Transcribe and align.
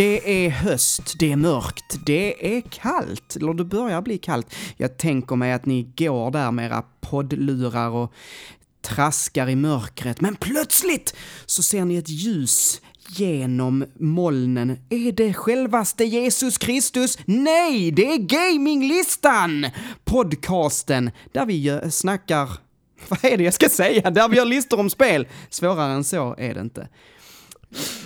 Det 0.00 0.46
är 0.46 0.50
höst, 0.50 1.14
det 1.18 1.32
är 1.32 1.36
mörkt, 1.36 2.00
det 2.06 2.56
är 2.56 2.60
kallt, 2.60 3.36
eller 3.36 3.54
det 3.54 3.64
börjar 3.64 4.02
bli 4.02 4.18
kallt. 4.18 4.54
Jag 4.76 4.96
tänker 4.96 5.36
mig 5.36 5.52
att 5.52 5.66
ni 5.66 5.82
går 5.82 6.30
där 6.30 6.50
med 6.50 6.66
era 6.66 6.84
poddlurar 7.00 7.88
och 7.88 8.12
traskar 8.82 9.48
i 9.48 9.56
mörkret, 9.56 10.20
men 10.20 10.36
plötsligt 10.36 11.16
så 11.46 11.62
ser 11.62 11.84
ni 11.84 11.96
ett 11.96 12.08
ljus 12.08 12.80
genom 13.08 13.84
molnen. 13.94 14.78
Är 14.88 15.12
det 15.12 15.34
självaste 15.34 16.04
Jesus 16.04 16.58
Kristus? 16.58 17.18
Nej, 17.24 17.90
det 17.90 18.12
är 18.12 18.18
Gaminglistan! 18.18 19.66
Podcasten 20.04 21.10
där 21.32 21.46
vi 21.46 21.80
snackar... 21.90 22.50
Vad 23.08 23.24
är 23.24 23.36
det 23.36 23.44
jag 23.44 23.54
ska 23.54 23.68
säga? 23.68 24.10
Där 24.10 24.28
vi 24.28 24.36
gör 24.36 24.44
listor 24.44 24.80
om 24.80 24.90
spel. 24.90 25.28
Svårare 25.50 25.92
än 25.92 26.04
så 26.04 26.34
är 26.38 26.54
det 26.54 26.60
inte. 26.60 26.88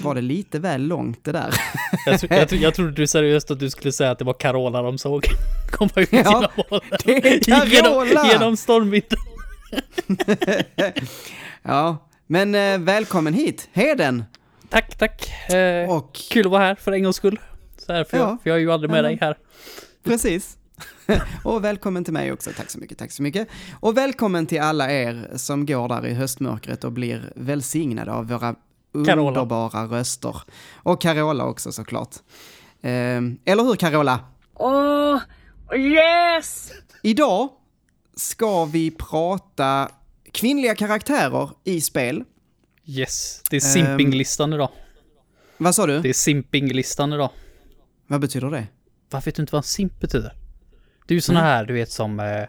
Var 0.02 0.14
det 0.14 0.20
lite 0.20 0.58
väl 0.58 0.82
långt 0.86 1.24
det 1.24 1.32
där? 1.32 1.54
Jag, 2.06 2.20
tro, 2.20 2.28
jag, 2.30 2.48
tro, 2.48 2.58
jag 2.58 2.74
trodde 2.74 2.90
du 2.92 3.06
seriöst 3.06 3.50
att 3.50 3.58
du 3.60 3.70
skulle 3.70 3.92
säga 3.92 4.10
att 4.10 4.18
det 4.18 4.24
var 4.24 4.34
Carola 4.34 4.82
de 4.82 4.98
såg. 4.98 5.24
Komma 5.70 5.90
ut 5.96 6.12
Ja, 6.12 6.50
mål. 6.70 6.80
det 7.04 7.12
är 7.26 7.40
Carola! 7.80 8.04
Genom, 8.06 8.26
genom 8.28 8.56
stormvinden. 8.56 9.18
Ja, 11.62 12.08
men 12.26 12.54
eh, 12.54 12.78
välkommen 12.78 13.34
hit, 13.34 13.68
Heden! 13.72 14.24
Tack, 14.68 14.98
tack. 14.98 15.50
Eh, 15.54 15.90
Och 15.90 16.14
Kul 16.30 16.46
att 16.46 16.50
vara 16.52 16.62
här 16.62 16.74
för 16.74 16.92
en 16.92 17.02
gångs 17.02 17.16
skull. 17.16 17.40
Så 17.78 17.92
här, 17.92 18.04
för, 18.04 18.16
Ja. 18.16 18.22
jag, 18.28 18.42
för 18.42 18.50
jag 18.50 18.56
är 18.56 18.60
ju 18.60 18.72
aldrig 18.72 18.90
med 18.90 18.98
Ja. 18.98 19.02
dig 19.02 19.18
här. 19.20 19.36
Precis. 20.04 20.56
och 21.44 21.64
välkommen 21.64 22.04
till 22.04 22.12
mig 22.12 22.32
också, 22.32 22.50
tack 22.56 22.70
så 22.70 22.78
mycket, 22.78 22.98
tack 22.98 23.12
så 23.12 23.22
mycket. 23.22 23.48
Och 23.80 23.96
välkommen 23.96 24.46
till 24.46 24.60
alla 24.60 24.90
er 24.92 25.30
som 25.36 25.66
går 25.66 25.88
där 25.88 26.06
i 26.06 26.14
höstmörkret 26.14 26.84
och 26.84 26.92
blir 26.92 27.32
välsignade 27.36 28.12
av 28.12 28.28
våra 28.28 28.54
Carola. 29.06 29.28
underbara 29.28 29.84
röster. 29.86 30.36
Och 30.74 31.00
Carola 31.00 31.44
också 31.44 31.72
såklart. 31.72 32.14
Eh, 32.82 32.90
eller 33.44 33.64
hur 33.64 33.76
Carola? 33.76 34.20
Oh, 34.54 35.20
yes! 35.76 36.72
Idag 37.02 37.48
ska 38.16 38.64
vi 38.64 38.90
prata 38.90 39.90
kvinnliga 40.32 40.74
karaktärer 40.74 41.50
i 41.64 41.80
spel. 41.80 42.24
Yes, 42.84 43.42
det 43.50 43.56
är 43.56 43.60
simpinglistan 43.60 44.52
idag. 44.52 44.68
Vad 45.56 45.74
sa 45.74 45.86
du? 45.86 46.00
Det 46.00 46.08
är 46.08 46.12
simpinglistan 46.12 47.12
idag. 47.12 47.30
Vad 48.06 48.20
betyder 48.20 48.50
det? 48.50 48.66
Varför 49.10 49.24
vet 49.24 49.36
du 49.36 49.42
inte 49.42 49.52
vad 49.52 49.58
en 49.58 49.62
simp 49.62 50.00
betyder? 50.00 50.32
Det 51.06 51.14
är 51.14 51.16
ju 51.16 51.20
såna 51.20 51.40
här, 51.40 51.64
du 51.64 51.74
vet 51.74 51.90
som... 51.90 52.20
Eh, 52.20 52.44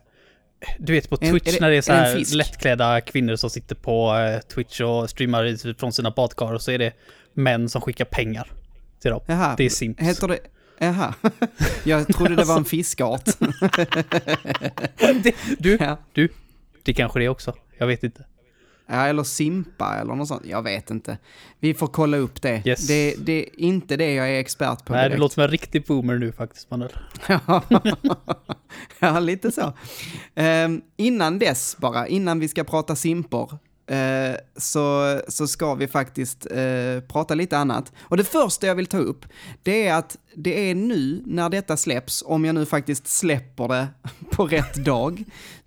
du 0.79 0.93
vet 0.93 1.09
på 1.09 1.17
Twitch 1.17 1.55
är 1.55 1.61
när 1.61 1.69
det 1.69 1.75
är 1.77 1.81
så 1.81 1.91
det 1.91 1.97
här 1.97 2.35
lättklädda 2.35 3.01
kvinnor 3.01 3.35
som 3.35 3.49
sitter 3.49 3.75
på 3.75 4.15
eh, 4.17 4.39
Twitch 4.39 4.81
och 4.81 5.09
streamar 5.09 5.45
i- 5.45 5.73
från 5.77 5.93
sina 5.93 6.11
badkar 6.11 6.53
och 6.53 6.61
så 6.61 6.71
är 6.71 6.77
det 6.77 6.93
män 7.33 7.69
som 7.69 7.81
skickar 7.81 8.05
pengar 8.05 8.51
till 9.01 9.11
dem. 9.11 9.21
Jaha, 9.25 9.55
Det 9.57 9.65
är 9.65 9.69
simps. 9.69 10.03
Heter 10.03 10.27
det... 10.27 10.39
Jaha. 10.79 11.13
Jag 11.83 12.07
trodde 12.07 12.35
det 12.35 12.43
var 12.43 12.57
en 12.57 12.65
fiskart. 12.65 13.25
Det, 15.23 15.35
du, 15.59 15.77
Ja. 15.79 15.97
du, 16.13 16.29
det 16.83 16.93
kanske 16.93 17.19
det 17.19 17.25
är 17.25 17.29
också. 17.29 17.53
Jag 17.77 17.87
vet 17.87 18.03
inte. 18.03 18.25
Ja, 18.87 19.07
eller 19.07 19.23
simpa 19.23 19.95
eller 19.95 20.15
något 20.15 20.27
sånt. 20.27 20.45
Jag 20.45 20.61
vet 20.63 20.89
inte. 20.89 21.17
Vi 21.59 21.73
får 21.73 21.87
kolla 21.87 22.17
upp 22.17 22.41
det. 22.41 22.61
Yes. 22.65 22.87
Det, 22.87 23.15
det 23.17 23.41
är 23.41 23.59
inte 23.59 23.97
det 23.97 24.13
jag 24.13 24.29
är 24.29 24.39
expert 24.39 24.85
på 24.85 24.93
Nej, 24.93 25.03
du 25.03 25.09
direkt. 25.09 25.19
låter 25.19 25.33
som 25.33 25.43
en 25.43 25.49
riktig 25.49 25.85
boomer 25.85 26.17
nu 26.17 26.31
faktiskt, 26.31 26.71
Manuel. 26.71 26.91
ja, 28.99 29.19
lite 29.19 29.51
så. 29.51 29.73
Ehm, 30.35 30.81
innan 30.97 31.39
dess 31.39 31.77
bara, 31.77 32.07
innan 32.07 32.39
vi 32.39 32.47
ska 32.47 32.63
prata 32.63 32.95
simpor, 32.95 33.57
eh, 33.87 34.35
så, 34.57 35.19
så 35.27 35.47
ska 35.47 35.75
vi 35.75 35.87
faktiskt 35.87 36.47
eh, 36.51 36.99
prata 37.07 37.35
lite 37.35 37.57
annat. 37.57 37.91
Och 38.01 38.17
det 38.17 38.23
första 38.23 38.67
jag 38.67 38.75
vill 38.75 38.85
ta 38.87 38.97
upp, 38.97 39.25
det 39.63 39.87
är 39.87 39.93
att 39.93 40.17
det 40.35 40.69
är 40.69 40.75
nu 40.75 41.23
när 41.25 41.49
detta 41.49 41.77
släpps, 41.77 42.23
om 42.25 42.45
jag 42.45 42.55
nu 42.55 42.65
faktiskt 42.65 43.07
släpper 43.07 43.67
det 43.67 43.87
på 44.31 44.47
rätt 44.47 44.75
dag, 44.85 45.23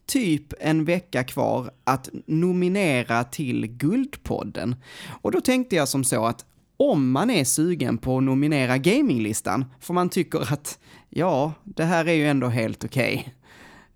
typ 0.08 0.52
en 0.60 0.84
vecka 0.84 1.24
kvar 1.24 1.70
att 1.84 2.08
nominera 2.26 3.24
till 3.24 3.66
Guldpodden. 3.66 4.76
Och 5.22 5.32
då 5.32 5.40
tänkte 5.40 5.76
jag 5.76 5.88
som 5.88 6.04
så 6.04 6.26
att 6.26 6.44
om 6.76 7.10
man 7.10 7.30
är 7.30 7.44
sugen 7.44 7.98
på 7.98 8.18
att 8.18 8.22
nominera 8.22 8.78
gaminglistan, 8.78 9.64
för 9.80 9.94
man 9.94 10.08
tycker 10.08 10.52
att 10.52 10.78
ja, 11.08 11.52
det 11.64 11.84
här 11.84 12.08
är 12.08 12.12
ju 12.12 12.26
ändå 12.28 12.46
helt 12.46 12.84
okej. 12.84 13.34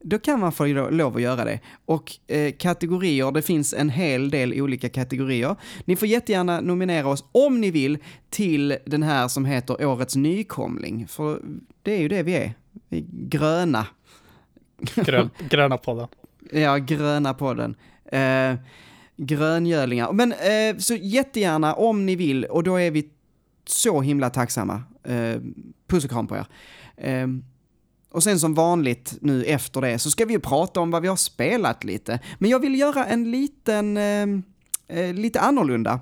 Då 0.04 0.18
kan 0.18 0.40
man 0.40 0.52
få 0.52 0.66
lov 0.66 1.16
att 1.16 1.22
göra 1.22 1.44
det. 1.44 1.60
Och 1.84 2.12
eh, 2.26 2.52
kategorier, 2.52 3.32
det 3.32 3.42
finns 3.42 3.74
en 3.74 3.90
hel 3.90 4.30
del 4.30 4.60
olika 4.60 4.88
kategorier. 4.88 5.56
Ni 5.84 5.96
får 5.96 6.08
jättegärna 6.08 6.60
nominera 6.60 7.08
oss, 7.08 7.24
om 7.32 7.60
ni 7.60 7.70
vill, 7.70 7.98
till 8.30 8.76
den 8.86 9.02
här 9.02 9.28
som 9.28 9.44
heter 9.44 9.84
Årets 9.84 10.16
nykomling. 10.16 11.06
För 11.08 11.40
det 11.82 11.92
är 11.92 12.00
ju 12.00 12.08
det 12.08 12.22
vi 12.22 12.34
är. 12.34 12.54
Vi 12.88 12.98
är 12.98 13.04
gröna. 13.08 13.86
Grön, 14.94 15.30
gröna 15.38 15.78
podden. 15.78 16.08
Ja, 16.52 16.76
gröna 16.76 17.34
podden. 17.34 17.76
Eh, 18.12 18.54
gröngölingar. 19.16 20.12
Men 20.12 20.32
eh, 20.32 20.78
så 20.78 20.94
jättegärna 20.94 21.74
om 21.74 22.06
ni 22.06 22.16
vill, 22.16 22.44
och 22.44 22.62
då 22.62 22.76
är 22.76 22.90
vi 22.90 23.10
så 23.66 24.00
himla 24.00 24.30
tacksamma. 24.30 24.82
Eh, 25.04 25.40
puss 25.86 26.04
och 26.04 26.10
kram 26.10 26.26
på 26.26 26.36
er. 26.36 26.46
Eh, 26.96 27.26
och 28.10 28.22
sen 28.22 28.40
som 28.40 28.54
vanligt 28.54 29.14
nu 29.20 29.44
efter 29.44 29.80
det 29.80 29.98
så 29.98 30.10
ska 30.10 30.24
vi 30.24 30.32
ju 30.32 30.40
prata 30.40 30.80
om 30.80 30.90
vad 30.90 31.02
vi 31.02 31.08
har 31.08 31.16
spelat 31.16 31.84
lite. 31.84 32.20
Men 32.38 32.50
jag 32.50 32.58
vill 32.60 32.78
göra 32.78 33.06
en 33.06 33.30
liten, 33.30 33.96
eh, 33.96 34.26
eh 34.98 35.14
lite 35.14 35.40
annorlunda. 35.40 36.00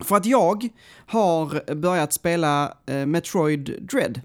För 0.00 0.16
att 0.16 0.26
jag 0.26 0.68
har 1.06 1.74
börjat 1.74 2.12
spela 2.12 2.74
eh, 2.86 3.06
Metroid 3.06 3.86
Dread. 3.90 4.20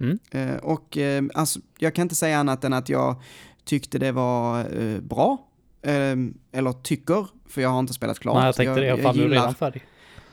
Mm. 0.00 0.18
Eh, 0.30 0.56
och 0.56 0.98
eh, 0.98 1.24
alltså, 1.34 1.60
jag 1.78 1.94
kan 1.94 2.02
inte 2.02 2.14
säga 2.14 2.38
annat 2.38 2.64
än 2.64 2.72
att 2.72 2.88
jag 2.88 3.16
tyckte 3.64 3.98
det 3.98 4.12
var 4.12 4.58
eh, 4.82 5.00
bra. 5.00 5.38
Eh, 5.82 6.16
eller 6.52 6.72
tycker, 6.82 7.26
för 7.48 7.62
jag 7.62 7.68
har 7.68 7.80
inte 7.80 7.92
spelat 7.92 8.18
klart. 8.18 8.34
Nej, 8.36 8.44
jag 8.46 8.54
tänkte 8.54 8.80
det. 8.80 8.86
Jag 8.86 9.14
du 9.14 9.20
gillar- 9.20 9.36
redan 9.36 9.54
färdig. 9.54 9.84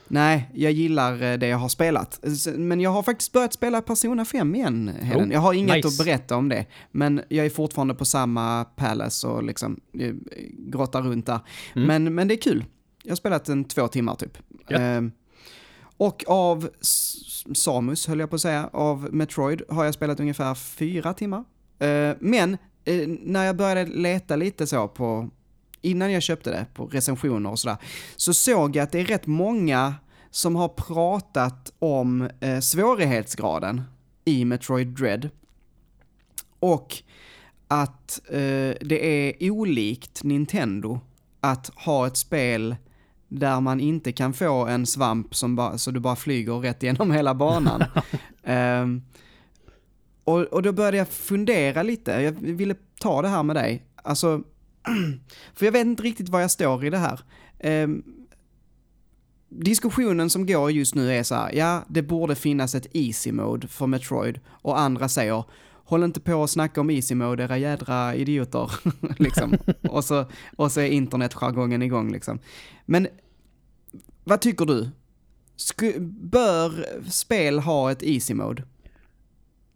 Nej, 0.08 0.50
jag 0.54 0.72
gillar 0.72 1.38
det 1.38 1.48
jag 1.48 1.58
har 1.58 1.70
spelat. 1.70 2.20
Men 2.58 2.82
jag 2.82 2.90
har 2.92 3.04
faktiskt 3.04 3.32
börjat 3.32 3.54
spela 3.54 3.82
Persona 3.82 4.26
5 4.26 4.56
igen, 4.56 4.92
Helen. 5.02 5.30
Oh, 5.30 5.34
jag 5.34 5.40
har 5.40 5.54
inget 5.54 5.76
nice. 5.76 5.88
att 5.88 5.98
berätta 6.06 6.36
om 6.36 6.50
det. 6.50 6.66
Men 6.92 7.22
jag 7.30 7.46
är 7.46 7.50
fortfarande 7.50 7.94
på 7.94 8.06
samma 8.06 8.64
palace 8.64 9.28
och 9.28 9.44
liksom 9.44 9.80
grottar 10.58 11.02
runt 11.02 11.26
där. 11.26 11.40
Mm. 11.76 11.88
Men, 11.88 12.16
men 12.16 12.28
det 12.28 12.34
är 12.34 12.42
kul. 12.42 12.66
Jag 13.04 13.12
har 13.12 13.16
spelat 13.16 13.50
en 13.50 13.64
två 13.64 13.88
timmar 13.88 14.16
typ. 14.16 14.38
Ja. 14.68 14.78
Ehm, 14.78 15.12
och 16.02 16.24
av 16.28 16.70
Samus, 17.54 18.08
höll 18.08 18.20
jag 18.20 18.30
på 18.30 18.36
att 18.36 18.42
säga, 18.42 18.70
av 18.74 19.14
Metroid 19.14 19.62
har 19.70 19.86
jag 19.86 19.94
spelat 19.94 20.20
ungefär 20.20 20.56
fyra 20.56 21.14
timmar. 21.14 21.44
Eh, 21.80 22.16
men 22.20 22.58
eh, 22.86 23.08
när 23.08 23.46
jag 23.46 23.56
började 23.56 23.86
leta 23.86 24.36
lite 24.36 24.68
så 24.68 24.88
på, 24.88 25.30
innan 25.82 26.12
jag 26.12 26.24
köpte 26.24 26.52
det, 26.52 26.66
på 26.74 26.86
recensioner 26.86 27.50
och 27.50 27.60
sådär, 27.60 27.78
så 28.16 28.34
såg 28.34 28.76
jag 28.76 28.84
att 28.84 28.92
det 28.92 29.00
är 29.00 29.06
rätt 29.06 29.28
många 29.28 29.96
som 30.32 30.56
har 30.56 30.70
pratat 30.70 31.74
om 31.80 32.30
eh, 32.40 32.60
svårighetsgraden 32.60 33.82
i 34.26 34.46
Metroid 34.46 34.88
Dread. 34.88 35.30
Och 36.60 36.98
att 37.68 38.22
det 38.82 39.06
är 39.06 39.52
olikt 39.52 40.24
Nintendo 40.24 41.00
att 41.40 41.72
ha 41.76 42.08
ett 42.08 42.18
spel 42.18 42.76
där 43.32 43.62
man 43.62 43.80
inte 43.80 44.12
kan 44.12 44.34
få 44.34 44.66
en 44.66 44.86
svamp 44.86 45.36
som 45.36 45.56
bara, 45.56 45.78
så 45.78 45.92
du 45.92 46.00
bara 46.00 46.16
flyger 46.16 46.54
rätt 46.54 46.84
igenom 46.84 47.12
hela 47.18 47.34
banan. 47.36 47.84
um, 48.44 49.02
och, 50.24 50.40
och 50.40 50.64
då 50.64 50.72
började 50.72 50.98
jag 50.98 51.08
fundera 51.08 51.84
lite, 51.84 52.12
jag 52.12 52.32
ville 52.32 52.76
ta 53.00 53.22
det 53.22 53.28
här 53.28 53.44
med 53.44 53.56
dig. 53.56 53.86
Alltså, 53.96 54.44
för 55.54 55.66
jag 55.66 55.72
vet 55.72 55.86
inte 55.86 56.04
riktigt 56.04 56.30
var 56.30 56.40
jag 56.40 56.52
står 56.52 56.86
i 56.86 56.90
det 56.90 56.98
här. 56.98 57.20
Um, 57.84 58.04
diskussionen 59.50 60.30
som 60.30 60.46
går 60.46 60.72
just 60.72 60.96
nu 60.96 61.14
är 61.14 61.24
så 61.24 61.36
här, 61.36 61.52
ja, 61.54 61.84
det 61.88 62.02
borde 62.02 62.36
finnas 62.36 62.76
ett 62.76 62.88
easy 62.94 63.32
mode 63.32 63.68
för 63.68 63.88
Metroid 63.88 64.40
och 64.48 64.80
andra 64.80 65.10
säger, 65.10 65.44
håll 65.92 66.04
inte 66.04 66.20
på 66.20 66.36
och 66.36 66.50
snacka 66.50 66.82
om 66.82 66.90
easy 66.90 67.16
mode, 67.16 67.44
era 67.44 67.58
jädra 67.58 68.16
idioter, 68.16 68.72
liksom. 69.18 69.58
och, 69.90 70.04
så, 70.04 70.26
och 70.58 70.72
så 70.72 70.82
är 70.82 70.88
internetjargongen 70.88 71.82
igång, 71.82 72.12
liksom. 72.12 72.40
Men 72.86 73.08
vad 74.24 74.42
tycker 74.42 74.66
du? 74.66 74.90
Sku, 75.56 75.94
bör 76.00 76.86
spel 77.10 77.60
ha 77.60 77.92
ett 77.92 78.04
easy 78.04 78.34
mode? 78.34 78.64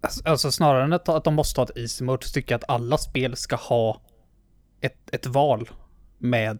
Alltså, 0.01 0.21
alltså 0.25 0.51
snarare 0.51 0.83
än 0.83 0.93
att, 0.93 1.09
att 1.09 1.23
de 1.23 1.33
måste 1.33 1.61
ha 1.61 1.65
ett 1.65 1.77
easy 1.77 2.05
mode 2.05 2.25
så 2.25 2.33
tycker 2.33 2.53
jag 2.53 2.59
att 2.59 2.69
alla 2.69 2.97
spel 2.97 3.35
ska 3.35 3.55
ha 3.55 4.01
ett, 4.81 5.13
ett 5.13 5.25
val 5.25 5.69
med 6.17 6.59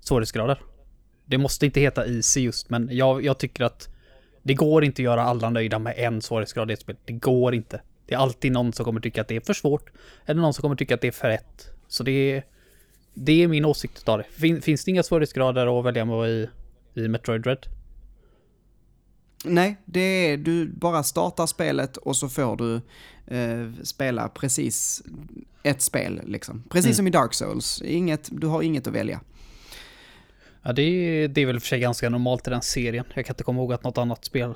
svårighetsgrader. 0.00 0.62
Det 1.24 1.38
måste 1.38 1.66
inte 1.66 1.80
heta 1.80 2.06
easy 2.06 2.40
just, 2.40 2.70
men 2.70 2.88
jag, 2.92 3.24
jag 3.24 3.38
tycker 3.38 3.64
att 3.64 3.88
det 4.42 4.54
går 4.54 4.84
inte 4.84 5.02
att 5.02 5.04
göra 5.04 5.22
alla 5.22 5.50
nöjda 5.50 5.78
med 5.78 5.94
en 5.96 6.22
svårighetsgrad 6.22 6.70
i 6.70 6.74
ett 6.74 6.80
spel. 6.80 6.96
Det 7.04 7.12
går 7.12 7.54
inte. 7.54 7.80
Det 8.06 8.14
är 8.14 8.18
alltid 8.18 8.52
någon 8.52 8.72
som 8.72 8.84
kommer 8.84 9.00
tycka 9.00 9.20
att 9.20 9.28
det 9.28 9.36
är 9.36 9.40
för 9.40 9.54
svårt, 9.54 9.90
eller 10.26 10.42
någon 10.42 10.54
som 10.54 10.62
kommer 10.62 10.76
tycka 10.76 10.94
att 10.94 11.00
det 11.00 11.08
är 11.08 11.12
för 11.12 11.28
rätt. 11.28 11.70
Så 11.88 12.02
det 12.02 12.10
är, 12.32 12.44
det 13.14 13.42
är 13.42 13.48
min 13.48 13.64
åsikt 13.64 14.08
av 14.08 14.18
det. 14.18 14.24
Fin, 14.24 14.62
finns 14.62 14.84
det 14.84 14.90
inga 14.90 15.02
svårighetsgrader 15.02 15.78
att 15.78 15.84
välja 15.84 16.04
med 16.04 16.28
i, 16.30 16.48
i 16.94 17.08
Metroid 17.08 17.42
Dread? 17.42 17.66
Nej, 19.44 19.76
det 19.84 20.00
är 20.00 20.36
du 20.36 20.66
bara 20.66 21.02
startar 21.02 21.46
spelet 21.46 21.96
och 21.96 22.16
så 22.16 22.28
får 22.28 22.56
du 22.56 22.74
eh, 23.36 23.72
spela 23.82 24.28
precis 24.28 25.02
ett 25.62 25.82
spel 25.82 26.20
liksom. 26.26 26.62
Precis 26.70 26.86
Mm. 26.86 26.94
som 26.94 27.06
i 27.06 27.10
Dark 27.10 27.34
Souls, 27.34 27.82
inget, 27.82 28.28
du 28.32 28.46
har 28.46 28.62
inget 28.62 28.86
att 28.86 28.92
välja. 28.92 29.20
Ja, 30.62 30.72
det 30.72 30.82
är, 30.82 31.28
det 31.28 31.40
är 31.40 31.46
väl 31.46 31.60
för 31.60 31.66
sig 31.66 31.80
ganska 31.80 32.08
normalt 32.08 32.46
i 32.46 32.50
den 32.50 32.62
serien. 32.62 33.04
Jag 33.14 33.26
kan 33.26 33.32
inte 33.32 33.44
komma 33.44 33.60
ihåg 33.60 33.72
att 33.72 33.84
något 33.84 33.98
annat 33.98 34.24
spel 34.24 34.54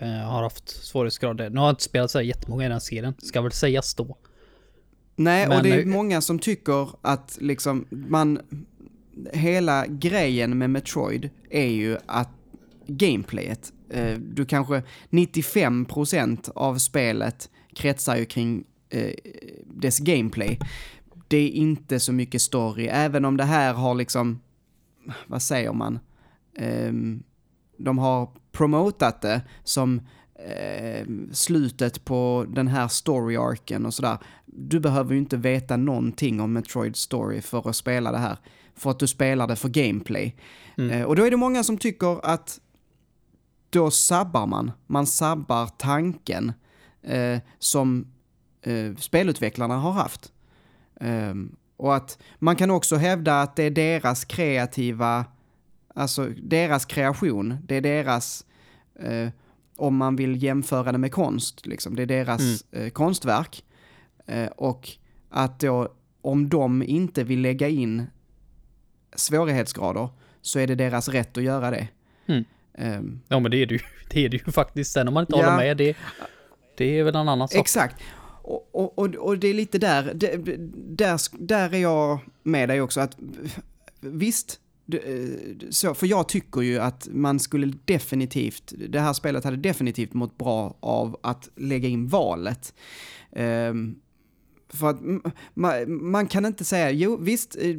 eh, 0.00 0.08
har 0.08 0.42
haft 0.42 0.68
svårighetsgrader. 0.68 1.50
Nu 1.50 1.58
har 1.60 1.66
jag 1.66 1.72
inte 1.72 1.82
spelat 1.82 2.10
så 2.10 2.18
här 2.18 2.24
jättemånga 2.24 2.66
i 2.66 2.68
den 2.68 2.80
serien, 2.80 3.14
ska 3.18 3.40
väl 3.42 3.52
sägas 3.52 3.94
då. 3.94 4.16
Nej, 5.16 5.48
Men- 5.48 5.56
och 5.56 5.62
det 5.64 5.70
är 5.70 5.86
många 5.86 6.20
som 6.20 6.38
tycker 6.38 6.88
att 7.02 7.38
liksom 7.40 7.86
man, 7.90 8.40
hela 9.32 9.86
grejen 9.86 10.58
med 10.58 10.70
Metroid 10.70 11.30
är 11.50 11.66
ju 11.66 11.98
att 12.06 12.28
gameplayet, 12.86 13.72
eh, 13.90 14.18
du 14.18 14.44
kanske 14.46 14.82
95% 15.10 16.50
av 16.54 16.78
spelet 16.78 17.50
kretsar 17.74 18.16
ju 18.16 18.24
kring 18.24 18.64
eh, 18.88 19.14
dess 19.64 19.98
gameplay. 19.98 20.58
Det 21.28 21.36
är 21.36 21.48
inte 21.48 22.00
så 22.00 22.12
mycket 22.12 22.42
story, 22.42 22.86
även 22.86 23.24
om 23.24 23.36
det 23.36 23.44
här 23.44 23.74
har 23.74 23.94
liksom, 23.94 24.40
vad 25.26 25.42
säger 25.42 25.72
man, 25.72 25.98
Ehm, 26.56 27.22
de 27.76 27.98
har 27.98 28.28
promotat 28.52 29.20
det 29.22 29.42
som 29.64 30.00
eh, 30.34 31.06
slutet 31.32 32.04
på 32.04 32.46
den 32.48 32.68
här 32.68 32.88
story-arken 32.88 33.86
och 33.86 33.94
sådär. 33.94 34.18
Du 34.46 34.80
behöver 34.80 35.12
ju 35.12 35.18
inte 35.18 35.36
veta 35.36 35.76
någonting 35.76 36.40
om 36.40 36.52
Metroid 36.52 36.96
Story 36.96 37.40
för 37.40 37.68
att 37.68 37.76
spela 37.76 38.12
det 38.12 38.18
här. 38.18 38.36
För 38.74 38.90
att 38.90 38.98
du 38.98 39.06
spelar 39.06 39.46
det 39.46 39.56
för 39.56 39.68
gameplay. 39.68 40.36
Mm. 40.78 40.90
Eh, 40.90 41.06
och 41.06 41.16
då 41.16 41.24
är 41.24 41.30
det 41.30 41.36
många 41.36 41.64
som 41.64 41.78
tycker 41.78 42.26
att 42.26 42.60
då 43.70 43.90
sabbar 43.90 44.46
man. 44.46 44.72
Man 44.86 45.06
sabbar 45.06 45.70
tanken 45.78 46.52
eh, 47.02 47.38
som 47.58 48.06
eh, 48.62 48.96
spelutvecklarna 48.96 49.76
har 49.76 49.92
haft. 49.92 50.32
Ehm, 51.00 51.56
och 51.76 51.96
att 51.96 52.18
man 52.38 52.56
kan 52.56 52.70
också 52.70 52.96
hävda 52.96 53.40
att 53.40 53.56
det 53.56 53.62
är 53.62 53.70
deras 53.70 54.24
kreativa, 54.24 55.24
alltså 56.00 56.28
deras 56.42 56.84
kreation, 56.84 57.56
det 57.64 57.76
är 57.76 57.80
deras, 57.80 58.46
eh, 59.00 59.28
om 59.76 59.96
man 59.96 60.16
vill 60.16 60.42
jämföra 60.42 60.92
det 60.92 60.98
med 60.98 61.12
konst, 61.12 61.66
liksom, 61.66 61.96
det 61.96 62.02
är 62.02 62.06
deras 62.06 62.64
eh, 62.72 62.90
konstverk. 62.90 63.64
Eh, 64.26 64.46
och 64.46 64.88
att 65.30 65.60
då, 65.60 65.94
om 66.20 66.48
de 66.48 66.82
inte 66.82 67.24
vill 67.24 67.40
lägga 67.40 67.68
in 67.68 68.06
svårighetsgrader, 69.14 70.08
så 70.40 70.58
är 70.58 70.66
det 70.66 70.74
deras 70.74 71.08
rätt 71.08 71.36
att 71.36 71.42
göra 71.42 71.70
det. 71.70 71.88
Mm. 72.26 72.44
Ehm, 72.74 73.20
Ja, 73.28 73.38
men 73.40 73.50
det 73.50 73.56
är 73.56 73.66
det 73.66 73.74
ju, 73.74 73.80
det 74.10 74.24
är 74.24 74.28
det 74.28 74.46
ju 74.46 74.52
faktiskt. 74.52 74.92
Sen 74.92 75.08
om 75.08 75.14
man 75.14 75.22
inte 75.22 75.36
Ja. 75.36 75.44
håller 75.44 75.56
med, 75.56 75.76
det, 75.76 75.96
det 76.76 76.98
är 76.98 77.04
väl 77.04 77.16
en 77.16 77.28
annan 77.28 77.48
sak. 77.48 77.60
Exakt. 77.60 77.96
Och, 78.42 78.98
och, 78.98 79.14
och, 79.16 79.38
det 79.38 79.48
är 79.48 79.54
lite 79.54 79.78
där, 79.78 80.12
det, 80.14 80.36
där, 80.96 81.20
där 81.46 81.74
är 81.74 81.78
jag 81.78 82.18
med 82.42 82.68
dig 82.68 82.80
också, 82.80 83.00
att 83.00 83.16
visst, 84.00 84.60
Eh, 84.94 85.68
så, 85.70 85.94
för 85.94 86.06
jag 86.06 86.28
tycker 86.28 86.60
ju 86.60 86.78
att 86.78 87.08
man 87.12 87.40
skulle 87.40 87.72
definitivt, 87.84 88.72
det 88.88 89.00
här 89.00 89.12
spelet 89.12 89.44
hade 89.44 89.56
definitivt 89.56 90.14
mått 90.14 90.38
bra 90.38 90.76
av 90.80 91.20
att 91.22 91.48
lägga 91.56 91.88
in 91.88 92.08
valet. 92.08 92.74
Um, 93.30 94.00
för 94.68 94.90
att 94.90 95.00
man, 95.54 96.02
man 96.10 96.26
kan 96.26 96.46
inte 96.46 96.64
säga, 96.64 96.90
jo 96.90 97.16
visst, 97.16 97.56
eh, 97.60 97.76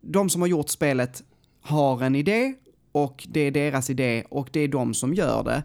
de 0.00 0.30
som 0.30 0.40
har 0.40 0.48
gjort 0.48 0.68
spelet 0.68 1.24
har 1.60 2.02
en 2.02 2.14
idé 2.14 2.54
och 2.92 3.26
det 3.28 3.40
är 3.40 3.50
deras 3.50 3.90
idé 3.90 4.24
och 4.30 4.48
det 4.52 4.60
är 4.60 4.68
de 4.68 4.94
som 4.94 5.14
gör 5.14 5.44
det. 5.44 5.62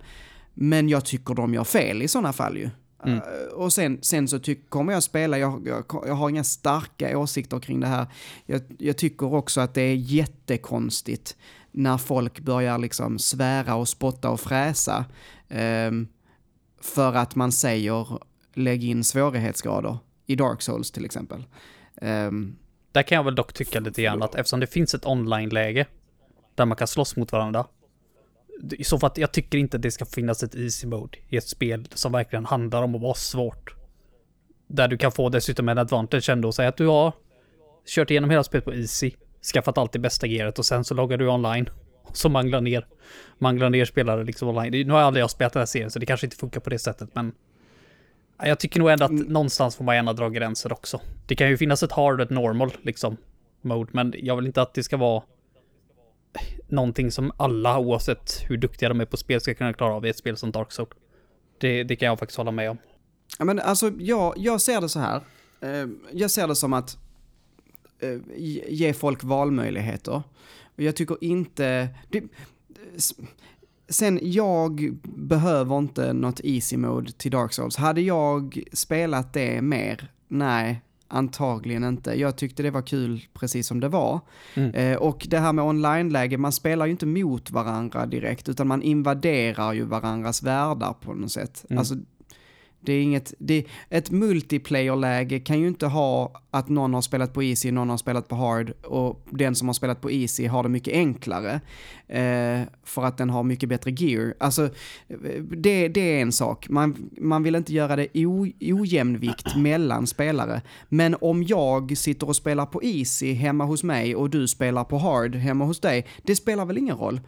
Men 0.53 0.89
jag 0.89 1.05
tycker 1.05 1.33
de 1.33 1.53
gör 1.53 1.63
fel 1.63 2.01
i 2.01 2.07
sådana 2.07 2.33
fall 2.33 2.57
ju. 2.57 2.69
Mm. 3.05 3.17
Eh, 3.17 3.53
och 3.53 3.73
sen, 3.73 3.99
sen 4.01 4.27
så 4.27 4.39
tyck, 4.39 4.69
kommer 4.69 4.93
jag 4.93 5.03
spela, 5.03 5.37
jag, 5.37 5.67
jag, 5.67 5.85
jag 6.07 6.13
har 6.13 6.29
inga 6.29 6.43
starka 6.43 7.17
åsikter 7.17 7.59
kring 7.59 7.79
det 7.79 7.87
här. 7.87 8.07
Jag, 8.45 8.61
jag 8.79 8.97
tycker 8.97 9.33
också 9.33 9.61
att 9.61 9.73
det 9.73 9.81
är 9.81 9.95
jättekonstigt 9.95 11.35
när 11.71 11.97
folk 11.97 12.39
börjar 12.39 12.77
liksom 12.77 13.19
svära 13.19 13.75
och 13.75 13.89
spotta 13.89 14.29
och 14.29 14.39
fräsa. 14.39 15.05
ehm, 15.49 16.07
för 16.81 17.13
att 17.13 17.35
man 17.35 17.51
säger 17.51 18.19
lägg 18.53 18.83
in 18.83 19.03
svårighetsgrader 19.03 19.97
i 20.25 20.35
Dark 20.35 20.61
Souls 20.61 20.91
till 20.91 21.05
exempel. 21.05 21.43
Ehm, 22.01 22.55
Där 22.91 23.03
kan 23.03 23.15
jag 23.15 23.23
väl 23.23 23.35
dock 23.35 23.53
tycka 23.53 23.79
lite 23.79 24.01
grann 24.01 24.23
att 24.23 24.35
eftersom 24.35 24.59
det 24.59 24.67
finns 24.67 24.93
ett 24.93 25.05
online-läge 25.05 25.85
där 26.55 26.65
man 26.65 26.77
kan 26.77 26.87
slåss 26.87 27.15
mot 27.15 27.31
varandra. 27.31 27.65
I 28.71 28.83
så 28.83 28.99
fall 28.99 29.07
att 29.07 29.17
jag 29.17 29.31
tycker 29.31 29.57
inte 29.57 29.77
det 29.77 29.91
ska 29.91 30.05
finnas 30.05 30.43
ett 30.43 30.55
easy 30.55 30.87
mode 30.87 31.17
i 31.29 31.37
ett 31.37 31.47
spel 31.47 31.87
som 31.93 32.11
verkligen 32.11 32.45
handlar 32.45 32.83
om 32.83 32.95
att 32.95 33.01
vara 33.01 33.13
svårt. 33.13 33.75
Där 34.67 34.87
du 34.87 34.97
kan 34.97 35.11
få 35.11 35.29
dessutom 35.29 35.69
en 35.69 35.77
advantage 35.77 36.29
ändå 36.29 36.47
och 36.47 36.55
säga 36.55 36.69
att 36.69 36.77
du 36.77 36.87
har 36.87 37.13
kört 37.87 38.11
igenom 38.11 38.29
hela 38.29 38.43
spelet 38.43 38.65
på 38.65 38.73
easy, 38.73 39.11
skaffat 39.53 39.77
allt 39.77 39.91
det 39.91 39.99
bästa 39.99 40.27
gearet 40.27 40.59
och 40.59 40.65
sen 40.65 40.83
så 40.83 40.93
loggar 40.93 41.17
du 41.17 41.27
online 41.27 41.69
och 42.03 42.17
så 42.17 42.29
manglar 42.29 42.61
ner, 42.61 42.87
manglar 43.37 43.69
ner 43.69 43.85
spelare 43.85 44.23
liksom 44.23 44.47
online. 44.47 44.87
Nu 44.87 44.93
har 44.93 44.99
jag 44.99 45.07
aldrig 45.07 45.23
jag 45.23 45.31
spelat 45.31 45.53
den 45.53 45.59
här 45.59 45.65
serien 45.65 45.91
så 45.91 45.99
det 45.99 46.05
kanske 46.05 46.25
inte 46.25 46.37
funkar 46.37 46.59
på 46.59 46.69
det 46.69 46.79
sättet 46.79 47.09
men 47.15 47.33
Ja, 48.37 48.47
Jag 48.47 48.59
tycker 48.59 48.79
nog 48.79 48.89
ändå 48.89 49.05
att 49.05 49.11
någonstans 49.11 49.75
får 49.75 49.83
man 49.83 49.95
gärna 49.95 50.13
dra 50.13 50.29
gränser 50.29 50.73
också. 50.73 51.01
Det 51.27 51.35
kan 51.35 51.49
ju 51.49 51.57
finnas 51.57 51.83
ett 51.83 51.91
hard 51.91 52.15
och 52.19 52.25
ett 52.25 52.29
normal 52.29 52.71
liksom 52.81 53.17
mode, 53.61 53.89
men 53.93 54.13
jag 54.17 54.35
vill 54.35 54.45
inte 54.45 54.61
att 54.61 54.73
det 54.73 54.83
ska 54.83 54.97
vara 54.97 55.23
någonting 56.67 57.11
som 57.11 57.31
alla, 57.37 57.79
oavsett 57.79 58.43
hur 58.47 58.57
duktiga 58.57 58.89
de 58.89 59.01
är 59.01 59.05
på 59.05 59.17
spel, 59.17 59.41
ska 59.41 59.53
kunna 59.53 59.73
klara 59.73 59.93
av 59.93 60.05
i 60.05 60.09
ett 60.09 60.17
spel 60.17 60.37
som 60.37 60.51
Dark 60.51 60.71
Souls. 60.71 60.89
Det, 61.57 61.83
det 61.83 61.95
kan 61.95 62.05
jag 62.05 62.19
faktiskt 62.19 62.37
hålla 62.37 62.51
med 62.51 62.69
om. 62.69 62.77
Ja, 63.39 63.45
men 63.45 63.59
alltså, 63.59 63.91
jag, 63.99 64.33
jag 64.37 64.61
ser 64.61 64.81
det 64.81 64.89
så 64.89 64.99
här. 64.99 65.21
Eh, 65.61 65.87
jag 66.11 66.31
ser 66.31 66.47
det 66.47 66.55
som 66.55 66.73
att 66.73 66.97
eh, 67.99 68.17
ge- 68.69 68.93
folk 68.93 69.23
valmöjligheter. 69.23 70.23
Och 70.75 70.83
jag 70.83 70.95
tycker 70.95 71.17
inte... 71.21 71.87
Det, 72.09 72.23
sen, 73.89 74.19
jag 74.21 74.93
behöver 75.03 75.77
inte 75.77 76.13
något 76.13 76.39
easy 76.43 76.77
mode 76.77 77.11
till 77.11 77.31
Dark 77.31 77.53
Souls. 77.53 77.75
Hade 77.75 78.01
jag 78.01 78.63
spelat 78.73 79.33
det 79.33 79.61
mer? 79.61 80.11
Nej, 80.27 80.81
antagligen 81.13 81.83
inte. 81.83 82.19
Jag 82.19 82.35
tyckte 82.35 82.63
det 82.63 82.71
var 82.71 82.81
kul 82.81 83.21
precis 83.33 83.67
som 83.67 83.79
det 83.79 83.89
var. 83.89 84.19
Mm. 84.53 84.71
Eh, 84.75 84.97
och 84.97 85.27
det 85.29 85.39
här 85.39 85.53
med 85.53 85.65
online-läge, 85.65 86.37
man 86.37 86.51
spelar 86.51 86.85
ju 86.85 86.91
inte 86.91 87.05
mot 87.05 87.51
varandra 87.51 88.05
direkt, 88.05 88.49
utan 88.49 88.67
man 88.67 88.81
invaderar 88.81 89.73
ju 89.73 89.83
varandras 89.83 90.43
världar 90.43 90.93
på 90.93 91.13
något 91.13 91.31
sätt. 91.31 91.65
Mm. 91.69 91.79
Alltså, 91.79 91.95
det 92.85 92.93
är 92.93 93.01
inget, 93.01 93.33
det, 93.39 93.65
ett 93.89 94.11
multiplayer-läge 94.11 95.39
kan 95.39 95.59
ju 95.59 95.67
inte 95.67 95.87
ha 95.87 96.41
att 96.51 96.69
någon 96.69 96.93
har 96.93 97.01
spelat 97.01 97.33
på 97.33 97.43
easy, 97.43 97.71
någon 97.71 97.89
har 97.89 97.97
spelat 97.97 98.27
på 98.27 98.35
hard 98.35 98.71
och 98.83 99.25
den 99.29 99.55
som 99.55 99.67
har 99.67 99.73
spelat 99.73 100.01
på 100.01 100.11
easy 100.11 100.47
har 100.47 100.63
det 100.63 100.69
mycket 100.69 100.93
enklare. 100.93 101.61
Eh, 102.07 102.61
för 102.83 103.03
att 103.03 103.17
den 103.17 103.29
har 103.29 103.43
mycket 103.43 103.69
bättre 103.69 103.91
gear. 103.91 104.33
Alltså, 104.39 104.69
det, 105.41 105.87
det 105.87 106.17
är 106.17 106.21
en 106.21 106.31
sak. 106.31 106.69
Man, 106.69 107.09
man 107.17 107.43
vill 107.43 107.55
inte 107.55 107.73
göra 107.73 107.95
det 107.95 108.07
o, 108.13 108.47
ojämnvikt 108.61 109.55
mellan 109.57 110.07
spelare. 110.07 110.61
Men 110.89 111.15
om 111.21 111.43
jag 111.43 111.97
sitter 111.97 112.27
och 112.27 112.35
spelar 112.35 112.65
på 112.65 112.83
easy 112.83 113.33
hemma 113.33 113.65
hos 113.65 113.83
mig 113.83 114.15
och 114.15 114.29
du 114.29 114.47
spelar 114.47 114.83
på 114.83 114.97
hard 114.97 115.35
hemma 115.35 115.65
hos 115.65 115.79
dig, 115.79 116.07
det 116.23 116.35
spelar 116.35 116.65
väl 116.65 116.77
ingen 116.77 116.97
roll? 116.97 117.21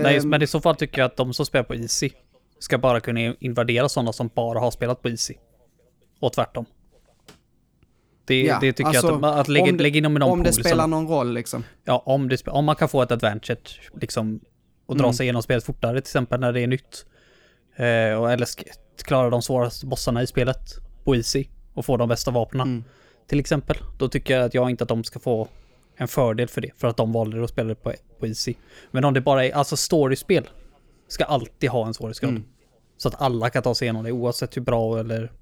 Nej, 0.00 0.16
Ehm, 0.16 0.28
men 0.28 0.42
i 0.42 0.46
så 0.46 0.60
fall 0.60 0.76
tycker 0.76 0.98
jag 0.98 1.06
att 1.06 1.16
de 1.16 1.34
som 1.34 1.46
spelar 1.46 1.64
på 1.64 1.74
Easy 1.74 2.10
ska 2.62 2.78
bara 2.78 3.00
kunna 3.00 3.20
invadera 3.20 3.88
sådana 3.88 4.12
som 4.12 4.30
bara 4.34 4.58
har 4.60 4.70
spelat 4.70 5.02
på 5.02 5.08
Easy. 5.08 5.34
Och 6.20 6.32
tvärtom. 6.32 6.66
Det, 8.24 8.42
ja, 8.42 8.58
det 8.60 8.72
tycker 8.72 8.88
alltså, 8.88 9.06
jag 9.08 9.24
att, 9.24 9.40
att 9.40 9.48
lägga, 9.48 9.72
det- 9.72 9.82
lägga 9.82 9.96
in 9.96 10.02
dem 10.04 10.16
i 10.16 10.20
någon 10.20 10.30
Om 10.30 10.42
det 10.42 10.52
spelar 10.52 10.84
som, 10.84 10.90
någon 10.90 11.08
roll 11.08 11.32
liksom. 11.34 11.64
Ja, 11.84 12.02
om, 12.06 12.28
det, 12.28 12.48
om 12.48 12.64
man 12.64 12.76
kan 12.76 12.88
få 12.88 13.02
ett 13.02 13.10
advantage 13.12 13.90
liksom 14.00 14.40
och 14.86 14.96
dra 14.96 15.04
Mm. 15.04 15.14
sig 15.14 15.24
igenom 15.24 15.42
spelet 15.42 15.64
fortare 15.64 15.92
till 15.92 15.98
exempel 16.08 16.40
när 16.40 16.52
det 16.52 16.60
är 16.60 16.66
nytt. 16.66 17.06
Eh, 17.76 18.20
och, 18.20 18.32
eller 18.32 18.46
klara 19.04 19.30
de 19.30 19.42
svåraste 19.42 19.86
bossarna 19.86 20.22
i 20.22 20.26
spelet 20.26 20.58
på 21.04 21.16
Easy 21.16 21.44
och 21.74 21.84
få 21.84 21.96
de 21.96 22.08
bästa 22.08 22.30
vapnen 22.30 22.68
Mm. 22.68 22.84
till 23.26 23.40
exempel. 23.40 23.76
Då 23.98 24.08
tycker 24.08 24.36
jag 24.36 24.44
att 24.44 24.54
jag 24.54 24.70
inte 24.70 24.84
att 24.84 24.88
de 24.88 25.04
ska 25.04 25.18
få 25.18 25.48
en 25.96 26.08
fördel 26.08 26.48
för 26.48 26.60
det, 26.60 26.70
för 26.76 26.88
att 26.88 26.96
de 26.96 27.12
valde 27.12 27.44
att 27.44 27.50
spela 27.50 27.68
det 27.68 27.74
på, 27.74 27.92
på 28.18 28.26
Easy. 28.26 28.54
Men 28.90 29.04
om 29.04 29.14
det 29.14 29.20
bara 29.20 29.44
är, 29.46 29.52
alltså 29.52 29.76
storyspel 29.76 30.48
ska 31.08 31.24
alltid 31.24 31.70
ha 31.70 31.86
en 31.86 31.94
svårighetsgrad. 31.94 32.30
Mm. 32.30 32.44
Så 33.02 33.08
att 33.08 33.20
alla 33.20 33.50
kan 33.50 33.62
ta 33.62 33.74
sig 33.74 33.86
igenom 33.86 34.04
det 34.04 34.12
oavsett 34.12 34.56
hur 34.56 34.62
bra 34.62 34.98
eller 34.98 35.32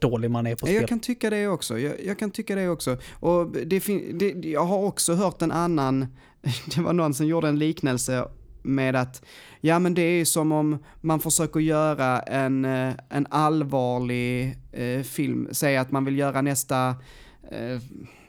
dålig 0.00 0.30
man 0.30 0.46
är 0.46 0.54
på 0.54 0.66
spel. 0.66 0.74
Jag 0.74 0.88
kan 0.88 1.00
tycka 1.00 1.30
det 1.30 1.48
också. 1.48 1.78
Jag, 1.78 2.04
jag 2.04 2.18
kan 2.18 2.30
tycka 2.30 2.54
det 2.54 2.68
också. 2.68 2.98
Och 3.12 3.50
det, 3.66 3.80
fin- 3.80 4.18
det, 4.18 4.48
jag 4.48 4.64
har 4.64 4.78
också 4.78 5.14
hört 5.14 5.42
en 5.42 5.52
annan, 5.52 6.06
det 6.74 6.80
var 6.80 6.92
någon 6.92 7.14
som 7.14 7.26
gjorde 7.26 7.48
en 7.48 7.58
liknelse 7.58 8.28
med 8.62 8.96
att, 8.96 9.24
ja 9.60 9.78
men 9.78 9.94
det 9.94 10.02
är 10.02 10.24
som 10.24 10.52
om 10.52 10.78
man 11.00 11.20
försöker 11.20 11.60
göra 11.60 12.20
en, 12.20 12.64
eh, 12.64 12.92
en 13.08 13.26
allvarlig 13.30 14.58
eh, 14.72 15.02
film, 15.02 15.48
säg 15.52 15.76
att 15.76 15.90
man 15.90 16.04
vill 16.04 16.18
göra 16.18 16.42
nästa, 16.42 16.94
eh, 17.50 17.80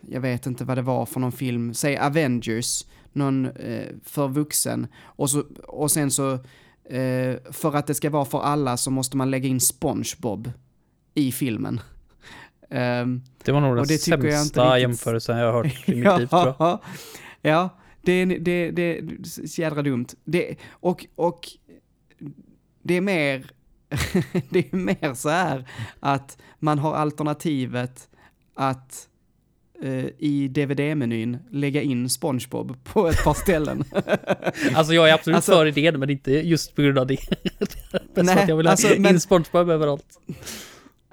jag 0.01 0.22
vet 0.22 0.46
inte 0.46 0.65
vad 0.65 0.77
det 0.77 0.82
var 0.82 1.06
för 1.06 1.20
någon 1.20 1.32
film, 1.32 1.74
säg 1.74 1.98
Avengers, 1.98 2.86
någon 3.13 3.46
eh, 3.46 3.88
för 4.03 4.27
vuxen, 4.27 4.88
och, 5.03 5.29
så, 5.29 5.44
och 5.67 5.91
sen 5.91 6.12
så 6.12 6.39
eh, 6.89 7.36
för 7.51 7.75
att 7.75 7.88
det 7.88 7.94
ska 7.96 8.10
vara 8.10 8.25
för 8.25 8.39
alla 8.41 8.77
så 8.77 8.91
måste 8.91 9.17
man 9.17 9.32
lägga 9.32 9.48
in 9.50 9.60
SpongeBob 9.60 10.51
i 11.13 11.32
filmen. 11.32 11.79
Ehm, 12.70 13.22
Det 13.44 13.51
var 13.51 13.62
nog 13.62 13.75
den 13.75 13.86
det 13.88 13.98
tycker 13.98 14.12
jag 14.17 14.25
inte 14.25 14.38
sämsta 14.38 14.65
riktigt- 14.65 14.82
jämförelsen 14.82 15.38
jag 15.38 15.46
har 15.46 15.53
hört 15.63 15.89
i 15.89 15.96
mitt 15.96 15.98
liv 16.20 16.27
tror 16.27 16.46
jag. 16.46 16.56
ja, 16.60 16.82
ja, 17.41 17.70
det 18.01 18.12
är, 18.12 18.25
det, 18.25 18.72
det 18.72 18.82
är 19.00 19.24
så 19.48 19.62
jädra 19.62 19.82
dumt. 19.82 20.06
Det, 20.24 20.56
och, 20.72 21.06
och 21.15 21.48
det 22.82 22.94
är 22.94 23.01
mer, 23.01 23.51
det 24.50 24.74
är 24.74 24.75
mer 24.75 25.13
så 25.13 25.29
här 25.29 25.70
att 26.00 26.38
man 26.60 26.79
har 26.79 26.94
alternativet 26.94 28.10
att 28.53 29.10
i 30.17 30.48
DVD-menyn 30.48 31.38
lägga 31.51 31.81
in 31.81 32.10
SpongeBob 32.10 32.84
på 32.84 33.07
ett 33.07 33.24
par 33.24 33.34
ställen. 33.34 33.84
Alltså 34.75 34.93
jag 34.93 35.10
är 35.10 35.13
absolut 35.13 35.36
Alltså- 35.36 35.51
för 35.51 35.65
idén, 35.65 36.00
men 36.00 36.10
inte 36.10 36.31
just 36.31 36.75
på 36.75 36.81
grund 36.81 36.98
av 37.00 37.07
det. 37.07 37.17
Nej, 38.15 38.38
att 38.43 38.50
jag 38.50 38.57
vill 38.57 38.65
ha 38.65 38.72
alltså, 38.72 38.88
men- 39.00 39.13
in 39.13 39.19
SpongeBob 39.19 39.69
överallt. 39.69 40.19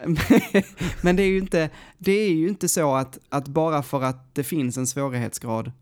Men 1.03 1.17
det 1.17 1.23
är 1.23 1.27
ju 1.27 1.39
inte, 1.39 1.71
det 1.99 2.13
är 2.13 2.31
ju 2.31 2.49
inte 2.49 2.69
så 2.69 2.95
att, 2.95 3.19
att 3.29 3.49
bara 3.49 3.83
för 3.83 4.03
att 4.03 4.35
det 4.35 4.45
finns 4.45 4.77
en 4.77 4.87
svårighetsgrad 4.87 5.73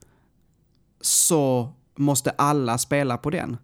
så 1.01 1.73
måste 1.97 2.31
alla 2.31 2.79
spela 2.79 3.17
på 3.19 3.31
den. 3.31 3.57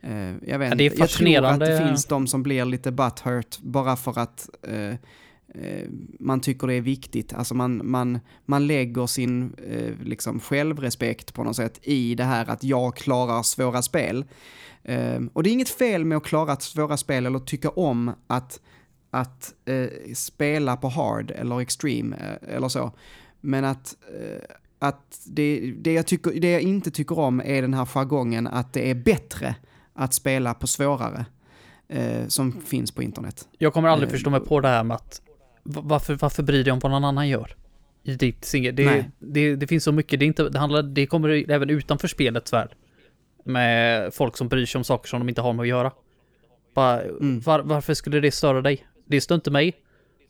Eh, 0.00 0.34
jag 0.48 0.58
vet 0.58 0.68
Ja, 0.68 0.74
det 0.74 0.84
är 0.84 0.84
inte. 0.84 0.84
Jag 0.84 0.92
tror 0.94 1.04
att 1.04 1.10
fascinerande. 1.10 1.66
det 1.66 1.86
finns 1.86 2.04
de 2.04 2.26
som 2.26 2.42
blir 2.42 2.64
lite 2.64 2.92
butthurt 2.92 3.58
bara 3.58 3.96
för 3.96 4.18
att 4.18 4.48
eh, 4.68 4.74
eh, 4.74 4.94
man 6.20 6.40
tycker 6.40 6.66
det 6.66 6.74
är 6.74 6.80
viktigt. 6.80 7.32
Alltså 7.32 7.54
man, 7.54 7.90
man, 7.90 8.18
man 8.46 8.66
lägger 8.66 9.06
sin 9.06 9.54
eh, 9.68 10.06
liksom 10.06 10.40
självrespekt 10.40 11.34
på 11.34 11.44
något 11.44 11.56
sätt 11.56 11.80
i 11.82 12.14
det 12.14 12.24
här 12.24 12.50
att 12.50 12.64
jag 12.64 12.96
klarar 12.96 13.42
svåra 13.42 13.82
spel. 13.82 14.24
Eh, 14.82 15.20
och 15.32 15.42
det 15.42 15.50
är 15.50 15.52
inget 15.52 15.68
fel 15.68 16.04
med 16.04 16.18
att 16.18 16.24
klara 16.24 16.56
svåra 16.56 16.96
spel 16.96 17.26
eller 17.26 17.38
tycka 17.38 17.68
om 17.68 18.12
att, 18.26 18.60
att 19.10 19.54
eh, 19.64 20.14
spela 20.14 20.76
på 20.76 20.88
hard 20.88 21.30
eller 21.30 21.60
extreme 21.60 22.16
eh, 22.16 22.56
eller 22.56 22.68
så. 22.68 22.92
Men 23.40 23.64
att, 23.64 23.96
eh, 24.20 24.54
att 24.78 25.20
det, 25.26 25.72
det, 25.78 25.92
jag 25.92 26.06
tycker, 26.06 26.40
det 26.40 26.50
jag 26.50 26.62
inte 26.62 26.90
tycker 26.90 27.18
om 27.18 27.40
är 27.44 27.62
den 27.62 27.74
här 27.74 27.84
jargongen 27.84 28.46
att 28.46 28.72
det 28.72 28.90
är 28.90 28.94
bättre 28.94 29.54
att 29.94 30.14
spela 30.14 30.54
på 30.54 30.66
svårare 30.66 31.26
eh, 31.88 32.26
som 32.28 32.52
finns 32.52 32.92
på 32.92 33.02
internet. 33.02 33.48
Jag 33.58 33.72
kommer 33.72 33.88
aldrig 33.88 34.08
Eh, 34.08 34.12
förstå 34.12 34.30
mig 34.30 34.40
på 34.40 34.60
det 34.60 34.68
här 34.68 34.84
med 34.84 34.94
att 34.94 35.22
varför, 35.68 36.14
varför 36.14 36.42
bryr 36.42 36.64
dig 36.64 36.72
om 36.72 36.78
vad 36.78 36.92
någon 36.92 37.04
annan 37.04 37.28
gör? 37.28 37.54
I 38.02 38.14
ditt 38.14 38.44
singel. 38.44 38.76
Det, 38.76 39.04
det, 39.18 39.56
det 39.56 39.66
finns 39.66 39.84
så 39.84 39.92
mycket, 39.92 40.20
det, 40.20 40.26
inte, 40.26 40.48
det, 40.48 40.58
handlar, 40.58 40.82
det 40.82 41.06
kommer 41.06 41.50
även 41.50 41.70
utanför 41.70 42.08
spelets 42.08 42.52
värld. 42.52 42.68
Med 43.44 44.14
folk 44.14 44.36
som 44.36 44.48
bryr 44.48 44.66
sig 44.66 44.78
om 44.78 44.84
saker 44.84 45.08
som 45.08 45.18
de 45.20 45.28
inte 45.28 45.40
har 45.40 45.52
med 45.52 45.62
att 45.62 45.68
göra. 45.68 45.92
Bara, 46.74 47.02
Mm. 47.02 47.40
var, 47.40 47.60
varför 47.60 47.94
skulle 47.94 48.20
det 48.20 48.30
störa 48.30 48.60
dig? 48.60 48.86
Det 49.06 49.20
stör 49.20 49.34
inte 49.34 49.50
mig. 49.50 49.72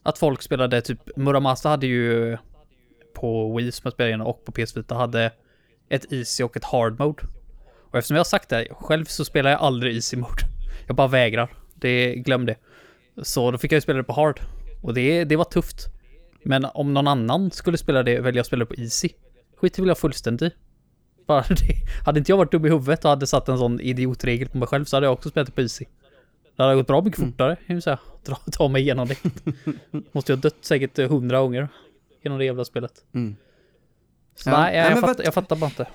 Att 0.03 0.19
folk 0.19 0.43
spelade 0.43 0.81
typ, 0.81 1.17
Muramasa 1.17 1.69
hade 1.69 1.87
ju 1.87 2.37
på 3.15 3.57
Wii 3.57 3.73
som 3.73 3.81
jag 3.85 3.93
spelade 3.93 4.11
igenom 4.11 4.27
och 4.27 4.45
på 4.45 4.53
PS 4.53 4.77
Vita 4.77 4.95
hade 4.95 5.33
ett 5.89 6.13
easy 6.13 6.45
och 6.45 6.57
ett 6.57 6.65
hard 6.65 6.99
mode. 6.99 7.23
Och 7.91 7.99
eftersom 7.99 8.15
jag 8.15 8.21
har 8.21 8.25
sagt 8.25 8.49
det, 8.49 8.69
själv 8.71 9.05
så 9.05 9.25
spelar 9.25 9.51
jag 9.51 9.61
aldrig 9.61 9.95
easy 9.95 10.17
mode. 10.17 10.43
Jag 10.87 10.97
bara 10.97 11.09
vägrar. 11.09 11.49
Det, 11.75 12.15
glöm 12.15 12.47
det. 12.47 12.57
Så 13.23 13.51
då 13.51 13.59
fick 13.59 13.73
jag 13.73 13.77
ju 13.77 13.81
spela 13.81 13.97
det 13.97 14.05
på 14.05 14.13
hard. 14.13 14.41
Och 14.81 14.95
det, 14.95 15.25
det 15.25 15.37
var 15.37 15.45
tufft. 15.45 15.87
Men 16.43 16.65
om 16.75 16.95
någon 16.95 17.09
annan 17.09 17.51
skulle 17.51 17.79
spela 17.79 18.03
det, 18.03 18.21
välja 18.21 18.41
att 18.41 18.47
spela 18.47 18.65
det 18.65 18.75
på 18.75 18.81
easy. 18.81 19.09
Skit 19.57 19.79
vill 19.79 19.89
jag 19.89 19.99
fullständigt 19.99 20.53
i. 20.53 20.57
Bara 21.27 21.41
det. 21.49 22.05
Hade 22.05 22.19
inte 22.19 22.33
jag 22.33 22.37
varit 22.37 22.53
dum 22.53 22.67
i 22.67 22.69
huvudet 22.69 23.05
och 23.05 23.11
hade 23.11 23.27
satt 23.27 23.49
en 23.49 23.59
sån 23.59 23.81
idiotregel 23.81 24.49
på 24.49 24.59
mig 24.59 24.69
själv 24.69 24.85
så 24.85 24.97
hade 24.97 25.07
jag 25.07 25.13
också 25.13 25.31
spelat 25.31 25.47
det 25.47 25.53
på 25.53 25.61
easy. 25.61 25.85
Det 26.57 26.63
hade 26.63 26.75
gått 26.75 26.87
bra 26.87 27.03
mycket 27.03 27.21
fortare, 27.21 27.57
kan 27.67 27.77
jag 27.77 27.83
säga. 27.83 27.99
Dra, 28.25 28.37
ta 28.53 28.69
mig 28.69 28.83
igenom 28.83 29.09
det. 29.09 29.17
Måste 30.13 30.33
jag 30.33 30.39
dött 30.39 30.57
säkert 30.61 30.99
hundra 31.11 31.41
gånger 31.41 31.69
genom 32.23 32.39
det 32.39 32.45
jävla 32.45 32.65
spelet. 32.65 32.93
Mm. 33.15 33.37
Så 34.37 34.51
Ja. 34.51 34.61
nej, 34.61 34.77
jag, 34.77 34.83
Nej, 34.85 34.91
jag, 34.93 35.01
fatt, 35.01 35.21
jag 35.25 35.35
fattar 35.35 35.57
bara 35.57 35.67
inte. 35.67 35.87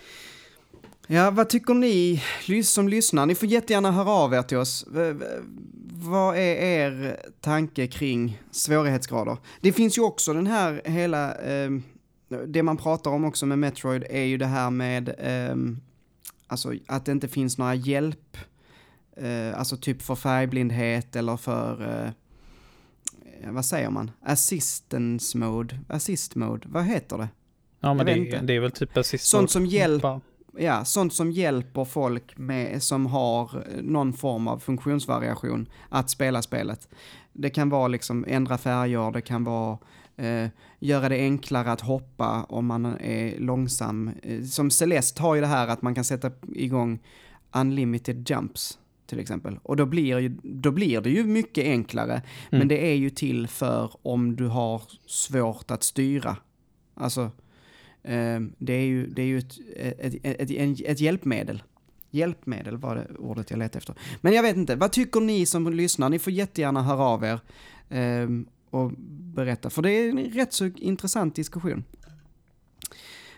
Ja, 1.07 1.31
vad 1.31 1.49
tycker 1.49 1.73
ni 1.73 2.21
som 2.63 2.87
lyssnar? 2.87 3.25
Ni 3.25 3.35
får 3.35 3.49
jättegärna 3.49 3.91
höra 3.91 4.09
av 4.09 4.33
er 4.33 4.41
till 4.41 4.57
oss. 4.57 4.85
Vad 6.05 6.35
är 6.35 6.39
er 6.55 7.19
tanke 7.41 7.87
kring 7.87 8.41
svårighetsgrader? 8.51 9.37
Det 9.61 9.71
finns 9.71 9.97
ju 9.97 10.01
också 10.01 10.33
den 10.33 10.47
här 10.47 10.81
hela, 10.85 11.35
eh, 11.35 11.69
det 12.47 12.63
man 12.63 12.77
pratar 12.77 13.11
om 13.11 13.25
också 13.25 13.45
med 13.45 13.59
Metroid 13.59 14.03
är 14.09 14.23
ju 14.23 14.37
det 14.37 14.45
här 14.45 14.69
med, 14.69 15.09
eh, 15.09 15.55
alltså 16.47 16.73
att 16.87 17.05
det 17.05 17.11
inte 17.11 17.27
finns 17.27 17.57
några 17.57 17.75
hjälp, 17.75 18.37
eh, 19.17 19.59
alltså 19.59 19.77
typ 19.77 20.01
för 20.01 20.15
färgblindhet 20.15 21.15
eller 21.15 21.37
för, 21.37 22.03
eh, 22.05 23.51
vad 23.51 23.65
säger 23.65 23.89
man, 23.89 24.11
assistance 24.25 25.37
mode, 25.37 25.79
assist 25.87 26.35
mode, 26.35 26.67
vad 26.69 26.83
heter 26.85 27.17
det? 27.17 27.27
Ja, 27.79 27.93
men 27.93 28.05
det, 28.05 28.39
det 28.43 28.53
är 28.55 28.59
väl 28.59 28.71
typ 28.71 28.93
precis 28.93 29.23
Sånt 29.23 29.49
så- 29.49 29.53
som 29.53 29.65
hjälp- 29.65 30.01
bara- 30.01 30.21
ja, 30.57 30.85
sånt 30.85 31.13
som 31.13 31.31
hjälper 31.31 31.85
folk 31.85 32.37
med, 32.37 32.83
som 32.83 33.05
har 33.05 33.55
eh, 33.57 33.81
någon 33.83 34.13
form 34.13 34.47
av 34.47 34.59
funktionsvariation 34.59 35.69
att 35.89 36.09
spela 36.09 36.41
spelet. 36.41 36.89
Det 37.33 37.49
kan 37.49 37.69
vara 37.69 37.87
liksom 37.87 38.25
ändra 38.27 38.57
färger, 38.57 39.11
det 39.11 39.21
kan 39.21 39.43
vara 39.43 39.77
eh, 40.15 40.47
göra 40.79 41.09
det 41.09 41.19
enklare 41.19 41.71
att 41.71 41.81
hoppa 41.81 42.43
om 42.43 42.65
man 42.65 42.85
är 42.85 43.39
långsam. 43.39 44.11
Eh, 44.23 44.43
som 44.43 44.71
Celeste 44.71 45.21
har 45.21 45.35
ju 45.35 45.41
det 45.41 45.47
här 45.47 45.67
att 45.67 45.81
man 45.81 45.95
kan 45.95 46.03
sätta 46.03 46.31
igång 46.55 46.99
unlimited 47.55 48.29
jumps 48.29 48.79
till 49.05 49.19
exempel. 49.19 49.59
Och 49.63 49.75
då 49.75 49.85
blir, 49.85 50.19
ju, 50.19 50.29
då 50.43 50.71
blir 50.71 51.01
det 51.01 51.09
ju 51.09 51.23
mycket 51.23 51.65
enklare. 51.65 52.21
Men 52.49 52.57
Mm. 52.61 52.67
det 52.67 52.91
är 52.91 52.95
ju 52.95 53.09
till 53.09 53.47
för 53.47 53.91
om 54.01 54.35
du 54.35 54.47
har 54.47 54.81
svårt 55.05 55.71
att 55.71 55.83
styra. 55.83 56.37
Alltså, 56.95 57.31
Ehm, 58.03 58.53
det 58.57 58.73
är 58.73 58.85
ju, 58.85 59.07
det 59.07 59.21
är 59.21 59.25
ju 59.25 59.37
ett, 59.37 59.57
ett, 59.75 60.15
ett, 60.23 60.51
ett, 60.51 60.81
ett 60.81 60.99
hjälpmedel. 60.99 61.63
Hjälpmedel 62.11 62.77
var 62.77 62.95
det 62.95 63.07
ordet 63.17 63.49
jag 63.49 63.59
letade 63.59 63.77
efter. 63.77 63.95
Men 64.21 64.33
jag 64.33 64.43
vet 64.43 64.55
inte, 64.55 64.75
vad 64.75 64.91
tycker 64.91 65.19
ni 65.21 65.45
som 65.45 65.73
lyssnar? 65.73 66.09
Ni 66.09 66.19
får 66.19 66.33
jättegärna 66.33 66.81
höra 66.81 67.03
av 67.03 67.23
er 67.23 67.39
eh, 67.89 68.27
och 68.69 68.91
berätta, 69.35 69.69
för 69.69 69.81
det 69.81 69.91
är 69.91 70.09
en 70.09 70.19
rätt 70.19 70.53
så 70.53 70.65
intressant 70.65 71.35
diskussion. 71.35 71.83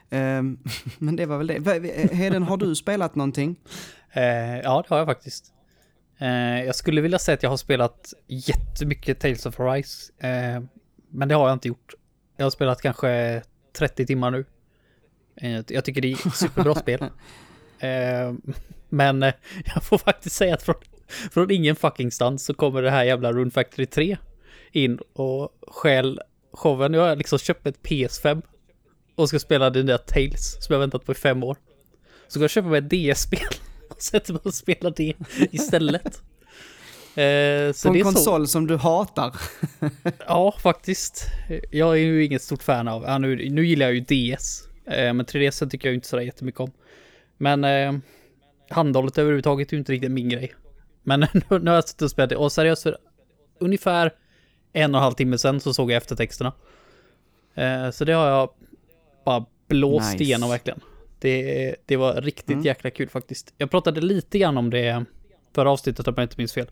Eh, 0.09 0.41
men 0.97 1.15
det 1.15 1.25
var 1.25 1.37
väl 1.37 1.47
det. 1.47 2.13
Heden, 2.13 2.43
har 2.43 2.57
du 2.57 2.75
spelat 2.75 3.15
någonting? 3.15 3.55
Eh, 4.11 4.59
ja, 4.59 4.83
det 4.87 4.89
har 4.89 4.97
jag 4.97 5.07
faktiskt. 5.07 5.53
Eh, 6.17 6.63
jag 6.63 6.75
skulle 6.75 7.01
vilja 7.01 7.19
säga 7.19 7.33
att 7.33 7.43
jag 7.43 7.49
har 7.49 7.57
spelat 7.57 8.13
jättemycket 8.27 9.19
Tales 9.19 9.45
of 9.45 9.59
Arise. 9.59 10.11
Eh, 10.17 10.63
men 11.09 11.27
det 11.27 11.35
har 11.35 11.47
jag 11.47 11.55
inte 11.55 11.67
gjort. 11.67 11.93
Jag 12.37 12.45
har 12.45 12.49
spelat 12.49 12.81
kanske 12.81 13.41
30 13.77 14.05
timmar 14.05 14.31
nu. 14.31 14.45
Eh, 15.41 15.61
jag 15.67 15.85
tycker 15.85 16.01
det 16.01 16.11
är 16.11 16.27
ett 16.27 16.35
superbra 16.35 16.75
spel. 16.79 17.01
Eh, 17.79 18.33
men 18.89 19.23
eh, 19.23 19.33
jag 19.75 19.83
får 19.83 19.97
faktiskt 19.97 20.35
säga 20.35 20.53
att 20.53 20.63
från, 20.63 20.75
från 21.31 21.51
ingen 21.51 21.75
fucking 21.75 22.11
stans 22.11 22.45
så 22.45 22.53
kommer 22.53 22.81
det 22.81 22.91
här 22.91 23.03
jävla 23.03 23.33
Rune 23.33 23.51
Factory 23.51 23.85
3 23.85 24.17
in 24.71 24.99
och 25.13 25.49
stjäl 25.67 26.19
showen. 26.53 26.91
Nu 26.91 26.97
har 26.97 27.07
jag 27.07 27.17
liksom 27.17 27.39
köpt 27.39 27.67
ett 27.67 27.81
PS5 27.83 28.41
och 29.15 29.29
ska 29.29 29.39
spela 29.39 29.69
det 29.69 29.83
nya 29.83 29.97
Tales 29.97 30.65
som 30.65 30.73
jag 30.73 30.79
väntat 30.79 31.05
på 31.05 31.11
i 31.11 31.15
fem 31.15 31.43
år. 31.43 31.57
Så 32.27 32.31
ska 32.31 32.39
jag 32.41 32.49
köpa 32.49 32.67
mig 32.67 32.77
ett 32.79 32.89
DS-spel 33.15 33.47
och 33.89 34.01
sätter 34.01 34.33
mig 34.33 34.41
och 34.45 34.53
spelar 34.53 34.93
det 34.95 35.13
istället. 35.51 36.05
Eh, 36.05 36.13
På 37.15 37.23
en 37.23 37.65
är 37.65 37.73
så. 37.99 38.03
konsol 38.03 38.47
som 38.47 38.67
du 38.67 38.75
hatar? 38.77 39.35
Ja, 40.27 40.55
faktiskt. 40.59 41.25
Jag 41.71 41.89
är 41.91 41.95
ju 41.95 42.25
inget 42.25 42.41
stort 42.41 42.63
fan 42.63 42.87
av, 42.87 43.03
ja, 43.03 43.17
nu, 43.17 43.49
nu 43.49 43.65
gillar 43.65 43.85
jag 43.85 43.95
ju 43.95 44.33
DS. 44.35 44.63
Eh, 44.87 45.13
men 45.13 45.25
3DS 45.25 45.69
tycker 45.69 45.87
jag 45.87 45.95
inte 45.95 46.07
sådär 46.07 46.23
jättemycket 46.23 46.61
om. 46.61 46.71
Men 47.37 47.63
eh, 47.63 47.93
handhållet 48.69 49.17
överhuvudtaget 49.17 49.69
är 49.69 49.73
ju 49.73 49.79
inte 49.79 49.91
riktigt 49.91 50.11
min 50.11 50.29
grej. 50.29 50.53
Men 51.03 51.19
nu, 51.33 51.41
nu 51.49 51.69
har 51.71 51.75
jag 51.75 51.87
suttit 51.89 52.01
och 52.01 52.11
spelat 52.11 52.29
det 52.29 52.35
och 52.35 52.51
seriöst 52.51 52.83
för 52.83 52.97
ungefär 53.59 54.11
en 54.73 54.95
och 54.95 54.99
en 54.99 55.03
halv 55.03 55.13
timme 55.13 55.37
sedan 55.37 55.59
så 55.59 55.73
såg 55.73 55.91
jag 55.91 55.97
eftertexterna. 55.97 56.53
Eh, 57.55 57.89
så 57.91 58.05
det 58.05 58.13
har 58.13 58.27
jag 58.27 58.49
bara 59.25 59.45
blåst 59.67 60.11
Nice. 60.11 60.23
igenom 60.23 60.49
verkligen. 60.49 60.79
Det, 61.19 61.75
det 61.85 61.97
var 61.97 62.21
riktigt 62.21 62.49
Mm. 62.49 62.65
jäkla 62.65 62.89
kul 62.89 63.09
faktiskt. 63.09 63.53
Jag 63.57 63.71
pratade 63.71 64.01
lite 64.01 64.39
grann 64.39 64.57
om 64.57 64.69
det 64.69 65.05
förra 65.55 65.71
avsnittet 65.71 66.07
om 66.07 66.13
jag 66.17 66.23
inte 66.23 66.35
minns 66.37 66.53
fel. 66.53 66.67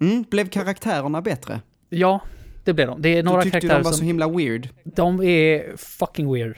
Mm, 0.00 0.22
blev 0.30 0.48
karaktärerna 0.48 1.22
bättre? 1.22 1.60
Ja, 1.88 2.20
det 2.64 2.72
blev 2.72 2.86
de. 2.86 3.02
Det 3.02 3.08
är 3.18 3.22
några 3.22 3.38
du 3.38 3.42
tyckte 3.42 3.60
karaktärer 3.60 3.78
de 3.78 3.84
var 3.84 3.92
som... 3.92 3.98
så 3.98 4.04
himla 4.04 4.28
weird. 4.28 4.68
De 4.84 5.22
är 5.22 5.76
fucking 5.76 6.32
weird. 6.32 6.56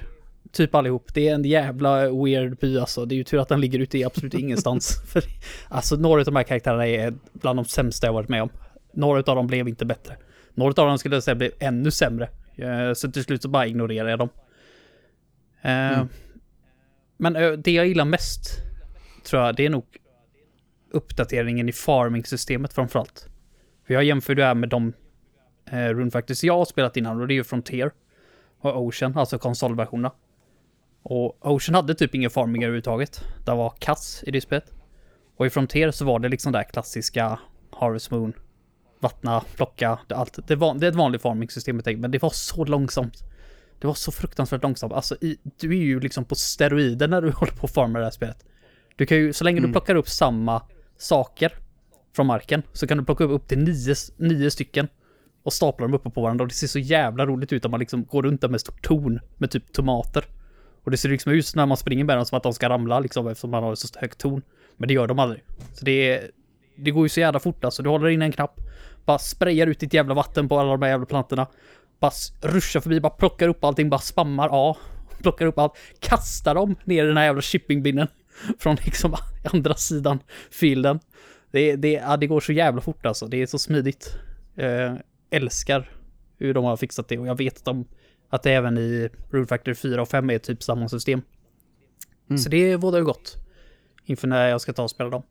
Typ 0.53 0.75
allihop. 0.75 1.15
Det 1.15 1.29
är 1.29 1.35
en 1.35 1.45
jävla 1.45 2.11
weird 2.25 2.59
by 2.59 2.79
alltså. 2.79 3.05
Det 3.05 3.15
är 3.15 3.17
ju 3.17 3.25
tur 3.25 3.39
att 3.41 3.49
den 3.49 3.61
ligger 3.61 3.79
ute 3.79 3.99
i 3.99 4.05
absolut 4.05 4.35
ingenstans. 4.45 5.03
För, 5.07 5.23
alltså 5.69 5.97
några 5.97 6.21
av 6.21 6.25
de 6.25 6.37
här 6.37 6.43
karaktärerna 6.43 6.87
är 6.87 7.15
bland 7.33 7.59
de 7.59 7.65
sämsta 7.65 8.07
jag 8.07 8.13
varit 8.13 8.29
med 8.29 8.43
om. 8.43 8.51
Några 8.93 9.19
av 9.19 9.37
dem 9.37 9.47
blev 9.47 9.69
inte 9.69 9.85
bättre. 9.85 10.17
Några 10.55 10.83
av 10.83 10.89
dem 10.89 10.99
skulle 10.99 11.17
jag 11.17 11.23
säga 11.23 11.35
blev 11.35 11.51
ännu 11.59 11.91
sämre. 11.91 12.29
Eh, 12.57 12.93
Så 12.95 13.11
till 13.11 13.25
slut 13.25 13.43
så 13.43 13.49
bara 13.49 13.67
ignorerar 13.67 14.09
jag 14.09 14.19
dem. 14.19 14.29
Eh, 15.63 15.99
Mm. 15.99 16.09
Men 17.17 17.37
eh, 17.37 17.53
det 17.53 17.71
jag 17.73 17.87
gillar 17.87 18.05
mest, 18.05 18.59
tror 19.25 19.43
jag, 19.43 19.57
det 19.57 19.67
är 19.67 19.71
nog 19.71 19.85
uppdateringen 20.91 21.69
i 21.69 21.73
farming-systemet 21.73 22.73
framförallt. 22.73 23.29
För 23.87 23.95
jag 23.95 24.05
jämför 24.05 24.35
det 24.35 24.45
här 24.45 24.55
med 24.55 24.69
de 24.69 24.93
eh, 25.71 25.89
Rune 25.89 26.11
Factors 26.11 26.45
jag 26.45 26.55
har 26.59 26.65
spelat 26.65 26.97
innan 26.97 27.21
och 27.21 27.27
det 27.29 27.33
är 27.35 27.37
ju 27.37 27.45
Frontier 27.45 27.91
och 28.61 28.83
Ocean, 28.83 29.19
alltså 29.19 29.39
konsolversionerna. 29.39 30.13
Och 31.03 31.47
Ocean 31.47 31.75
hade 31.75 31.95
typ 31.95 32.15
ingen 32.15 32.31
farming 32.31 32.65
överhuvudtaget. 32.65 33.25
Det 33.45 33.55
var 33.55 33.73
kass 33.79 34.25
i 34.27 34.31
det 34.31 34.41
spelet. 34.41 34.73
Och 35.37 35.47
i 35.47 35.51
Frontier 35.51 35.91
så 35.91 36.05
var 36.05 36.19
det 36.19 36.29
liksom 36.29 36.53
det 36.53 36.59
här 36.59 36.65
klassiska 36.65 37.39
Harvest 37.71 38.11
Moon. 38.11 38.33
Vattna, 39.01 39.45
plocka, 39.57 39.99
det, 40.07 40.15
allt. 40.15 40.39
Det, 40.49 40.57
var, 40.57 40.75
det 40.75 40.87
är 40.87 40.91
ett 40.91 40.97
vanligt 40.97 41.23
farming-system 41.23 41.83
men 41.97 42.11
det 42.11 42.23
var 42.23 42.31
så 42.31 42.65
långsamt. 42.65 43.23
Det 43.79 43.87
var 43.87 43.95
så 43.95 44.13
fruktansvärt 44.13 44.63
långsamt. 44.63 44.93
Alltså, 44.93 45.17
i, 45.21 45.39
du 45.61 45.71
är 45.71 45.83
ju 45.83 46.01
liksom 46.01 46.25
på 46.25 46.35
steroider 46.35 47.09
när 47.09 47.23
du 47.23 47.31
håller 47.37 47.53
på 47.53 47.67
att 47.67 47.75
farma 47.75 47.99
det 47.99 48.05
här 48.05 48.11
spelet. 48.13 48.45
Du 48.97 49.07
kan 49.07 49.17
ju, 49.19 49.33
så 49.33 49.45
länge 49.45 49.59
Mm. 49.59 49.71
du 49.71 49.73
plockar 49.73 49.95
upp 49.95 50.09
samma 50.09 50.63
saker 50.97 51.53
från 52.17 52.27
marken, 52.27 52.63
så 52.73 52.87
kan 52.87 52.99
du 52.99 53.05
plocka 53.05 53.25
upp 53.25 53.31
upp 53.31 53.49
till 53.49 53.59
nio, 53.59 53.95
nio 54.17 54.51
stycken 54.51 54.89
och 55.43 55.53
stapla 55.53 55.87
dem 55.87 55.95
uppe 55.95 56.11
på 56.11 56.23
varandra 56.23 56.43
och 56.43 56.49
det 56.49 56.55
ser 56.55 56.67
så 56.67 56.79
jävla 56.79 57.27
roligt 57.27 57.53
ut 57.53 57.65
om 57.65 57.71
man 57.71 57.81
liksom 57.81 58.05
går 58.05 58.23
runt 58.23 58.41
där 58.41 58.49
med 58.49 58.61
stort 58.61 58.83
torn 58.83 59.21
med 59.37 59.51
typ 59.51 59.73
tomater. 59.73 60.25
Och 60.89 60.93
det 60.93 60.97
ser 60.97 61.09
liksom 61.09 61.33
ut 61.33 61.55
när 61.55 61.67
man 61.67 61.77
springer 61.77 62.05
med 62.05 62.17
dem 62.17 62.27
som 62.27 62.37
att 62.37 62.43
de 62.43 62.53
ska 62.53 62.69
ramla 62.69 63.01
liksom 63.01 63.29
eftersom 63.29 63.51
man 63.51 63.63
har 63.63 63.73
ett 63.73 63.79
så 63.79 63.89
högt 64.01 64.19
torn. 64.19 64.43
Men 64.77 64.89
det 64.89 64.95
gör 64.95 65.07
de 65.07 65.19
aldrig. 65.19 65.45
Så 65.75 65.85
det 65.85 66.13
är, 66.13 66.31
det 66.77 66.91
går 66.91 67.05
ju 67.05 67.09
så 67.09 67.21
jävla 67.21 67.41
fort 67.41 67.65
alltså. 67.65 67.83
Du 67.83 67.91
håller 67.91 68.09
in 68.09 68.23
en 68.23 68.33
knapp, 68.33 68.61
bara 69.05 69.19
sprayar 69.19 69.67
ut 69.67 69.81
ditt 69.81 69.95
jävla 69.95 70.15
vatten 70.15 70.49
på 70.49 70.59
alla 70.59 70.71
de 70.71 70.83
här 70.83 70.91
jävla 70.91 71.07
plantorna. 71.07 71.47
Bara 72.01 72.13
ruschar 72.43 72.81
förbi, 72.81 73.01
bara 73.01 73.11
plockar 73.11 73.49
upp 73.49 73.65
allting, 73.65 73.91
bara 73.91 74.01
spammar 74.01 74.49
A. 74.53 74.77
Plockar 75.23 75.47
upp 75.47 75.59
allt, 75.59 75.73
kastar 76.01 76.55
dem 76.55 76.77
ner 76.85 77.05
i 77.05 77.07
den 77.07 77.17
här 77.17 77.25
jävla 77.25 77.43
shippingbinnen. 77.43 78.09
Från 78.59 78.77
liksom 78.85 79.15
andra 79.53 79.75
sidan 79.75 80.19
fielden. 80.51 81.01
Det, 81.51 81.77
det, 81.77 81.93
ja, 81.93 82.17
det 82.17 82.27
går 82.27 82.41
så 82.41 82.53
jävla 82.53 82.81
fort 82.81 83.07
alltså. 83.07 83.27
Det 83.27 83.43
är 83.43 83.47
så 83.47 83.59
smidigt. 83.59 84.17
Eh, 84.57 84.95
älskar 85.31 85.91
hur 86.39 86.55
de 86.55 86.65
har 86.65 86.77
fixat 86.77 87.09
det 87.09 87.19
och 87.19 87.27
jag 87.27 87.39
vet 87.39 87.57
att 87.57 87.65
de 87.65 87.85
att 88.29 88.43
det 88.43 88.53
även 88.53 88.79
i 88.79 89.09
Rune 89.31 89.47
Factory 89.47 89.75
4 89.75 90.03
och 90.03 90.09
5 90.09 90.31
är 90.31 90.39
typ 90.39 90.63
samma 90.63 90.89
system. 90.89 91.23
Mm. 92.31 92.39
Så 92.39 92.49
det 92.49 92.77
bådar 92.81 92.99
ju 92.99 93.05
gott. 93.05 93.37
Inför 94.05 94.29
när 94.29 94.49
jag 94.49 94.61
ska 94.61 94.73
ta 94.73 94.83
och 94.83 94.91
spela 94.91 95.11
dem. 95.11 95.23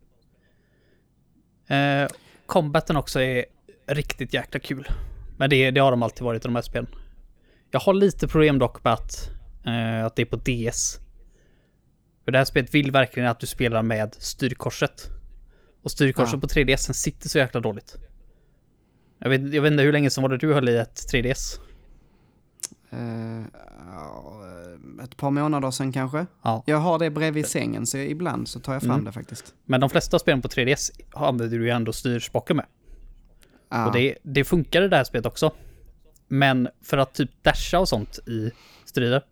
Eh, 1.68 2.10
combaten 2.46 2.98
också 2.98 3.22
är 3.22 3.46
riktigt 3.88 4.34
jäkla 4.34 4.60
kul. 4.60 4.88
Men 5.38 5.50
det, 5.50 5.72
det 5.72 5.80
har 5.80 5.92
de 5.92 6.04
alltid 6.04 6.24
varit 6.24 6.46
i 6.46 6.48
de 6.48 6.56
här 6.56 6.62
spelen. 6.62 6.88
Jag 7.72 7.80
har 7.80 7.94
lite 7.94 8.28
problem 8.28 8.60
dock 8.60 8.84
med 8.84 8.94
att, 8.94 9.30
eh, 9.66 10.06
att 10.06 10.16
det 10.16 10.22
är 10.22 10.26
på 10.26 10.36
DS. 10.36 11.00
För 12.26 12.32
det 12.32 12.38
här 12.38 12.46
spelet 12.46 12.74
vill 12.74 12.92
verkligen 12.92 13.30
att 13.30 13.40
du 13.40 13.48
spelar 13.48 13.84
med 13.84 14.16
styrkorset. 14.20 15.10
Och 15.84 15.92
styrkorset 15.92 16.34
Ja. 16.34 16.40
på 16.40 16.48
3DS 16.48 16.94
sitter 16.94 17.30
så 17.30 17.38
jäkla 17.38 17.60
dåligt. 17.60 17.96
Jag 19.20 19.30
vet, 19.30 19.54
jag 19.54 19.62
vet 19.62 19.72
inte 19.72 19.84
hur 19.84 19.92
länge 19.92 20.10
som 20.10 20.22
var 20.22 20.30
det 20.30 20.38
du 20.38 20.54
höll 20.54 20.70
i 20.70 20.78
ett 20.78 20.96
3DS? 21.14 21.60
Eh, 22.90 23.42
ett 25.04 25.18
par 25.18 25.32
månader 25.32 25.72
sedan 25.72 25.92
kanske. 25.92 26.26
Ja. 26.42 26.64
Jag 26.66 26.78
har 26.78 27.00
det 27.00 27.10
bredvid 27.10 27.46
sängen 27.46 27.86
så 27.86 27.98
ibland 27.98 28.48
så 28.48 28.60
tar 28.60 28.74
jag 28.74 28.82
fram 28.82 28.92
Mm. 28.92 29.06
det 29.06 29.12
faktiskt. 29.12 29.54
Men 29.66 29.82
de 29.82 29.90
flesta 29.90 30.20
spelen 30.20 30.42
på 30.42 30.48
3DS 30.48 30.92
använder 31.14 31.58
du 31.58 31.66
ju 31.66 31.70
ändå 31.72 31.94
styrspaken 31.94 32.56
med. 32.58 32.66
Ja. 33.70 33.88
Och 33.88 33.94
det, 33.94 34.18
det 34.24 34.44
funkar 34.44 34.82
i 34.82 34.88
det 34.88 34.96
här 34.98 35.04
spelet 35.04 35.26
också. 35.26 35.52
Men 36.28 36.68
för 36.84 36.98
att 36.98 37.14
typ 37.14 37.44
dasha 37.44 37.80
och 37.80 37.90
sånt 37.90 38.20
i 38.28 38.52
strider 38.86 39.24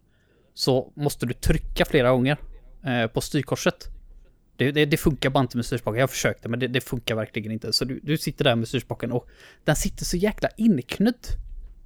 så 0.54 0.92
måste 0.96 1.26
du 1.26 1.34
trycka 1.34 1.86
flera 1.86 2.12
gånger 2.12 2.38
eh, 2.86 3.08
på 3.08 3.22
styrkorset. 3.22 3.88
Det, 4.58 4.72
det, 4.72 4.86
det 4.86 4.98
funkar 4.98 5.30
bara 5.30 5.42
inte 5.42 5.58
med 5.58 5.66
styrspaken. 5.66 6.00
Jag 6.00 6.10
försökte 6.10 6.50
men 6.50 6.60
det, 6.60 6.68
det 6.68 6.82
funkar 6.82 7.16
verkligen 7.16 7.52
inte. 7.52 7.74
Så 7.74 7.86
du, 7.86 8.00
du 8.04 8.18
sitter 8.18 8.44
där 8.44 8.56
med 8.56 8.68
styrspaken 8.68 9.12
och 9.12 9.28
den 9.64 9.76
sitter 9.76 10.06
så 10.06 10.18
jäkla 10.18 10.50
inknödd. 10.58 11.28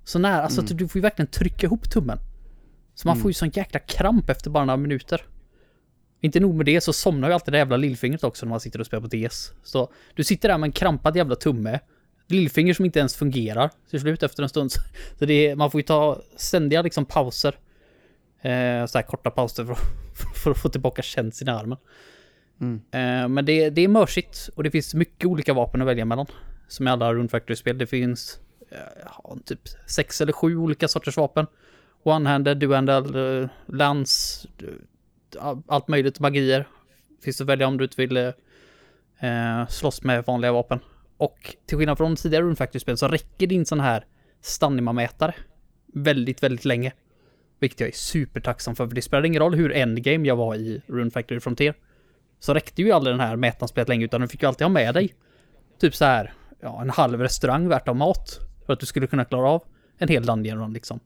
Så 0.10 0.19
nära, 0.19 0.41
alltså 0.41 0.62
att 0.62 0.78
du 0.78 0.88
får 0.88 1.00
ju 1.00 1.02
verkligen 1.02 1.28
trycka 1.32 1.65
ihop 1.67 1.89
tummen. 1.89 2.19
Så 2.95 3.08
man 3.08 3.17
får 3.17 3.30
ju 3.30 3.34
sån 3.34 3.50
jäkla 3.50 3.80
kramp 3.80 4.30
efter 4.30 4.50
bara 4.50 4.65
några 4.65 4.78
minuter. 4.78 5.22
Inte 6.22 6.39
nog 6.39 6.56
med 6.56 6.65
det 6.65 6.82
så 6.82 6.93
somnar 6.93 7.28
ju 7.28 7.34
alltid 7.34 7.54
det 7.54 7.58
jävla 7.58 7.78
lillfingret 7.78 8.24
också 8.24 8.45
när 8.45 8.50
man 8.50 8.60
sitter 8.60 8.80
och 8.80 8.86
spelar 8.86 9.02
på 9.02 9.08
DS. 9.28 9.52
Så 9.63 9.91
du 10.15 10.24
sitter 10.24 10.50
där 10.50 10.58
med 10.58 10.67
en 10.67 10.72
krampad 10.72 11.17
jävla 11.17 11.36
tumme. 11.36 11.80
Lillfinger 12.28 12.74
som 12.74 12.86
inte 12.86 13.00
ens 13.00 13.15
fungerar 13.15 13.69
till 13.89 14.00
slut 14.00 14.24
efter 14.24 14.43
en 14.43 14.50
stund. 14.50 14.72
Så 15.19 15.26
det 15.26 15.34
är, 15.48 15.56
man 15.56 15.72
får 15.72 15.80
ju 15.82 15.84
ta 15.86 16.22
ständiga 16.36 16.82
liksom 16.82 17.06
pauser. 17.06 17.56
Eh, 18.41 18.86
så 18.86 18.98
här 18.98 19.02
korta 19.08 19.32
pauser 19.32 19.65
för, 19.65 19.74
att- 19.74 20.38
för 20.43 20.52
att 20.52 20.58
få 20.58 20.69
tillbaka 20.69 21.02
känslan 21.02 21.56
i 21.56 21.60
armen. 21.60 21.78
Mm. 22.62 22.82
Eh, 22.91 23.28
men 23.30 23.45
det, 23.45 23.69
det 23.69 23.82
är 23.82 23.88
mörsigt 23.88 24.50
och 24.56 24.63
det 24.63 24.72
finns 24.72 24.93
mycket 24.93 25.26
olika 25.26 25.54
vapen 25.54 25.82
att 25.82 25.88
välja 25.88 26.06
mellan. 26.06 26.26
Som 26.67 26.88
i 26.88 26.91
alla 26.91 27.13
Rune 27.13 27.30
Factory-spel. 27.30 27.78
Det 27.78 27.88
finns 27.88 28.39
Eh, 28.71 28.79
ja, 29.05 29.38
typ 29.45 29.60
sex 29.88 30.21
eller 30.21 30.34
sju 30.34 30.58
olika 30.58 30.88
sorters 30.88 31.17
vapen. 31.17 31.47
One-handed, 32.03 32.55
do-handed, 32.55 33.41
eh, 33.41 33.49
lans, 33.65 34.45
eh, 35.38 35.58
allt 35.67 35.88
möjligt, 35.88 36.19
magier. 36.19 36.67
Finns 37.23 37.41
att 37.41 37.47
välja 37.47 37.67
om 37.67 37.77
du 37.77 37.84
inte 37.84 38.01
vill 38.01 38.17
eh, 38.17 39.67
slåss 39.69 40.03
med 40.03 40.25
vanliga 40.25 40.51
vapen. 40.51 40.79
Och 41.17 41.55
till 41.65 41.77
skillnad 41.77 41.97
från 41.97 42.15
tidigare 42.15 42.43
Rune 42.43 42.55
Factory-spel 42.55 42.97
så 42.97 43.08
räcker 43.08 43.47
din 43.47 43.65
sån 43.65 43.79
här 43.79 44.05
Stanima-mätare 44.41 45.34
väldigt, 45.93 46.43
väldigt 46.43 46.65
länge. 46.65 46.93
Vilket 47.60 47.79
jag 47.79 47.89
är 47.89 47.93
supertacksam 47.93 48.75
för, 48.75 48.88
för 48.88 48.95
det 48.95 49.01
spelar 49.01 49.25
ingen 49.25 49.41
roll 49.41 49.55
hur 49.55 49.71
endgame 49.71 50.27
jag 50.27 50.36
var 50.36 50.55
i 50.55 50.82
Rune 50.88 51.12
Factory 51.12 51.39
Frontier. 51.39 51.73
Så 52.39 52.53
räckte 52.53 52.82
ju 52.82 52.91
aldrig 52.91 53.13
den 53.13 53.27
här 53.27 53.36
mätaren 53.36 53.67
spelet 53.67 53.89
länge, 53.89 54.05
utan 54.05 54.21
du 54.21 54.27
fick 54.27 54.41
ju 54.41 54.47
alltid 54.47 54.65
ha 54.65 54.69
med 54.69 54.93
dig 54.93 55.15
typ 55.79 55.95
så 55.95 56.05
här, 56.05 56.34
ja, 56.60 56.82
en 56.82 56.89
halv 56.89 57.21
restaurang 57.21 57.67
värt 57.67 57.88
av 57.88 57.95
mat. 57.95 58.39
För 58.69 58.73
att 58.73 58.79
du 58.79 58.86
skulle 58.86 59.08
kunna 59.08 59.25
klara 59.25 59.49
av 59.49 59.63
en 59.97 60.08
hel 60.08 60.25
dungeon 60.25 60.60
run 60.60 60.73
liksom. 60.73 60.99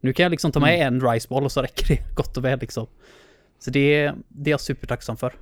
Nu 0.00 0.12
kan 0.12 0.22
jag 0.22 0.30
liksom 0.30 0.52
ta 0.52 0.60
med 0.60 0.86
en 0.86 1.10
rice 1.10 1.28
ball 1.28 1.44
och 1.44 1.52
så 1.52 1.62
räcker 1.62 1.88
det 1.88 2.02
gott 2.14 2.36
och 2.36 2.44
väl 2.44 2.58
liksom. 2.58 2.86
Så 3.58 3.70
det, 3.70 4.12
det 4.28 4.50
är 4.50 4.52
jag 4.52 4.60
supertacksam 4.60 5.16
för. 5.16 5.34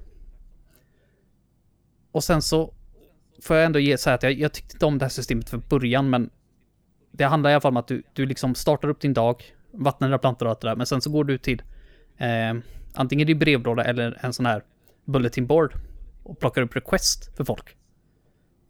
Och 2.10 2.24
sen 2.24 2.42
så 2.42 2.74
får 3.42 3.56
jag 3.56 3.66
ändå 3.66 3.78
ge 3.78 3.98
så 3.98 4.10
här 4.10 4.14
att 4.14 4.22
jag, 4.22 4.32
jag 4.32 4.52
tyckte 4.52 4.74
inte 4.74 4.86
om 4.86 4.98
det 4.98 5.04
här 5.04 5.10
systemet 5.10 5.50
från 5.50 5.62
början, 5.68 6.10
men 6.10 6.30
det 7.10 7.24
handlar 7.24 7.50
i 7.50 7.52
alla 7.52 7.60
fall 7.60 7.72
om 7.72 7.76
att 7.76 7.88
du, 7.88 8.02
du 8.12 8.26
liksom 8.26 8.54
startar 8.54 8.88
upp 8.88 9.00
din 9.00 9.14
dag, 9.14 9.44
vattnar 9.70 10.08
dina 10.08 10.18
plantor 10.18 10.46
och 10.46 10.50
allt 10.50 10.60
det 10.60 10.68
där, 10.68 10.76
men 10.76 10.86
sen 10.86 11.00
så 11.00 11.10
går 11.10 11.24
du 11.24 11.38
till 11.38 11.62
eh, 12.16 12.54
antingen 12.94 13.26
din 13.26 13.38
brevlåda 13.38 13.84
eller 13.84 14.18
en 14.20 14.32
sån 14.32 14.46
här 14.46 14.64
bulletin 15.04 15.46
board 15.46 15.74
och 16.22 16.38
plockar 16.38 16.62
upp 16.62 16.76
request 16.76 17.36
för 17.36 17.44
folk. 17.44 17.76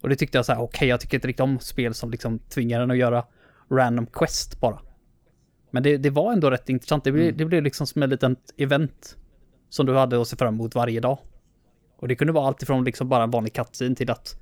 Och 0.03 0.09
det 0.09 0.17
tyckte 0.17 0.38
jag 0.38 0.47
så 0.47 0.53
här, 0.53 0.61
okej, 0.61 0.88
jag 0.88 1.01
tycker 1.01 1.17
inte 1.17 1.29
riktigt 1.29 1.41
om 1.41 1.59
spel 1.59 1.95
som 1.95 2.11
liksom 2.11 2.38
tvingar 2.38 2.81
en 2.81 2.91
att 2.91 2.97
göra 2.97 3.25
random 3.71 4.07
quest 4.07 4.61
bara. 4.61 4.81
Men 5.71 5.83
det, 5.83 5.97
det 5.97 6.11
var 6.11 6.33
ändå 6.33 6.51
rätt 6.51 6.69
intressant. 6.69 7.05
Det 7.05 7.12
blev, 7.12 7.37
det 7.37 7.45
blev 7.45 7.62
liksom 7.62 7.87
som 7.87 8.03
ett 8.03 8.11
litet 8.11 8.38
event 8.57 9.17
som 9.69 9.87
du 9.87 9.95
hade 9.95 10.21
att 10.21 10.29
se 10.29 10.37
fram 10.37 10.55
emot 10.55 10.75
varje 10.75 11.01
dag. 11.01 11.19
Och 11.97 12.09
det 12.09 12.15
kunde 12.15 12.33
vara 12.33 12.47
allt 12.47 12.62
ifrån 12.62 12.85
liksom 12.85 13.09
bara 13.09 13.25
en 13.25 13.31
vanlig 13.31 13.53
cutscene 13.53 13.97
till 13.97 14.11
att 14.11 14.41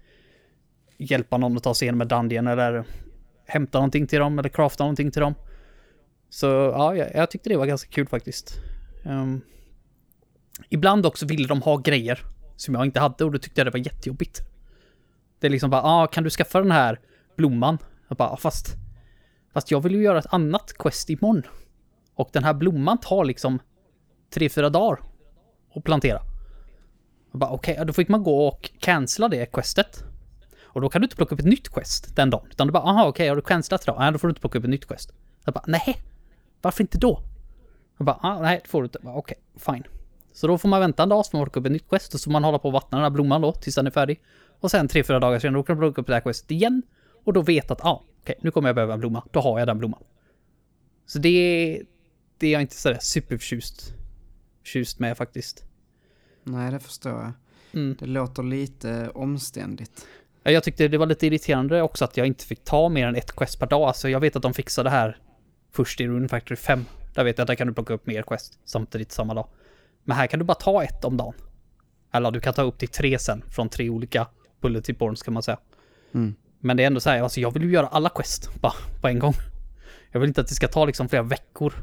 hjälpa 0.99 1.37
någon 1.37 1.57
att 1.57 1.62
ta 1.62 1.75
sig 1.75 1.87
igenom 1.87 2.01
en 2.01 2.09
dungeon 2.09 2.46
eller 2.46 2.85
hämta 3.46 3.79
någonting 3.79 4.07
till 4.07 4.18
dem 4.18 4.38
eller 4.38 4.49
crafta 4.49 4.85
någonting 4.85 5.11
till 5.11 5.20
dem. 5.20 5.35
Så 6.31 6.46
ja, 6.46 6.96
jag, 6.96 7.14
jag 7.14 7.31
tyckte 7.31 7.49
det 7.49 7.57
var 7.57 7.66
ganska 7.66 7.90
kul 7.90 8.07
faktiskt. 8.07 8.59
Ehm, 9.05 9.40
ibland 10.68 11.07
också 11.07 11.27
ville 11.27 11.49
de 11.49 11.62
ha 11.62 11.77
grejer 11.77 12.20
som 12.57 12.75
jag 12.75 12.85
inte 12.85 13.01
hade 13.01 13.25
och 13.25 13.33
då 13.33 13.38
tyckte 13.38 13.61
jag 13.61 13.66
det 13.66 13.70
var 13.70 13.87
jättejobbigt. 13.87 14.49
Det 15.40 15.46
är 15.46 15.50
liksom 15.50 15.70
bara, 15.70 15.83
ah, 15.83 16.07
kan 16.07 16.24
du 16.24 16.31
skaffa 16.31 16.61
den 16.61 16.70
här 16.70 17.00
blomman? 17.37 17.79
Jag 18.09 18.16
bara, 18.16 18.29
ah, 18.29 18.37
fast, 18.37 18.66
fast 19.53 19.70
jag 19.70 19.81
vill 19.81 19.94
ju 19.94 20.03
göra 20.03 20.18
ett 20.18 20.33
annat 20.33 20.72
quest 20.79 21.11
imorgon. 21.11 21.42
Och 22.14 22.31
den 22.33 22.44
här 22.44 22.55
blomman 22.55 22.98
tar 22.98 23.24
liksom 23.24 23.59
tre, 24.35 24.48
fyra 24.48 24.68
dagar 24.68 25.00
att 25.74 25.85
plantera. 25.85 26.20
Jag 27.31 27.40
bara, 27.40 27.50
okej, 27.50 27.72
okay, 27.74 27.85
då 27.85 27.92
fick 27.92 28.09
man 28.09 28.22
gå 28.22 28.46
och 28.46 28.70
cancella 28.79 29.29
det 29.29 29.46
questet. 29.46 30.05
Och 30.62 30.81
då 30.81 30.88
kan 30.88 31.00
du 31.00 31.05
inte 31.05 31.16
plocka 31.16 31.35
upp 31.35 31.40
ett 31.40 31.46
nytt 31.46 31.68
quest 31.68 32.16
den 32.16 32.31
dagen. 32.31 32.46
Utan 32.50 32.66
du 32.66 32.72
bara, 32.72 32.83
aha, 32.83 33.09
okej, 33.09 33.29
har 33.29 33.37
du 33.37 33.42
cancellat 33.42 33.83
idag? 33.83 33.96
Nej, 33.98 34.12
då 34.12 34.18
får 34.18 34.29
du 34.29 34.31
inte 34.31 34.40
plocka 34.40 34.59
upp 34.59 34.64
ett 34.64 34.70
nytt 34.70 34.87
quest. 34.87 35.12
Jag 35.44 35.55
bara, 35.55 35.64
nej, 35.66 36.03
varför 36.62 36.83
inte 36.83 36.98
då? 36.98 37.20
Jag 37.98 38.07
bara, 38.07 38.18
ah, 38.22 38.40
nej, 38.40 38.61
det 38.62 38.68
får 38.68 38.83
du 38.83 38.85
inte. 38.85 38.98
Okej, 38.98 39.12
okay, 39.12 39.37
Okej, 39.57 39.74
fine. 39.74 39.85
Så 40.33 40.46
då 40.46 40.59
får 40.59 40.68
man 40.68 40.81
vänta 40.81 41.03
en 41.03 41.09
dag 41.09 41.26
så 41.26 41.31
får 41.31 41.38
man 41.38 41.46
plocka 41.46 41.61
upp 41.61 41.66
ett 41.66 41.72
nytt 41.72 41.88
quest 41.88 42.14
och 42.14 42.20
så 42.20 42.24
får 42.24 42.33
man 42.33 42.44
hålla 42.44 42.59
på 42.59 42.68
och 42.68 42.72
vattna 42.72 42.98
den 42.98 43.03
här 43.03 43.11
blomman 43.11 43.40
då 43.40 43.53
tills 43.53 43.74
den 43.74 43.87
är 43.87 43.90
färdig. 43.90 44.20
Och 44.61 44.70
sen 44.70 44.88
tre, 44.88 45.05
fyra 45.05 45.20
dagar 45.20 45.38
senare 45.38 45.59
då 45.59 45.62
kan 45.62 45.77
du 45.77 45.81
plocka 45.81 46.01
upp 46.01 46.07
det 46.07 46.14
här 46.14 46.20
questet 46.20 46.51
igen. 46.51 46.83
Och 47.25 47.33
då 47.33 47.42
vet 47.42 47.70
att, 47.70 47.85
ah, 47.85 48.05
okej, 48.20 48.35
nu 48.40 48.51
kommer 48.51 48.68
jag 48.68 48.75
behöva 48.75 48.94
en 48.94 49.01
blomma. 49.01 49.25
Då 49.31 49.40
har 49.40 49.59
jag 49.59 49.68
den 49.68 49.79
blomman. 49.79 50.03
Så 51.07 51.18
det, 51.18 51.83
det 52.38 52.46
är 52.46 52.53
jag 52.53 52.61
inte 52.61 52.77
sådär 52.77 52.99
superförtjust 53.01 53.94
förtjust 54.62 54.99
med 54.99 55.16
faktiskt. 55.16 55.64
Nej, 56.44 56.73
det 56.73 56.81
förstår 56.81 57.12
jag. 57.12 57.33
Mm. 57.73 57.96
Det 58.01 58.07
låter 58.07 58.42
lite 58.42 59.11
omständigt. 59.14 60.07
Ja, 60.42 60.51
Jag 60.51 60.64
tyckte 60.64 60.88
det 60.88 60.99
var 60.99 61.07
lite 61.07 61.27
irriterande 61.27 61.83
också 61.83 62.05
att 62.05 62.16
jag 62.16 62.27
inte 62.27 62.44
fick 62.44 62.64
ta 62.64 62.88
mer 62.88 63.07
än 63.07 63.16
ett 63.16 63.33
quest 63.33 63.59
per 63.59 63.66
dag. 63.66 63.83
Alltså 63.83 64.09
jag 64.09 64.20
vet 64.20 64.37
att 64.37 64.42
de 64.42 64.55
fixade 64.55 64.87
det 64.87 64.90
här 64.90 65.18
först 65.73 66.01
i 66.01 66.07
Rune 66.07 66.29
Factory 66.29 66.57
5. 66.57 66.85
Där 67.14 67.25
vet 67.25 67.38
jag 67.38 67.42
att 67.42 67.46
där 67.46 67.55
kan 67.55 67.66
du 67.66 67.75
plocka 67.75 67.94
upp 67.94 68.07
mer 68.07 68.23
quest 68.23 68.59
samtidigt 68.64 69.12
samma 69.12 69.35
dag. 69.35 69.49
Men 70.05 70.16
här 70.16 70.27
kan 70.27 70.38
du 70.38 70.44
bara 70.44 70.55
ta 70.55 70.85
ett 70.85 71.05
om 71.05 71.16
dagen. 71.16 71.35
Eller 72.12 72.31
du 72.31 72.40
kan 72.40 72.55
ta 72.55 72.62
upp 72.62 72.79
till 72.79 72.88
tre 72.88 73.18
sen 73.18 73.42
från 73.49 73.68
tre 73.68 73.90
olika 73.90 74.27
bullet 74.61 74.99
boards 74.99 75.23
kan 75.23 75.35
man 75.35 75.42
säga. 75.42 75.59
Mm. 76.14 76.35
Men 76.61 76.77
det 76.77 76.83
är 76.83 76.87
ändå 76.87 77.01
så 77.01 77.11
här, 77.11 77.23
alltså 77.23 77.40
jag 77.40 77.51
vill 77.51 77.62
ju 77.62 77.70
göra 77.70 77.87
alla 77.87 78.09
quest 78.09 78.61
bara 78.61 78.75
på 79.01 79.09
en 79.09 79.18
gång. 79.18 79.35
Jag 80.11 80.20
vill 80.20 80.29
inte 80.29 80.40
att 80.40 80.49
det 80.49 80.55
ska 80.55 80.68
ta 80.68 80.85
liksom 80.85 81.09
flera 81.09 81.23
veckor 81.23 81.75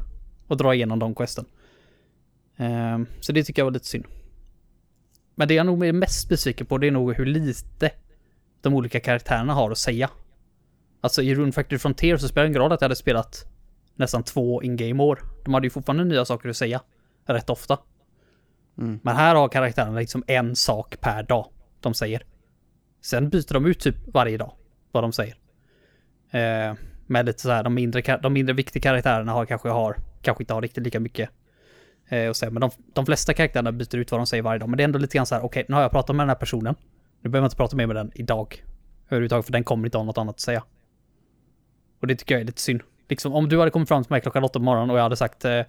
att 0.48 0.58
dra 0.58 0.74
igenom 0.74 0.98
de 0.98 1.14
questen. 1.14 1.44
Ehm, 2.56 3.06
så 3.20 3.32
det 3.32 3.44
tycker 3.44 3.60
jag 3.62 3.64
var 3.64 3.72
lite 3.72 3.86
synd. 3.86 4.04
Men 5.34 5.48
det 5.48 5.54
jag 5.54 5.66
nog 5.66 5.84
är 5.86 5.92
mest 5.92 6.28
besviken 6.28 6.66
på 6.66 6.78
det 6.78 6.86
är 6.86 6.90
nog 6.90 7.14
hur 7.14 7.26
lite 7.26 7.90
de 8.60 8.74
olika 8.74 9.00
karaktärerna 9.00 9.54
har 9.54 9.70
att 9.70 9.78
säga. 9.78 10.10
Alltså 11.00 11.22
i 11.22 11.34
Rune 11.34 11.52
Factory 11.52 11.78
Frontier 11.78 12.16
så 12.16 12.28
spelar 12.28 12.44
det 12.44 12.48
ingen 12.48 12.60
roll 12.60 12.72
att 12.72 12.80
jag 12.80 12.84
hade 12.84 12.96
spelat 12.96 13.44
nästan 13.94 14.22
två 14.22 14.62
in-game 14.62 15.02
år. 15.02 15.22
De 15.44 15.54
hade 15.54 15.66
ju 15.66 15.70
fortfarande 15.70 16.04
nya 16.04 16.24
saker 16.24 16.48
att 16.48 16.56
säga. 16.56 16.80
Rätt 17.26 17.50
ofta. 17.50 17.78
Mm. 18.78 19.00
Men 19.02 19.16
här 19.16 19.34
har 19.34 19.48
karaktärerna 19.48 19.98
liksom 19.98 20.24
en 20.26 20.56
sak 20.56 21.00
per 21.00 21.22
dag 21.22 21.46
de 21.80 21.94
säger. 21.94 22.22
Sen 23.00 23.28
byter 23.28 23.52
de 23.52 23.66
ut 23.66 23.80
typ 23.80 23.96
varje 24.06 24.36
dag 24.36 24.52
vad 24.92 25.04
de 25.04 25.12
säger. 25.12 25.36
Eh, 26.30 26.74
med 27.06 27.26
lite 27.26 27.42
så 27.42 27.50
här, 27.50 27.62
de 27.62 27.74
mindre, 27.74 28.18
de 28.22 28.32
mindre 28.32 28.54
viktiga 28.54 28.82
karaktärerna 28.82 29.32
har 29.32 29.46
kanske 29.46 29.68
har, 29.68 29.96
kanske 30.22 30.42
inte 30.42 30.54
har 30.54 30.62
riktigt 30.62 30.84
lika 30.84 31.00
mycket 31.00 31.30
eh, 32.08 32.30
att 32.30 32.36
säga. 32.36 32.50
Men 32.50 32.60
de, 32.60 32.70
de 32.92 33.06
flesta 33.06 33.34
karaktärerna 33.34 33.72
byter 33.72 33.96
ut 33.96 34.10
vad 34.10 34.20
de 34.20 34.26
säger 34.26 34.42
varje 34.42 34.58
dag. 34.58 34.68
Men 34.68 34.76
det 34.76 34.82
är 34.82 34.84
ändå 34.84 34.98
lite 34.98 35.16
grann 35.16 35.26
så 35.26 35.34
här, 35.34 35.44
okej, 35.44 35.64
nu 35.68 35.74
har 35.74 35.82
jag 35.82 35.90
pratat 35.90 36.16
med 36.16 36.22
den 36.24 36.28
här 36.28 36.36
personen. 36.36 36.74
Nu 37.20 37.30
behöver 37.30 37.44
jag 37.44 37.46
inte 37.46 37.56
prata 37.56 37.76
mer 37.76 37.86
med 37.86 37.96
den 37.96 38.12
idag. 38.14 38.64
Överhuvudtaget, 39.06 39.46
för 39.46 39.52
den 39.52 39.64
kommer 39.64 39.86
inte 39.86 39.98
ha 39.98 40.04
något 40.04 40.18
annat 40.18 40.34
att 40.34 40.40
säga. 40.40 40.64
Och 42.00 42.06
det 42.06 42.16
tycker 42.16 42.34
jag 42.34 42.40
är 42.42 42.46
lite 42.46 42.60
synd. 42.60 42.82
Liksom, 43.08 43.34
om 43.34 43.48
du 43.48 43.58
hade 43.58 43.70
kommit 43.70 43.88
fram 43.88 44.04
till 44.04 44.12
mig 44.12 44.20
klockan 44.20 44.44
åtta 44.44 44.58
på 44.58 44.64
morgonen 44.64 44.90
och 44.90 44.98
jag 44.98 45.02
hade 45.02 45.16
sagt 45.16 45.44
eh, 45.44 45.60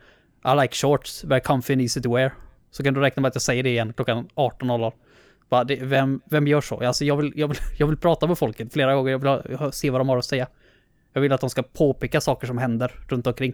I 0.45 0.61
like 0.61 0.75
shorts, 0.75 1.23
very 1.23 1.41
comfy 1.41 1.73
and 1.73 1.81
easy 1.81 2.01
to 2.01 2.15
wear. 2.15 2.33
Så 2.71 2.83
kan 2.83 2.93
du 2.93 3.01
räkna 3.01 3.21
med 3.21 3.29
att 3.29 3.35
jag 3.35 3.41
säger 3.41 3.63
det 3.63 3.69
igen 3.69 3.93
klockan 3.93 4.29
18.00. 4.35 4.91
Bara, 5.49 5.63
det, 5.63 5.75
vem, 5.75 6.21
vem 6.25 6.47
gör 6.47 6.61
så? 6.61 6.79
Alltså 6.79 7.05
jag 7.05 7.17
vill, 7.17 7.33
jag, 7.35 7.47
vill, 7.47 7.57
jag 7.77 7.87
vill 7.87 7.97
prata 7.97 8.27
med 8.27 8.37
folket 8.37 8.73
flera 8.73 8.95
gånger, 8.95 9.11
jag 9.11 9.19
vill 9.19 9.57
ha, 9.57 9.71
se 9.71 9.89
vad 9.89 10.01
de 10.01 10.09
har 10.09 10.17
att 10.17 10.25
säga. 10.25 10.47
Jag 11.13 11.21
vill 11.21 11.31
att 11.31 11.41
de 11.41 11.49
ska 11.49 11.63
påpeka 11.63 12.21
saker 12.21 12.47
som 12.47 12.57
händer 12.57 12.91
runt 13.07 13.27
omkring. 13.27 13.53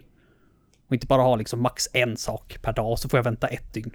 Och 0.86 0.94
inte 0.94 1.06
bara 1.06 1.22
ha 1.22 1.36
liksom 1.36 1.62
max 1.62 1.88
en 1.92 2.16
sak 2.16 2.58
per 2.62 2.72
dag 2.72 2.90
och 2.90 2.98
så 2.98 3.08
får 3.08 3.18
jag 3.18 3.24
vänta 3.24 3.46
ett 3.46 3.74
dygn. 3.74 3.90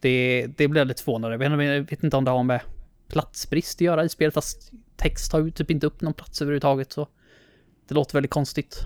Det, 0.00 0.46
det 0.56 0.68
blir 0.68 0.80
jag 0.80 0.88
lite 0.88 1.02
förvånad 1.02 1.32
över. 1.32 1.50
Jag 1.50 1.82
vet- 1.82 2.04
inte 2.04 2.16
om 2.16 2.24
det 2.24 2.30
har 2.30 2.42
med 2.42 2.60
platsbrist 3.08 3.76
att 3.76 3.80
göra 3.80 4.04
i 4.04 4.08
spelet, 4.08 4.34
fast 4.34 4.72
text 4.96 5.30
tar 5.30 5.40
ju 5.40 5.50
typ 5.50 5.70
inte 5.70 5.86
upp 5.86 6.00
någon 6.00 6.14
plats 6.14 6.42
överhuvudtaget 6.42 6.92
så. 6.92 7.08
Det 7.88 7.94
låter 7.94 8.14
väldigt 8.14 8.30
konstigt. 8.30 8.80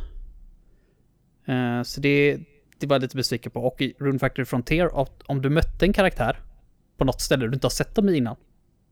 Uh, 1.48 1.82
så 1.82 2.00
det, 2.00 2.38
det 2.78 2.86
var 2.86 2.94
jag 2.94 3.02
lite 3.02 3.16
besviken 3.16 3.52
på. 3.52 3.60
Och 3.60 3.80
i 3.80 3.94
Rune 3.98 4.18
Factory 4.18 4.44
Frontier, 4.44 4.90
om 5.26 5.42
du 5.42 5.50
mötte 5.50 5.86
en 5.86 5.92
karaktär 5.92 6.40
på 7.02 7.06
något 7.06 7.20
ställe 7.20 7.46
du 7.46 7.54
inte 7.54 7.64
har 7.64 7.70
sett 7.70 7.94
dem 7.94 8.08
i 8.08 8.16
innan, 8.16 8.36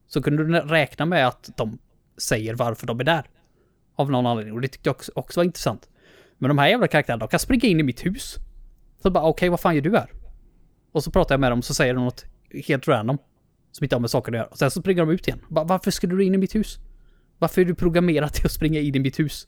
så 0.07 0.23
kunde 0.23 0.45
du 0.45 0.53
räkna 0.61 1.07
med 1.07 1.27
att 1.29 1.51
de 1.57 1.79
säger 2.19 2.55
varför 2.55 2.87
de 2.87 3.01
är 3.01 3.05
där. 3.05 3.25
Av 3.97 4.11
någon 4.11 4.27
anledning. 4.27 4.55
Och 4.55 4.61
det 4.61 4.69
tyckte 4.69 4.89
jag 4.89 4.97
också, 4.97 5.13
också 5.15 5.41
var 5.41 5.45
intressant. 5.45 5.89
Men 6.39 6.49
de 6.49 6.59
här 6.59 6.69
jävla 6.69 6.89
karaktärerna, 6.89 7.21
de 7.27 7.29
kan 7.29 7.41
springa 7.41 7.65
in 7.69 7.81
i 7.81 7.83
mitt 7.83 8.07
hus. 8.07 8.37
Så 9.03 9.11
bara, 9.11 9.25
okej, 9.25 9.49
vad 9.49 9.61
fan 9.61 9.75
gör 9.75 9.83
du 9.83 9.97
här? 9.97 10.11
Och 10.93 11.05
så 11.05 11.11
pratar 11.11 11.33
jag 11.35 11.41
med 11.41 11.53
dem 11.53 11.63
så 11.63 11.75
säger 11.75 11.95
de 11.95 12.05
något 12.05 12.25
helt 12.67 12.89
random. 12.89 13.19
Som 13.73 13.85
inte 13.85 13.97
har 13.97 14.01
med 14.01 14.11
saker 14.11 14.33
att 14.33 14.37
göra. 14.37 14.47
Och 14.47 14.59
sen 14.59 14.71
så 14.71 14.81
springer 14.81 15.07
de 15.07 15.11
ut 15.13 15.29
igen. 15.29 15.41
Bara, 15.49 15.65
varför 15.65 15.91
skulle 15.91 16.15
du 16.15 16.25
in 16.25 16.35
i 16.35 16.39
mitt 16.39 16.55
hus? 16.55 16.79
Varför 17.39 17.61
är 17.61 17.65
du 17.65 17.75
programmerad 17.75 18.33
till 18.33 18.47
att 18.47 18.53
springa 18.53 18.81
in 18.81 18.95
i 18.95 18.99
mitt 18.99 19.19
hus? 19.19 19.47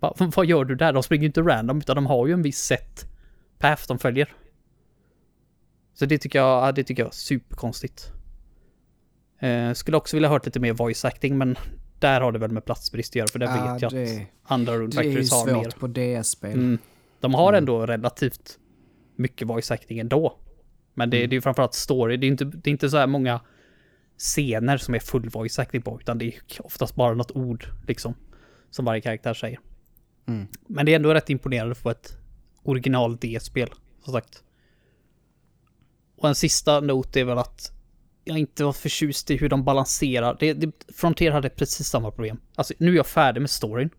Bara, 0.00 0.12
"Vad- 0.18 0.34
vad 0.34 0.46
gör 0.46 0.64
du 0.64 0.74
där? 0.74 0.92
De 0.92 1.02
springer 1.02 1.22
ju 1.22 1.26
inte 1.26 1.40
random, 1.40 1.78
utan 1.78 1.96
de 1.96 2.06
har 2.06 2.26
ju 2.26 2.32
en 2.32 2.42
viss 2.42 2.58
sätt 2.58 3.06
path 3.58 3.82
de 3.88 3.98
följer. 3.98 4.34
Så 5.94 6.06
det 6.06 6.18
tycker 6.18 6.38
jag, 6.38 6.68
ja, 6.68 6.72
det 6.72 6.84
tycker 6.84 7.02
jag 7.02 7.08
är 7.10 7.14
superkonstigt. 7.14 8.12
Eh, 9.38 9.72
skulle 9.72 9.96
också 9.96 10.16
vilja 10.16 10.28
hört 10.28 10.46
lite 10.46 10.60
mer 10.60 10.72
voice 10.72 11.04
acting, 11.04 11.38
men 11.38 11.56
där 11.98 12.20
har 12.20 12.32
det 12.32 12.38
väl 12.38 12.50
med 12.50 12.64
platsbrist 12.64 13.12
att 13.12 13.16
göra, 13.16 13.28
för 13.28 13.38
det 13.38 13.44
Ja, 13.44 13.72
vet 13.72 13.82
jag 13.82 13.92
det- 13.92 14.16
att 14.42 14.52
andra 14.52 14.72
Det 14.78 14.84
är 14.84 14.90
Factories 14.90 15.32
har 15.32 15.46
mer. 15.46 15.52
svårt 15.64 15.78
på 15.78 15.86
DS-spel. 15.86 16.52
Mm. 16.52 16.78
De 17.20 17.34
har 17.34 17.52
ändå 17.52 17.86
relativt 17.86 18.58
mycket 19.16 19.48
voice 19.48 19.70
acting 19.70 19.98
ändå. 19.98 20.38
Men 20.94 21.10
det, 21.10 21.16
det 21.16 21.22
är 21.24 21.36
ju 21.36 21.40
framförallt 21.40 21.74
story. 21.74 22.16
Det 22.16 22.26
är 22.26 22.28
inte, 22.28 22.44
det 22.44 22.70
är 22.70 22.72
inte 22.72 22.90
så 22.90 22.96
här 22.96 23.06
många 23.06 23.40
scener 24.18 24.76
som 24.76 24.94
är 24.94 24.98
full 24.98 25.28
voice 25.28 25.58
acting 25.58 25.82
på, 25.82 25.98
utan 26.00 26.18
det 26.18 26.24
är 26.26 26.34
oftast 26.58 26.94
bara 26.94 27.14
något 27.14 27.30
ord 27.30 27.66
liksom. 27.88 28.14
Som 28.70 28.84
varje 28.84 29.00
karaktär 29.00 29.34
säger. 29.34 29.58
Mm. 30.28 30.46
Men 30.66 30.86
det 30.86 30.92
är 30.92 30.96
ändå 30.96 31.14
rätt 31.14 31.30
imponerande 31.30 31.74
på 31.74 31.90
ett 31.90 32.16
original 32.62 33.16
D-spel, 33.16 33.68
som 34.04 34.12
sagt. 34.12 34.42
Och 36.22 36.28
en 36.28 36.34
sista 36.34 36.80
not 36.80 37.16
är 37.16 37.24
väl 37.24 37.38
att 37.38 37.72
jag 38.24 38.38
inte 38.38 38.64
var 38.64 38.72
förtjust 38.72 39.30
i 39.30 39.36
hur 39.36 39.48
de 39.48 39.64
balanserar. 39.64 40.36
Det, 40.40 40.52
det, 40.52 40.72
Frontier 40.94 41.32
hade 41.32 41.48
precis 41.48 41.86
samma 41.86 42.10
problem. 42.10 42.40
Alltså 42.54 42.74
nu 42.78 42.92
är 42.92 42.96
jag 42.96 43.06
färdig 43.06 43.40
med 43.40 43.50
storyn. 43.50 43.90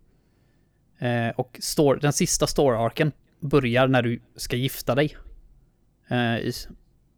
Eh, 1.00 1.30
och 1.36 1.60
story, 1.62 2.00
den 2.00 2.14
sista 2.14 2.48
story-arken 2.48 3.12
börjar 3.40 3.88
när 3.88 4.02
du 4.02 4.22
ska 4.36 4.56
gifta 4.56 4.96
dig. 4.96 5.18
Eh, 6.08 6.38
i, 6.38 6.52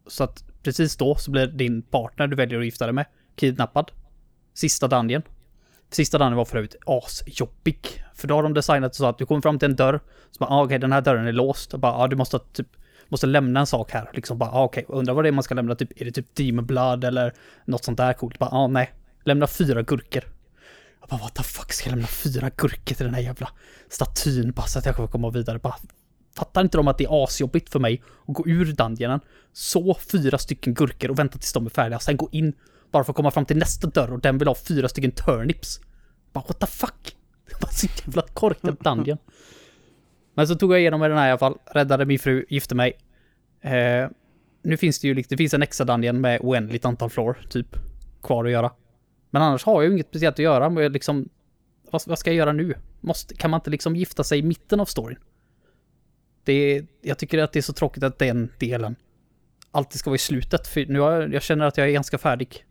så 0.06 0.24
att 0.24 0.44
precis 0.62 0.96
då 0.96 1.14
så 1.14 1.30
blir 1.30 1.46
din 1.46 1.82
partner 1.82 2.26
du 2.26 2.36
väljer 2.36 2.58
att 2.58 2.64
gifta 2.64 2.86
dig 2.86 2.94
med 2.94 3.06
kidnappad. 3.36 3.90
Sista 4.54 4.88
dungeon. 4.88 5.22
Sista 5.90 6.18
dungeon 6.18 6.36
var 6.36 6.44
för 6.44 6.58
övrigt 6.58 6.76
asjobbig. 6.86 7.80
För 8.14 8.28
då 8.28 8.34
har 8.34 8.42
de 8.42 8.54
designat 8.54 8.94
så 8.94 9.06
att 9.06 9.18
du 9.18 9.26
kommer 9.26 9.40
fram 9.40 9.58
till 9.58 9.70
en 9.70 9.76
dörr. 9.76 10.00
Så 10.30 10.38
bara, 10.38 10.50
ah, 10.50 10.64
okej 10.64 10.78
den 10.78 10.92
här 10.92 11.00
dörren 11.00 11.26
är 11.26 11.32
låst. 11.32 11.74
Och 11.74 11.80
bara, 11.80 11.92
ah, 11.92 12.08
du 12.08 12.16
måste 12.16 12.38
typ 12.38 12.68
Måste 13.08 13.26
lämna 13.26 13.60
en 13.60 13.66
sak 13.66 13.90
här. 13.90 14.10
Liksom 14.12 14.38
bara, 14.38 14.50
ah, 14.50 14.64
okej, 14.64 14.84
undrar 14.88 15.14
vad 15.14 15.24
det 15.24 15.28
är 15.28 15.32
man 15.32 15.42
ska 15.42 15.54
lämna. 15.54 15.74
Typ, 15.74 16.00
är 16.00 16.04
det 16.04 16.12
typ 16.12 16.34
Demon 16.34 16.66
Blood 16.66 17.04
eller 17.04 17.32
något 17.64 17.84
sånt 17.84 17.98
där 17.98 18.12
coolt? 18.12 18.38
Bara, 18.38 18.50
ah, 18.50 18.66
nej. 18.66 18.92
Lämna 19.24 19.46
fyra 19.46 19.82
gurkor. 19.82 20.22
Jag 21.00 21.08
bara, 21.08 21.20
what 21.20 21.34
the 21.34 21.42
fuck 21.42 21.72
ska 21.72 21.88
jag 21.88 21.96
lämna 21.96 22.06
fyra 22.06 22.50
gurkor 22.56 22.94
till 22.94 23.06
den 23.06 23.14
här 23.14 23.22
jävla 23.22 23.48
statyn 23.88 24.52
bara 24.52 24.66
så 24.66 24.78
att 24.78 24.86
jag 24.86 24.96
kan 24.96 25.08
komma 25.08 25.30
vidare? 25.30 25.58
Bara, 25.58 25.76
fattar 26.36 26.60
inte 26.60 26.76
de 26.76 26.88
att 26.88 26.98
det 26.98 27.04
är 27.04 27.24
asjobbigt 27.24 27.70
för 27.70 27.78
mig 27.78 28.02
att 28.28 28.34
gå 28.34 28.46
ur 28.46 28.72
dungeonen, 28.72 29.20
så 29.52 29.96
fyra 30.12 30.38
stycken 30.38 30.74
gurkor 30.74 31.10
och 31.10 31.18
vänta 31.18 31.38
tills 31.38 31.52
de 31.52 31.66
är 31.66 31.70
färdiga, 31.70 31.98
sen 31.98 32.16
gå 32.16 32.28
in 32.32 32.52
bara 32.92 33.04
för 33.04 33.12
att 33.12 33.16
komma 33.16 33.30
fram 33.30 33.44
till 33.44 33.56
nästa 33.56 33.86
dörr 33.86 34.12
och 34.12 34.20
den 34.20 34.38
vill 34.38 34.48
ha 34.48 34.54
fyra 34.54 34.88
stycken 34.88 35.10
turnips. 35.10 35.80
Bara 36.32 36.44
what 36.48 36.60
the 36.60 36.66
fuck? 36.66 37.16
Det 37.46 37.62
var 37.62 37.70
så 37.70 37.86
jävla 38.04 38.22
korkat 38.22 38.80
dungeon. 38.80 39.18
Men 40.36 40.48
så 40.48 40.54
tog 40.54 40.72
jag 40.72 40.80
igenom 40.80 41.00
med 41.00 41.10
den 41.10 41.18
här 41.18 41.26
i 41.26 41.30
alla 41.30 41.38
fall, 41.38 41.58
räddade 41.66 42.04
min 42.04 42.18
fru, 42.18 42.44
gifte 42.48 42.74
mig. 42.74 42.92
Eh, 43.60 44.08
nu 44.62 44.76
finns 44.76 45.00
det 45.00 45.08
ju 45.08 45.14
lite, 45.14 45.28
det 45.28 45.36
finns 45.36 45.54
en 45.54 45.62
extra 45.62 45.84
dungeon 45.84 46.20
med 46.20 46.40
oändligt 46.40 46.84
antal 46.84 47.10
floor, 47.10 47.38
typ, 47.50 47.76
kvar 48.22 48.44
att 48.44 48.50
göra. 48.50 48.72
Men 49.30 49.42
annars 49.42 49.64
har 49.64 49.82
jag 49.82 49.88
ju 49.88 49.92
inget 49.94 50.06
speciellt 50.06 50.34
att 50.34 50.42
göra 50.42 50.70
med 50.70 50.92
liksom, 50.92 51.28
vad, 51.90 52.02
vad 52.06 52.18
ska 52.18 52.30
jag 52.30 52.36
göra 52.36 52.52
nu? 52.52 52.74
Måste, 53.00 53.34
kan 53.34 53.50
man 53.50 53.58
inte 53.58 53.70
liksom 53.70 53.96
gifta 53.96 54.24
sig 54.24 54.38
i 54.38 54.42
mitten 54.42 54.80
av 54.80 54.84
storyn? 54.84 55.18
Det 56.44 56.84
jag 57.02 57.18
tycker 57.18 57.38
att 57.38 57.52
det 57.52 57.58
är 57.58 57.62
så 57.62 57.72
tråkigt 57.72 58.02
att 58.02 58.18
den 58.18 58.52
delen 58.58 58.96
alltid 59.70 59.98
ska 59.98 60.10
vara 60.10 60.16
i 60.16 60.18
slutet, 60.18 60.66
för 60.66 60.86
nu 60.86 61.00
har 61.00 61.12
jag, 61.12 61.34
jag 61.34 61.42
känner 61.42 61.66
att 61.66 61.76
jag 61.76 61.88
är 61.88 61.92
ganska 61.92 62.18
färdig. 62.18 62.64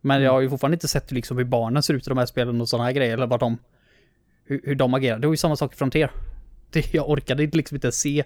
Men 0.00 0.22
jag 0.22 0.32
har 0.32 0.40
ju 0.40 0.50
fortfarande 0.50 0.74
inte 0.74 0.88
sett 0.88 1.12
liksom 1.12 1.36
hur 1.36 1.44
barnen 1.44 1.82
ser 1.82 1.94
ut 1.94 2.06
i 2.06 2.08
de 2.08 2.18
här 2.18 2.26
spelen 2.26 2.60
och 2.60 2.68
sådana 2.68 2.84
här 2.84 2.92
grejer, 2.92 3.14
eller 3.14 3.26
vad 3.26 3.40
de, 3.40 3.58
hur, 4.44 4.60
hur 4.64 4.74
de 4.74 4.94
agerar. 4.94 5.18
Det 5.18 5.26
var 5.26 5.32
ju 5.32 5.36
samma 5.36 5.56
sak 5.56 5.74
i 5.74 5.76
Frontier. 5.76 6.10
Det, 6.70 6.94
jag 6.94 7.10
orkade 7.10 7.46
liksom 7.46 7.74
inte 7.74 7.92
se 7.92 8.24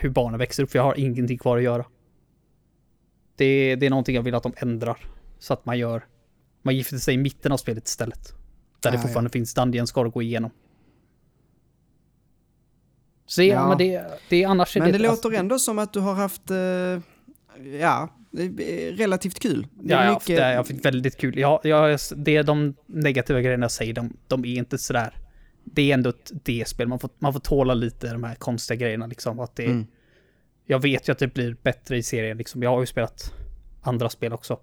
hur 0.00 0.08
barnen 0.10 0.38
växer 0.38 0.62
upp, 0.62 0.70
för 0.70 0.78
jag 0.78 0.84
har 0.84 0.98
ingenting 0.98 1.38
kvar 1.38 1.56
att 1.56 1.62
göra. 1.62 1.84
Det, 3.36 3.76
det 3.76 3.86
är 3.86 3.90
någonting 3.90 4.14
jag 4.14 4.22
vill 4.22 4.34
att 4.34 4.42
de 4.42 4.52
ändrar. 4.56 4.98
Så 5.38 5.52
att 5.52 5.66
man 5.66 5.78
gör, 5.78 6.06
man 6.62 6.76
gifter 6.76 6.96
sig 6.98 7.14
i 7.14 7.18
mitten 7.18 7.52
av 7.52 7.56
spelet 7.56 7.88
istället. 7.88 8.32
Där 8.80 8.90
det 8.90 8.98
Ah, 8.98 9.00
fortfarande 9.00 9.30
finns 9.30 9.54
dungeons 9.54 9.92
kvar 9.92 10.06
att 10.06 10.12
gå 10.14 10.22
igenom. 10.22 10.50
Så 13.26 13.42
ja, 13.42 13.54
Ja. 13.54 13.68
men 13.68 13.78
det, 13.78 14.04
det 14.28 14.42
är 14.42 14.48
annars 14.48 14.76
är 14.76 14.80
Men 14.80 14.92
det 14.92 15.08
alltså- 15.08 15.28
låter 15.28 15.38
ändå 15.38 15.58
som 15.58 15.78
att 15.78 15.92
du 15.92 16.00
har 16.00 16.14
haft, 16.14 16.50
eh, 16.50 16.56
ja, 17.80 18.08
eh, 18.38 18.94
relativt 18.96 19.38
kul. 19.40 19.66
Det 19.82 19.92
Ja, 19.92 19.98
är 19.98 20.00
jag 20.02 20.06
har 20.08 20.14
haft, 20.14 20.28
mycket- 20.28 20.36
det, 20.36 20.42
jag 20.42 20.50
har 20.50 20.56
haft 20.56 20.84
väldigt 20.84 21.16
kul. 21.16 21.38
Jag, 21.38 21.60
jag, 21.64 21.98
det 22.16 22.36
är 22.36 22.42
de 22.42 22.74
negativa 22.86 23.40
grejerna 23.40 23.64
jag 23.64 23.70
säger, 23.70 23.92
de, 23.92 24.16
de 24.28 24.44
är 24.44 24.54
inte 24.58 24.78
sådär... 24.78 25.14
Det 25.72 25.90
är 25.90 25.94
ändå 25.94 26.10
ett 26.10 26.30
D-spel, 26.44 26.88
man 26.88 26.98
får, 26.98 27.10
man 27.18 27.32
får 27.32 27.40
tåla 27.40 27.74
lite 27.74 28.12
de 28.12 28.24
här 28.24 28.34
konstiga 28.34 28.76
grejerna 28.76 29.06
liksom. 29.06 29.40
Att 29.40 29.56
det, 29.56 29.64
Mm. 29.64 29.86
Jag 30.70 30.82
vet 30.82 31.08
ju 31.08 31.12
att 31.12 31.18
det 31.18 31.34
blir 31.34 31.56
bättre 31.62 31.96
i 31.96 32.02
serien 32.02 32.38
liksom. 32.38 32.62
Jag 32.62 32.70
har 32.70 32.80
ju 32.80 32.86
spelat 32.86 33.34
andra 33.82 34.08
spel 34.08 34.32
också. 34.32 34.60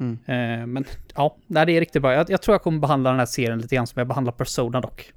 Mm. 0.00 0.12
Eh, 0.12 0.66
men 0.66 0.84
ja, 1.14 1.36
nej, 1.46 1.66
det 1.66 1.72
är 1.72 1.80
riktigt 1.80 2.02
bra. 2.02 2.12
Jag, 2.14 2.30
jag 2.30 2.42
tror 2.42 2.54
jag 2.54 2.62
kommer 2.62 2.78
behandla 2.78 3.10
den 3.10 3.18
här 3.18 3.26
serien 3.26 3.58
lite 3.58 3.74
grann 3.74 3.86
som 3.86 4.00
jag 4.00 4.08
behandlar 4.08 4.32
Persona 4.32 4.80
dock. 4.80 5.12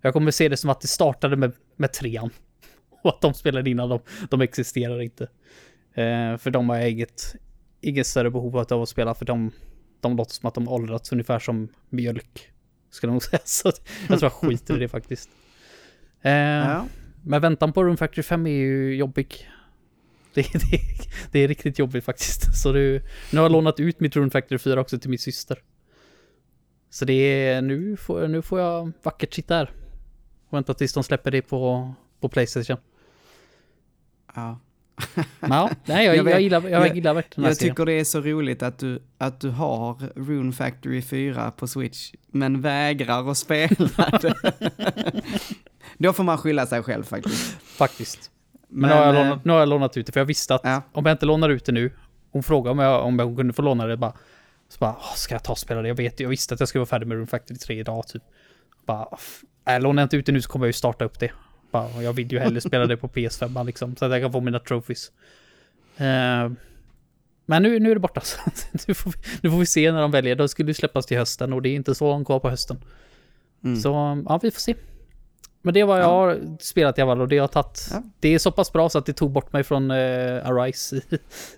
Jag 0.00 0.12
kommer 0.12 0.30
se 0.30 0.48
det 0.48 0.56
som 0.56 0.70
att 0.70 0.80
det 0.80 0.88
startade 0.88 1.36
med, 1.36 1.52
med 1.76 1.92
trean. 1.92 2.30
Och 3.02 3.10
att 3.10 3.20
de 3.20 3.34
spelade 3.34 3.70
innan 3.70 3.88
de, 3.88 4.00
de 4.30 4.40
existerar 4.40 5.02
inte. 5.02 5.24
Eh, 5.94 6.36
för 6.36 6.50
de 6.50 6.68
har 6.68 6.76
jag 6.76 6.90
inget, 6.90 7.34
inget 7.80 8.06
större 8.06 8.30
behov 8.30 8.56
av 8.56 8.82
att 8.82 8.88
spela 8.88 9.14
för 9.14 9.24
de, 9.24 9.52
de 10.00 10.16
låter 10.16 10.34
som 10.34 10.48
att 10.48 10.54
de 10.54 10.68
åldrats 10.68 11.12
ungefär 11.12 11.38
som 11.38 11.68
mjölk. 11.88 12.52
Skulle 12.90 13.08
jag 13.08 13.14
nog 13.14 13.22
säga. 13.22 13.40
Så 13.44 13.72
jag 14.08 14.18
tror 14.18 14.22
jag 14.22 14.32
skiter 14.32 14.76
i 14.76 14.78
det 14.78 14.88
faktiskt. 14.88 15.30
Eh, 16.22 16.32
Ja. 16.32 16.86
Men 17.22 17.40
väntan 17.40 17.72
på 17.72 17.84
Room 17.84 17.96
Factory 17.96 18.22
5 18.22 18.46
är 18.46 18.50
ju 18.50 18.96
jobbig. 18.96 19.50
Det, 20.34 20.42
det, 20.52 20.80
det 21.32 21.38
är 21.38 21.48
riktigt 21.48 21.78
jobbigt 21.78 22.04
faktiskt. 22.04 22.54
Så 22.62 22.72
du, 22.72 23.02
nu 23.32 23.38
har 23.38 23.44
jag 23.44 23.52
lånat 23.52 23.80
ut 23.80 24.00
mitt 24.00 24.16
Rune 24.16 24.30
Factory 24.30 24.58
4 24.58 24.80
också 24.80 24.98
till 24.98 25.10
min 25.10 25.18
syster. 25.18 25.58
Så 26.90 27.04
det 27.04 27.12
är, 27.12 27.62
nu 27.62 27.96
får, 27.96 28.28
nu 28.28 28.42
får 28.42 28.60
jag 28.60 28.92
vackert 29.02 29.34
sitta 29.34 29.54
här. 29.54 29.70
Och 30.48 30.56
vänta 30.56 30.74
tills 30.74 30.92
de 30.92 31.04
släpper 31.04 31.30
det 31.30 31.42
på, 31.42 31.94
på 32.20 32.28
Playstation. 32.28 32.76
Ja. 34.34 34.60
Men 35.40 35.50
ja, 35.50 35.70
nej, 35.84 36.06
jag, 36.06 36.16
Jag 36.16 36.24
vet- 36.24 36.32
jag, 36.32 36.40
gillar, 36.40 36.62
jag, 36.68 36.86
jag- 36.86 36.94
gillar 36.96 37.14
verkligen 37.14 37.46
Jag 37.48 37.56
serien. 37.56 37.74
tycker 37.74 37.86
det 37.86 37.92
är 37.92 38.04
så 38.04 38.20
roligt 38.20 38.62
att 38.62 38.78
du, 38.78 39.02
att 39.18 39.40
du 39.40 39.50
har 39.50 40.02
Rune 40.16 40.52
Factory 40.52 41.02
4 41.02 41.50
på 41.50 41.66
Switch, 41.66 42.12
men 42.30 42.60
vägrar 42.60 43.30
att 43.30 43.36
spela 43.38 43.68
det. 44.22 44.34
Då 45.98 46.12
får 46.12 46.24
man 46.24 46.38
skylla 46.38 46.66
sig 46.66 46.82
själv 46.82 47.04
faktiskt. 47.04 47.58
Faktiskt. 47.62 48.30
Men, 48.68 48.90
nu, 48.90 48.96
har 48.96 49.04
jag 49.06 49.16
eh, 49.16 49.22
lånat, 49.24 49.44
nu 49.44 49.52
har 49.52 49.58
jag 49.58 49.68
lånat 49.68 49.96
ut 49.96 50.06
det, 50.06 50.12
för 50.12 50.20
jag 50.20 50.24
visste 50.26 50.54
att 50.54 50.60
Ja. 50.64 50.82
om 50.92 51.06
jag 51.06 51.14
inte 51.14 51.26
lånar 51.26 51.48
ut 51.48 51.64
det 51.64 51.72
nu, 51.72 51.92
hon 52.30 52.42
frågade 52.42 52.70
om 52.72 52.78
jag, 52.78 53.04
om 53.04 53.18
jag 53.18 53.36
kunde 53.36 53.52
få 53.52 53.62
låna 53.62 53.86
det 53.86 53.96
bara, 53.96 54.12
så 54.68 54.78
bara, 54.78 54.96
"Åh, 54.98 55.14
ska 55.14 55.34
jag 55.34 55.44
ta 55.44 55.52
och 55.52 55.58
spela 55.58 55.82
det? 55.82 55.88
Jag 55.88 55.94
vet, 55.94 56.20
jag 56.20 56.28
visste 56.28 56.54
att 56.54 56.60
jag 56.60 56.68
skulle 56.68 56.80
vara 56.80 56.86
färdig 56.88 57.06
med 57.06 57.14
Rune 57.14 57.26
Factory 57.26 57.58
3 57.58 57.78
idag 57.80 58.06
typ. 58.08 58.22
Bara, 58.86 59.08
"F- 59.12 59.40
äh, 59.68 59.80
lånar 59.80 60.02
jag 60.02 60.06
inte 60.06 60.16
ut 60.16 60.26
det 60.26 60.32
nu 60.32 60.42
så 60.42 60.50
kommer 60.50 60.66
jag 60.66 60.68
ju 60.68 60.72
starta 60.72 61.04
upp 61.04 61.18
det. 61.20 61.30
Bara, 61.70 61.96
och 61.96 62.02
jag 62.02 62.12
vill 62.12 62.32
ju 62.32 62.38
hellre 62.38 62.60
spela 62.60 62.86
det 62.86 62.96
på 62.96 63.08
PS5 63.08 63.66
liksom, 63.66 63.96
så 63.96 64.04
att 64.04 64.10
jag 64.10 64.22
kan 64.22 64.32
få 64.32 64.40
mina 64.40 64.58
trophies. 64.58 65.12
Eh, 65.96 66.50
men 67.46 67.62
nu, 67.62 67.78
nu 67.78 67.90
är 67.90 67.94
det 67.94 68.00
borta. 68.00 68.20
Så 68.24 68.40
nu, 68.88 68.94
får 68.94 69.10
vi, 69.10 69.16
nu 69.42 69.50
får 69.50 69.58
vi 69.58 69.66
se 69.66 69.92
när 69.92 70.00
de 70.00 70.10
väljer. 70.10 70.36
De 70.36 70.48
skulle 70.48 70.70
ju 70.70 70.74
släppas 70.74 71.06
till 71.06 71.18
hösten 71.18 71.52
och 71.52 71.62
det 71.62 71.68
är 71.68 71.74
inte 71.74 71.94
så 71.94 72.04
långt 72.04 72.26
kvar 72.26 72.40
på 72.40 72.50
hösten. 72.50 72.76
Mm. 73.64 73.80
Så 73.80 73.88
ja, 74.28 74.38
vi 74.42 74.50
får 74.50 74.60
se. 74.60 74.74
Men 75.62 75.74
det 75.74 75.80
är 75.80 75.84
vad 75.84 75.98
jag 75.98 76.04
Ja. 76.04 76.10
har 76.10 76.56
spelat 76.60 76.98
i 76.98 77.02
alla 77.02 77.10
fall 77.10 77.20
och 77.20 77.28
det 77.28 77.38
har 77.38 77.48
tagit... 77.48 77.88
Ja. 77.90 78.02
Det 78.20 78.34
är 78.34 78.38
så 78.38 78.52
pass 78.52 78.72
bra 78.72 78.88
så 78.88 78.98
att 78.98 79.06
det 79.06 79.12
tog 79.12 79.30
bort 79.30 79.52
mig 79.52 79.64
från 79.64 79.90
uh, 79.90 80.46
Arise 80.48 80.96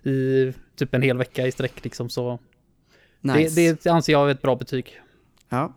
i, 0.03 0.11
i 0.11 0.53
typ 0.77 0.95
en 0.95 1.03
hel 1.03 1.19
vecka 1.19 1.47
i 1.47 1.53
sträck 1.53 1.85
liksom 1.85 2.11
så... 2.11 2.39
Nice. 3.21 3.55
Det, 3.55 3.83
det 3.83 3.91
anser 3.91 4.13
jag 4.13 4.27
är 4.29 4.33
ett 4.33 4.43
bra 4.43 4.57
betyg. 4.57 5.01
Ja. 5.49 5.73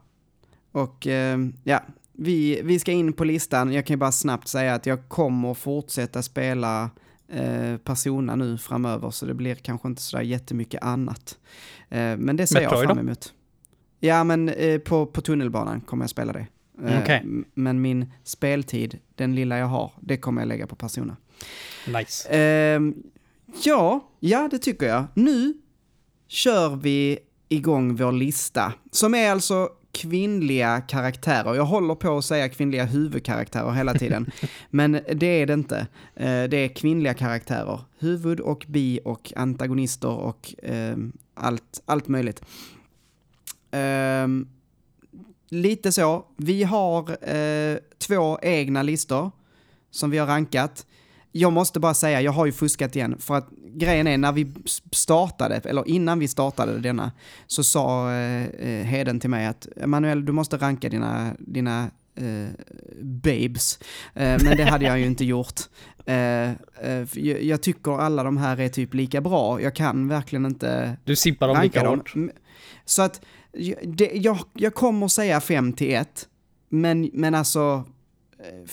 Och 0.72 1.08
eh, 1.08 1.38
ja, 1.63 1.84
vi, 2.13 2.62
vi 2.63 2.80
ska 2.80 2.91
in 2.91 3.13
på 3.13 3.23
listan. 3.23 3.73
Jag 3.73 3.86
kan 3.86 3.93
ju 3.93 3.97
bara 3.97 4.12
snabbt 4.12 4.47
säga 4.47 4.73
att 4.73 4.86
jag 4.86 5.10
kommer 5.10 5.54
fortsätta 5.54 6.21
spela 6.21 6.89
eh, 7.28 7.78
Persona 7.78 8.36
nu 8.36 8.58
framöver, 8.58 9.10
så 9.12 9.26
det 9.26 9.34
blir 9.34 9.56
kanske 9.56 9.88
inte 9.88 10.02
sådär 10.02 10.23
jättemycket 10.23 10.84
annat. 10.84 11.38
Eh, 11.89 12.17
men 12.17 12.36
det 12.36 12.47
ser 12.47 12.62
Metroid 12.62 12.80
jag 12.80 12.84
då? 12.89 12.95
fram 12.95 12.99
emot. 13.08 13.34
Ja, 13.99 14.23
men 14.23 14.49
eh, 14.49 14.80
på, 14.80 15.06
på 15.06 15.21
tunnelbanan 15.21 15.82
kommer 15.82 16.04
jag 16.04 16.10
spela 16.10 16.34
det. 16.34 16.47
Eh, 16.84 16.99
Okej. 17.02 17.19
m- 17.23 17.45
Men 17.54 17.82
min 17.82 18.12
speltid, 18.23 18.99
den 19.15 19.36
lilla 19.36 19.58
jag 19.58 19.65
har, 19.67 19.91
det 20.02 20.17
kommer 20.17 20.41
jag 20.41 20.47
lägga 20.47 20.67
på 20.67 20.76
Persona. 20.76 21.17
Nice. 21.88 22.30
Ehm, 22.30 22.93
ja, 23.63 24.10
ja 24.19 24.47
det 24.52 24.58
tycker 24.60 24.86
jag. 24.86 25.04
Nu 25.13 25.54
kör 26.28 26.76
vi 26.76 27.19
igång 27.49 27.95
vår 27.95 28.12
lista, 28.12 28.73
som 28.91 29.15
är 29.15 29.32
alltså 29.32 29.69
kvinnliga 29.93 30.82
karaktärer. 30.82 31.56
Jag 31.56 31.65
håller 31.65 31.95
på 31.95 32.17
att 32.17 32.25
säga 32.25 32.49
kvinnliga 32.49 32.86
huvudkaraktärer 32.86 33.71
hela 33.71 33.93
tiden, 33.93 34.32
men 34.69 34.91
det 35.13 35.41
är 35.41 35.45
det 35.45 35.53
inte. 35.53 35.88
Eh, 36.15 36.43
det 36.43 36.58
är 36.58 36.67
kvinnliga 36.67 37.13
karaktärer. 37.13 37.79
Huvud 37.99 38.39
och 38.39 38.65
bi 38.67 38.99
och 39.06 39.34
antagonister 39.36 40.10
och 40.10 40.53
ehm, 40.63 41.12
allt, 41.34 41.82
allt 41.86 42.08
möjligt. 42.08 42.41
Ehm, 43.71 44.47
lite 45.49 45.91
så. 45.91 46.25
Vi 46.38 46.63
har 46.63 47.29
eh, 47.36 47.77
två 47.97 48.39
egna 48.41 48.84
listor 48.84 49.32
som 49.91 50.10
vi 50.10 50.17
har 50.17 50.27
rankat. 50.27 50.86
Jag 51.36 51.54
måste 51.54 51.80
bara 51.80 51.93
säga, 51.93 52.22
jag 52.22 52.32
har 52.32 52.46
ju 52.46 52.52
fuskat 52.52 52.96
igen, 52.96 53.15
för 53.19 53.36
att 53.36 53.50
grejen 53.76 54.08
är 54.08 54.17
när 54.17 54.32
vi 54.32 54.54
startade, 54.91 55.56
eller 55.56 55.88
innan 55.88 56.19
vi 56.19 56.28
startade 56.28 56.80
denna, 56.80 57.12
så 57.48 57.63
sa 57.63 58.12
eh, 58.12 58.43
eh, 58.46 58.86
Heden 58.86 59.19
till 59.19 59.30
mig 59.30 59.46
att 59.46 59.67
Manuel, 59.86 60.26
du 60.26 60.32
måste 60.32 60.58
ranka 60.58 60.89
dina, 60.89 61.36
dina 61.39 61.89
eh, 62.15 62.48
babes. 63.02 63.80
Eh, 64.13 64.38
men 64.43 64.58
det 64.58 64.63
hade 64.63 64.86
jag 64.86 65.00
ju 65.00 65.06
inte 65.06 65.26
gjort. 65.26 65.60
Eh, 66.06 66.15
eh, 66.50 66.54
jag, 67.13 67.43
jag 67.43 67.62
tycker 67.62 68.02
alla 68.02 68.24
de 68.24 68.38
här 68.38 68.60
är 68.60 68.69
typ 68.69 68.93
lika 68.93 69.22
bra. 69.22 69.62
Jag 69.62 69.76
kan 69.76 70.08
verkligen 70.08 70.46
inte 70.46 70.98
Du 71.04 71.15
simpar 71.15 71.48
dem 71.48 71.62
lika 71.63 71.84
dem. 71.84 71.98
hårt. 72.00 72.13
Så 72.86 73.02
att 73.02 73.22
jag- 73.52 73.96
det, 73.98 74.12
jag, 74.13 74.38
jag 74.54 74.74
kommer 74.74 75.08
säga 75.08 75.41
5 75.41 75.74
till 75.74 75.93
1, 75.96 76.28
men, 76.69 77.10
men 77.13 77.36
alltså 77.36 77.84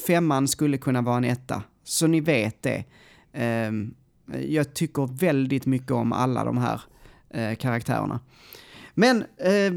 femman 0.07 0.49
skulle 0.49 0.79
kunna 0.79 1.03
vara 1.03 1.17
en 1.17 1.25
etta. 1.25 1.63
Så 1.91 2.07
ni 2.07 2.21
vet 2.21 2.63
det. 2.63 2.85
Ehm, 3.33 3.95
jag 4.49 4.75
tycker 4.75 5.19
väldigt 5.19 5.67
mycket 5.67 5.91
om 5.91 6.13
alla 6.13 6.45
de 6.45 6.59
här 6.59 6.81
eh, 7.31 7.57
karaktärerna. 7.57 8.21
Men, 8.95 9.25
eh, 9.37 9.75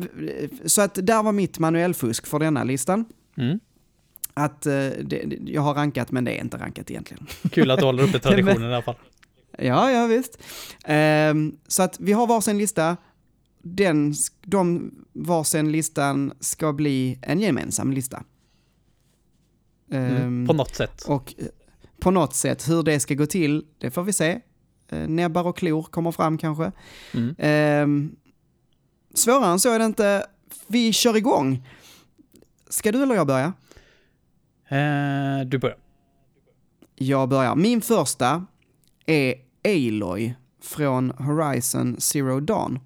så 0.66 0.82
att 0.82 0.96
där 0.96 1.24
var 1.24 1.32
mitt 1.32 1.60
manuellfusk 1.60 2.28
för 2.28 2.40
denna 2.40 2.64
listan. 2.64 3.06
Mm. 3.38 3.60
Att 4.34 4.66
eh, 4.66 4.74
det, 5.04 5.40
jag 5.46 5.62
har 5.62 5.74
rankat, 5.74 6.12
men 6.12 6.24
det 6.26 6.32
är 6.32 6.42
inte 6.42 6.58
rankat 6.58 6.92
egentligen. 6.92 7.28
Kul 7.52 7.72
att 7.72 7.80
du 7.80 7.86
håller 7.86 8.04
uppe 8.04 8.20
traditionen 8.30 8.72
i 8.72 8.74
alla 8.74 8.82
fall. 8.82 8.96
Ja, 9.58 9.92
ja 9.92 10.08
visst. 10.08 10.38
Ehm, 10.86 11.58
så 11.68 11.84
att 11.84 12.00
vi 12.00 12.12
har 12.14 12.28
varsin 12.28 12.58
lista. 12.58 12.98
Den, 13.62 14.14
de 14.42 14.94
varsin 15.14 15.72
listan 15.72 16.34
ska 16.40 16.74
bli 16.74 17.20
en 17.22 17.40
gemensam 17.40 17.92
lista. 17.92 18.24
Mm. 19.92 20.16
Ehm, 20.16 20.48
På 20.48 20.54
något 20.54 20.76
sätt. 20.76 21.02
och 21.08 21.34
eh, 21.38 21.46
på 22.04 22.12
något 22.12 22.34
sätt, 22.34 22.70
hur 22.70 22.84
det 22.84 23.00
ska 23.00 23.14
gå 23.14 23.26
till, 23.26 23.66
det 23.78 23.92
får 23.92 24.04
vi 24.04 24.14
se. 24.14 24.40
Eh, 24.90 25.08
näbbar 25.08 25.48
och 25.48 25.58
klor 25.58 25.84
kommer 25.84 26.12
fram 26.12 26.38
kanske. 26.38 26.72
Mm. 27.14 27.36
Ehm, 27.38 28.16
svårare 29.14 29.52
än 29.52 29.60
så 29.60 29.70
är 29.70 29.80
det 29.80 29.86
inte. 29.86 30.26
Vi 30.68 30.94
kör 30.94 31.18
igång. 31.18 31.68
Ska 32.70 32.92
du 32.92 33.04
eller 33.04 33.16
jag 33.16 33.28
börja? 33.28 33.54
Eh, 34.68 35.46
du 35.46 35.58
börjar. 35.58 35.78
Jag 36.96 37.30
börjar. 37.30 37.56
Min 37.56 37.82
första 37.82 38.46
är 39.06 39.36
Aloy 39.66 40.36
från 40.62 41.10
Horizon 41.10 41.96
Zero 42.00 42.40
Dawn. 42.40 42.80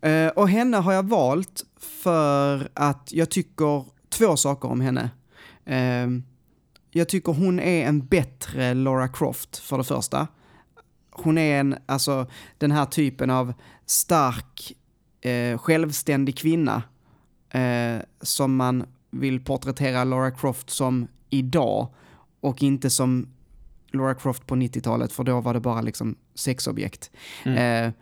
Eh, 0.00 0.28
och 0.28 0.48
henne 0.48 0.76
har 0.76 0.92
jag 0.92 1.08
valt 1.08 1.64
för 1.76 2.68
att 2.74 3.12
jag 3.12 3.30
tycker 3.30 3.84
två 4.08 4.36
saker 4.36 4.68
om 4.68 4.80
henne. 4.80 5.10
Eh, 5.64 6.29
jag 6.90 7.08
tycker 7.08 7.32
hon 7.32 7.60
är 7.60 7.86
en 7.86 8.06
bättre 8.06 8.74
Laura 8.74 9.08
Croft 9.08 9.58
för 9.58 9.78
det 9.78 9.84
första. 9.84 10.28
Hon 11.10 11.38
är 11.38 11.60
en, 11.60 11.76
alltså 11.86 12.26
den 12.58 12.70
här 12.70 12.84
typen 12.84 13.30
av 13.30 13.52
stark, 13.86 14.72
eh, 15.20 15.58
självständig 15.58 16.36
kvinna 16.36 16.82
eh, 17.50 18.02
som 18.20 18.56
man 18.56 18.86
vill 19.10 19.44
porträttera 19.44 20.04
Laura 20.04 20.30
Croft 20.30 20.70
som 20.70 21.08
idag 21.30 21.88
och 22.40 22.62
inte 22.62 22.90
som 22.90 23.28
Laura 23.92 24.14
Croft 24.14 24.46
på 24.46 24.54
90-talet 24.54 25.12
för 25.12 25.24
då 25.24 25.40
var 25.40 25.54
det 25.54 25.60
bara 25.60 25.80
liksom 25.80 26.16
sexobjekt. 26.34 27.10
Mm. 27.44 27.86
Eh, 27.86 27.92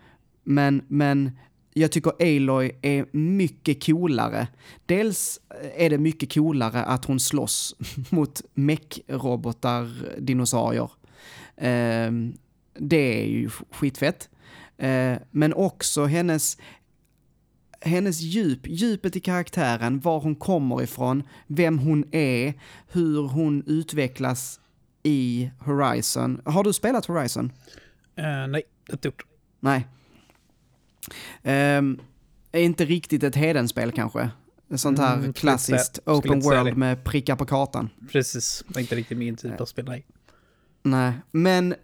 men, 0.43 0.85
men 0.87 1.31
jag 1.73 1.91
tycker 1.91 2.11
Aloy 2.19 2.71
är 2.81 3.05
mycket 3.11 3.85
coolare. 3.85 4.47
Dels 4.85 5.41
är 5.75 5.89
det 5.89 5.97
mycket 5.97 6.33
coolare 6.33 6.83
att 6.83 7.05
hon 7.05 7.19
slåss 7.19 7.75
mot 8.09 8.41
mech-robotar, 8.53 9.89
dinosaurier. 10.19 10.91
Eh, 11.55 12.11
det 12.79 13.21
är 13.21 13.25
ju 13.25 13.49
skitfett. 13.71 14.29
Eh, 14.77 15.17
men 15.31 15.53
också 15.53 16.05
hennes, 16.05 16.57
hennes 17.81 18.21
djup, 18.21 18.67
djupet 18.67 19.15
i 19.15 19.19
karaktären, 19.19 19.99
var 19.99 20.19
hon 20.19 20.35
kommer 20.35 20.81
ifrån, 20.81 21.23
vem 21.47 21.79
hon 21.79 22.05
är, 22.11 22.53
hur 22.91 23.27
hon 23.27 23.63
utvecklas 23.67 24.59
i 25.03 25.51
Horizon. 25.59 26.41
Har 26.45 26.63
du 26.63 26.73
spelat 26.73 27.05
Horizon? 27.05 27.51
Eh, 28.15 28.47
nej, 28.47 28.63
inte 28.91 29.07
gjort. 29.07 29.25
Nej. 29.59 29.87
Är 32.51 32.61
inte 32.61 32.85
riktigt 32.85 33.23
ett 33.23 33.35
Hedenspel 33.35 33.91
kanske? 33.91 34.29
Sånt 34.75 34.99
här 34.99 35.17
Mm, 35.17 35.33
klassiskt 35.33 35.97
inte 35.97 36.11
open 36.11 36.41
säga 36.43 36.55
world 36.63 36.73
det. 36.75 36.79
med 36.79 37.03
prickar 37.03 37.35
på 37.35 37.45
kartan. 37.45 37.89
Precis. 38.11 38.63
Det 38.67 38.73
var 38.75 38.81
inte 38.81 38.95
riktigt 38.95 39.17
min 39.17 39.35
typ 39.35 39.61
av 39.61 39.65
spel, 39.65 39.85
nej. 39.85 40.05
Nej, 40.83 41.13
men 41.31 41.75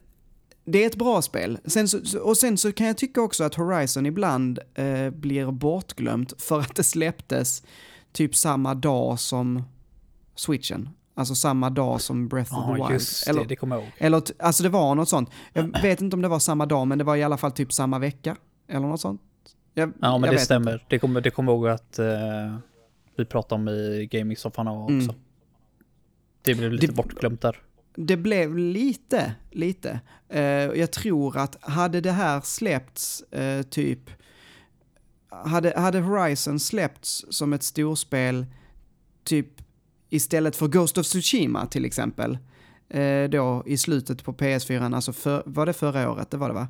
det 0.65 0.83
är 0.83 0.88
ett 0.88 0.95
bra 0.95 1.21
spel. 1.21 1.59
Sen 1.65 1.88
så, 1.88 2.19
och 2.19 2.38
sen 2.38 2.57
så 2.57 2.71
kan 2.71 2.88
jag 2.88 2.97
tycka 2.97 3.21
också 3.21 3.43
att 3.43 3.55
Horizon 3.55 4.05
ibland 4.05 4.59
eh, 4.75 5.09
blir 5.09 5.51
bortglömt 5.51 6.41
för 6.41 6.59
att 6.59 6.75
det 6.75 6.83
släpptes 6.83 7.63
typ 8.11 8.35
samma 8.35 8.73
dag 8.75 9.19
som 9.19 9.63
Switchen. 10.35 10.89
Alltså 11.15 11.35
samma 11.35 11.69
dag 11.69 12.01
som 12.01 12.27
Breath 12.27 12.59
of 12.59 12.65
the 12.65 12.71
Ja, 12.81 12.88
Wild. 12.88 12.93
just 12.99 13.27
Eller, 13.27 13.41
det. 13.41 13.47
Det 13.47 13.55
kommer 13.55 13.75
jag 13.75 13.83
ihåg. 13.83 13.93
eller, 13.97 14.21
alltså 14.39 14.63
det 14.63 14.69
var 14.69 14.95
något 14.95 15.09
sånt. 15.09 15.29
Jag 15.53 15.81
vet 15.81 16.01
inte 16.01 16.15
om 16.15 16.21
det 16.21 16.27
var 16.27 16.39
samma 16.39 16.65
dag, 16.65 16.88
men 16.88 16.97
det 16.97 17.03
var 17.03 17.15
i 17.15 17.23
alla 17.23 17.38
fall 17.38 17.51
typ 17.51 17.73
samma 17.73 17.99
vecka. 17.99 18.35
Eller 18.67 18.88
något 18.88 19.01
sånt. 19.01 19.21
Jag, 19.73 19.93
Ja, 20.01 20.17
men 20.17 20.30
det 20.32 20.39
stämmer. 20.39 20.86
Det 20.89 20.99
kommer, 20.99 21.21
det 21.21 21.30
kommer 21.32 21.51
ihåg 21.51 21.67
att 21.67 21.99
eh, 21.99 22.58
vi 23.17 23.25
pratade 23.25 23.62
om 23.62 23.67
i 23.69 24.08
gaming-soffan 24.12 24.67
också. 24.67 24.93
Mm. 24.93 25.15
Det 26.41 26.56
blev 26.56 26.71
lite 26.71 26.88
Det- 26.88 26.93
bortglömt 26.93 27.41
där. 27.41 27.58
det 27.95 28.17
blev 28.17 28.58
lite, 28.58 29.36
lite. 29.51 29.99
Eh, 30.30 30.41
jag 30.43 30.91
tror 30.91 31.38
att 31.38 31.58
hade 31.63 32.01
det 32.01 32.12
här 32.12 32.41
släppts 32.41 33.21
eh, 33.21 33.62
typ, 33.62 33.99
hade, 35.30 35.73
hade 35.80 35.99
Horizon 35.99 36.60
släppts 36.60 37.25
som 37.30 37.54
ett 37.54 37.63
storspel 37.63 38.45
typ 39.23 39.47
istället 40.10 40.56
för 40.56 40.67
Ghost 40.67 40.97
of 40.97 41.06
Tsushima 41.06 41.65
till 41.65 41.86
exempel, 41.86 42.38
eh, 42.89 43.23
då 43.30 43.63
i 43.65 43.78
slutet 43.78 44.23
på 44.23 44.34
PS4, 44.34 44.95
alltså 44.95 45.13
för, 45.13 45.43
var 45.45 45.65
det 45.65 45.73
förra 45.73 46.12
året? 46.12 46.32
Det 46.32 46.38
var 46.38 46.47
det 46.47 46.56
va? 46.56 46.67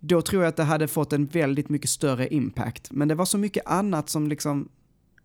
Då 0.00 0.22
tror 0.22 0.42
jag 0.42 0.48
att 0.48 0.56
det 0.56 0.62
hade 0.62 0.88
fått 0.88 1.12
en 1.12 1.26
väldigt 1.26 1.68
mycket 1.68 1.90
större 1.90 2.28
impact. 2.28 2.90
Men 2.90 3.08
det 3.08 3.14
var 3.14 3.24
så 3.24 3.38
mycket 3.38 3.66
annat 3.66 4.08
som 4.08 4.28
liksom 4.28 4.68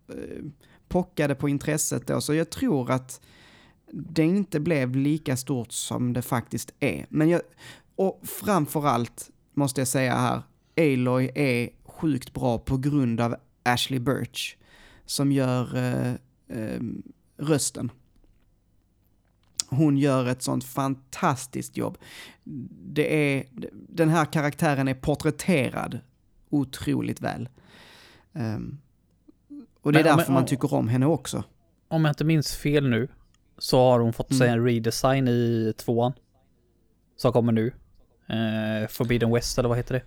eh, 0.09 0.45
pockade 0.87 1.35
på 1.35 1.49
intresset 1.49 2.07
då, 2.07 2.21
så 2.21 2.33
jag 2.33 2.49
tror 2.49 2.91
att 2.91 3.21
det 3.91 4.23
inte 4.23 4.59
blev 4.59 4.95
lika 4.95 5.37
stort 5.37 5.71
som 5.71 6.13
det 6.13 6.21
faktiskt 6.21 6.73
är. 6.79 7.05
Men 7.09 7.29
jag, 7.29 7.41
och 7.95 8.21
framförallt 8.23 9.29
måste 9.53 9.81
jag 9.81 9.87
säga 9.87 10.15
här, 10.15 10.41
Aloy 10.77 11.31
är 11.35 11.69
sjukt 11.85 12.33
bra 12.33 12.57
på 12.57 12.77
grund 12.77 13.21
av 13.21 13.35
Ashley 13.63 13.99
Birch 13.99 14.57
som 15.05 15.31
gör 15.31 15.77
eh, 15.77 16.13
eh, 16.57 16.81
rösten. 17.37 17.91
Hon 19.73 19.97
gör 19.97 20.25
ett 20.27 20.41
sånt 20.41 20.63
fantastiskt 20.63 21.77
jobb. 21.77 21.97
Det 22.93 23.37
är, 23.37 23.45
den 23.89 24.09
här 24.09 24.25
karaktären 24.25 24.87
är 24.87 24.93
porträtterad 24.93 25.99
otroligt 26.49 27.21
väl. 27.21 27.49
Um, 28.33 28.79
och 29.81 29.91
det 29.93 29.99
är 29.99 30.03
Men- 30.03 30.17
därför 30.17 30.31
men- 30.31 30.39
man 30.39 30.45
tycker 30.45 30.73
om 30.73 30.87
henne 30.87 31.05
också. 31.05 31.43
Om 31.87 32.05
jag 32.05 32.11
inte 32.11 32.23
minns 32.23 32.55
fel 32.55 32.89
nu 32.89 33.07
så 33.57 33.77
har 33.79 33.99
hon 33.99 34.13
fått 34.13 34.35
sig 34.35 34.47
Mm. 34.47 34.59
en 34.59 34.65
redesign 34.65 35.27
i 35.27 35.73
tvåan. 35.77 36.13
Som 37.15 37.31
kommer 37.33 37.51
nu. 37.51 37.67
Eh, 38.27 38.87
Forbidden 38.89 39.31
West 39.33 39.57
eller 39.59 39.69
vad 39.69 39.77
heter 39.77 39.93
det? 39.95 40.01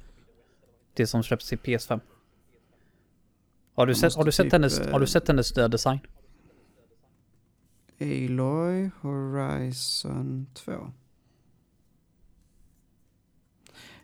Det 0.94 1.06
som 1.06 1.22
släpps 1.22 1.52
i 1.52 1.56
PS5. 1.56 2.00
Har 3.74 3.86
du, 3.86 3.94
sett, 3.94 4.14
har, 4.14 4.24
du 4.24 4.32
sett 4.32 4.44
typ, 4.44 4.52
hennes, 4.52 4.80
eh, 4.80 4.92
har 4.92 5.00
du 5.00 5.06
sett 5.06 5.28
hennes 5.28 5.52
design? 5.52 5.98
Aloy 8.00 8.90
Horizon 9.00 10.46
2. 10.54 10.72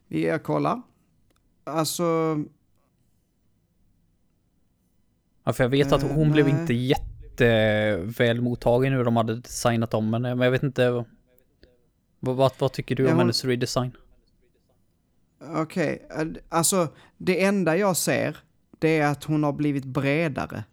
Vi 0.08 0.26
är 0.26 0.38
kollar. 0.38 0.82
Alltså, 1.64 2.38
Ja, 5.44 5.52
för 5.52 5.64
jag 5.64 5.68
vet 5.68 5.92
att 5.92 6.02
Eh, 6.02 6.08
hon 6.14 6.32
blev 6.32 6.48
nej. 6.48 6.60
inte 6.60 6.74
jätteväl 6.74 8.40
mottagen 8.40 8.92
hur 8.92 9.04
de 9.04 9.16
hade 9.16 9.34
designat 9.36 9.94
om 9.94 10.12
henne. 10.12 10.34
Men 10.34 10.44
jag 10.44 10.50
vet 10.52 10.62
inte. 10.62 10.90
Vad, 12.20 12.36
vad, 12.36 12.52
vad 12.58 12.72
tycker 12.72 12.94
du 12.96 13.02
Ja, 13.02 13.08
om 13.08 13.12
hon- 13.14 13.20
hennes 13.20 13.44
redesign? 13.44 13.90
okej. 15.40 16.06
Eh, 16.10 16.26
Alltså, 16.48 16.88
det 17.18 17.44
enda 17.44 17.76
jag 17.76 17.96
ser, 17.96 18.36
det 18.78 18.98
är 18.98 19.10
att 19.10 19.24
hon 19.24 19.42
har 19.44 19.52
blivit 19.52 19.84
bredare. 19.84 20.64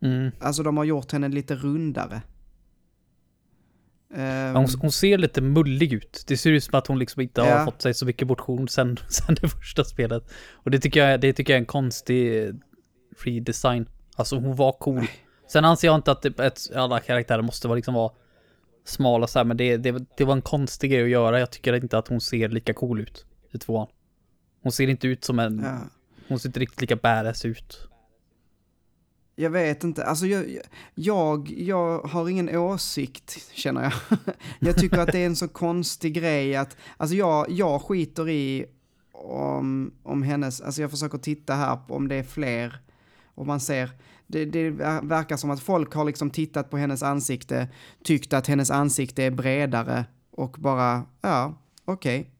Mm. 0.00 0.30
Alltså, 0.40 0.62
de 0.62 0.76
har 0.76 0.84
gjort 0.84 1.12
henne 1.12 1.28
lite 1.28 1.54
rundare. 1.56 2.22
Ja, 4.14 4.52
Hon, 4.52 4.66
hon 4.80 4.92
ser 4.92 5.18
lite 5.18 5.40
mullig 5.40 5.92
ut. 5.92 6.24
Det 6.26 6.36
ser 6.36 6.50
ut 6.50 6.64
som 6.64 6.78
att 6.78 6.86
hon 6.86 6.98
liksom 6.98 7.22
inte 7.22 7.40
Ja. 7.40 7.58
har 7.58 7.64
fått 7.64 7.82
sig 7.82 7.94
så 7.94 8.06
mycket 8.06 8.28
motion 8.28 8.68
sen, 8.68 8.96
sen 9.08 9.34
det 9.34 9.48
första 9.48 9.84
spelet. 9.84 10.32
Och 10.52 10.70
det 10.70 10.78
tycker 10.78 11.06
jag, 11.06 11.20
det 11.20 11.32
tycker 11.32 11.52
jag 11.52 11.56
är 11.56 11.60
en 11.60 11.66
konstig 11.66 12.50
redesign. 13.24 13.88
Alltså 14.16 14.36
hon 14.36 14.56
var 14.56 14.72
cool. 14.72 15.06
Sen 15.48 15.64
anser 15.64 15.88
jag 15.88 15.94
inte 15.94 16.12
att 16.12 16.24
ett, 16.24 16.60
alla 16.74 17.00
karaktärer 17.00 17.42
måste 17.42 17.68
vara 17.68 17.76
liksom 17.76 17.94
vara 17.94 18.12
smala 18.84 19.26
så 19.26 19.38
här, 19.38 19.44
men 19.44 19.56
det, 19.56 19.76
det, 19.76 20.04
det 20.16 20.24
var 20.24 20.32
en 20.32 20.42
konstig 20.42 20.90
grej 20.90 21.02
att 21.02 21.10
göra. 21.10 21.40
Jag 21.40 21.50
tycker 21.50 21.72
inte 21.72 21.98
att 21.98 22.08
hon 22.08 22.20
ser 22.20 22.48
lika 22.48 22.74
cool 22.74 23.00
ut 23.00 23.26
i 23.52 23.58
tvåan. 23.58 23.86
Hon 24.62 24.72
ser 24.72 24.88
inte 24.88 25.08
ut 25.08 25.24
som 25.24 25.38
en, 25.38 25.60
ja. 25.64 25.78
hon 26.28 26.38
ser 26.38 26.48
inte 26.48 26.60
riktigt 26.60 26.80
lika 26.80 26.96
badass 26.96 27.44
ut. 27.44 27.88
Jag 29.36 29.50
vet 29.50 29.84
inte, 29.84 30.04
alltså 30.04 30.26
jag, 30.26 30.58
jag, 30.94 31.50
jag 31.56 31.98
har 31.98 32.28
ingen 32.28 32.56
åsikt 32.56 33.50
känner 33.52 33.82
jag. 33.82 33.92
jag 34.58 34.76
tycker 34.76 34.98
att 34.98 35.12
det 35.12 35.18
är 35.18 35.26
en 35.26 35.36
så 35.36 35.48
konstig 35.48 36.14
grej 36.14 36.56
att, 36.56 36.76
alltså 36.96 37.16
jag, 37.16 37.50
jag 37.50 37.82
skiter 37.82 38.28
i 38.28 38.66
om, 39.12 39.92
om 40.02 40.22
hennes, 40.22 40.60
alltså 40.60 40.80
jag 40.82 40.90
försöker 40.90 41.18
titta 41.18 41.54
här 41.54 41.76
på 41.76 41.94
om 41.94 42.08
det 42.08 42.14
är 42.14 42.22
fler, 42.22 42.80
och 43.34 43.46
man 43.46 43.60
ser, 43.60 43.90
det, 44.26 44.44
det 44.44 44.70
verkar 45.02 45.36
som 45.36 45.50
att 45.50 45.60
folk 45.60 45.94
har 45.94 46.04
liksom 46.04 46.30
tittat 46.30 46.70
på 46.70 46.76
hennes 46.76 47.02
ansikte, 47.02 47.68
tyckt 48.04 48.32
att 48.32 48.46
hennes 48.46 48.70
ansikte 48.70 49.22
är 49.22 49.30
bredare 49.30 50.04
och 50.30 50.56
bara, 50.58 51.02
ja, 51.20 51.54
okej, 51.84 52.30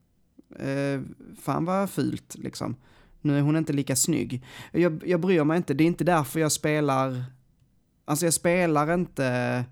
eh, 0.59 1.01
fan 1.43 1.65
vad 1.65 1.91
fult 1.91 2.35
liksom. 2.35 2.77
Nu 3.23 3.39
är 3.39 3.43
hon 3.43 3.57
inte 3.57 3.73
lika 3.73 3.97
snygg. 3.97 4.45
Jag, 4.73 5.03
jag 5.07 5.21
bryr 5.21 5.45
mig 5.45 5.57
inte, 5.57 5.75
det 5.75 5.85
är 5.85 5.87
inte 5.87 6.05
därför 6.05 6.41
jag 6.41 6.53
spelar... 6.53 7.25
Alltså 8.05 8.27
jag 8.27 8.35
spelar 8.35 8.95
inte 8.95 9.65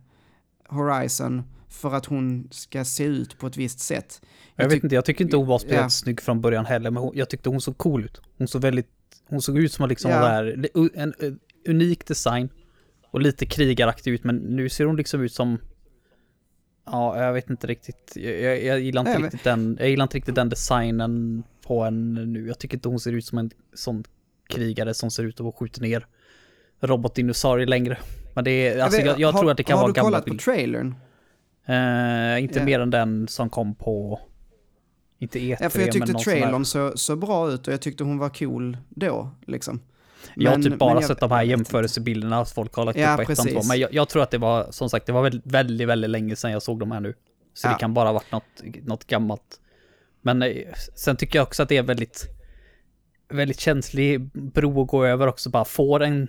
Horizon 0.69 1.43
för 1.69 1.95
att 1.95 2.07
hon 2.07 2.49
ska 2.51 2.85
se 2.85 3.05
ut 3.05 3.39
på 3.39 3.47
ett 3.47 3.57
visst 3.57 3.81
sätt. 3.81 4.21
Jag, 4.57 4.65
Jag 4.65 4.71
vet 4.71 4.85
inte, 4.85 4.95
jag 4.95 5.05
tycker 5.05 5.25
inte 5.25 5.37
hon 5.37 5.47
var 5.47 5.59
speciellt 5.59 5.83
Ja. 5.83 5.91
snygg 5.91 6.21
från 6.21 6.41
början 6.41 6.67
heller, 6.67 6.91
men 6.91 7.03
hon, 7.03 7.13
jag 7.17 7.31
tyckte 7.31 7.49
hon 7.49 7.61
såg 7.61 7.79
cool 7.79 8.05
ut. 8.05 8.21
Hon 8.39 8.49
såg 8.49 8.63
väldigt, 8.63 8.89
hon 9.29 9.43
såg 9.43 9.59
ut 9.59 9.73
som 9.73 9.83
att 9.85 9.89
liksom 9.89 10.11
Ja. 10.11 10.21
där, 10.21 10.69
en, 10.95 11.15
en 11.21 11.39
unik 11.69 12.07
design 12.07 12.49
och 13.11 13.21
lite 13.21 13.47
krigaraktig 13.47 14.11
ut, 14.11 14.25
men 14.25 14.37
nu 14.37 14.69
ser 14.69 14.85
hon 14.85 14.97
liksom 14.97 15.21
ut 15.21 15.33
som 15.33 15.59
Ja, 16.91 17.23
jag 17.25 17.33
vet 17.33 17.51
inte 17.51 17.67
riktigt. 17.67 18.13
Jag, 18.17 18.41
jag, 18.41 18.65
jag 18.65 18.81
gillar 18.81 19.01
inte 19.01 19.11
Nej, 19.13 19.21
men- 19.21 19.31
riktigt 19.31 19.45
den, 19.45 19.77
jag 19.81 19.89
gillar 19.91 20.03
inte 20.05 20.17
riktigt 20.17 20.35
den 20.35 20.49
designen 20.49 21.43
på 21.69 21.85
henne 21.85 22.25
nu. 22.25 22.47
Jag 22.47 22.59
tycker 22.59 22.77
inte 22.77 22.89
hon 22.89 23.01
ser 23.01 23.13
ut 23.13 23.25
som 23.25 23.39
en 23.39 23.51
sån 23.75 24.05
krigare 24.49 24.95
som 24.95 25.11
ser 25.11 25.23
ut 25.25 25.41
att 25.41 25.55
skjuta 25.55 25.81
ner 25.81 26.07
robotdinosaurier 26.81 27.67
längre. 27.67 27.99
Men 28.35 28.45
det 28.45 28.51
är, 28.69 28.83
alltså 28.83 29.01
jag, 29.01 29.21
jag 29.21 29.33
har- 29.33 29.41
tror 29.41 29.51
att 29.51 29.57
det 29.57 29.63
kan 29.63 29.77
har 29.79 29.83
vara 29.85 29.93
du 29.93 29.97
gamla 30.01 30.21
kollat 30.21 30.27
på 30.39 30.45
trailern? 30.45 30.95
Eh, 31.67 32.43
inte 32.45 32.59
Ja. 32.59 32.65
mer 32.65 32.81
än 32.81 32.91
den 32.91 33.29
som 33.29 33.51
kom 33.51 33.75
på, 33.75 34.21
inte 35.19 35.39
E3 35.39 35.57
Ja, 35.61 35.71
för 35.71 35.81
jag 35.81 35.99
men 35.99 36.07
tyckte 36.09 36.25
trailern 36.25 36.65
så, 36.65 36.93
så 36.97 37.17
bra 37.17 37.51
ut 37.53 37.67
och 37.69 37.73
jag 37.73 37.81
tyckte 37.81 38.05
hon 38.05 38.19
var 38.19 38.29
cool 38.29 38.77
då, 38.89 39.31
liksom. 39.47 39.81
jag 40.35 40.51
har 40.51 40.59
Men- 40.59 40.71
typ 40.71 40.79
bara 40.79 40.95
men 40.95 41.01
jag- 41.01 41.09
sett 41.09 41.21
de 41.21 41.31
här 41.31 41.43
jämförelsebilderna 41.43 42.45
som 42.45 42.55
folk 42.55 42.75
har 42.75 42.85
lagt 42.85 42.99
Ja, 42.99 43.15
upp 43.21 43.27
på 43.27 43.33
ettan. 43.33 43.47
Men 43.69 43.79
jag, 43.81 43.95
jag 43.95 44.09
tror 44.09 44.23
att 44.23 44.31
det 44.31 44.39
var, 44.39 44.67
som 44.71 44.91
sagt, 44.91 45.07
det 45.07 45.13
var 45.13 45.23
väldigt, 45.23 45.47
väldigt, 45.47 45.89
väldigt 45.89 46.11
länge 46.11 46.37
sedan 46.37 46.51
jag 46.53 46.63
såg 46.63 46.81
de 46.81 46.91
här 46.93 47.01
nu. 47.01 47.15
Så 47.55 47.67
Ja. 47.69 47.73
det 47.73 47.79
kan 47.79 47.95
bara 47.95 48.09
ha 48.09 48.13
varit 48.13 48.33
något, 48.33 48.63
något 48.87 49.07
gammalt. 49.07 49.58
Men 50.35 50.43
eh, 50.43 50.73
sen 50.95 51.17
tycker 51.17 51.39
jag 51.39 51.47
också 51.47 51.63
att 51.63 51.69
det 51.69 51.77
är 51.77 51.83
väldigt, 51.83 52.27
väldigt 53.29 53.61
känslig 53.61 54.21
bro 54.33 54.83
att 54.83 54.89
gå 54.89 55.05
över 55.05 55.27
också. 55.27 55.51
Bara 55.51 55.65
får 55.65 56.03
en 56.03 56.29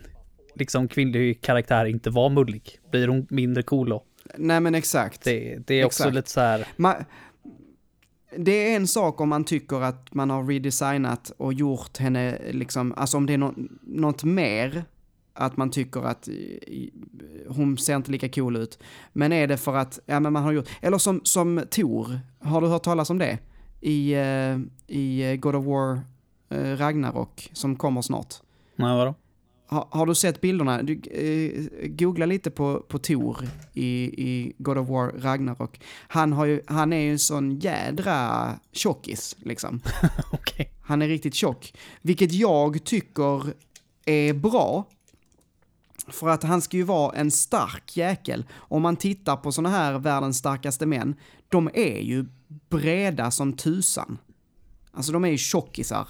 liksom 0.55 0.87
kvinnlig 0.87 1.41
karaktär 1.41 1.85
inte 1.85 2.09
vara 2.09 2.29
mullig? 2.29 2.79
Blir 2.91 3.07
hon 3.07 3.27
mindre 3.29 3.63
cool 3.63 3.89
då? 3.89 4.03
Nej 4.37 4.59
men 4.59 4.75
exakt. 4.75 5.21
Det, 5.23 5.57
det 5.67 5.73
är 5.81 5.85
också 5.85 6.03
Exakt. 6.03 6.15
lite 6.15 6.29
så 6.29 6.39
här, 6.41 6.67
Ma- 6.77 7.05
det 8.37 8.51
är 8.71 8.75
en 8.75 8.87
sak 8.87 9.21
om 9.21 9.29
man 9.29 9.43
tycker 9.43 9.81
att 9.81 10.13
man 10.13 10.29
har 10.29 10.43
redesignat 10.47 11.31
och 11.37 11.53
gjort 11.53 11.97
henne 11.97 12.39
liksom, 12.51 12.93
alltså 12.97 13.17
om 13.17 13.25
det 13.25 13.33
är 13.33 13.37
nå- 13.37 13.53
något 13.81 14.23
mer, 14.23 14.83
att 15.33 15.57
man 15.57 15.71
tycker 15.71 16.01
att 16.07 16.29
hon 17.47 17.77
ser 17.77 17.95
inte 17.95 18.11
lika 18.11 18.29
cool 18.29 18.55
ut. 18.57 18.79
Men 19.13 19.31
är 19.31 19.47
det 19.47 19.57
för 19.57 19.75
att, 19.75 19.99
ja 20.05 20.19
men 20.19 20.33
man 20.33 20.43
har 20.43 20.51
gjort, 20.51 20.69
eller 20.81 20.97
som, 20.97 21.21
som 21.23 21.61
Tor, 21.69 22.19
har 22.39 22.61
du 22.61 22.67
hört 22.67 22.83
talas 22.83 23.09
om 23.09 23.17
det? 23.17 23.37
I, 23.81 24.13
eh, 24.13 24.59
i 24.87 25.37
God 25.37 25.55
of 25.55 25.65
War 25.65 26.01
eh, 26.49 26.77
Ragnarok, 26.77 27.49
som 27.53 27.75
kommer 27.75 28.01
snart. 28.01 28.35
nej 28.75 28.97
vadå? 28.97 29.15
Har, 29.69 29.87
har 29.91 30.05
du 30.05 30.15
sett 30.15 30.41
bilderna? 30.41 30.81
Du, 30.83 30.93
eh, 30.93 31.87
googla 31.89 32.25
lite 32.25 32.51
på, 32.51 32.79
på 32.87 32.99
Tor 32.99 33.37
i, 33.73 33.87
i 34.27 34.53
God 34.57 34.77
of 34.77 34.89
War 34.89 35.11
Ragnarok. 35.17 35.79
Han, 36.07 36.33
har 36.33 36.45
ju, 36.45 36.61
han 36.67 36.93
är 36.93 36.97
ju 36.97 37.11
en 37.11 37.19
sån 37.19 37.59
jädra 37.59 38.49
tjockis, 38.71 39.35
liksom. 39.39 39.81
Okej. 40.31 40.71
Han 40.81 41.01
är 41.01 41.07
riktigt 41.07 41.35
tjock. 41.35 41.73
Vilket 42.01 42.31
jag 42.33 42.83
tycker 42.83 43.53
är 44.05 44.33
bra. 44.33 44.87
För 46.13 46.27
att 46.29 46.43
han 46.43 46.61
ska 46.61 46.77
ju 46.77 46.83
vara 46.83 47.15
en 47.15 47.31
stark 47.31 47.97
jäkel. 47.97 48.45
Om 48.55 48.81
man 48.81 48.95
tittar 48.95 49.35
på 49.35 49.51
såna 49.51 49.69
här 49.69 49.99
världens 49.99 50.37
starkaste 50.37 50.85
män, 50.85 51.15
de 51.49 51.69
är 51.73 51.99
ju 51.99 52.25
breda 52.69 53.31
som 53.31 53.53
tusan. 53.53 54.17
Alltså 54.91 55.11
de 55.11 55.25
är 55.25 55.29
ju 55.29 55.37
tjockisar. 55.37 56.07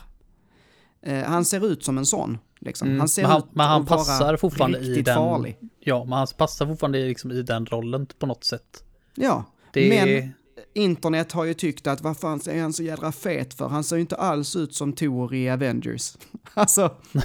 Eh, 1.01 1.23
han 1.23 1.45
ser 1.45 1.65
ut 1.67 1.83
som 1.83 1.97
en 1.97 2.05
sån. 2.05 2.37
Liksom. 2.61 2.87
Mm, 2.87 2.99
Han 2.99 3.09
ser 3.09 3.21
men 3.21 3.31
han- 3.31 3.41
ut 3.41 3.47
men 3.53 3.67
han 3.67 3.81
att 3.81 3.89
vara 3.89 3.97
passar 3.99 4.37
fortfarande 4.37 4.77
i 4.79 4.89
riktigt 4.89 5.05
den- 5.05 5.15
farlig. 5.15 5.57
Ja, 5.79 6.03
men 6.03 6.13
han 6.17 6.27
passar 6.37 6.67
fortfarande 6.67 7.07
liksom 7.07 7.31
i 7.31 7.41
den 7.41 7.65
rollen 7.65 8.07
på 8.19 8.25
något 8.25 8.43
sätt. 8.43 8.83
Ja, 9.15 9.43
Det 9.73 9.89
men 9.89 10.33
internet 10.73 11.31
har 11.31 11.43
ju 11.45 11.53
tyckt 11.53 11.87
att 11.87 12.01
vad 12.01 12.17
fan 12.17 12.41
är 12.49 12.61
han 12.61 12.73
så 12.73 12.83
jädra 12.83 13.11
fet 13.11 13.53
för? 13.53 13.67
Han 13.67 13.83
ser 13.83 13.95
ju 13.95 14.01
inte 14.01 14.15
alls 14.15 14.55
ut 14.55 14.75
som 14.75 14.93
Thor 14.93 15.33
i 15.33 15.49
Avengers. 15.49 16.17
alltså, 16.53 16.91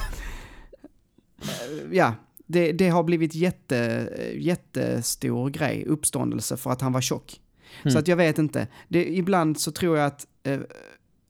ja, 1.90 2.14
det, 2.46 2.72
det 2.72 2.88
har 2.88 3.02
blivit 3.02 3.34
jätte, 3.34 4.08
jättestor 4.36 5.50
grej, 5.50 5.84
uppståndelse 5.86 6.56
för 6.56 6.70
att 6.70 6.80
han 6.80 6.92
var 6.92 7.00
tjock. 7.00 7.40
Så 7.86 7.98
att 7.98 8.08
jag 8.08 8.16
vet 8.16 8.38
inte. 8.38 8.68
Det, 8.88 9.16
ibland 9.16 9.60
så 9.60 9.70
tror 9.70 9.98
jag 9.98 10.06
att 10.06 10.26
eh, 10.42 10.60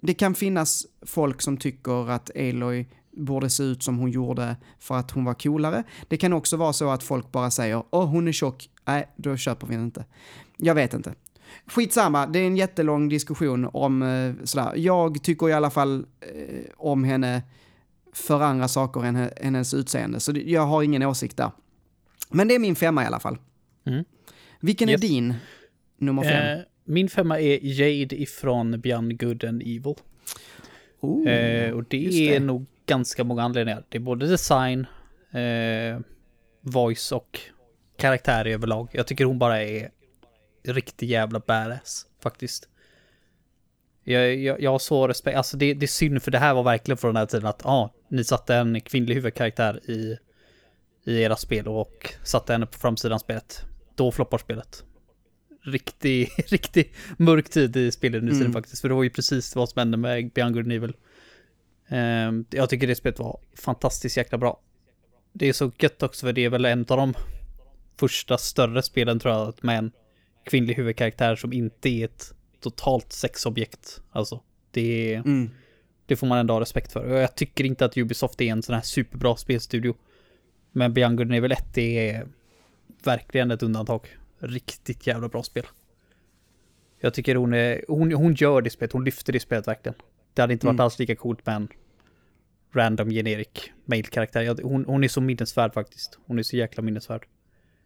det 0.01 0.15
kan 0.15 0.35
finnas 0.35 0.87
folk 1.03 1.43
som 1.43 1.57
tycker 1.57 2.11
att 2.11 2.31
Aloy 2.37 2.87
borde 3.17 3.51
se 3.51 3.63
ut 3.63 3.83
som 3.83 3.99
hon 3.99 4.11
gjorde 4.11 4.57
för 4.79 4.95
att 4.95 5.11
hon 5.11 5.25
var 5.25 5.35
coolare. 5.35 5.85
Det 6.09 6.17
kan 6.17 6.33
också 6.33 6.57
vara 6.57 6.73
så 6.73 6.91
att 6.91 7.03
folk 7.03 7.33
bara 7.33 7.51
säger 7.51 7.83
åh 7.91 8.07
hon 8.07 8.29
är 8.29 8.33
tjock, 8.33 8.71
nej 8.85 9.09
då 9.17 9.37
köper 9.37 9.67
vi 9.67 9.75
den 9.75 9.85
inte. 9.85 10.05
Jag 10.57 10.75
vet 10.75 10.95
inte. 10.95 11.15
Skitsamma, 11.67 12.27
det 12.27 12.39
är 12.39 12.47
en 12.47 12.57
jättelång 12.57 13.09
diskussion 13.09 13.69
om 13.73 14.03
eh, 14.03 14.45
sådär. 14.45 14.73
Jag 14.77 15.23
tycker 15.23 15.49
i 15.49 15.53
alla 15.53 15.71
fall 15.71 16.07
eh, 16.21 16.65
om 16.77 17.05
henne 17.05 17.43
för 18.15 18.41
andra 18.41 18.69
saker 18.69 19.05
än 19.05 19.17
he- 19.17 19.43
hennes 19.43 19.75
utseende, 19.75 20.21
så 20.21 20.33
det, 20.33 20.41
jag 20.43 20.67
har 20.67 20.83
ingen 20.83 21.03
åsikt 21.03 21.37
där. 21.37 21.51
Men 22.31 22.49
det 22.49 22.55
är 22.55 22.59
min 22.59 22.77
femma 22.77 23.03
i 23.03 23.07
alla 23.07 23.21
fall. 23.21 23.39
Mm. 23.87 24.05
Vilken 24.61 24.89
Yes. 24.89 25.03
är 25.05 25.09
din 25.09 25.35
nummer 25.99 26.23
fem? 26.23 26.59
Eh, 26.59 26.65
min 26.85 27.09
femma 27.09 27.41
är 27.41 27.59
Jade 27.63 28.23
ifrån 28.23 28.81
Beyond 28.81 29.21
Good 29.21 29.45
and 29.45 29.63
Evil. 29.63 29.95
Oh, 31.01 31.29
Eh, 31.29 31.71
och 31.73 31.85
det 31.89 32.35
är 32.37 32.41
nog 32.41 32.67
ganska 32.87 33.25
många 33.25 33.43
anledningar. 33.43 33.85
Det 33.89 33.99
är 33.99 34.01
både 34.01 34.27
design, 34.27 34.87
eh, 35.33 36.01
voice 36.61 37.13
och 37.13 37.41
karaktär 37.99 38.45
överlag. 38.45 38.89
Jag 38.93 39.07
tycker 39.07 39.25
hon 39.25 39.39
bara 39.39 39.63
är 39.63 39.91
riktigt 40.69 41.09
jävla 41.09 41.41
badass 41.41 42.07
faktiskt. 42.23 42.69
Jag, 44.05 44.37
jag, 44.37 44.61
jag 44.61 44.71
har 44.71 44.79
så 44.79 45.09
respekt, 45.09 45.37
alltså 45.37 45.57
det, 45.57 45.75
det 45.75 45.85
är 45.85 45.89
synd 45.89 46.23
för 46.23 46.31
det 46.31 46.39
här 46.39 46.55
var 46.55 46.63
verkligen 46.63 46.99
från 46.99 47.15
den 47.15 47.21
här 47.21 47.27
tiden 47.27 47.47
att 47.47 47.61
ja, 47.65 47.71
ah, 47.71 47.95
ni 48.09 48.25
satte 48.25 48.55
en 48.55 48.81
kvinnlig 48.81 49.15
huvudkaraktär 49.15 49.91
i, 49.91 50.19
i 51.05 51.23
era 51.23 51.37
spel 51.37 51.69
och 51.69 52.15
satte 52.25 52.53
henne 52.53 52.67
på 52.67 52.79
framsidan 52.79 53.21
spelet. 53.21 53.65
Då 53.95 54.13
floppar 54.13 54.39
spelet. 54.39 54.85
Riktig, 55.63 56.31
riktig 56.47 56.95
mörk 57.17 57.49
tid 57.49 57.77
i 57.77 57.93
spelindustrin 57.93 58.47
Mm. 58.47 58.53
faktiskt. 58.53 58.81
För 58.81 58.89
det 58.89 58.95
var 58.95 59.03
ju 59.03 59.11
precis 59.11 59.57
vad 59.57 59.69
som 59.69 59.79
hände 59.79 59.97
med 59.97 60.31
Beyond 60.31 60.55
Good 60.55 60.73
Evil. 60.73 60.97
Ehm, 61.89 62.45
jag 62.51 62.71
tycker 62.71 62.87
det 62.87 62.95
spelet 62.95 63.19
var 63.19 63.41
fantastiskt 63.57 64.17
jäkla 64.17 64.39
bra. 64.39 64.61
Det 65.33 65.49
är 65.49 65.53
så 65.53 65.73
gött 65.79 66.03
också 66.03 66.27
för 66.27 66.33
det 66.33 66.45
är 66.45 66.51
väl 66.51 66.65
en 66.65 66.81
av 66.81 66.97
de 66.97 67.15
första 67.97 68.39
större 68.39 68.83
spelen 68.83 69.19
tror 69.19 69.35
jag 69.35 69.55
med 69.65 69.79
en 69.79 69.93
kvinnlig 70.45 70.75
huvudkaraktär 70.75 71.37
som 71.37 71.53
inte 71.53 71.89
är 71.89 72.05
ett 72.05 72.35
totalt 72.71 73.13
sexobjekt. 73.13 74.03
Alltså, 74.11 74.41
det, 74.71 75.15
Mm. 75.15 75.51
det 76.07 76.17
får 76.17 76.27
man 76.27 76.39
ändå 76.39 76.55
ha 76.55 76.61
respekt 76.61 76.93
för. 76.93 77.17
Jag 77.21 77.35
tycker 77.35 77.65
inte 77.65 77.85
att 77.85 77.97
Ubisoft 77.97 78.41
är 78.41 78.45
en 78.47 78.63
sån 78.63 78.75
här 78.75 78.83
superbra 78.83 79.37
spelstudio. 79.37 79.95
Men 80.73 80.93
Beyond 80.95 81.17
Good 81.17 81.33
Evil 81.35 81.53
1 81.53 81.79
är 81.79 82.27
verkligen 83.05 83.51
ett 83.51 83.63
undantag. 83.63 84.09
Riktigt 84.39 85.07
jävla 85.07 85.29
bra 85.29 85.43
spel. 85.43 85.67
Jag 87.01 87.15
tycker 87.15 87.35
hon 87.35 87.55
är, 87.55 87.85
hon, 87.89 88.13
hon 88.13 88.35
gör 88.35 88.63
det 88.63 88.71
spelet, 88.71 88.93
hon 88.93 89.05
lyfter 89.05 89.33
det 89.33 89.41
spelet 89.41 89.69
verkligen. 89.69 89.95
Det 90.35 90.41
hade 90.43 90.53
inte 90.53 90.67
varit 90.67 90.75
Mm. 90.75 90.85
alls 90.85 90.99
lika 90.99 91.17
coolt 91.17 91.47
med 91.47 91.57
en 91.57 91.69
random 92.73 93.11
generic 93.11 93.49
mail-karaktär. 93.85 94.57
Hon, 94.63 94.85
hon 94.85 95.05
är 95.05 95.09
så 95.09 95.21
minnesvärd 95.21 95.75
faktiskt. 95.75 96.19
Hon 96.27 96.39
är 96.39 96.43
så 96.43 96.57
jäkla 96.57 96.83
minnesvärd. 96.83 97.27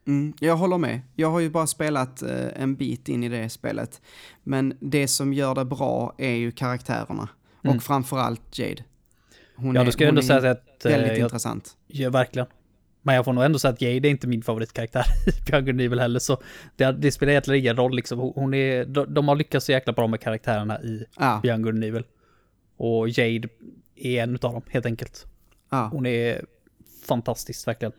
Mm, 0.08 0.32
jag 0.40 0.56
håller 0.56 0.78
med. 0.78 1.00
Jag 1.16 1.30
har 1.30 1.40
ju 1.40 1.50
bara 1.50 1.66
spelat 1.66 2.22
eh, 2.22 2.62
en 2.62 2.74
bit 2.76 3.08
in 3.08 3.24
i 3.24 3.28
det 3.28 3.48
spelet. 3.48 4.00
Men 4.42 4.76
det 4.80 5.08
som 5.08 5.32
gör 5.32 5.54
det 5.54 5.64
bra 5.64 6.14
är 6.18 6.34
ju 6.34 6.50
karaktärerna. 6.52 7.28
Mm. 7.64 7.76
Och 7.76 7.82
framförallt 7.82 8.58
Jade. 8.58 8.84
Hon 9.56 9.74
Ja, 9.74 9.80
är, 9.80 9.84
då 9.84 9.90
ska 9.92 10.04
jag 10.04 10.08
ändå 10.08 10.22
säga 10.22 10.50
att... 10.50 10.84
eh, 10.84 10.90
väldigt 10.92 11.08
jag, 11.10 11.18
intressant. 11.18 11.76
Ja, 11.86 12.10
verkligen. 12.10 12.48
Men 13.02 13.14
jag 13.14 13.24
får 13.24 13.32
nog 13.32 13.44
ändå 13.44 13.58
säga 13.58 13.72
att 13.72 13.80
Jade 13.82 14.08
är 14.08 14.10
inte 14.10 14.26
min 14.26 14.42
favoritkaraktär 14.42 15.04
i 15.52 15.54
and 15.70 15.80
Evil 15.80 16.00
heller, 16.00 16.18
så 16.18 16.42
det, 16.76 16.92
det 16.92 17.12
spelar 17.12 17.30
egentligen 17.30 17.60
ingen 17.64 17.76
roll 17.76 17.96
liksom. 17.96 18.18
Hon- 18.18 18.54
är, 18.54 18.84
de, 18.84 19.14
de 19.14 19.28
har 19.28 19.36
lyckats 19.36 19.66
så 19.66 19.72
jäkla 19.72 19.92
bra 19.92 20.06
med 20.06 20.20
karaktärerna 20.20 20.82
i 20.82 21.04
Good 21.42 21.68
and 21.74 21.84
Evil. 21.84 22.04
Och 22.76 23.08
Jade 23.08 23.48
är 23.96 24.22
en 24.22 24.34
utav 24.34 24.52
dem, 24.52 24.62
helt 24.68 24.86
enkelt. 24.86 25.26
ja. 25.70 25.88
Hon 25.92 26.06
är 26.06 26.44
fantastisk, 27.08 27.66
verkligen. 27.68 27.92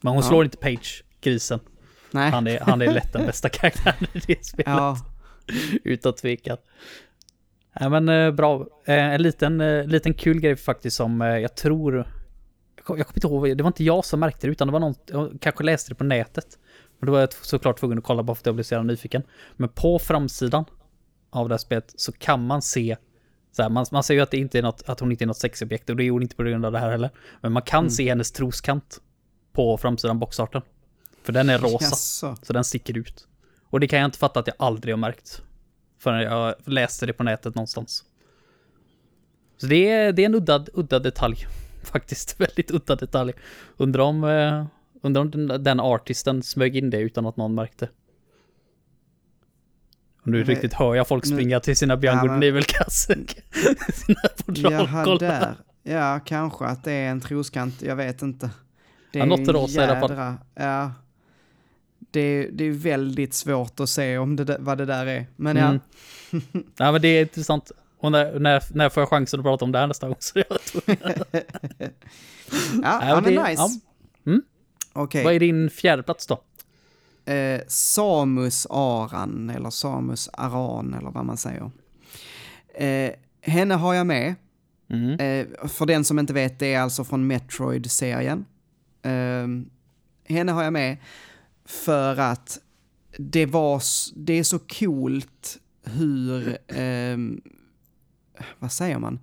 Men 0.00 0.12
hon 0.12 0.22
Ja. 0.22 0.28
slår 0.28 0.44
inte 0.44 0.56
Page, 0.56 1.04
grisen. 1.30 1.60
Nej. 2.10 2.30
Han 2.30 2.46
är, 2.46 2.60
han 2.60 2.82
är 2.82 2.92
lätt 2.92 3.12
den 3.12 3.26
bästa 3.26 3.48
karaktären 3.52 4.06
i 4.12 4.18
det 4.26 4.44
spelet. 4.46 4.66
Ja, 4.66 4.96
Utan 5.84 6.12
tvekan. 6.12 6.56
Ja, 7.80 7.88
men 7.88 8.08
eh, 8.08 8.30
bra. 8.30 8.66
Eh, 8.86 8.94
en 9.14 9.22
liten, 9.22 9.60
eh, 9.60 9.84
liten 9.86 10.14
kul 10.14 10.40
grej 10.40 10.56
faktiskt 10.56 10.96
som 10.96 11.20
jag 11.20 11.54
tror... 11.56 11.96
Jag 12.76 12.84
kom- 12.84 12.98
jag 12.98 13.06
kommer 13.06 13.18
inte 13.18 13.26
ihåg, 13.26 13.56
det 13.58 13.62
var 13.62 13.68
inte 13.68 13.84
jag 13.84 14.04
som 14.04 14.20
märkte 14.20 14.46
det 14.46 14.50
utan 14.50 14.68
det 14.68 14.72
var 14.72 14.80
någon, 14.80 14.94
jag 15.06 15.38
kanske 15.40 15.64
läste 15.64 15.90
det 15.90 15.94
på 15.94 16.04
nätet. 16.04 16.58
Men 16.98 17.06
då 17.06 17.12
var 17.12 17.20
jag 17.20 17.32
såklart 17.32 17.78
tvungen 17.78 17.98
att 17.98 18.04
kolla 18.04 18.22
bara 18.22 18.34
för 18.34 18.42
att 18.42 18.46
jag 18.46 18.54
blev 18.54 18.64
så 18.64 18.74
jävla 18.74 18.86
nyfiken. 18.92 19.22
Men 19.56 19.68
på 19.68 19.98
framsidan 19.98 20.64
av 21.30 21.48
det 21.48 21.52
här 21.52 21.58
spelet 21.58 21.92
så 21.96 22.12
kan 22.12 22.46
man 22.46 22.62
se 22.62 22.96
så 23.52 23.62
här, 23.62 23.70
man, 23.70 23.86
man 23.92 24.02
säger 24.02 24.18
ju 24.18 24.22
att, 24.22 24.30
det 24.30 24.36
inte 24.38 24.58
är 24.58 24.62
något, 24.62 24.82
att 24.88 25.00
hon 25.00 25.10
inte 25.12 25.24
är 25.24 25.26
något 25.26 25.36
sexobjekt 25.36 25.90
och 25.90 25.96
det 25.96 26.04
är 26.04 26.10
hon 26.10 26.22
inte 26.22 26.36
på 26.36 26.42
grund 26.42 26.66
av 26.66 26.72
det 26.72 26.78
här 26.78 26.90
heller. 26.90 27.10
Men 27.40 27.52
man 27.52 27.62
kan 27.62 27.90
se 27.90 28.08
hennes 28.08 28.32
troskant 28.32 29.00
på 29.52 29.76
framsidan 29.78 30.18
boxarten. 30.18 30.62
För 31.26 31.32
den 31.32 31.48
är 31.50 31.58
rosa. 31.58 31.84
jaså. 31.84 32.36
Så 32.42 32.52
den 32.52 32.64
sticker 32.64 32.98
ut. 32.98 33.26
Och 33.70 33.80
det 33.80 33.88
kan 33.88 33.98
jag 33.98 34.08
inte 34.08 34.18
fatta 34.18 34.40
att 34.40 34.46
jag 34.46 34.56
aldrig 34.58 34.92
har 34.94 34.98
märkt. 34.98 35.42
Förrän 35.98 36.22
jag 36.22 36.54
läste 36.64 37.06
det 37.06 37.12
på 37.12 37.22
nätet 37.22 37.54
någonstans. 37.54 38.04
Så 39.56 39.66
det 39.66 39.88
är, 39.90 40.12
det 40.12 40.22
är 40.22 40.26
en 40.26 40.34
udda, 40.34 40.66
udda 40.74 40.98
detalj. 40.98 41.36
Faktiskt 41.84 42.40
väldigt 42.40 42.70
udda 42.70 42.96
detalj. 42.96 43.32
Undrar 43.76 44.02
om, 44.02 44.24
eh, 44.24 44.66
undrar 45.02 45.20
om 45.22 45.30
den, 45.30 45.62
den 45.62 45.80
artisten 45.80 46.42
smög 46.42 46.76
in 46.76 46.90
det 46.90 46.98
utan 46.98 47.26
att 47.26 47.36
någon 47.36 47.54
märkte. 47.54 47.88
Och 50.22 50.28
nu 50.28 50.38
vet- 50.38 50.48
riktigt 50.48 50.72
hör 50.72 50.94
jag 50.94 51.08
folk 51.08 51.24
nu- 51.24 51.30
springa 51.36 51.60
till 51.60 51.76
sina 51.76 51.96
Beyond 51.96 52.18
Ja, 52.20 52.24
men- 52.32 52.42
Evil-kassor. 52.42 53.14
sina 53.92 55.18
där. 55.18 55.54
Ja, 55.82 56.20
kanske 56.24 56.64
att 56.64 56.84
det 56.84 56.92
är 56.92 57.10
en 57.10 57.20
troskant. 57.20 57.82
Jag 57.82 57.96
vet 57.96 58.22
inte. 58.22 58.50
Det 59.12 59.18
Ja, 59.18 59.24
är 59.24 59.28
något 59.28 59.38
en 59.38 59.52
rosa 59.52 59.80
i 59.80 59.84
alla 59.84 60.00
fall. 60.00 60.10
jädra- 60.10 60.36
Ja. 60.54 60.92
Det 61.98 62.20
är, 62.20 62.48
det 62.52 62.64
är 62.64 62.70
väldigt 62.70 63.34
svårt 63.34 63.80
att 63.80 63.88
se 63.88 64.18
om 64.18 64.36
det 64.36 64.44
där, 64.44 64.56
vad 64.60 64.78
det 64.78 64.84
där 64.84 65.06
är. 65.06 65.26
Men 65.36 65.56
ja. 65.56 65.66
Mm. 65.66 65.80
Nej 66.78 66.92
men 66.92 67.02
det 67.02 67.08
är 67.08 67.20
intressant. 67.22 67.72
Och 67.98 68.12
när, 68.12 68.38
när, 68.40 68.62
när 68.74 68.88
får 68.88 69.00
jag 69.00 69.08
chansen 69.10 69.40
att 69.40 69.44
prata 69.44 69.64
om 69.64 69.72
det 69.72 69.78
här 69.78 69.86
nästa 69.86 70.06
gång? 70.08 70.16
Så 70.20 70.38
jag 70.38 70.62
tror, 70.62 70.82
Ja, 70.86 70.94
ja, 73.08 73.20
men 73.20 73.24
det- 73.24 73.48
nice. 73.48 73.62
ja. 73.62 73.70
Mm. 74.26 74.42
Okej. 74.92 75.24
Vad 75.24 75.34
är 75.34 75.40
din 75.40 75.70
fjärde 75.70 76.02
plats 76.02 76.26
då? 76.26 76.40
eh, 77.32 77.60
Samus 77.68 78.66
Aran, 78.70 79.50
eller 79.50 79.70
Samus 79.70 80.28
Aran, 80.32 80.94
eller 80.94 81.10
vad 81.10 81.24
man 81.24 81.36
säger. 81.36 81.70
Eh, 82.74 83.10
henne 83.40 83.74
har 83.74 83.94
jag 83.94 84.06
med. 84.06 84.34
Mm. 84.90 85.10
Eh, 85.20 85.68
för 85.68 85.86
den 85.86 86.04
som 86.04 86.18
inte 86.18 86.32
vet, 86.32 86.58
det 86.58 86.74
är 86.74 86.80
alltså 86.80 87.04
från 87.04 87.26
Metroid-serien. 87.26 88.44
Eh, 89.02 89.46
henne 90.34 90.52
har 90.52 90.62
jag 90.64 90.72
med 90.72 90.96
för 91.66 92.16
att 92.16 92.58
det 93.18 93.46
var, 93.46 93.82
det 94.14 94.32
är 94.38 94.42
så 94.42 94.58
coolt 94.58 95.58
hur, 95.82 96.58
ehm, 96.68 97.40
vad 98.58 98.72
säger 98.72 98.98
man? 98.98 99.18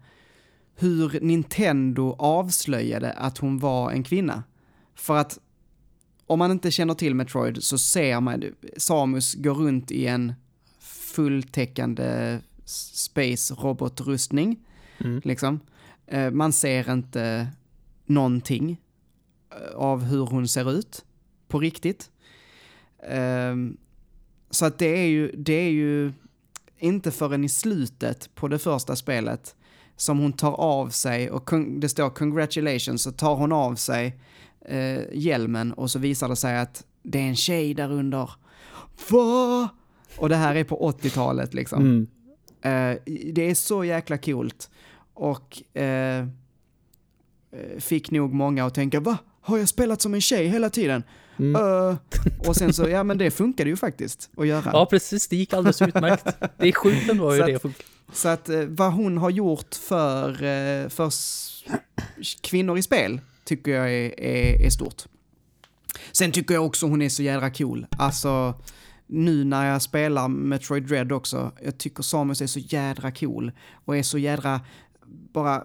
Hur 0.75 1.19
Nintendo 1.21 2.15
avslöjade 2.19 3.11
att 3.11 3.37
hon 3.37 3.59
var 3.59 3.91
en 3.91 4.03
kvinna. 4.03 4.43
För 4.95 5.17
att 5.17 5.39
om 6.27 6.39
man 6.39 6.51
inte 6.51 6.71
känner 6.71 6.93
till 6.93 7.15
Metroid 7.15 7.63
så 7.63 7.77
ser 7.77 8.19
man 8.19 8.43
Samus 8.77 9.33
gå 9.33 9.53
runt 9.53 9.91
i 9.91 10.07
en 10.07 10.33
fulltäckande 10.79 12.39
space 12.65 13.53
robotrustning. 13.53 14.59
Mm. 14.97 15.21
Liksom. 15.23 15.59
Eh, 16.07 16.31
Man 16.31 16.53
ser 16.53 16.91
inte 16.91 17.47
någonting 18.05 18.81
eh, 19.51 19.75
av 19.75 20.03
hur 20.03 20.25
hon 20.25 20.47
ser 20.47 20.71
ut 20.71 21.05
på 21.47 21.59
riktigt. 21.59 22.09
Ehm, 23.09 23.77
Så 24.49 24.65
att 24.65 24.79
det 24.79 24.85
är 25.01 25.07
ju, 25.07 25.31
det 25.31 25.53
är 25.53 25.69
ju 25.69 26.11
inte 26.77 27.11
förrän 27.11 27.43
i 27.43 27.49
slutet 27.49 28.29
på 28.35 28.47
det 28.47 28.59
första 28.59 28.95
spelet 28.95 29.55
som 29.95 30.19
hon 30.19 30.33
tar 30.33 30.51
av 30.51 30.89
sig 30.89 31.31
och 31.31 31.49
det 31.79 31.89
står 31.89 32.09
congratulations 32.09 33.01
så 33.03 33.11
tar 33.11 33.35
hon 33.35 33.51
av 33.51 33.75
sig 33.75 34.19
eh, 34.65 35.01
hjälmen 35.13 35.73
och 35.73 35.91
så 35.91 35.99
visar 35.99 36.29
det 36.29 36.35
sig 36.35 36.57
att 36.57 36.85
det 37.03 37.19
är 37.19 37.23
en 37.27 37.35
tjej 37.35 37.73
där 37.73 37.91
under. 37.91 38.29
Va? 39.09 39.69
Och 40.17 40.29
det 40.29 40.35
här 40.35 40.55
är 40.55 40.63
på 40.63 40.91
80-talet 40.91 41.53
liksom. 41.53 41.81
Mm. 41.81 42.07
Eh, 42.61 42.97
det 43.33 43.49
är 43.49 43.55
så 43.55 43.83
jäkla 43.83 44.17
coolt. 44.17 44.69
Och 45.13 45.77
eh, 45.77 46.19
eh, 46.19 47.79
fick 47.79 48.11
nog 48.11 48.33
många 48.33 48.65
att 48.65 48.73
tänka, 48.73 48.99
va? 48.99 49.17
Har 49.41 49.57
jag 49.57 49.69
spelat 49.69 50.01
som 50.01 50.13
en 50.13 50.21
tjej 50.21 50.47
hela 50.47 50.69
tiden? 50.69 51.03
Mm. 51.39 51.55
Eh, 51.55 51.97
och 52.47 52.55
sen 52.55 52.73
så, 52.73 52.89
ja 52.89 53.03
men 53.03 53.17
det 53.17 53.31
funkade 53.31 53.69
ju 53.69 53.75
faktiskt 53.75 54.29
att 54.37 54.47
göra. 54.47 54.69
Ja, 54.73 54.85
precis. 54.85 55.27
Det 55.27 55.35
gick 55.35 55.53
alldeles 55.53 55.81
utmärkt. 55.81 56.25
Det 56.57 56.67
är 56.67 56.71
sjukt 56.71 57.09
ändå 57.09 57.31
hur 57.31 57.39
Så 57.39 57.47
det 57.47 57.59
funkar. 57.59 57.85
Så 58.13 58.27
att 58.27 58.49
eh, 58.49 58.61
vad 58.61 58.93
hon 58.93 59.17
har 59.17 59.29
gjort 59.29 59.75
för, 59.75 60.29
eh, 60.29 60.89
för 60.89 61.11
kvinnor 62.41 62.77
i 62.77 62.81
spel 62.81 63.21
tycker 63.43 63.71
jag 63.71 63.93
är, 63.93 64.19
är, 64.19 64.65
är 64.65 64.69
stort. 64.69 65.03
Sen 66.11 66.31
tycker 66.31 66.53
jag 66.53 66.65
också 66.65 66.87
hon 66.87 67.01
är 67.01 67.09
så 67.09 67.23
jädra 67.23 67.51
cool. 67.51 67.85
Alltså, 67.89 68.53
nu 69.07 69.43
när 69.43 69.71
jag 69.71 69.81
spelar 69.81 70.27
Metroid 70.27 70.83
Dread 70.83 71.11
också, 71.11 71.51
jag 71.63 71.77
tycker 71.77 72.03
Samus 72.03 72.41
är 72.41 72.47
så 72.47 72.59
jädra 72.59 73.11
cool 73.11 73.51
och 73.85 73.97
är 73.97 74.03
så 74.03 74.17
jädra, 74.17 74.61
bara 75.33 75.63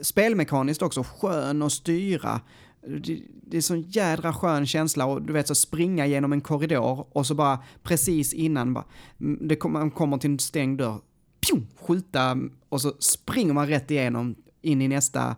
spelmekaniskt 0.00 0.82
också, 0.82 1.04
skön 1.04 1.62
att 1.62 1.72
styra. 1.72 2.40
Det, 2.86 3.56
är 3.56 3.60
sån 3.60 3.82
jädra 3.82 4.32
skön 4.32 4.66
känsla 4.66 5.06
och 5.06 5.22
du 5.22 5.32
vet 5.32 5.48
så 5.48 5.54
springa 5.54 6.06
genom 6.06 6.32
en 6.32 6.40
korridor 6.40 7.06
och 7.12 7.26
så 7.26 7.34
bara 7.34 7.58
precis 7.82 8.32
innan 8.32 8.74
bara, 8.74 8.84
mm, 9.20 9.48
det 9.48 9.64
man 9.64 9.90
kommer 9.90 10.18
till 10.18 10.30
en 10.30 10.38
stängd 10.38 10.78
dörr, 10.78 11.00
pju, 11.46 11.60
skjuta 11.80 12.38
och 12.68 12.80
så 12.80 12.92
springer 12.98 13.52
man 13.52 13.68
rätt 13.68 13.90
igenom 13.90 14.34
in 14.62 14.82
i 14.82 14.88
nästa, 14.88 15.36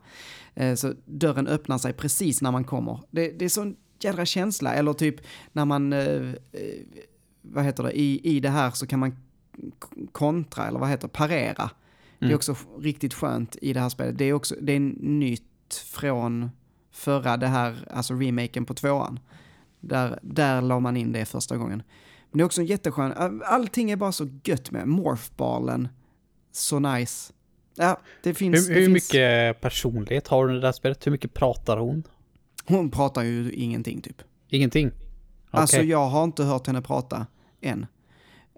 eh, 0.54 0.74
så 0.74 0.92
dörren 1.04 1.46
öppnar 1.46 1.78
sig 1.78 1.92
precis 1.92 2.42
när 2.42 2.52
man 2.52 2.64
kommer. 2.64 3.00
Det, 3.10 3.38
det 3.38 3.44
är 3.44 3.48
sån 3.48 3.76
jädra 4.00 4.26
känsla, 4.26 4.74
eller 4.74 4.92
typ 4.92 5.16
när 5.52 5.64
man, 5.64 5.92
eh, 5.92 6.28
eh, 6.52 6.80
vad 7.42 7.64
heter 7.64 7.82
det, 7.82 7.98
i, 7.98 8.36
i 8.36 8.40
det 8.40 8.50
här 8.50 8.70
så 8.70 8.86
kan 8.86 8.98
man 8.98 9.16
kontra, 10.12 10.66
eller 10.66 10.78
vad 10.78 10.88
heter 10.88 11.08
det, 11.08 11.12
parera. 11.12 11.70
Det 12.18 12.24
är 12.24 12.28
Mm. 12.28 12.36
också 12.36 12.56
riktigt 12.78 13.14
skönt 13.14 13.56
i 13.62 13.72
det 13.72 13.80
här 13.80 13.88
spelet. 13.88 14.18
Det 14.18 14.24
är 14.24 14.32
också, 14.32 14.54
det 14.60 14.72
är 14.72 14.80
nytt 15.00 15.84
från 15.86 16.50
förra, 16.94 17.36
det 17.36 17.46
här, 17.46 17.88
alltså 17.90 18.14
remaken 18.14 18.64
på 18.64 18.74
tvåan. 18.74 19.20
Där, 19.80 20.18
där 20.22 20.62
la 20.62 20.80
man 20.80 20.96
in 20.96 21.12
det 21.12 21.24
första 21.24 21.56
gången. 21.56 21.82
Men 22.30 22.38
det 22.38 22.42
är 22.42 22.46
också 22.46 22.60
en 22.60 22.66
jätteskön, 22.66 23.42
allting 23.44 23.90
är 23.90 23.96
bara 23.96 24.12
så 24.12 24.28
gött 24.44 24.70
med 24.70 24.88
morphballen. 24.88 25.88
Så 26.52 26.78
nice. 26.78 27.32
Ja, 27.74 28.00
det 28.22 28.34
finns... 28.34 28.56
Hur, 28.56 28.74
det 28.74 28.80
hur 28.80 28.86
finns, 28.86 29.12
mycket 29.12 29.60
personlighet 29.60 30.28
har 30.28 30.38
hon 30.38 30.50
i 30.50 30.54
det 30.54 30.60
där 30.60 30.72
spelet? 30.72 31.06
Hur 31.06 31.12
mycket 31.12 31.34
pratar 31.34 31.76
hon? 31.76 32.02
Hon 32.66 32.90
pratar 32.90 33.22
ju 33.22 33.52
ingenting 33.52 34.00
typ. 34.00 34.22
Ingenting? 34.48 34.86
Okej. 34.86 35.04
Alltså 35.50 35.82
jag 35.82 36.08
har 36.08 36.24
inte 36.24 36.44
hört 36.44 36.66
henne 36.66 36.82
prata 36.82 37.26
än. 37.60 37.86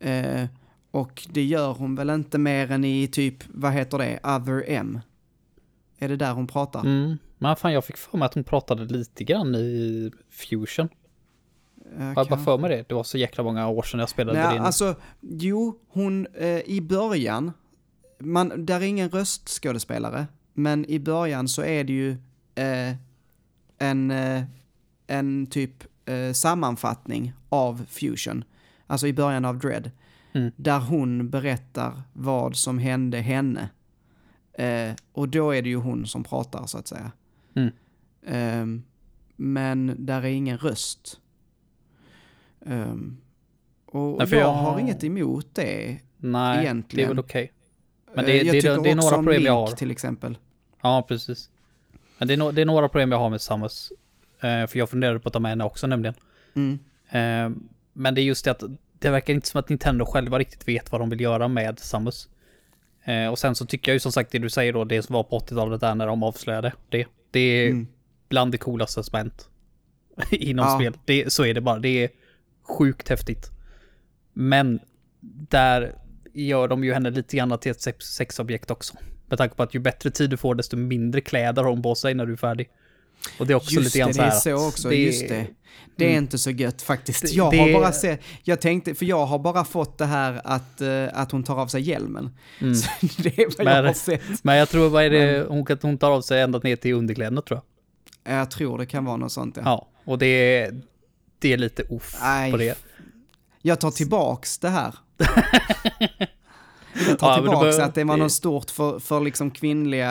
Eh, 0.01 0.47
och 0.91 1.27
det 1.31 1.45
gör 1.45 1.73
hon 1.73 1.95
väl 1.95 2.11
inte 2.11 2.39
mer 2.39 2.71
än 2.71 2.85
i 2.85 3.09
typ, 3.09 3.45
vad 3.49 3.73
heter 3.73 3.99
det, 3.99 4.21
Other 4.25 4.65
M? 4.67 5.01
Är 5.99 6.09
det 6.09 6.17
där 6.17 6.33
hon 6.33 6.47
pratar? 6.47 6.81
Mm. 6.81 7.19
Men 7.39 7.57
fan, 7.57 7.73
jag 7.73 7.85
fick 7.85 7.97
för 7.97 8.19
mig 8.19 8.27
att 8.27 8.35
hon 8.35 8.45
pratade 8.45 8.85
lite 8.85 9.25
grann 9.25 9.55
i 9.55 10.11
Fusion. 10.31 10.89
Jag 11.99 12.15
bara 12.15 12.25
kan- 12.25 12.45
för 12.45 12.59
mig 12.59 12.71
det. 12.71 12.85
Det 12.89 12.95
var 12.95 13.05
så 13.05 13.19
jäkla 13.19 13.45
många 13.45 13.69
år 13.69 13.83
sedan 13.83 14.01
jag 14.01 14.09
spelade 14.09 14.43
Nej, 14.43 14.59
det. 14.59 14.65
alltså, 14.65 14.95
jo, 15.21 15.81
hon, 15.89 16.27
eh, 16.35 16.59
i 16.61 16.81
början, 16.81 17.53
man, 18.19 18.67
där 18.67 18.77
är 18.81 18.85
ingen 18.85 19.09
röstskådespelare, 19.11 20.27
men 20.53 20.85
i 20.91 20.99
början 21.01 21.49
så 21.49 21.63
är 21.63 21.85
det 21.85 21.93
ju 21.93 22.11
eh, 22.55 22.95
en, 23.79 24.11
eh, 24.11 24.43
en 25.07 25.47
typ 25.47 25.85
eh, 26.09 26.33
sammanfattning 26.33 27.33
av 27.49 27.85
Fusion, 27.89 28.45
alltså 28.87 29.07
i 29.07 29.13
början 29.13 29.45
av 29.45 29.59
Dread, 29.59 29.91
Mm. 30.33 30.53
där 30.57 30.79
hon 30.79 31.31
berättar 31.31 32.03
vad 32.13 32.57
som 32.57 32.79
hände 32.79 33.19
henne. 33.19 33.69
Eh, 34.53 34.95
och 35.13 35.29
då 35.29 35.51
är 35.51 35.63
det 35.63 35.69
ju 35.69 35.77
hon 35.77 36.07
som 36.07 36.25
pratar, 36.25 36.67
så 36.67 36.79
att 36.79 36.89
säga. 36.89 37.13
Mm. 37.57 37.71
Ehm, 38.27 38.83
men 39.37 39.95
där 39.99 40.23
är 40.23 40.29
ingen 40.29 40.59
röst. 40.59 41.21
Ehm, 42.67 43.17
och 43.87 44.19
Nej, 44.19 44.29
jag, 44.31 44.41
jag- 44.41 44.53
har 44.53 44.79
inget 44.79 45.05
emot 45.05 45.47
det. 45.55 45.99
Nej, 46.17 46.59
egentligen. 46.65 47.07
det 47.07 47.11
är 47.11 47.15
väl 47.15 47.19
okej. 47.25 47.53
Men 48.15 48.25
Eh, 48.25 48.27
det, 48.27 48.37
jag 48.37 48.55
det, 48.55 48.61
det, 48.61 48.83
det 48.83 48.91
är 48.91 48.95
några 48.95 49.17
problem 49.17 49.43
jag 49.43 49.59
Link, 49.59 49.71
har. 49.71 49.77
till 49.77 49.91
exempel. 49.91 50.39
Ja, 50.83 51.05
precis. 51.09 51.51
Men 52.19 52.29
det 52.29 52.35
är, 52.35 52.39
no, 52.39 52.53
det 52.53 52.61
är 52.61 52.67
några 52.67 52.89
problem 52.89 53.13
jag 53.13 53.19
har 53.19 53.31
med 53.31 53.41
Samus. 53.41 53.93
Eh, 54.41 54.67
för 54.67 54.79
jag 54.79 54.91
funderade 54.91 55.19
på 55.21 55.29
att 55.29 55.33
ta 55.33 55.39
med 55.41 55.51
henne 55.51 55.65
också 55.65 55.87
nämligen. 55.87 56.15
Mm. 56.55 56.79
Eh, 57.09 57.63
men 57.93 58.15
det 58.15 58.21
är 58.21 58.23
just 58.23 58.45
det 58.45 58.51
att 58.51 58.63
det 58.99 59.11
verkar 59.11 59.35
inte 59.35 59.49
som 59.49 59.59
att 59.61 59.69
Nintendo 59.69 60.05
själva 60.07 60.39
riktigt 60.39 60.69
vet 60.69 60.93
vad 60.93 61.01
de 61.01 61.11
vill 61.11 61.21
göra 61.21 61.49
med 61.49 61.79
Samus. 61.79 62.29
Eh, 63.05 63.29
och 63.29 63.39
sen 63.39 63.55
så 63.55 63.67
tycker 63.67 63.93
jag 63.93 63.95
ju 63.95 64.01
som 64.01 64.13
sagt 64.13 64.31
det 64.33 64.39
du 64.39 64.51
säger 64.51 64.73
då, 64.73 64.85
det 64.85 65.03
som 65.03 65.13
var 65.15 65.23
på 65.23 65.39
80-talet 65.39 65.81
där 65.81 65.95
när 65.95 66.07
de 66.07 66.23
avslöjade 66.23 66.73
det. 66.89 67.07
Det 67.37 67.41
är 67.41 67.71
Mm. 67.71 67.87
bland 68.29 68.53
det 68.53 68.59
coolaste 68.59 69.03
som 69.03 69.17
hänt 69.19 69.49
inom 70.31 70.67
Ja. 70.67 70.79
spel. 70.79 70.93
Det, 71.05 71.33
så 71.33 71.45
är 71.45 71.55
det 71.55 71.61
bara. 71.61 71.79
Det 71.79 72.05
är 72.05 72.11
sjukt 72.63 73.09
häftigt. 73.09 73.51
Men 74.33 74.81
där 75.51 75.95
gör 76.33 76.69
de 76.69 76.85
ju 76.85 76.93
henne 76.93 77.11
lite 77.11 77.37
grann 77.37 77.59
till 77.59 77.71
ett 77.71 77.81
sex, 77.81 78.05
sexobjekt 78.07 78.71
också. 78.71 78.97
Med 79.27 79.39
tanke 79.39 79.55
på 79.57 79.63
att 79.63 79.75
ju 79.75 79.79
bättre 79.79 80.11
tid 80.11 80.31
du 80.31 80.37
får 80.37 80.55
desto 80.55 80.77
mindre 80.77 81.21
kläder 81.21 81.63
har 81.63 81.71
hon 81.71 81.83
på 81.83 81.95
sig 81.95 82.15
när 82.15 82.27
du 82.27 82.33
är 82.33 82.37
färdig. 82.37 82.69
Och 83.39 83.47
det 83.47 83.53
är 83.53 83.55
också 83.57 83.75
Just 83.75 83.85
lite 83.85 83.99
grann 83.99 84.09
det, 84.09 84.15
så 84.15 84.21
det 84.21 84.27
är 84.27 84.31
här 84.31 84.39
så 84.41 84.69
också. 84.69 84.89
det- 84.89 84.97
just 84.97 85.29
det. 85.29 85.47
Det 85.99 86.05
är 86.05 86.09
Mm. 86.11 86.23
inte 86.25 86.39
så 86.39 86.51
gött 86.51 86.83
faktiskt. 86.83 87.33
Jag 87.33 87.51
det- 87.53 87.59
har 87.59 87.73
bara 87.73 87.93
sett, 87.93 88.21
jag 88.45 88.61
tänkte, 88.61 88.95
för 88.95 89.07
jag 89.07 89.27
har 89.27 89.39
bara 89.39 89.65
fått 89.65 89.99
det 89.99 90.07
här 90.07 90.41
att, 90.45 90.81
eh, 90.81 91.05
att 91.13 91.33
hon 91.33 91.45
tar 91.45 91.57
av 91.61 91.67
sig 91.67 91.83
hjälmen. 91.83 92.31
Mm. 92.61 92.75
Så 92.75 92.89
det 93.17 93.39
är 93.39 93.47
vad 93.59 93.65
Men- 93.67 93.77
jag 93.77 93.83
har 93.85 93.93
sett. 93.93 94.21
Men 94.45 94.57
jag 94.57 94.69
tror, 94.69 94.89
vad 94.89 95.05
är 95.05 95.11
det, 95.11 95.47
hon, 95.49 95.67
hon 95.83 95.99
tar 95.99 96.11
av 96.11 96.21
sig 96.23 96.41
ända 96.41 96.59
ner 96.59 96.77
till 96.77 96.95
underkläderna 96.95 97.43
tror 97.43 97.61
jag. 98.25 98.39
Jag 98.39 98.51
tror 98.51 98.79
det 98.79 98.87
kan 98.87 99.05
vara 99.05 99.17
något 99.17 99.33
sånt 99.33 99.57
ja. 99.57 99.63
Ja, 99.65 99.89
och 100.05 100.19
det 100.19 100.27
är, 100.27 100.81
det 101.39 101.53
är 101.53 101.57
lite 101.57 101.83
off 101.83 102.17
Nej, 102.21 102.51
på 102.51 102.57
det. 102.57 102.79
Jag 103.63 103.81
tar 103.81 103.91
tillbaks 103.91 104.59
det 104.59 104.69
här. 104.69 104.95
Jag 107.09 107.19
tar 107.19 107.29
Ja, 107.31 107.37
det 107.37 107.43
tillbaks 107.43 107.77
bör- 107.77 107.85
att 107.85 107.95
det 107.95 108.05
var 108.05 108.17
det- 108.17 108.23
något 108.23 108.33
stort 108.33 108.71
för, 108.71 108.99
för 108.99 109.21
liksom 109.21 109.51
kvinnliga 109.51 110.09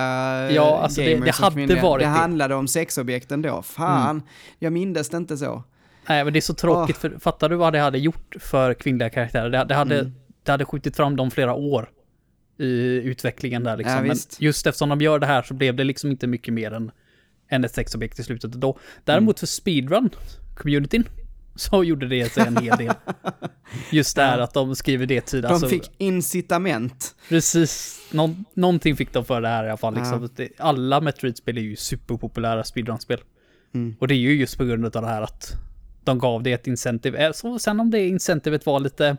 Ja, 0.51 0.79
alltså 0.83 1.01
det- 1.01 1.13
gamers 1.13 1.25
det 1.25 1.29
och 1.29 1.35
hade 1.43 1.55
kvinnliga. 1.55 1.81
varit 1.81 1.99
Det 2.01 2.05
det. 2.05 2.09
Mm. 2.09 2.19
handlade 2.19 2.55
om 2.55 2.67
sexobjekten 2.67 3.41
då. 3.41 3.61
Fan, 3.61 4.21
jag 4.59 4.73
mindes 4.73 5.09
det 5.09 5.17
inte 5.17 5.37
så. 5.37 5.63
Nej, 6.09 6.23
men 6.23 6.33
det 6.33 6.39
är 6.39 6.41
så 6.41 6.53
tråkigt, 6.53 6.97
för 6.97 7.17
fattar 7.19 7.49
du 7.49 7.55
vad 7.55 7.73
det 7.73 7.79
hade 7.79 7.97
gjort 7.97 8.35
för 8.39 8.73
kvinnliga 8.73 9.09
karaktärer? 9.09 9.49
Det, 9.49 9.63
det, 9.63 9.75
hade, 9.75 9.99
Mm. 9.99 10.13
det 10.43 10.51
hade 10.51 10.65
skjutit 10.65 10.95
fram 10.95 11.15
dem 11.15 11.31
flera 11.31 11.53
år 11.53 11.89
i 12.59 12.65
utvecklingen 13.03 13.63
där 13.63 13.77
liksom. 13.77 13.95
Ja, 13.95 14.01
men 14.03 14.17
just 14.39 14.67
eftersom 14.67 14.89
de 14.89 15.01
gör 15.01 15.19
det 15.19 15.25
här 15.25 15.41
så 15.41 15.53
blev 15.53 15.75
det 15.75 15.83
liksom 15.83 16.11
inte 16.11 16.27
mycket 16.27 16.53
mer 16.53 16.71
än, 16.73 16.91
än 17.49 17.63
ett 17.65 17.73
sexobjekt 17.73 18.19
i 18.19 18.23
slutet. 18.23 18.51
Då. 18.51 18.77
Däremot 19.03 19.39
för 19.39 19.47
speedrun-communityn 19.47 21.03
så 21.59 21.83
gjorde 21.83 22.07
det 22.07 22.33
sig 22.33 22.47
en 22.47 22.57
hel 22.57 22.77
del. 22.77 22.93
Just 23.91 24.15
det 24.15 24.21
här 24.21 24.39
att 24.39 24.53
de 24.53 24.75
skriver 24.75 25.05
det 25.05 25.21
tid. 25.21 25.43
De 25.43 25.47
alltså, 25.47 25.67
fick 25.67 25.91
incitament. 25.97 27.15
Precis, 27.29 28.01
Någon, 28.11 28.45
någonting 28.53 28.95
fick 28.95 29.13
de 29.13 29.25
för 29.25 29.41
det 29.41 29.47
här 29.47 29.65
i 29.65 29.69
alla 29.69 29.77
fall. 29.77 29.95
Liksom. 29.95 30.29
Ja. 30.37 30.45
Alla 30.57 31.01
Metroid-spel 31.01 31.57
är 31.57 31.61
ju 31.61 31.75
superpopulära 31.75 32.63
speedrun-spel. 32.63 33.21
Mm. 33.73 33.95
Och 33.99 34.07
det 34.07 34.13
är 34.13 34.19
ju 34.19 34.33
just 34.33 34.57
på 34.57 34.65
grund 34.65 34.85
av 34.85 35.01
det 35.01 35.07
här 35.07 35.21
att 35.21 35.53
de 36.03 36.19
gav 36.19 36.43
det 36.43 36.51
ett 36.53 36.67
incentive. 36.67 37.25
Eh, 37.25 37.31
Så 37.31 37.59
sen 37.59 37.79
om 37.79 37.91
det 37.91 38.07
incentivet 38.07 38.65
var 38.65 38.79
lite, 38.79 39.17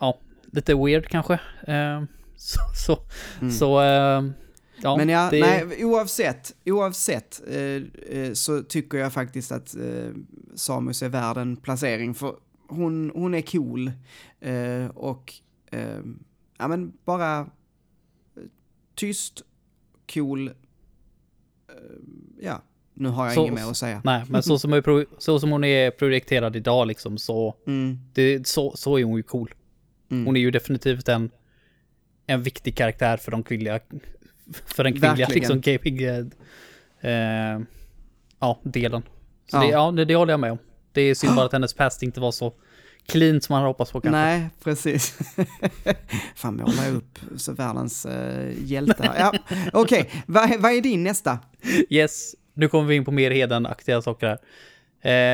ja, 0.00 0.20
lite 0.52 0.74
weird 0.74 1.08
kanske. 1.08 1.34
Eh, 1.66 2.02
så, 2.36 2.60
så, 2.74 2.98
så 3.50 3.82
eh, 3.82 4.22
ja. 4.82 4.96
Men 4.96 5.08
ja, 5.08 5.28
det, 5.30 5.40
nej, 5.40 5.84
oavsett, 5.84 6.54
oavsett 6.64 7.42
eh, 7.48 7.82
eh, 8.18 8.32
så 8.32 8.62
tycker 8.62 8.98
jag 8.98 9.12
faktiskt 9.12 9.52
att 9.52 9.76
eh, 9.76 10.08
Samus 10.54 11.02
är 11.02 11.08
värd 11.08 11.36
en 11.36 11.56
placering 11.56 12.14
för 12.14 12.34
hon, 12.68 13.10
hon 13.14 13.34
är 13.34 13.42
cool 13.42 13.92
eh, 14.40 14.86
och 14.94 15.34
eh, 15.70 15.98
ja 16.58 16.68
men 16.68 16.92
bara 17.04 17.38
eh, 17.40 17.46
tyst, 18.94 19.42
cool, 20.14 20.50
ja, 22.40 22.62
nu 22.94 23.08
har 23.08 23.24
jag 23.26 23.34
Så- 23.34 23.40
inget 23.42 23.54
mer 23.54 23.70
att 23.70 23.76
säga. 23.76 24.00
Nej, 24.04 24.24
men 24.28 24.42
så 24.42 24.58
som, 24.58 24.72
är, 24.72 25.06
så 25.20 25.40
som 25.40 25.50
hon 25.50 25.64
är 25.64 25.90
projekterad 25.90 26.56
idag 26.56 26.86
liksom 26.86 27.18
så, 27.18 27.54
Mm, 27.66 27.98
det, 28.12 28.46
så, 28.48 28.76
så 28.76 28.98
är 28.98 29.04
hon 29.04 29.16
ju 29.16 29.22
cool. 29.22 29.54
mm. 30.10 30.26
Hon 30.26 30.36
är 30.36 30.40
ju 30.40 30.50
definitivt 30.50 31.08
en, 31.08 31.30
en 32.26 32.42
viktig 32.42 32.76
karaktär 32.76 33.16
för 33.16 33.30
de 33.30 33.42
kvinnliga, 33.42 33.80
för 34.66 34.84
den 34.84 34.92
kvinnliga 34.92 35.28
liksom 35.28 35.60
gaming, 35.60 36.02
eh, 36.02 36.24
eh, 37.00 37.60
ja, 38.40 38.60
delen. 38.62 39.02
Så 39.50 39.56
Ja. 39.56 39.60
Det, 39.60 39.68
ja, 39.68 39.90
det, 39.90 40.04
det 40.04 40.14
håller 40.14 40.32
jag 40.32 40.40
med 40.40 40.52
om. 40.52 40.58
Det 40.92 41.00
är 41.00 41.14
synd 41.14 41.36
bara 41.36 41.46
att 41.46 41.52
hennes 41.52 41.74
past 41.74 42.02
inte 42.02 42.20
var 42.20 42.32
så 42.32 42.54
clean 43.06 43.40
som 43.40 43.52
man 43.52 43.60
hade 43.60 43.70
hoppats 43.70 43.92
på 43.92 44.00
kanske. 44.00 44.20
Nej, 44.20 44.48
precis. 44.64 45.18
Fan, 46.34 46.56
målar 46.56 46.84
jag 46.84 46.94
upp 46.94 47.18
så 47.36 47.52
världens 47.52 48.06
uh, 48.06 48.64
hjältar. 48.64 49.14
Ja, 49.18 49.32
Okej, 49.72 50.10
vad, 50.26 50.60
vad 50.60 50.72
är 50.72 50.80
din 50.80 51.02
nästa? 51.02 51.38
Yes, 51.88 52.34
nu 52.54 52.68
kommer 52.68 52.84
vi 52.84 52.94
in 52.94 53.04
på 53.04 53.10
mer 53.10 53.30
hedenaktiga 53.30 54.02
saker 54.02 54.26
här. 54.26 54.38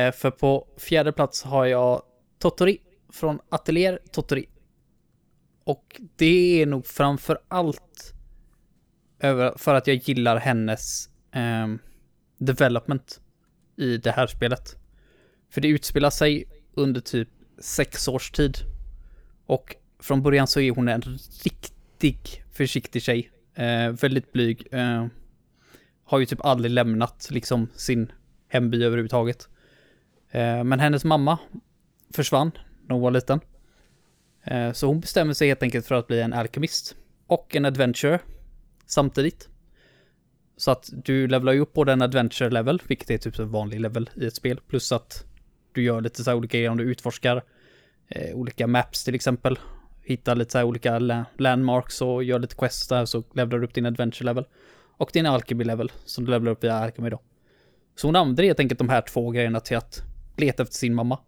Eh, 0.07 0.11
för 0.11 0.31
på 0.31 0.67
fjärde 0.77 1.11
plats 1.11 1.43
har 1.43 1.65
jag 1.65 2.01
Totori 2.39 2.77
från 3.13 3.39
Atelier 3.49 3.99
Totori. 4.11 4.45
Och 5.63 6.01
det 6.15 6.61
är 6.61 6.65
nog 6.65 6.87
framför 6.87 7.37
allt 7.47 8.12
över, 9.23 9.53
för 9.57 9.75
att 9.75 9.87
jag 9.87 9.95
gillar 9.95 10.37
hennes 10.37 11.09
eh, 11.31 11.67
development 12.37 13.21
i 13.75 13.97
det 13.97 14.11
här 14.11 14.27
spelet. 14.27 14.77
För 15.49 15.61
det 15.61 15.67
utspelar 15.67 16.09
sig 16.09 16.45
under 16.73 17.01
typ 17.01 17.29
sex 17.59 18.07
års 18.07 18.31
tid. 18.31 18.57
Och 19.45 19.75
från 19.99 20.21
början 20.21 20.47
så 20.47 20.59
är 20.59 20.71
hon 20.71 20.87
en 20.87 21.01
riktig 21.43 22.43
försiktig 22.51 23.01
tjej. 23.01 23.31
Eh, 23.55 23.89
väldigt 23.89 24.31
blyg. 24.31 24.67
Eh, 24.71 25.05
har 26.03 26.19
ju 26.19 26.25
typ 26.25 26.45
aldrig 26.45 26.71
lämnat 26.71 27.27
liksom 27.31 27.67
sin 27.75 28.11
hemby 28.47 28.83
överhuvudtaget. 28.83 29.49
Eh, 30.31 30.63
men 30.63 30.79
hennes 30.79 31.05
mamma 31.05 31.39
försvann 32.13 32.51
när 32.87 32.93
hon 32.93 33.01
var 33.01 33.11
liten. 33.11 33.39
Eh, 34.43 34.71
Så 34.71 34.87
hon 34.87 34.99
bestämmer 34.99 35.33
sig 35.33 35.47
helt 35.47 35.63
enkelt 35.63 35.85
för 35.85 35.95
att 35.95 36.07
bli 36.07 36.21
en 36.21 36.33
alkemist 36.33 36.95
och 37.27 37.55
en 37.55 37.65
adventurer 37.65 38.19
samtidigt. 38.93 39.49
Så 40.57 40.71
att 40.71 40.89
du 40.93 41.27
levlar 41.27 41.53
ju 41.53 41.59
upp 41.59 41.73
på 41.73 41.83
den 41.83 42.01
adventure 42.01 42.49
level, 42.49 42.81
vilket 42.87 43.09
är 43.09 43.17
typ 43.17 43.39
en 43.39 43.51
vanlig 43.51 43.79
level 43.79 44.09
i 44.15 44.25
ett 44.25 44.35
spel, 44.35 44.59
plus 44.67 44.91
att 44.91 45.25
du 45.71 45.83
gör 45.83 46.01
lite 46.01 46.23
så 46.23 46.29
här 46.29 46.37
olika 46.37 46.57
grejer 46.57 46.69
om 46.69 46.77
du 46.77 46.83
utforskar 46.83 47.43
eh, 48.07 48.35
olika 48.35 48.67
maps 48.67 49.03
till 49.03 49.15
exempel. 49.15 49.59
Hittar 50.03 50.35
lite 50.35 50.51
så 50.51 50.57
här 50.57 50.65
olika 50.65 50.99
la- 50.99 51.25
landmarks 51.37 52.01
och 52.01 52.23
gör 52.23 52.39
lite 52.39 52.55
quests 52.55 52.87
där 52.87 53.05
så 53.05 53.23
levlar 53.33 53.59
du 53.59 53.65
upp 53.65 53.73
din 53.73 53.85
adventure 53.85 54.25
level. 54.25 54.45
Och 54.97 55.09
din 55.13 55.25
alchemy 55.25 55.63
level 55.63 55.91
som 56.05 56.25
du 56.25 56.31
levlar 56.31 56.51
upp 56.51 56.63
via 56.63 56.73
alchemy 56.73 57.09
då. 57.09 57.21
Så 57.95 58.07
hon 58.07 58.15
använder 58.15 58.43
helt 58.43 58.59
enkelt 58.59 58.79
de 58.79 58.89
här 58.89 59.01
två 59.01 59.31
grejerna 59.31 59.59
till 59.59 59.77
att 59.77 60.01
leta 60.37 60.63
efter 60.63 60.75
sin 60.75 60.95
mamma. 60.95 61.19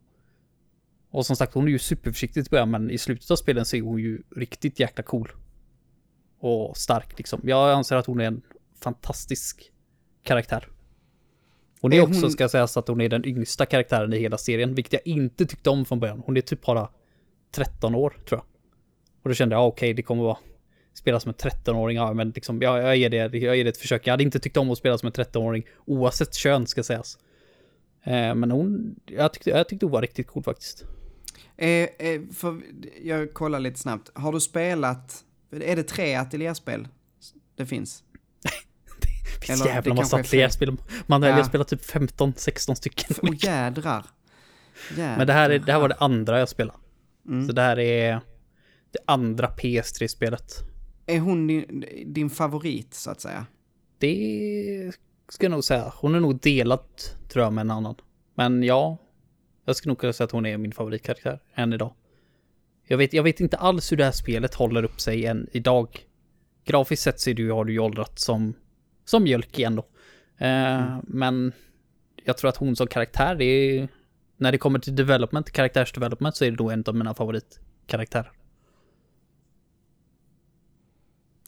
Och 1.12 1.26
som 1.26 1.36
sagt, 1.36 1.54
hon 1.54 1.68
är 1.68 1.72
ju 1.72 1.80
superförsiktig 1.80 2.42
i 2.42 2.50
början, 2.50 2.72
men 2.72 2.90
i 2.92 2.98
slutet 2.98 3.32
av 3.32 3.36
spelen 3.36 3.66
så 3.66 3.76
är 3.76 3.82
hon 3.82 4.00
ju 4.00 4.22
riktigt 4.36 4.80
jäkla 4.80 5.04
cool. 5.04 5.32
Och 6.46 6.78
stark 6.78 7.18
liksom. 7.18 7.42
Jag 7.44 7.72
anser 7.72 7.96
att 7.96 8.06
hon 8.06 8.20
är 8.20 8.26
en 8.26 8.42
fantastisk 8.80 9.72
karaktär. 10.24 10.68
Hon 11.82 11.94
är, 11.94 11.98
Är 11.98 12.02
också, 12.02 12.22
hon- 12.22 12.32
ska 12.32 12.50
sägas, 12.50 12.78
att 12.78 12.88
hon 12.88 13.02
är 13.02 13.10
den 13.10 13.26
yngsta 13.26 13.66
karaktären 13.66 14.14
i 14.14 14.20
hela 14.20 14.38
serien, 14.38 14.76
vilket 14.76 14.94
jag 14.94 15.02
inte 15.06 15.46
tyckte 15.46 15.70
om 15.70 15.86
från 15.86 16.00
början. 16.00 16.24
Hon 16.26 16.38
är 16.38 16.42
typ 16.42 16.66
bara 16.66 16.90
13 17.52 17.96
år, 17.96 18.10
tror 18.10 18.40
jag. 18.40 18.46
Och 19.24 19.30
då 19.30 19.34
kände 19.34 19.56
jag, 19.56 19.62
ja, 19.62 19.66
okej, 19.66 19.94
det 19.94 20.02
kommer 20.02 20.24
vara 20.24 20.38
spela 20.94 21.20
som 21.20 21.30
en 21.30 21.36
13-åring, 21.36 21.98
ja, 21.98 22.14
men 22.14 22.30
liksom, 22.30 22.62
jag, 22.62 22.78
jag, 22.78 22.98
ger 22.98 23.10
det, 23.10 23.18
jag 23.18 23.58
ger 23.58 23.64
det 23.64 23.70
ett 23.70 23.78
försök. 23.78 24.08
Jag 24.08 24.14
hade 24.14 24.24
inte 24.24 24.40
tyckt 24.40 24.58
om 24.58 24.72
att 24.72 24.78
spela 24.78 24.98
som 24.98 25.08
en 25.08 25.14
13-åring, 25.14 25.66
oavsett 25.86 26.34
kön, 26.34 26.68
ska 26.68 26.84
sägas. 26.84 27.18
Eh, 28.04 28.36
men 28.36 28.52
hon, 28.52 28.96
jag 29.06 29.34
tyckte, 29.34 29.50
jag 29.50 29.70
tyckte 29.70 29.86
hon 29.86 29.94
var 29.94 30.02
riktigt 30.02 30.28
cool 30.28 30.44
faktiskt. 30.44 30.86
Eh, 31.58 31.68
eh, 31.70 32.22
för, 32.34 32.62
jag 33.02 33.34
kollar 33.34 33.60
lite 33.60 33.80
snabbt. 33.80 34.12
Har 34.14 34.32
du 34.32 34.40
spelat, 34.40 35.25
är 35.52 35.76
det 35.76 35.84
tre 35.84 36.16
ateljéspel 36.16 36.88
det 37.56 37.66
finns? 37.66 38.04
Det 39.42 39.46
finns 39.48 39.62
Eller 39.62 39.72
det 39.72 39.76
jävla 39.76 39.94
massa 39.94 40.18
kanske 40.18 40.38
är 40.38 40.50
fler 40.50 40.68
fler. 40.68 40.76
spel. 40.78 41.04
Man 41.08 41.24
har 41.24 41.30
Ja. 41.30 41.44
spelat 41.44 41.68
typ 41.68 41.82
15-16 41.86 42.74
stycken. 42.76 43.16
Åh 43.24 43.30
jädrar. 43.40 44.06
jädrar. 44.98 45.18
Men 45.18 45.28
det 45.28 45.34
här, 45.34 45.50
är, 45.50 45.60
det 45.60 45.72
här 45.72 45.80
var 45.80 45.90
det 45.90 45.96
andra 46.00 46.40
jag 46.40 46.50
spelade. 46.50 46.80
Mm. 47.28 47.48
Så 47.48 47.54
det 47.54 47.62
här 47.62 47.80
är 47.80 48.20
det 48.92 49.00
andra 49.06 49.48
PS3-spelet. 49.50 50.54
Är 51.06 51.20
hon 51.20 51.48
din, 51.48 51.86
din 52.06 52.30
favorit, 52.30 52.94
så 52.94 53.12
att 53.12 53.22
säga? 53.22 53.46
Det 53.98 54.92
ska 55.30 55.46
jag 55.46 55.52
nog 55.52 55.64
säga. 55.64 55.94
Hon 55.96 56.16
är 56.16 56.20
nog 56.20 56.40
delad, 56.40 56.86
tror 57.30 57.44
jag, 57.46 57.54
med 57.54 57.62
en 57.62 57.72
annan. 57.72 57.96
Men 58.36 58.64
ja, 58.64 58.98
jag 59.66 59.76
skulle 59.76 59.90
nog 59.92 60.00
kunna 60.00 60.14
säga 60.14 60.26
att 60.26 60.32
hon 60.32 60.46
är 60.46 60.58
min 60.58 60.72
favoritkaraktär 60.72 61.40
än 61.56 61.74
idag. 61.74 61.94
Jag 62.88 62.98
vet, 62.98 63.14
jag 63.14 63.24
vet 63.24 63.40
inte 63.40 63.58
alls 63.58 63.92
hur 63.92 63.98
det 63.98 64.04
här 64.04 64.12
spelet 64.12 64.54
håller 64.54 64.84
upp 64.84 65.02
sig 65.02 65.26
än 65.26 65.48
idag. 65.52 66.00
Grafiskt 66.66 67.04
sett 67.04 67.20
så 67.20 67.34
du, 67.34 67.52
har 67.52 67.66
du 67.66 67.74
ju 67.74 67.80
åldrat 67.80 68.20
som, 68.20 68.54
som 69.06 69.24
mjölk 69.24 69.60
igen 69.60 69.76
då. 69.76 69.86
Eh, 70.46 70.98
Men 71.04 71.54
jag 72.24 72.38
tror 72.38 72.50
att 72.50 72.58
hon 72.58 72.76
som 72.76 72.88
karaktär, 72.88 73.42
är, 73.42 73.88
när 74.38 74.52
det 74.52 74.58
kommer 74.58 74.80
till 74.80 74.96
development, 74.96 75.52
karaktärsdevelopment, 75.52 76.36
så 76.36 76.46
är 76.46 76.52
det 76.52 76.58
då 76.58 76.70
en 76.70 76.84
av 76.88 76.96
mina 76.96 77.14
favoritkaraktärer. 77.14 78.32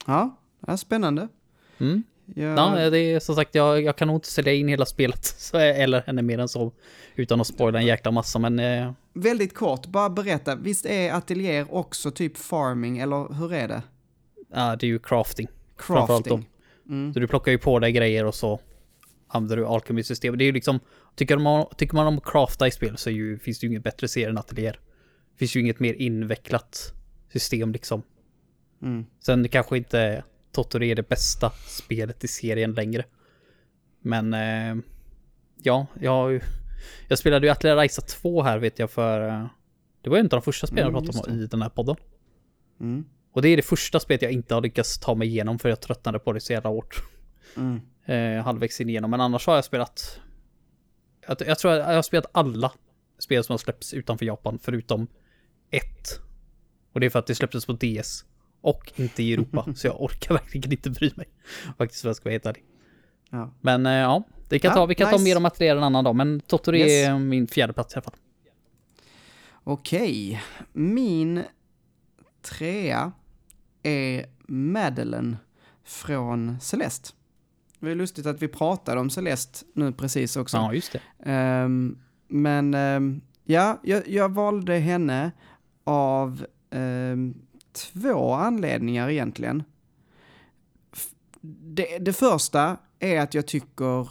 Ja, 0.06 0.38
ja 0.68 0.78
spännande. 0.78 1.28
Mm. 1.78 2.04
Jag, 2.36 2.58
Ja, 2.60 2.90
det 2.90 3.00
är 3.00 3.20
som 3.20 3.36
sagt, 3.36 3.56
jag, 3.56 3.82
jag 3.82 3.96
kan 3.96 4.08
nog 4.08 4.18
inte 4.18 4.28
sälja 4.32 4.54
in 4.54 4.68
hela 4.68 4.86
spelet, 4.86 5.26
så, 5.38 5.58
eller 5.58 6.02
henne 6.02 6.22
mer 6.22 6.40
än 6.40 6.48
så, 6.48 6.72
utan 7.16 7.42
att 7.42 7.48
spoila 7.48 7.80
en 7.80 7.86
jäkla 7.86 8.12
massa, 8.12 8.40
men 8.40 8.60
eh, 8.60 8.92
Väldigt 9.22 9.54
kort, 9.54 9.86
bara 9.88 10.10
berätta. 10.10 10.56
Visst 10.56 10.86
är 10.86 11.14
ateljéer 11.14 11.74
också 11.74 12.12
typ 12.12 12.38
farming, 12.38 12.98
eller 12.98 13.34
hur 13.34 13.54
är 13.54 13.68
det? 13.68 13.82
ja, 14.54 14.76
det 14.76 14.86
är 14.86 14.88
ju 14.88 15.00
crafting. 15.00 15.48
Crafting. 15.78 16.50
Mm. 16.90 17.14
Så 17.14 17.20
du 17.20 17.28
plockar 17.28 17.52
ju 17.52 17.58
på 17.58 17.80
dig 17.80 17.92
grejer 17.92 18.26
och 18.26 18.36
så 18.36 18.60
använder 19.28 19.58
du 19.58 19.66
alkemi-system. 19.66 20.38
Det 20.38 20.44
är 20.44 20.46
ju 20.46 20.52
liksom, 20.52 20.80
tycker 21.16 21.38
man, 21.38 21.66
tycker 21.78 21.96
man 21.96 22.08
om 22.08 22.18
att 22.18 22.26
crafta 22.26 22.68
i 22.68 22.72
spel 22.72 22.98
så 22.98 23.10
ju, 23.10 23.40
finns 23.40 23.60
det 23.60 23.66
ju 23.68 23.72
inget 23.72 23.84
bättre 23.84 24.08
serie 24.08 24.30
än 24.30 24.38
ateljéer. 24.38 24.80
Det 25.32 25.38
finns 25.40 25.56
ju 25.56 25.60
inget 25.60 25.80
mer 25.80 25.94
invecklat 25.94 26.94
system 27.34 27.72
liksom. 27.72 28.02
Mm. 28.82 29.06
Sen 29.20 29.50
kanske 29.50 29.78
inte 29.78 30.24
Tottori 30.52 30.92
är 30.92 30.96
det 30.96 31.10
bästa 31.10 31.52
spelet 31.68 32.24
i 32.24 32.28
serien 32.28 32.74
längre. 32.74 33.04
Men 34.02 34.34
eh, 34.34 34.76
ja, 35.64 35.88
jag, 36.00 36.12
har 36.12 36.30
ju- 36.30 36.42
jag 37.08 37.20
spelade 37.20 37.48
ju 37.48 37.52
Atelier 37.52 37.76
Raisa 37.76 38.02
2 38.02 38.44
här 38.44 38.60
vet 38.60 38.80
jag 38.80 38.92
för 38.92 39.28
eh, 39.28 39.46
det 40.02 40.10
var 40.10 40.18
ju 40.18 40.24
av 40.24 40.30
de 40.30 40.42
första 40.42 40.68
spelen 40.68 40.88
Mm, 40.88 40.96
jag 40.96 41.14
pratade 41.14 41.34
om 41.34 41.40
i 41.40 41.48
den 41.48 41.62
här 41.62 41.70
podden. 41.70 41.96
Mm. 42.80 43.06
Och 43.32 43.42
det 43.42 43.50
är 43.50 43.58
det 43.58 43.64
första 43.64 44.00
spelet 44.00 44.22
jag 44.22 44.32
inte 44.32 44.54
har 44.54 44.62
lyckats 44.62 45.00
ta 45.00 45.16
mig 45.16 45.28
igenom 45.28 45.60
för 45.60 45.70
jag 45.70 45.82
tröttnade 45.82 46.20
på 46.20 46.34
det 46.34 46.40
så 46.40 46.54
jävla 46.54 46.70
hårt. 46.70 47.04
Mm. 47.58 47.82
Eh, 48.06 48.44
halvvägs 48.44 48.82
in 48.82 48.90
igenom. 48.90 49.12
Men 49.12 49.22
annars 49.22 49.48
har 49.48 49.56
jag 49.56 49.66
spelat... 49.66 50.22
Jag, 51.28 51.38
jag 51.48 51.60
tror 51.60 51.74
jag 51.74 51.86
har 51.86 52.02
spelat 52.02 52.26
alla 52.32 52.72
spel 53.20 53.44
som 53.44 53.54
har 53.54 53.58
släppts 53.58 53.94
utanför 53.94 54.26
Japan 54.26 54.60
förutom 54.62 55.08
ett. 55.72 56.20
Och 56.94 57.00
det 57.00 57.06
är 57.06 57.10
för 57.10 57.20
att 57.20 57.28
det 57.28 57.36
släpptes 57.36 57.66
på 57.66 57.74
DS. 57.74 58.26
Och 58.62 58.92
inte 58.96 59.24
i 59.24 59.34
Europa. 59.34 59.66
så 59.76 59.88
jag 59.88 60.02
orkar 60.02 60.34
verkligen 60.34 60.72
inte 60.72 60.90
bry 60.90 61.12
mig. 61.16 61.28
Faktiskt 61.78 62.06
att 62.06 62.10
jag 62.10 62.16
ska 62.16 62.24
vara 62.24 62.34
helt 62.34 62.46
ärlig. 62.46 62.64
Ja. 63.30 63.52
Men 63.62 63.86
eh, 63.86 63.92
ja, 63.94 64.24
det 64.50 64.60
kan 64.60 64.74
ta, 64.74 64.86
vi 64.86 64.96
kan 64.96 65.06
ta 65.10 65.12
nice. 65.12 65.24
mer 65.24 65.38
om 65.38 65.44
material 65.44 65.78
en 65.78 65.84
annan 65.84 66.04
dag. 66.04 66.16
Men 66.16 66.40
Tottori 66.40 66.80
Yes. 66.80 67.08
är 67.08 67.20
min 67.20 67.48
fjärde 67.48 67.74
plats 67.74 67.94
i 67.94 67.98
alla 67.98 68.04
fall. 68.04 68.16
Okej, 69.64 70.42
min 70.74 71.44
trea 72.42 73.12
är 73.84 74.26
Madeline 74.48 75.38
från 75.84 76.60
Celeste. 76.62 77.10
Det 77.80 77.92
är 77.92 77.96
lustigt 77.96 78.26
att 78.26 78.42
vi 78.42 78.48
pratade 78.48 79.02
om 79.02 79.10
Celeste 79.10 79.66
nu 79.74 79.92
precis 79.92 80.36
också. 80.38 80.58
Ja, 80.58 80.74
just 80.74 80.92
det. 80.92 81.02
Ehm, 81.32 81.98
men 82.28 82.74
ehm, 82.74 83.22
ja, 83.44 83.80
jag, 83.84 84.08
jag 84.08 84.30
valde 84.34 84.74
henne 84.74 85.32
av 85.84 86.46
ehm, 86.70 87.34
två 87.72 88.34
anledningar 88.34 89.10
egentligen. 89.10 89.64
Det, 91.42 91.98
det 91.98 92.14
första 92.14 92.78
är 93.00 93.20
att 93.20 93.34
jag 93.34 93.48
tycker 93.48 94.10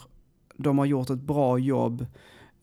de 0.57 0.77
har 0.77 0.85
gjort 0.85 1.09
ett 1.09 1.21
bra 1.21 1.59
jobb 1.59 2.05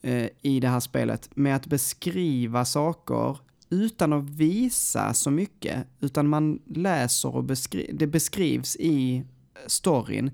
eh, 0.01 0.27
i 0.41 0.59
det 0.59 0.67
här 0.67 0.79
spelet 0.79 1.29
med 1.35 1.55
att 1.55 1.67
beskriva 1.67 2.65
saker 2.65 3.37
utan 3.69 4.13
att 4.13 4.29
visa 4.29 5.13
så 5.13 5.31
mycket, 5.31 5.87
utan 5.99 6.27
man 6.27 6.59
läser 6.65 7.35
och 7.35 7.43
beskri- 7.43 7.89
det 7.93 8.07
beskrivs 8.07 8.75
i 8.75 9.23
storyn 9.67 10.31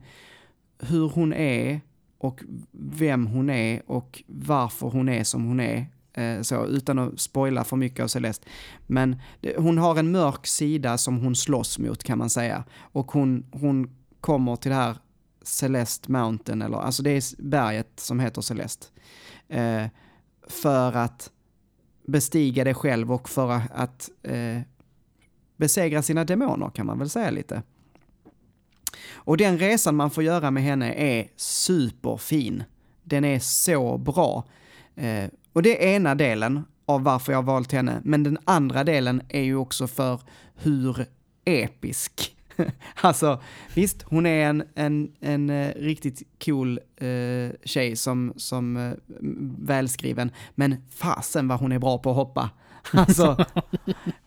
hur 0.80 1.10
hon 1.10 1.34
är 1.34 1.82
och 2.18 2.44
vem 2.72 3.28
hon 3.28 3.50
är 3.50 3.82
och 3.86 4.24
varför 4.28 4.88
hon 4.88 5.10
är 5.10 5.24
som 5.24 5.46
hon 5.46 5.60
är. 5.60 5.86
Eh, 6.14 6.42
så, 6.42 6.66
utan 6.66 7.00
att 7.00 7.20
spoila 7.20 7.64
för 7.64 7.76
mycket 7.78 8.04
av 8.04 8.08
Celeste. 8.08 8.48
Men 8.88 9.16
det, 9.42 9.56
hon 9.58 9.78
har 9.78 10.00
en 10.00 10.12
mörk 10.12 10.48
sida 10.48 10.98
som 10.98 11.18
hon 11.18 11.36
slåss 11.36 11.80
mot 11.80 12.04
kan 12.04 12.18
man 12.18 12.30
säga. 12.30 12.64
Och 12.80 13.12
hon, 13.12 13.46
hon 13.52 13.90
kommer 14.22 14.56
till 14.56 14.72
det 14.72 14.78
här 14.78 14.98
Celeste 15.42 16.12
Mountain, 16.12 16.62
eller 16.62 16.78
alltså 16.78 17.04
det 17.04 17.10
är 17.12 17.42
berget 17.42 18.00
som 18.00 18.20
heter 18.20 18.42
Celeste. 18.42 18.88
Eh, 19.48 19.86
för 20.48 20.98
att 20.98 21.32
bestiga 22.08 22.64
det 22.64 22.74
själv 22.74 23.12
och 23.12 23.30
för 23.30 23.62
att 23.74 24.10
eh, 24.24 24.60
besegra 25.58 26.02
sina 26.02 26.24
demoner 26.24 26.70
kan 26.70 26.86
man 26.86 27.00
väl 27.00 27.10
säga 27.10 27.32
lite. 27.32 27.64
Och 29.12 29.38
den 29.38 29.58
resan 29.58 29.96
man 29.96 30.12
får 30.12 30.24
göra 30.24 30.52
med 30.52 30.64
henne 30.64 30.94
är 30.94 31.28
superfin. 31.36 32.64
Den 33.04 33.26
är 33.26 33.40
så 33.40 33.98
bra. 33.98 34.44
Eh, 34.96 35.30
och 35.54 35.64
det 35.64 35.88
är 35.88 35.96
ena 35.96 36.16
delen 36.16 36.64
av 36.86 37.04
varför 37.04 37.32
jag 37.32 37.38
har 37.38 37.44
valt 37.44 37.72
henne. 37.72 38.02
Men 38.04 38.24
den 38.24 38.38
andra 38.44 38.84
delen 38.84 39.22
är 39.30 39.42
ju 39.42 39.56
också 39.56 39.88
för 39.88 40.22
hur 40.56 41.06
episk. 41.46 42.36
alltså, 43.02 43.42
visst, 43.76 44.02
hon 44.02 44.26
är 44.26 44.46
en, 44.46 44.64
en, 44.76 45.12
en 45.20 45.50
eh, 45.50 45.74
riktigt 45.76 46.24
cool 46.46 46.80
eh, 46.98 47.50
tjej 47.64 47.96
som, 47.96 48.34
som 48.36 48.78
eh, 48.78 48.94
välskriven. 49.60 50.32
Men 50.56 50.76
fasen 50.90 51.48
vad 51.48 51.60
hon 51.60 51.72
är 51.72 51.80
bra 51.80 51.98
på 51.98 52.10
att 52.10 52.16
hoppa. 52.16 52.50
Alltså, 52.94 53.46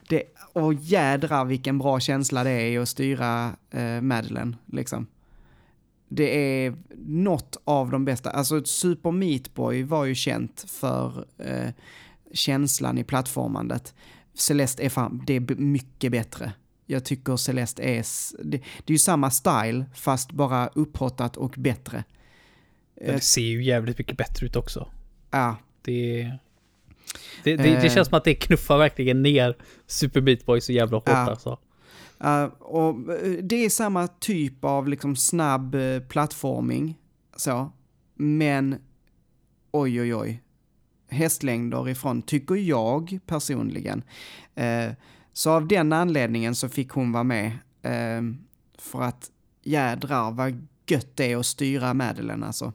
det, 0.09 0.23
och 0.53 0.75
jädrar 0.75 1.45
vilken 1.45 1.79
bra 1.79 2.01
känsla 2.01 2.45
det 2.45 2.51
är 2.51 2.81
att 2.81 2.89
styra 2.89 3.57
eh, 3.71 4.01
Madeleine, 4.01 4.57
liksom. 4.67 5.07
Det 6.09 6.65
är 6.65 6.75
något 7.07 7.57
av 7.65 7.91
de 7.91 8.05
bästa. 8.05 8.31
Alltså 8.31 8.65
Super 8.65 9.11
Meat 9.11 9.55
Boy 9.55 9.83
var 9.83 10.05
ju 10.05 10.15
känt 10.15 10.65
för 10.69 11.25
eh, 11.39 11.71
känslan 12.33 12.99
i 12.99 13.05
plattformandet. 13.05 13.95
Celeste 14.35 14.85
är 14.85 14.89
fan, 14.89 15.23
det 15.27 15.37
är 15.37 15.55
mycket 15.55 16.13
bättre. 16.13 16.53
Jag 16.87 17.05
tycker 17.05 17.37
Celeste 17.37 17.83
är, 17.83 18.05
det, 18.45 18.57
det 18.59 18.91
är 18.91 18.93
ju 18.93 18.99
samma 18.99 19.31
style 19.31 19.85
fast 19.95 20.33
bara 20.33 20.67
upphottat 20.75 21.37
och 21.37 21.55
bättre. 21.59 22.05
Det 22.95 23.21
ser 23.25 23.43
ju 23.43 23.65
jävligt 23.65 23.99
mycket 23.99 24.17
bättre 24.17 24.47
ut 24.47 24.57
också. 24.57 24.89
Ja, 25.31 25.57
Det. 25.83 26.23
Det, 27.45 27.57
det, 27.57 27.63
det 27.63 27.87
Eh. 27.87 27.95
känns 27.95 28.09
som 28.09 28.17
att 28.19 28.25
det 28.25 28.35
knuffar 28.35 28.79
verkligen 28.79 29.23
ner 29.23 29.57
Super 29.87 30.21
Meat 30.21 30.47
Boy 30.47 30.61
så 30.61 30.73
jävla 30.73 30.97
hårt 30.97 31.09
Ja. 31.09 31.15
alltså. 31.31 31.59
Uh, 32.25 32.45
och 32.61 33.13
eh, 33.13 33.33
det 33.43 33.65
är 33.65 33.71
samma 33.71 34.07
typ 34.09 34.65
av 34.65 34.89
liksom 34.89 35.17
snabb 35.17 35.75
uh, 35.75 36.01
plattforming, 36.01 36.99
så. 37.37 37.73
Men, 38.15 38.77
oj 39.71 40.01
oj 40.01 40.15
oj, 40.15 40.43
hästlängder 41.09 41.89
ifrån, 41.89 42.23
tycker 42.23 42.55
jag 42.55 43.19
personligen. 43.27 44.03
Eh, 44.55 44.91
så 45.35 45.51
av 45.51 45.69
den 45.69 45.93
anledningen 45.93 46.55
så 46.55 46.69
fick 46.69 46.91
hon 46.91 47.13
vara 47.13 47.25
med. 47.25 47.47
eh, 47.83 48.23
för 48.79 49.03
att 49.03 49.31
jädrar 49.63 50.31
vad 50.31 50.67
gött 50.87 51.09
det 51.17 51.33
är 51.33 51.37
att 51.37 51.47
styra 51.47 51.95
Madeleine 51.95 52.47
alltså. 52.47 52.73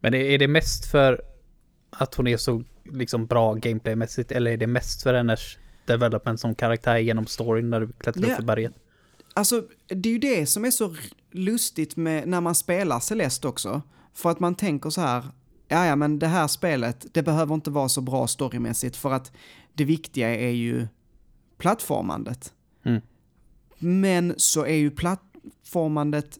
Men 0.00 0.14
är, 0.14 0.38
det 0.38 0.48
mest 0.48 0.86
för 0.90 1.22
att 1.90 2.14
hon 2.14 2.26
är 2.26 2.36
så 2.36 2.62
liksom 2.84 3.26
bra 3.26 3.54
gameplaymässigt 3.54 4.32
eller 4.32 4.50
är 4.50 4.56
det 4.56 4.66
mest 4.66 5.02
för 5.02 5.14
hennes 5.14 5.40
development 5.86 6.40
som 6.40 6.54
karaktär 6.54 6.96
genom 6.98 7.26
storyn 7.26 7.70
när 7.70 7.80
du 7.80 7.92
klättrar 7.92 8.28
Ja. 8.28 8.34
upp 8.34 8.40
i 8.42 8.44
berget? 8.44 8.72
Alltså, 9.34 9.64
det 9.88 10.08
är 10.08 10.12
ju 10.12 10.18
det 10.18 10.46
som 10.46 10.64
är 10.64 10.70
så 10.70 10.94
lustigt 11.30 11.96
med 11.96 12.28
när 12.28 12.40
man 12.40 12.54
spelar 12.54 13.00
Celeste 13.00 13.48
också. 13.48 13.82
För 14.14 14.30
att 14.30 14.40
man 14.40 14.54
tänker 14.54 14.90
så 14.90 15.00
här, 15.00 15.24
ja 15.68 15.86
ja 15.86 15.96
men 15.96 16.18
det 16.18 16.26
här 16.26 16.48
spelet, 16.48 17.06
det 17.12 17.22
behöver 17.22 17.54
inte 17.54 17.70
vara 17.70 17.88
så 17.88 18.00
bra 18.00 18.26
storymässigt 18.28 18.96
för 18.96 19.12
att 19.12 19.32
det 19.74 19.84
viktiga 19.84 20.34
är 20.36 20.50
ju 20.50 20.86
plattformandet. 21.58 22.52
Mm. 22.84 23.00
Men 23.78 24.34
så 24.36 24.64
är 24.66 24.74
ju 24.74 24.90
plattformandet, 24.90 26.38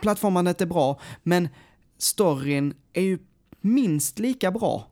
plattformandet 0.00 0.60
är 0.60 0.66
bra, 0.66 1.00
men 1.22 1.48
storyn 1.98 2.74
är 2.92 3.02
ju 3.02 3.18
minst 3.60 4.18
lika 4.18 4.50
bra. 4.50 4.86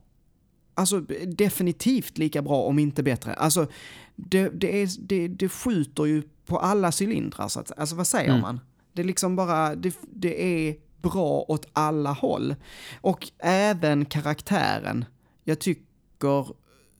Alltså 0.73 0.99
definitivt 1.27 2.17
lika 2.17 2.41
bra 2.41 2.61
om 2.61 2.79
inte 2.79 3.03
bättre. 3.03 3.33
Alltså 3.33 3.67
det, 4.15 4.49
det, 4.49 4.81
är, 4.81 4.89
det, 4.99 5.27
det 5.27 5.49
skjuter 5.49 6.05
ju 6.05 6.23
på 6.45 6.59
alla 6.59 6.91
cylindrar 7.01 7.47
så 7.47 7.59
att 7.59 7.79
Alltså 7.79 7.95
vad 7.95 8.07
säger 8.07 8.29
Mm. 8.29 8.41
man? 8.41 8.59
Det 8.93 9.01
är 9.01 9.05
liksom 9.05 9.35
bara, 9.35 9.75
det, 9.75 9.97
det 10.13 10.67
är 10.69 10.75
bra 11.01 11.45
åt 11.47 11.65
alla 11.73 12.11
håll. 12.11 12.55
Och 13.01 13.31
även 13.39 14.05
karaktären. 14.05 15.05
Jag 15.43 15.59
tycker 15.59 16.47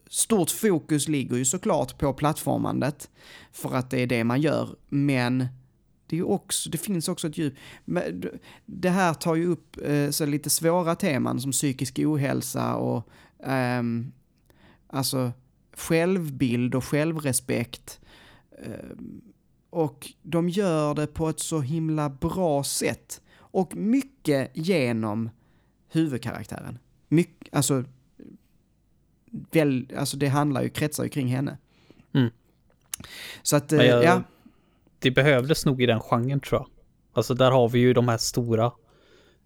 stort 0.09 0.51
fokus 0.51 1.07
ligger 1.07 1.37
ju 1.37 1.45
såklart 1.45 1.97
på 1.97 2.13
plattformandet 2.13 3.09
för 3.51 3.75
att 3.75 3.89
det 3.89 3.99
är 3.99 4.07
det 4.07 4.23
man 4.23 4.41
gör, 4.41 4.75
men 4.89 5.47
det, 6.07 6.17
är 6.17 6.29
också, 6.29 6.69
det 6.69 6.77
finns 6.77 7.07
också 7.07 7.27
ett 7.27 7.37
djup. 7.37 7.53
Det 8.65 8.89
här 8.89 9.13
tar 9.13 9.35
ju 9.35 9.47
upp 9.47 9.77
eh, 9.83 10.09
så 10.09 10.25
lite 10.25 10.49
svåra 10.49 10.95
teman 10.95 11.41
som 11.41 11.51
psykisk 11.51 11.99
ohälsa 11.99 12.75
och 12.75 13.09
um, 13.79 14.11
alltså 14.87 15.31
självbild 15.73 16.75
och 16.75 16.85
självrespekt. 16.85 17.99
Um, 18.65 19.21
och 19.69 20.13
de 20.21 20.49
gör 20.49 20.95
det 20.95 21.07
på 21.07 21.29
ett 21.29 21.39
så 21.39 21.61
himla 21.61 22.09
bra 22.09 22.63
sätt. 22.63 23.21
Och 23.37 23.75
mycket 23.75 24.51
genom 24.53 25.29
huvudkaraktären. 25.87 26.79
My 27.07 27.25
alltså, 27.51 27.83
väl, 29.51 29.87
alltså 29.97 30.17
det 30.17 30.27
handlar 30.27 30.61
ju, 30.61 30.69
kretsar 30.69 31.03
ju 31.03 31.09
kring 31.09 31.27
henne. 31.27 31.57
Mm. 32.13 32.29
Så 33.41 33.55
att, 33.55 33.71
jag- 33.71 34.03
ja. 34.03 34.23
Det 34.99 35.11
behövdes 35.11 35.65
nog 35.65 35.81
i 35.81 35.85
den 35.85 35.99
genren 35.99 36.39
tror 36.39 36.61
jag. 36.61 36.67
Alltså 37.13 37.33
där 37.33 37.51
har 37.51 37.69
vi 37.69 37.79
ju 37.79 37.93
de 37.93 38.07
här 38.07 38.17
stora. 38.17 38.71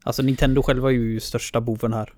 Alltså 0.04 0.22
Nintendo 0.22 0.62
själva 0.62 0.90
är 0.90 0.94
ju 0.94 1.20
största 1.20 1.62
boven 1.62 1.94
här. 1.94 2.14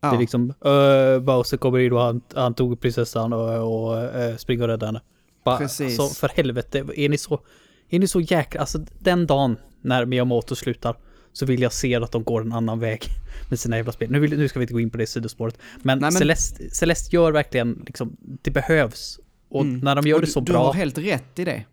Det 0.00 0.06
är 0.06 0.12
ja. 0.12 0.20
liksom 0.20 0.54
uh, 0.66 1.20
Bowser 1.20 1.56
kommer 1.56 1.78
in 1.78 1.92
och 1.92 2.00
han, 2.00 2.20
han 2.34 2.54
tog 2.54 2.80
prinsessan 2.80 3.32
och, 3.32 3.86
och 3.86 3.98
eh, 3.98 4.36
springer 4.36 4.62
och 4.62 4.68
räddar 4.68 4.86
henne. 4.86 5.00
Bara, 5.44 5.58
Precis. 5.58 6.00
Alltså, 6.00 6.20
för 6.20 6.36
helvete, 6.36 6.84
är 6.96 7.08
ni 7.08 7.18
så... 7.18 7.40
Är 7.88 7.98
ni 7.98 8.08
så 8.08 8.20
jäkla... 8.20 8.60
Alltså 8.60 8.78
den 8.98 9.26
dagen 9.26 9.56
när 9.80 10.06
Miyamoto 10.06 10.54
slutar 10.54 10.96
så 11.32 11.46
vill 11.46 11.62
jag 11.62 11.72
se 11.72 11.94
att 11.94 12.12
de 12.12 12.24
går 12.24 12.40
en 12.40 12.52
annan 12.52 12.78
väg 12.78 13.04
med 13.50 13.58
sina 13.60 13.76
jävla 13.76 13.92
spel. 13.92 14.10
Nu, 14.10 14.20
vill, 14.20 14.38
nu 14.38 14.48
ska 14.48 14.58
vi 14.58 14.62
inte 14.64 14.72
gå 14.74 14.80
in 14.80 14.90
på 14.90 14.98
det 14.98 15.06
sidospåret. 15.06 15.58
Men, 15.76 15.98
Nej, 15.98 16.00
men- 16.00 16.12
Celeste, 16.12 16.70
Celeste 16.70 17.16
gör 17.16 17.32
verkligen 17.32 17.82
liksom, 17.86 18.16
det 18.20 18.50
behövs. 18.50 19.20
Och 19.48 19.62
Mm. 19.64 19.78
när 19.80 19.94
de 19.94 20.06
gör 20.08 20.14
Och 20.16 20.20
det 20.20 20.26
du, 20.26 20.32
så 20.32 20.40
Du 20.40 20.52
bra, 20.52 20.66
har 20.66 20.74
helt 20.74 20.98
rätt 20.98 21.38
i 21.38 21.44
det. 21.44 21.64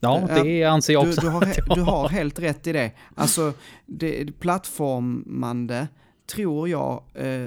ja 0.00 0.28
det 0.42 0.64
anser 0.64 0.92
jag 0.92 1.04
Du, 1.04 1.08
också. 1.08 1.20
du, 1.20 1.28
har, 1.28 1.46
du 1.74 1.80
har 1.82 2.08
helt 2.08 2.38
rätt 2.38 2.66
i 2.66 2.72
det. 2.72 2.92
Alltså, 3.14 3.52
det, 3.86 4.40
plattformande 4.40 5.88
tror 6.26 6.68
jag 6.68 7.02
eh, 7.14 7.46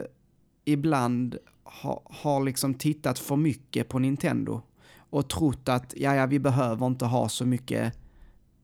ibland 0.66 1.38
ha, 1.64 2.02
har 2.06 2.44
liksom 2.44 2.74
tittat 2.74 3.20
för 3.20 3.36
mycket 3.36 3.90
på 3.90 4.00
Nintendo 4.00 4.62
och 5.10 5.30
trott 5.30 5.70
att 5.70 5.94
ja, 5.98 6.16
ja, 6.16 6.26
vi 6.26 6.40
behöver 6.40 6.88
inte 6.88 7.06
ha 7.06 7.30
så 7.30 7.46
mycket 7.46 7.94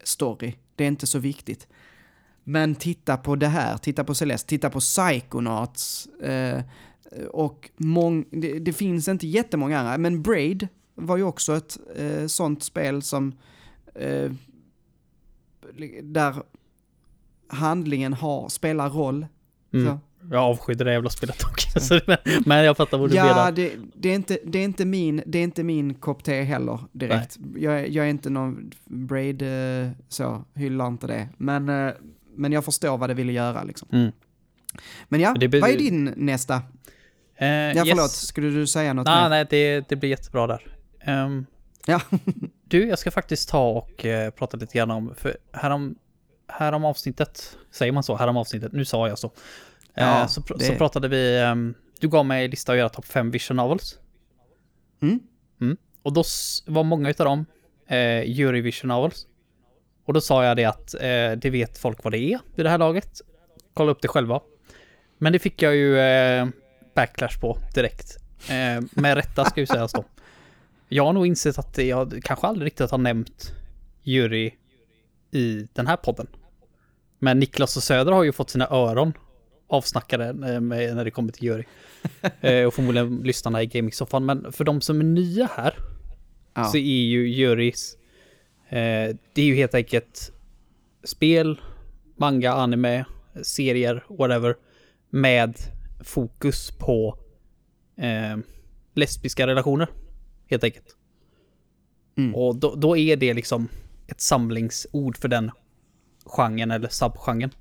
story. 0.04 0.54
Det 0.76 0.84
är 0.84 0.88
inte 0.88 1.08
så 1.08 1.20
viktigt. 1.20 1.68
Men 2.44 2.76
titta 2.76 3.18
på 3.18 3.36
det 3.36 3.48
här, 3.48 3.78
titta 3.78 4.04
på 4.04 4.16
Celeste, 4.16 4.50
titta 4.50 4.70
på 4.70 4.80
Psychonauts. 4.80 6.08
Eh, 6.08 6.62
och 7.32 7.70
mång, 7.78 8.26
det, 8.32 8.60
det 8.60 8.74
finns 8.74 9.08
inte 9.08 9.28
jättemånga 9.28 9.80
andra, 9.80 9.98
men 9.98 10.22
Braid 10.22 10.68
var 10.96 11.18
ju 11.18 11.24
också 11.24 11.56
ett 11.58 11.78
eh, 11.96 12.28
sånt 12.28 12.64
spel 12.64 13.02
som 13.02 13.34
eh, 13.96 14.32
där 16.04 16.36
handlingen 17.48 18.14
har, 18.14 18.50
spelar 18.50 18.90
roll. 18.90 19.26
Mm. 19.74 19.86
Så. 19.86 20.00
Jag 20.32 20.44
avskydde 20.44 20.84
det 20.84 20.94
jävla 20.94 21.10
spelet 21.10 21.44
också. 21.44 22.00
Men 22.46 22.64
jag 22.66 22.78
fattar 22.78 22.98
vad 22.98 23.10
du 23.10 23.16
Ja, 23.16 23.26
menar. 23.26 23.52
det, 23.52 23.72
det, 23.96 24.10
är 24.10 24.16
inte, 24.16 24.38
det, 24.46 24.60
är 24.60 24.64
inte 24.64 24.86
min, 24.86 25.24
det 25.26 25.40
är 25.40 25.44
inte 25.44 25.64
min 25.64 25.94
kopp 25.94 26.24
te 26.24 26.42
heller 26.42 26.80
direkt. 26.92 27.38
Jag, 27.56 27.80
är- 27.80 27.86
jag 27.86 28.06
är 28.06 28.10
inte 28.10 28.30
någon 28.30 28.72
braid, 28.86 29.42
eh, 29.42 29.90
så, 30.10 30.44
hyllar 30.54 30.88
inte 30.88 31.08
det. 31.08 31.30
Men, 31.38 31.70
eh, 31.70 31.92
men 32.36 32.52
jag 32.52 32.66
förstår 32.66 32.98
vad 32.98 33.10
det 33.10 33.14
ville 33.14 33.32
göra 33.32 33.64
liksom. 33.64 33.88
Mm. 33.92 34.12
Men 35.10 35.20
ja, 35.20 35.34
blir- 35.34 35.62
vad 35.62 35.70
är 35.70 35.78
din 35.78 36.14
nästa? 36.18 36.62
Eh, 37.36 37.48
Ja, 37.48 37.74
yes. 37.76 37.90
förlåt, 37.90 38.12
skulle 38.12 38.50
du 38.50 38.68
säga 38.68 38.94
något 38.94 39.08
mer? 39.08 39.30
nej, 39.30 39.46
det, 39.50 39.90
det 39.90 39.96
blir 39.96 40.10
jättebra 40.10 40.48
där. 40.48 40.76
Ehm, 41.02 41.46
Ja. 41.88 42.02
du, 42.68 42.88
jag 42.88 43.00
ska 43.00 43.12
faktiskt 43.12 43.50
ta 43.50 43.70
och 43.70 44.06
eh, 44.06 44.30
prata 44.32 44.58
lite 44.58 44.78
grann 44.78 44.92
om, 44.92 45.14
för 45.18 45.38
härom, 45.54 45.96
härom 46.48 46.86
avsnittet, 46.86 47.58
säger 47.72 47.92
man 47.92 48.04
så, 48.04 48.16
härom 48.16 48.38
avsnittet, 48.38 48.72
nu 48.72 48.86
sa 48.86 49.08
jag 49.08 49.20
så. 49.20 49.32
Ja, 49.94 50.28
så, 50.28 50.42
pr- 50.42 50.58
det- 50.60 50.66
så 50.66 50.74
pratade 50.76 51.08
vi, 51.08 51.40
ehm, 51.40 51.74
du 52.00 52.10
gav 52.10 52.26
mig 52.26 52.46
en 52.46 52.52
lista 52.52 52.72
att 52.72 52.78
göra 52.78 52.90
topp 52.90 53.06
5 53.06 53.32
vision 53.32 53.58
novels. 53.58 53.98
Mm. 55.02 55.20
Mm. 55.62 55.78
Och 56.04 56.14
då 56.14 56.24
var 56.68 56.84
många 56.84 57.10
utav 57.10 57.26
dem 57.26 57.46
eh, 57.88 58.24
jury 58.30 58.62
vision 58.62 58.88
novels. 58.88 59.28
Och 60.06 60.14
då 60.14 60.22
sa 60.22 60.46
jag 60.46 60.58
det 60.58 60.66
att 60.66 60.94
eh, 60.94 61.32
det 61.42 61.50
vet 61.50 61.78
folk 61.78 62.04
vad 62.04 62.14
det 62.14 62.18
är 62.20 62.40
vid 62.56 62.66
det 62.66 62.70
här 62.70 62.78
laget. 62.78 63.22
Kolla 63.74 63.92
upp 63.92 64.02
det 64.02 64.08
själva. 64.08 64.42
Men 65.18 65.34
det 65.34 65.40
fick 65.40 65.62
jag 65.62 65.76
ju 65.76 66.00
eh, 66.00 66.48
backlash 66.96 67.40
på 67.42 67.58
direkt. 67.76 68.18
Eh, 68.50 68.84
med 68.92 69.16
rätta 69.16 69.46
ska 69.46 69.60
ju 69.60 69.66
sägas 69.66 69.92
då. 69.94 70.06
Jag 70.90 71.06
har 71.06 71.14
nog 71.14 71.28
insett 71.28 71.58
att 71.60 71.78
jag 71.78 72.20
kanske 72.24 72.48
aldrig 72.48 72.66
riktigt 72.66 72.92
har 72.92 72.98
nämnt 72.98 73.54
jury 74.04 74.52
i 75.32 75.68
den 75.74 75.88
här 75.88 75.98
podden. 75.98 76.28
Men 77.20 77.40
Niklas 77.40 77.78
och 77.78 77.84
Söder 77.84 78.12
har 78.12 78.24
ju 78.24 78.32
fått 78.32 78.50
sina 78.50 78.68
öron 78.70 79.14
avsnackade 79.68 80.26
eh, 80.28 80.62
när 80.62 81.06
det 81.06 81.12
kommer 81.12 81.32
till 81.32 81.44
jury. 81.44 81.64
Eh, 82.42 82.66
och 82.66 82.74
förmodligen 82.74 83.18
lyssnarna 83.18 83.64
i 83.64 83.66
gaming-soffan. 83.66 84.26
Men 84.26 84.52
för 84.52 84.64
de 84.64 84.82
som 84.82 85.00
är 85.00 85.04
nya 85.04 85.50
här 85.56 85.76
Ja. 86.54 86.64
så 86.64 86.78
är 86.78 86.82
ju 86.82 87.30
jurys, 87.30 87.98
det 89.34 89.42
är 89.42 89.46
ju 89.46 89.56
helt 89.56 89.76
enkelt 89.76 90.32
spel, 91.04 91.62
manga, 92.16 92.54
anime, 92.54 93.06
serier, 93.42 94.04
whatever, 94.10 94.56
med 95.10 95.58
fokus 96.04 96.72
på 96.72 97.18
eh, 97.98 98.38
lesbiska 98.94 99.48
relationer, 99.48 99.88
helt 100.48 100.64
enkelt. 100.64 100.96
Mm. 102.18 102.36
Och 102.36 102.56
då, 102.56 102.76
då 102.76 102.98
är 102.98 103.16
det 103.16 103.34
liksom 103.34 103.68
ett 104.08 104.22
samlingsord 104.22 105.18
för 105.18 105.28
den 105.28 105.52
genren 106.26 106.72
eller 106.72 106.88
subgenren. 106.88 107.52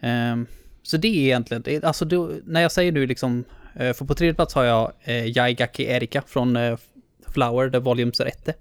Ehm, 0.00 0.46
så 0.82 0.96
det 0.96 1.08
är 1.08 1.22
egentligen, 1.22 1.84
alltså 1.84 2.04
då, 2.04 2.30
när 2.44 2.60
jag 2.60 2.72
säger 2.72 2.92
nu 2.92 3.06
liksom, 3.06 3.44
eh, 3.74 3.92
för 3.92 4.04
på 4.04 4.14
tredje 4.14 4.34
plats 4.34 4.54
har 4.54 4.64
jag 4.64 4.92
eh, 5.00 5.26
Yaigaki 5.26 5.84
Erika 5.84 6.22
från 6.22 6.56
eh, 6.56 6.78
Flower, 7.26 7.70
The 7.70 7.78
Volumes 7.78 8.20
är 8.20 8.26
ette. 8.26 8.54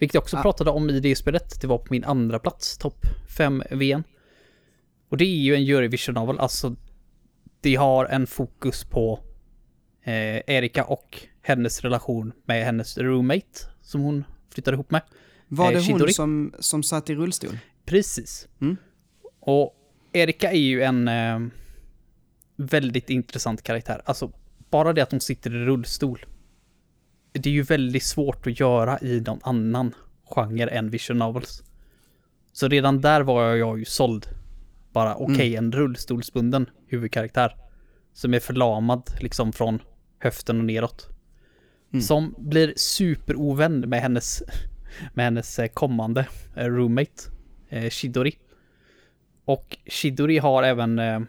Vilket 0.00 0.14
jag 0.14 0.22
också 0.22 0.36
Ah. 0.36 0.42
pratade 0.42 0.70
om 0.70 0.90
i 0.90 1.00
det 1.00 1.16
spelet, 1.16 1.60
det 1.60 1.66
var 1.66 1.78
på 1.78 1.86
min 1.90 2.04
andra 2.04 2.38
plats, 2.38 2.78
topp 2.78 3.06
5 3.36 3.62
VN. 3.70 4.04
Och 5.08 5.16
det 5.16 5.24
är 5.24 5.36
ju 5.36 5.54
en 5.54 5.62
Eurovision 5.62 6.14
novel, 6.14 6.38
alltså 6.38 6.76
det 7.60 7.74
har 7.74 8.06
en 8.06 8.26
fokus 8.26 8.84
på 8.84 9.20
eh, 10.02 10.36
Erika 10.46 10.84
och 10.84 11.18
hennes 11.42 11.80
relation 11.80 12.32
med 12.44 12.64
hennes 12.64 12.98
roommate 12.98 13.58
som 13.82 14.00
hon 14.00 14.24
flyttade 14.54 14.74
ihop 14.74 14.90
med. 14.90 15.02
Var 15.48 15.64
eh, 15.64 15.70
det 15.70 15.76
hon 15.76 15.84
Shidori? 15.84 16.12
som, 16.12 16.54
som 16.58 16.82
satt 16.82 17.10
i 17.10 17.14
rullstol? 17.14 17.58
Precis. 17.84 18.48
Mm. 18.60 18.76
Och 19.40 19.74
Erika 20.12 20.50
är 20.52 20.58
ju 20.58 20.82
en 20.82 21.08
eh, 21.08 21.40
väldigt 22.56 23.10
intressant 23.10 23.62
karaktär. 23.62 24.02
Alltså 24.04 24.32
bara 24.70 24.92
det 24.92 25.02
att 25.02 25.10
hon 25.10 25.20
sitter 25.20 25.50
i 25.50 25.64
rullstol. 25.64 26.26
Det 27.32 27.48
är 27.48 27.54
ju 27.54 27.62
väldigt 27.62 28.02
svårt 28.02 28.46
att 28.46 28.60
göra 28.60 28.98
i 29.00 29.20
någon 29.20 29.40
annan 29.42 29.94
genre 30.24 30.70
än 30.70 30.90
vision 30.90 31.18
novels. 31.18 31.62
Så 32.52 32.68
redan 32.68 33.00
där 33.00 33.20
var 33.20 33.54
jag 33.54 33.78
ju 33.78 33.84
såld. 33.84 34.26
Bara 34.92 35.14
okej, 35.14 35.34
okay, 35.34 35.56
en 35.56 35.72
rullstolsbunden 35.72 36.70
huvudkaraktär. 36.86 37.56
Som 38.12 38.34
är 38.34 38.40
förlamad 38.40 39.10
liksom 39.20 39.52
från 39.52 39.82
höften 40.18 40.58
och 40.58 40.64
neråt. 40.64 41.08
Mm. 41.92 42.02
Som 42.02 42.34
blir 42.38 42.72
superovän 42.76 43.80
med 43.80 44.02
hennes, 44.02 44.42
med 45.14 45.24
hennes 45.24 45.58
eh, 45.58 45.68
kommande 45.68 46.26
eh, 46.56 46.66
roommate, 46.66 47.22
eh, 47.68 47.90
Shidori. 47.90 48.38
Och 49.44 49.78
Shidori 49.86 50.38
har 50.38 50.62
även 50.62 50.98
eh, 50.98 51.20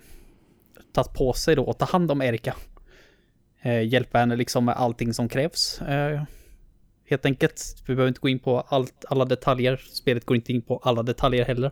tagit 0.93 1.13
på 1.13 1.33
sig 1.33 1.55
då 1.55 1.69
att 1.69 1.79
ta 1.79 1.85
hand 1.85 2.11
om 2.11 2.21
Erika. 2.21 2.55
Eh, 3.61 3.87
hjälpa 3.87 4.17
henne 4.17 4.35
liksom 4.35 4.65
med 4.65 4.75
allting 4.75 5.13
som 5.13 5.29
krävs. 5.29 5.81
Eh, 5.81 6.23
helt 7.05 7.25
enkelt. 7.25 7.83
Vi 7.87 7.95
behöver 7.95 8.07
inte 8.07 8.19
gå 8.19 8.29
in 8.29 8.39
på 8.39 8.59
allt, 8.59 9.05
alla 9.09 9.25
detaljer. 9.25 9.77
Spelet 9.77 10.25
går 10.25 10.35
inte 10.35 10.53
in 10.53 10.61
på 10.61 10.77
alla 10.77 11.03
detaljer 11.03 11.45
heller. 11.45 11.71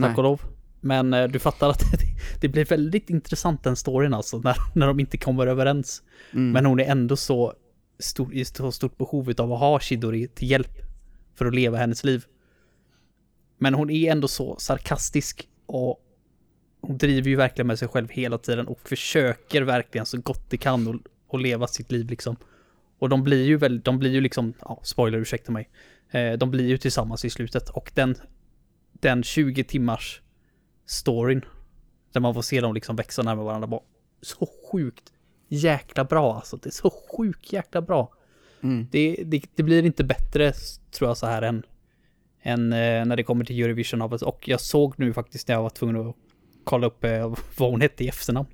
Tack 0.00 0.18
och 0.18 0.24
lov. 0.24 0.40
Men 0.80 1.14
eh, 1.14 1.28
du 1.28 1.38
fattar 1.38 1.70
att 1.70 1.78
det, 1.92 2.06
det, 2.40 2.48
blir 2.48 2.64
väldigt 2.64 3.10
intressant 3.10 3.64
den 3.64 3.76
storyn 3.76 4.14
alltså. 4.14 4.38
När, 4.38 4.56
när 4.74 4.86
de 4.86 5.00
inte 5.00 5.18
kommer 5.18 5.46
överens. 5.46 6.02
Mm. 6.32 6.52
Men 6.52 6.66
hon 6.66 6.80
är 6.80 6.84
ändå 6.84 7.16
så 7.16 7.54
stor, 7.98 8.34
i 8.34 8.44
så 8.44 8.72
stort 8.72 8.98
behov 8.98 9.32
av 9.38 9.52
att 9.52 9.60
ha 9.60 9.80
Shidori 9.80 10.28
till 10.28 10.50
hjälp. 10.50 10.78
För 11.34 11.46
att 11.46 11.54
leva 11.54 11.78
hennes 11.78 12.04
liv. 12.04 12.24
Men 13.58 13.74
hon 13.74 13.90
är 13.90 14.12
ändå 14.12 14.28
så 14.28 14.56
sarkastisk 14.58 15.48
och 15.66 15.98
hon 16.80 16.98
driver 16.98 17.30
ju 17.30 17.36
verkligen 17.36 17.66
med 17.66 17.78
sig 17.78 17.88
själv 17.88 18.08
hela 18.10 18.38
tiden 18.38 18.66
och 18.66 18.88
försöker 18.88 19.62
verkligen 19.62 20.06
så 20.06 20.20
gott 20.20 20.50
det 20.50 20.56
kan 20.56 21.02
och, 21.32 21.40
leva 21.40 21.66
sitt 21.66 21.92
liv 21.92 22.10
liksom. 22.10 22.36
Och 22.98 23.08
de 23.08 23.24
blir 23.24 23.44
ju 23.44 23.56
väldigt, 23.56 23.84
de 23.84 23.98
blir 23.98 24.10
ju 24.10 24.20
liksom, 24.20 24.54
ja, 24.60 24.80
spoiler 24.82 25.18
ursäkta 25.18 25.52
mig. 25.52 25.70
Eh, 26.10 26.32
de 26.32 26.50
blir 26.50 26.68
ju 26.68 26.78
tillsammans 26.78 27.24
i 27.24 27.30
slutet 27.30 27.68
och 27.68 27.90
den, 27.94 28.14
den 28.92 29.22
20 29.22 29.64
timmars 29.64 30.22
storyn, 30.86 31.44
där 32.12 32.20
man 32.20 32.34
får 32.34 32.42
se 32.42 32.60
dem 32.60 32.74
liksom 32.74 32.96
växa 32.96 33.22
närmare 33.22 33.44
varandra, 33.44 33.66
var 33.66 33.82
så 34.22 34.48
sjukt 34.72 35.12
jäkla 35.48 36.04
bra 36.04 36.34
alltså. 36.34 36.56
Det 36.56 36.68
är 36.68 36.70
så 36.70 36.90
sjukt 36.90 37.52
jäkla 37.52 37.82
bra. 37.82 38.12
Mm. 38.62 38.86
Det, 38.90 39.22
det, 39.26 39.42
det, 39.54 39.62
blir 39.62 39.84
inte 39.84 40.04
bättre, 40.04 40.52
tror 40.90 41.10
jag, 41.10 41.16
så 41.16 41.26
här 41.26 41.42
än, 41.42 41.62
än 42.42 42.72
eh, 42.72 43.04
när 43.04 43.16
det 43.16 43.22
kommer 43.22 43.44
till 43.44 43.62
Eurovision 43.62 44.02
av 44.02 44.12
Och 44.12 44.48
jag 44.48 44.60
såg 44.60 44.94
nu 44.98 45.12
faktiskt 45.12 45.48
när 45.48 45.54
jag 45.54 45.62
var 45.62 45.70
tvungen 45.70 46.08
att 46.08 46.16
kolla 46.64 46.86
upp 46.86 47.04
eh, 47.04 47.34
vad 47.58 47.70
hon 47.70 47.80
hette 47.80 48.04
i 48.04 48.08
efternamn. 48.08 48.48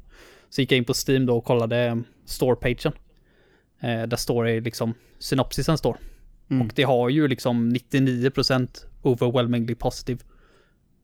Så 0.51 0.61
gick 0.61 0.73
jag 0.73 0.79
in 0.79 0.85
på 0.85 0.95
Steam 1.09 1.27
då 1.27 1.37
och 1.37 1.45
kollade 1.45 2.03
storepagen. 2.25 2.93
Eh, 3.81 4.03
där 4.03 4.17
står 4.17 4.45
det 4.45 4.61
liksom 4.61 4.95
synopsisen 5.19 5.79
står. 5.79 5.99
Mm. 6.51 6.67
Och 6.67 6.73
det 6.75 6.83
har 6.83 7.09
ju 7.09 7.29
liksom 7.29 7.73
99% 7.73 8.87
overwhelmingly 9.03 9.75
positive. 9.75 10.21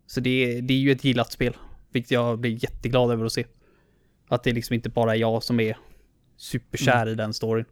Så 0.06 0.20
det, 0.20 0.60
det 0.60 0.74
är 0.74 0.78
ju 0.78 0.92
ett 0.92 1.04
gillat 1.04 1.32
spel. 1.32 1.56
Vilket 1.92 2.10
jag 2.10 2.38
blir 2.38 2.64
jätteglad 2.64 3.10
över 3.10 3.24
att 3.24 3.32
se. 3.32 3.44
Att 4.28 4.44
det 4.44 4.52
liksom 4.52 4.74
inte 4.74 4.88
bara 4.88 5.14
är 5.14 5.18
jag 5.18 5.42
som 5.42 5.60
är 5.60 5.76
superkär 6.36 7.02
mm. 7.02 7.12
i 7.12 7.14
den 7.14 7.34
storyn. 7.34 7.64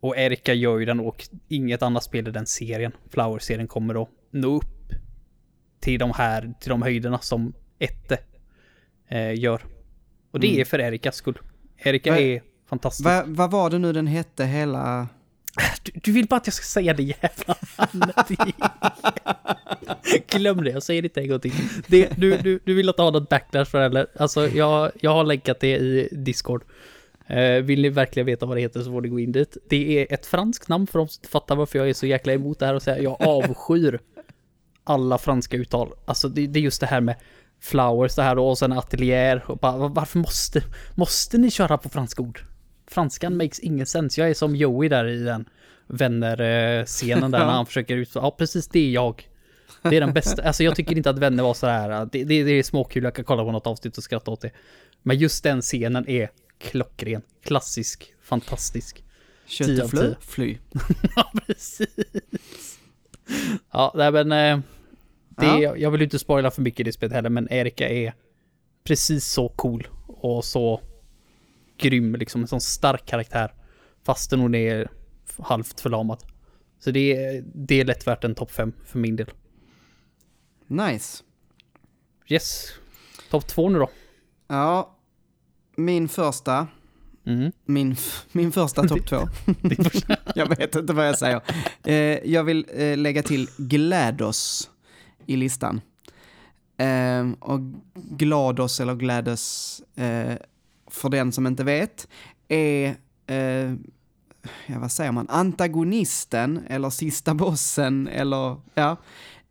Och 0.00 0.16
Erika 0.16 0.54
gör 0.54 0.78
ju 0.78 0.84
den 0.84 1.00
och 1.00 1.28
inget 1.48 1.82
annat 1.82 2.04
spel 2.04 2.28
i 2.28 2.30
den 2.30 2.46
serien, 2.46 2.92
Flower-serien, 3.10 3.68
kommer 3.68 3.94
då 3.94 4.08
nå 4.30 4.56
upp 4.56 4.92
till 5.80 5.98
de 5.98 6.12
här, 6.12 6.54
till 6.60 6.70
de 6.70 6.82
höjderna 6.82 7.18
som 7.18 7.52
Ette 7.78 8.18
eh, 9.08 9.40
gör. 9.40 9.62
Och 10.30 10.40
det 10.40 10.48
mm. 10.48 10.60
är 10.60 10.64
för 10.64 10.80
Erikas 10.80 11.16
skull. 11.16 11.38
Erika 11.78 12.10
Va, 12.10 12.18
är 12.18 12.42
fantastisk. 12.68 13.04
Vad 13.04 13.28
va 13.28 13.46
var 13.46 13.70
det 13.70 13.78
nu 13.78 13.92
den 13.92 14.06
hette 14.06 14.44
hela... 14.44 15.08
Du, 15.82 15.92
du, 15.94 16.12
vill 16.12 16.26
bara 16.26 16.36
att 16.36 16.46
jag 16.46 16.54
ska 16.54 16.64
säga 16.64 16.94
det 16.94 17.02
jävla 17.02 17.54
namnet. 17.76 18.28
Glöm 20.26 20.64
det, 20.64 20.70
jag 20.70 20.82
säger 20.82 21.02
det 21.02 21.06
inte 21.06 21.20
en 21.20 21.28
gång 21.28 21.40
till. 21.40 21.52
Det, 21.86 22.08
du, 22.16 22.36
du, 22.36 22.60
du 22.64 22.74
vill 22.74 22.88
inte 22.88 23.02
ha 23.02 23.10
något 23.10 23.28
backlash 23.28 23.64
för 23.64 23.78
det 23.78 23.84
eller? 23.84 24.06
Alltså, 24.16 24.48
jag, 24.48 24.92
jag 25.00 25.10
har 25.10 25.24
länkat 25.24 25.60
det 25.60 25.76
i 25.76 26.08
Discord. 26.12 26.64
Uh, 27.30 27.62
vill 27.62 27.82
ni 27.82 27.88
verkligen 27.88 28.26
veta 28.26 28.46
vad 28.46 28.56
det 28.56 28.60
heter 28.60 28.80
så 28.80 28.90
får 28.90 29.00
ni 29.00 29.08
gå 29.08 29.20
in 29.20 29.32
dit. 29.32 29.56
Det 29.68 29.98
är 29.98 30.14
ett 30.14 30.26
franskt 30.26 30.68
namn 30.68 30.86
för 30.86 30.98
de 30.98 31.08
som 31.08 31.20
inte 31.20 31.28
fattar 31.28 31.56
varför 31.56 31.78
jag 31.78 31.88
är 31.88 31.94
så 31.94 32.06
jäkla 32.06 32.32
emot 32.32 32.58
det 32.58 32.66
här 32.66 32.74
och 32.74 32.82
säger 32.82 33.02
jag 33.02 33.22
avskyr 33.22 34.00
alla 34.84 35.18
franska 35.18 35.56
uttal. 35.56 35.92
Alltså 36.04 36.28
det, 36.28 36.46
det 36.46 36.58
är 36.58 36.62
just 36.62 36.80
det 36.80 36.86
här 36.86 37.00
med 37.00 37.16
flowers 37.60 38.14
det 38.14 38.22
här 38.22 38.38
och 38.38 38.58
sen 38.58 38.72
atelier 38.72 39.44
och 39.46 39.58
bara 39.58 39.88
varför 39.88 40.18
måste, 40.18 40.62
måste 40.94 41.38
ni 41.38 41.50
köra 41.50 41.78
på 41.78 41.88
franska 41.88 42.22
ord? 42.22 42.40
Franskan 42.86 43.36
makes 43.36 43.58
ingen 43.58 43.86
sense. 43.86 44.20
Jag 44.20 44.30
är 44.30 44.34
som 44.34 44.56
Joey 44.56 44.88
där 44.88 45.06
i 45.06 45.22
den 45.22 45.48
vänner-scenen 45.86 47.30
där 47.30 47.38
när 47.38 47.52
han 47.52 47.66
försöker 47.66 47.96
ut. 47.96 48.10
Ja, 48.14 48.30
precis 48.38 48.68
det 48.68 48.78
är 48.78 48.90
jag. 48.90 49.28
Det 49.82 49.96
är 49.96 50.00
den 50.00 50.12
bästa. 50.12 50.42
Alltså 50.42 50.64
jag 50.64 50.76
tycker 50.76 50.96
inte 50.96 51.10
att 51.10 51.18
vänner 51.18 51.42
var 51.42 51.54
så 51.54 51.66
här. 51.66 52.08
Det, 52.12 52.24
det, 52.24 52.44
det 52.44 52.50
är 52.50 52.62
småkul, 52.62 53.04
jag 53.04 53.14
kan 53.14 53.24
kolla 53.24 53.44
på 53.44 53.52
något 53.52 53.66
avsnitt 53.66 53.98
och 53.98 54.04
skratta 54.04 54.30
åt 54.30 54.40
det. 54.40 54.50
Men 55.02 55.18
just 55.18 55.44
den 55.44 55.62
scenen 55.62 56.08
är 56.08 56.30
klockren, 56.58 57.22
klassisk, 57.44 58.14
fantastisk. 58.22 59.04
Kötteflö, 59.46 60.14
fly. 60.20 60.58
ja, 61.16 61.32
precis. 61.46 61.88
Ja, 63.70 63.92
nej 63.96 64.24
men... 64.24 64.62
Det, 65.40 65.58
ja. 65.58 65.76
Jag 65.76 65.90
vill 65.90 66.02
inte 66.02 66.18
spoila 66.18 66.50
för 66.50 66.62
mycket 66.62 66.80
i 66.80 66.82
det 66.82 66.92
spelet 66.92 67.12
heller, 67.12 67.30
men 67.30 67.52
Erika 67.52 67.88
är 67.88 68.14
precis 68.84 69.26
så 69.26 69.48
cool 69.48 69.88
och 70.06 70.44
så 70.44 70.80
grym, 71.78 72.14
liksom 72.16 72.40
en 72.40 72.48
sån 72.48 72.60
stark 72.60 73.06
karaktär. 73.06 73.54
Fastän 74.04 74.40
hon 74.40 74.54
är 74.54 74.90
halvt 75.38 75.80
förlamad. 75.80 76.22
Så 76.78 76.90
det 76.90 77.16
är, 77.16 77.44
det 77.54 77.80
är 77.80 77.84
lätt 77.84 78.06
värt 78.06 78.24
en 78.24 78.34
topp 78.34 78.50
5 78.50 78.72
för 78.84 78.98
min 78.98 79.16
del. 79.16 79.30
Nice. 80.66 81.22
Yes. 82.28 82.72
Topp 83.30 83.46
2 83.46 83.68
nu 83.68 83.78
då. 83.78 83.90
Ja, 84.48 84.96
min 85.76 86.08
första. 86.08 86.66
Mm. 87.26 87.52
Min, 87.64 87.96
min 88.32 88.52
första 88.52 88.88
topp 88.88 89.06
2. 89.08 89.16
jag 90.34 90.48
vet 90.48 90.76
inte 90.76 90.92
vad 90.92 91.08
jag 91.08 91.18
säger. 91.18 91.40
Eh, 91.84 91.94
jag 92.30 92.44
vill 92.44 92.66
eh, 92.74 92.96
lägga 92.96 93.22
till 93.22 93.48
GLaDOS 93.56 94.69
i 95.30 95.36
listan. 95.36 95.80
Eh, 96.76 97.30
och 97.40 97.60
GLaDOS 97.94 98.80
eller 98.80 98.94
GLaDOS, 98.94 99.82
eh, 99.94 100.36
för 100.86 101.08
den 101.08 101.32
som 101.32 101.46
inte 101.46 101.64
vet, 101.64 102.08
är 102.48 102.96
eh, 103.26 103.74
ja, 104.66 104.78
vad 104.78 104.92
säger 104.92 105.12
man, 105.12 105.28
antagonisten 105.28 106.60
eller 106.68 106.90
sista 106.90 107.34
bossen 107.34 108.08
eller 108.08 108.56
ja, 108.74 108.96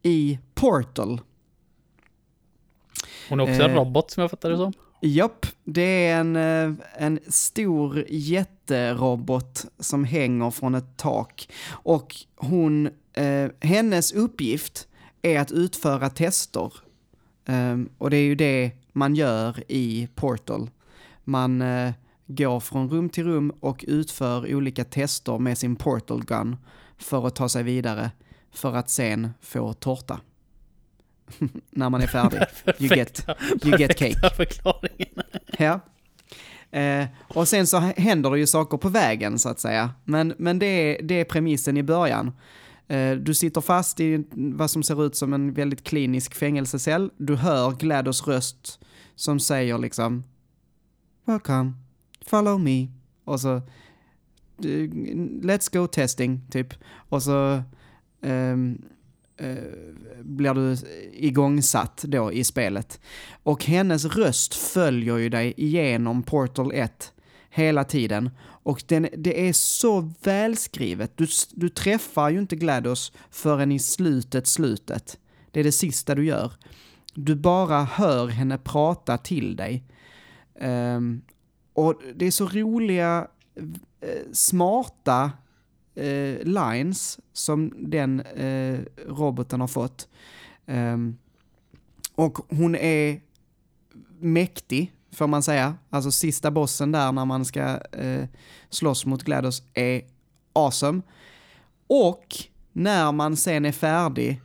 i 0.04 0.40
Portal. 0.54 1.22
Hon 3.30 3.40
är 3.40 3.44
också 3.44 3.64
en 3.64 3.72
eh, 3.72 3.76
robot 3.76 4.12
som 4.12 4.22
jag 4.22 4.32
fattar 4.32 4.50
det 4.50 4.58
som. 4.58 4.74
Japp, 5.02 5.46
det 5.64 6.08
är 6.08 6.20
en, 6.20 6.36
eh, 6.36 6.74
en 6.98 7.20
stor 7.28 8.06
jätterobot 8.10 9.66
som 9.80 10.04
hänger 10.04 10.52
från 10.52 10.76
ett 10.76 10.98
tak. 10.98 11.50
Och 11.70 12.16
hon, 12.36 12.90
eh, 13.14 13.50
hennes 13.62 14.12
uppgift 14.12 14.88
är 15.22 15.40
att 15.40 15.52
utföra 15.52 16.10
tester. 16.10 16.74
Eh, 17.46 17.78
och 17.98 18.10
det 18.10 18.18
är 18.18 18.24
ju 18.24 18.36
det 18.36 18.72
man 18.94 19.16
gör 19.16 19.64
i 19.68 20.08
Portal. 20.16 20.70
Man 21.24 21.62
eh, 21.62 21.92
går 22.28 22.60
från 22.60 22.90
rum 22.90 23.10
till 23.10 23.24
rum 23.24 23.54
och 23.60 23.86
utför 23.88 24.56
olika 24.56 24.84
tester 24.84 25.40
med 25.40 25.58
sin 25.58 25.76
Portal 25.76 26.24
Gun 26.26 26.58
för 26.98 27.28
att 27.28 27.36
ta 27.36 27.50
sig 27.50 27.64
vidare 27.64 28.12
för 28.52 28.76
att 28.76 28.90
sen 28.90 29.30
få 29.42 29.74
tårta. 29.74 30.20
när 31.70 31.90
man 31.90 32.02
är 32.02 32.08
färdig. 32.08 32.40
you 32.80 32.96
get, 32.96 33.26
you 33.64 33.78
get 33.78 33.98
cake. 33.98 34.36
förklaringen. 34.36 35.22
ja. 35.58 35.80
Eh, 36.80 37.06
och 37.28 37.48
sen 37.48 37.68
så 37.68 37.78
händer 37.78 38.32
det 38.32 38.40
ju 38.40 38.48
saker 38.48 38.78
på 38.78 38.90
vägen 38.90 39.40
så 39.40 39.50
att 39.50 39.60
säga. 39.60 39.92
Men, 40.04 40.34
men 40.38 40.60
det, 40.60 40.66
är, 40.66 41.04
det 41.04 41.14
är 41.14 41.26
premissen 41.26 41.78
i 41.78 41.84
början. 41.84 42.32
Eh, 42.90 43.16
du 43.16 43.34
sitter 43.34 43.62
fast 43.62 44.00
i 44.00 44.24
vad 44.32 44.72
som 44.72 44.84
ser 44.84 45.06
ut 45.06 45.16
som 45.16 45.34
en 45.34 45.54
väldigt 45.54 45.84
klinisk 45.84 46.36
fängelsecell. 46.36 47.12
Du 47.18 47.36
hör 47.36 47.72
Glados 47.72 48.28
röst 48.28 48.80
som 49.16 49.40
säger 49.40 49.78
liksom 49.78 50.24
Welcome, 51.26 51.74
follow 52.26 52.60
me. 52.60 52.88
Och 53.24 53.42
så 53.42 53.56
eh, 53.56 53.62
Let's 55.42 55.78
go 55.78 55.88
testing, 55.88 56.42
typ. 56.52 56.74
Och 57.10 57.24
så 57.24 57.64
um, 58.22 58.82
blir 60.22 60.54
du 60.54 60.78
igångsatt 61.14 62.04
då 62.08 62.34
i 62.34 62.44
spelet. 62.44 63.00
Och 63.44 63.66
hennes 63.66 64.06
röst 64.06 64.56
följer 64.56 65.18
ju 65.18 65.30
dig 65.30 65.54
igenom 65.58 66.24
Portal 66.24 66.72
1 66.74 67.14
hela 67.50 67.84
tiden. 67.84 68.30
Och 68.64 68.84
den, 68.88 69.08
det 69.18 69.48
är 69.48 69.54
så 69.54 70.14
välskrivet. 70.24 71.18
Du, 71.18 71.28
du 71.52 71.70
träffar 71.70 72.30
ju 72.30 72.40
inte 72.40 72.56
GLaDOS 72.56 73.12
förrän 73.30 73.72
i 73.72 73.80
slutet, 73.80 74.48
slutet. 74.48 75.20
Det 75.52 75.60
är 75.60 75.64
det 75.64 75.72
sista 75.72 76.16
du 76.16 76.26
gör. 76.26 76.54
Du 77.14 77.36
bara 77.36 77.84
hör 77.84 78.28
henne 78.28 78.58
prata 78.58 79.18
till 79.18 79.56
dig. 79.56 79.84
Um, 80.62 81.22
och 81.74 82.02
det 82.16 82.26
är 82.26 82.32
så 82.32 82.48
roliga, 82.48 83.28
eh, 84.02 84.32
smarta 84.34 85.32
uh, 85.98 86.44
lines 86.44 87.20
som 87.34 87.74
den 87.78 88.22
uh, 88.22 88.80
roboten 89.08 89.62
har 89.62 89.68
fått. 89.68 90.08
Um, 90.66 91.18
och 92.16 92.38
hon 92.50 92.76
är 92.76 93.22
mäktig, 94.20 94.94
får 95.12 95.28
man 95.28 95.44
säga. 95.44 95.76
Alltså 95.90 96.12
sista 96.12 96.52
bossen 96.52 96.92
där 96.92 97.12
när 97.12 97.26
man 97.26 97.46
ska 97.46 97.62
eh, 97.92 98.26
slåss 98.70 99.06
mot 99.06 99.24
GLaDOS 99.24 99.64
är 99.74 100.02
awesome. 100.54 101.02
Och 101.88 102.26
när 102.72 103.12
man 103.12 103.38
sen 103.38 103.66
är 103.66 103.72
färdig 103.72 104.42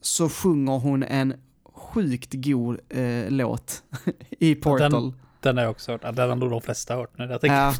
så 0.00 0.28
sjunger 0.28 0.78
hon 0.78 1.02
en 1.02 1.34
sjukt 1.72 2.30
god 2.32 2.80
eh, 2.88 3.30
låt 3.30 3.82
i 4.30 4.54
Portal. 4.54 4.90
Den, 4.90 5.14
den 5.40 5.56
har 5.56 5.64
jag 5.64 5.70
också 5.70 5.92
hört. 5.92 6.02
Den 6.02 6.28
har 6.28 6.36
nog 6.36 6.50
de 6.50 6.60
flesta 6.60 6.96
hört 6.96 7.18
nu 7.18 7.24
jag 7.24 7.40
tänker 7.40 7.56
Ja, 7.56 7.74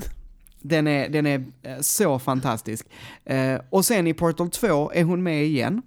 den 0.61 0.87
är, 0.87 1.09
den 1.09 1.27
är 1.27 1.45
eh, 1.63 1.81
så 1.81 2.19
fantastisk. 2.19 2.87
Eh, 3.25 3.61
och 3.71 3.85
sen 3.85 4.07
i 4.07 4.15
Portal 4.15 4.51
2 4.51 4.93
är 4.93 5.05
hon 5.05 5.23
med 5.23 5.45
igen. 5.45 5.83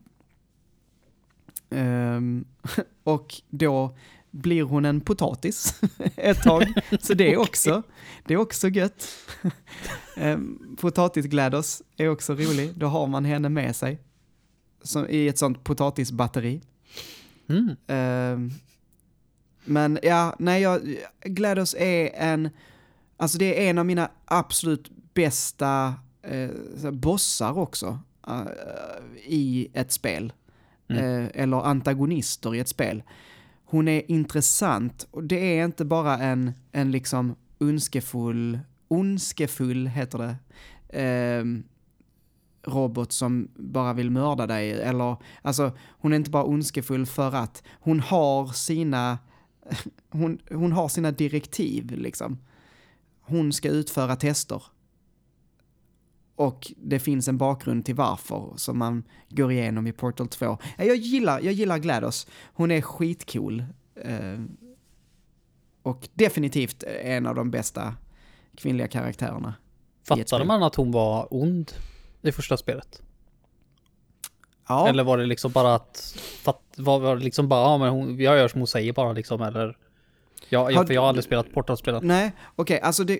Ehm, 1.69 2.45
och 3.03 3.41
då 3.49 3.95
blir 4.31 4.63
hon 4.63 4.85
en 4.85 5.01
potatis 5.01 5.81
ett 6.15 6.43
tag. 6.43 6.73
Så 6.99 7.13
det 7.13 7.33
är 7.33 7.37
också, 7.39 7.83
det 8.25 8.33
är 8.33 8.37
också 8.37 8.69
gött. 8.69 9.09
um, 10.17 10.77
Potatis-GLaDOS 10.81 11.81
är 11.97 12.09
också 12.09 12.33
rolig. 12.33 12.73
Då 12.75 12.87
har 12.87 13.07
man 13.07 13.25
henne 13.25 13.49
med 13.49 13.75
sig. 13.75 13.99
Som, 14.81 15.09
I 15.09 15.27
ett 15.27 15.37
sånt 15.37 15.63
potatisbatteri. 15.63 16.61
Mm. 17.49 17.75
Ehm, 17.87 18.51
men 19.65 19.99
ja, 20.03 20.35
nej, 20.39 20.61
jag, 20.61 20.81
GLaDOS 21.23 21.75
är 21.79 22.11
en, 22.13 22.49
alltså 23.17 23.37
det 23.37 23.65
är 23.65 23.69
en 23.69 23.77
av 23.77 23.85
mina 23.85 24.11
absolut 24.25 24.91
bästa 25.13 25.93
eh, 26.21 26.91
bossar 26.91 27.57
också 27.57 27.99
eh, 28.27 28.41
i 29.25 29.67
ett 29.73 29.91
spel. 29.91 30.33
Eh, 30.89 31.25
eller 31.33 31.65
antagonister 31.65 32.55
i 32.55 32.59
ett 32.59 32.67
spel. 32.67 33.03
Hon 33.71 33.87
är 33.87 34.11
intressant 34.11 35.07
och 35.11 35.23
det 35.23 35.59
är 35.59 35.65
inte 35.65 35.85
bara 35.85 36.17
en, 36.17 36.51
en 36.71 36.91
liksom 36.91 37.35
ondskefull, 37.59 38.59
ondskefull 38.87 39.87
heter 39.87 40.17
det, 40.17 40.35
eh, 41.01 41.45
robot 42.71 43.11
som 43.11 43.47
bara 43.55 43.93
vill 43.93 44.11
mörda 44.11 44.47
dig. 44.47 44.71
Eller, 44.71 45.17
alltså, 45.41 45.71
hon 45.89 46.13
är 46.13 46.15
inte 46.15 46.29
bara 46.29 46.43
ondskefull 46.43 47.05
för 47.05 47.35
att 47.35 47.63
hon 47.71 47.99
har 47.99 48.47
sina, 48.47 49.19
hon, 50.09 50.39
hon 50.49 50.71
har 50.71 50.87
sina 50.87 51.11
direktiv 51.11 51.91
liksom. 51.91 52.37
Hon 53.21 53.53
ska 53.53 53.69
utföra 53.69 54.15
tester. 54.15 54.63
Och 56.35 56.71
det 56.77 56.99
finns 56.99 57.27
en 57.27 57.37
bakgrund 57.37 57.85
till 57.85 57.95
varför 57.95 58.53
som 58.55 58.77
man 58.77 59.03
går 59.29 59.51
igenom 59.51 59.87
i 59.87 59.91
Portal 59.91 60.27
2. 60.27 60.57
Ja, 60.77 60.83
Jag 60.83 60.95
gillar, 60.95 61.39
jag 61.39 61.53
gillar 61.53 61.77
GLaDOS. 61.77 62.27
Hon 62.53 62.71
är 62.71 62.81
skitcool. 62.81 63.63
Eh, 63.95 64.39
och 65.83 66.09
definitivt 66.13 66.83
en 66.83 67.25
av 67.25 67.35
de 67.35 67.51
bästa 67.51 67.95
kvinnliga 68.57 68.87
karaktärerna. 68.87 69.53
Fattade 70.07 70.45
man 70.45 70.63
att 70.63 70.75
hon 70.75 70.91
var 70.91 71.27
ond 71.31 71.71
i 72.21 72.31
första 72.31 72.57
spelet? 72.57 73.01
Ja. 74.67 74.87
Eller 74.87 75.03
var 75.03 75.17
det 75.17 75.25
liksom 75.25 75.51
bara 75.51 75.75
att, 75.75 76.17
var, 76.77 76.99
var 76.99 77.15
det 77.15 77.23
liksom 77.23 77.47
bara, 77.47 77.61
ja 77.61 77.77
men 77.77 77.89
hon, 77.89 78.19
jag 78.19 78.37
gör 78.37 78.47
som 78.47 78.59
hon 78.59 78.67
säger 78.67 78.93
bara 78.93 79.13
liksom, 79.13 79.41
eller? 79.41 79.77
Ja, 80.49 80.63
Har 80.63 80.85
för 80.85 80.93
jag 80.93 81.01
har 81.01 81.07
aldrig 81.09 81.23
spelat 81.23 81.53
Portal-spelet. 81.53 82.03
Nej, 82.03 82.31
okej, 82.55 82.79
alltså 82.81 83.03
det, 83.03 83.19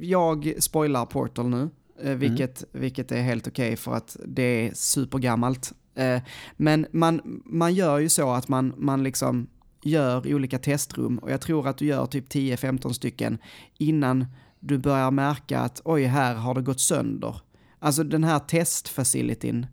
jag 0.00 0.54
spoilar 0.58 1.06
Portal 1.06 1.48
nu, 1.48 1.68
eh, 2.02 2.14
vilket, 2.14 2.64
vilket 2.72 3.12
är 3.12 3.22
helt 3.22 3.48
okej 3.48 3.76
för 3.76 3.94
att 3.94 4.16
det 4.26 4.42
är 4.42 4.74
supergammalt. 4.74 5.72
Eh, 5.94 6.22
Men 6.56 6.86
man, 6.92 7.42
man 7.44 7.74
gör 7.74 7.98
ju 7.98 8.08
så 8.08 8.30
att 8.30 8.48
man, 8.48 8.74
man 8.76 9.02
liksom 9.02 9.46
gör 9.82 10.34
olika 10.34 10.58
testrum 10.58 11.18
och 11.18 11.30
jag 11.30 11.40
tror 11.40 11.68
att 11.68 11.78
du 11.78 11.86
gör 11.86 12.06
typ 12.06 12.28
10-15 12.32 12.92
stycken 12.92 13.38
innan 13.78 14.26
du 14.60 14.78
börjar 14.78 15.10
märka 15.10 15.60
att 15.60 15.80
oj, 15.84 16.04
här 16.04 16.34
har 16.34 16.54
det 16.54 16.62
gått 16.62 16.80
sönder. 16.80 17.36
Alltså 17.78 18.04
den 18.04 18.24
här 18.24 18.38
testfacilityn, 18.38 19.66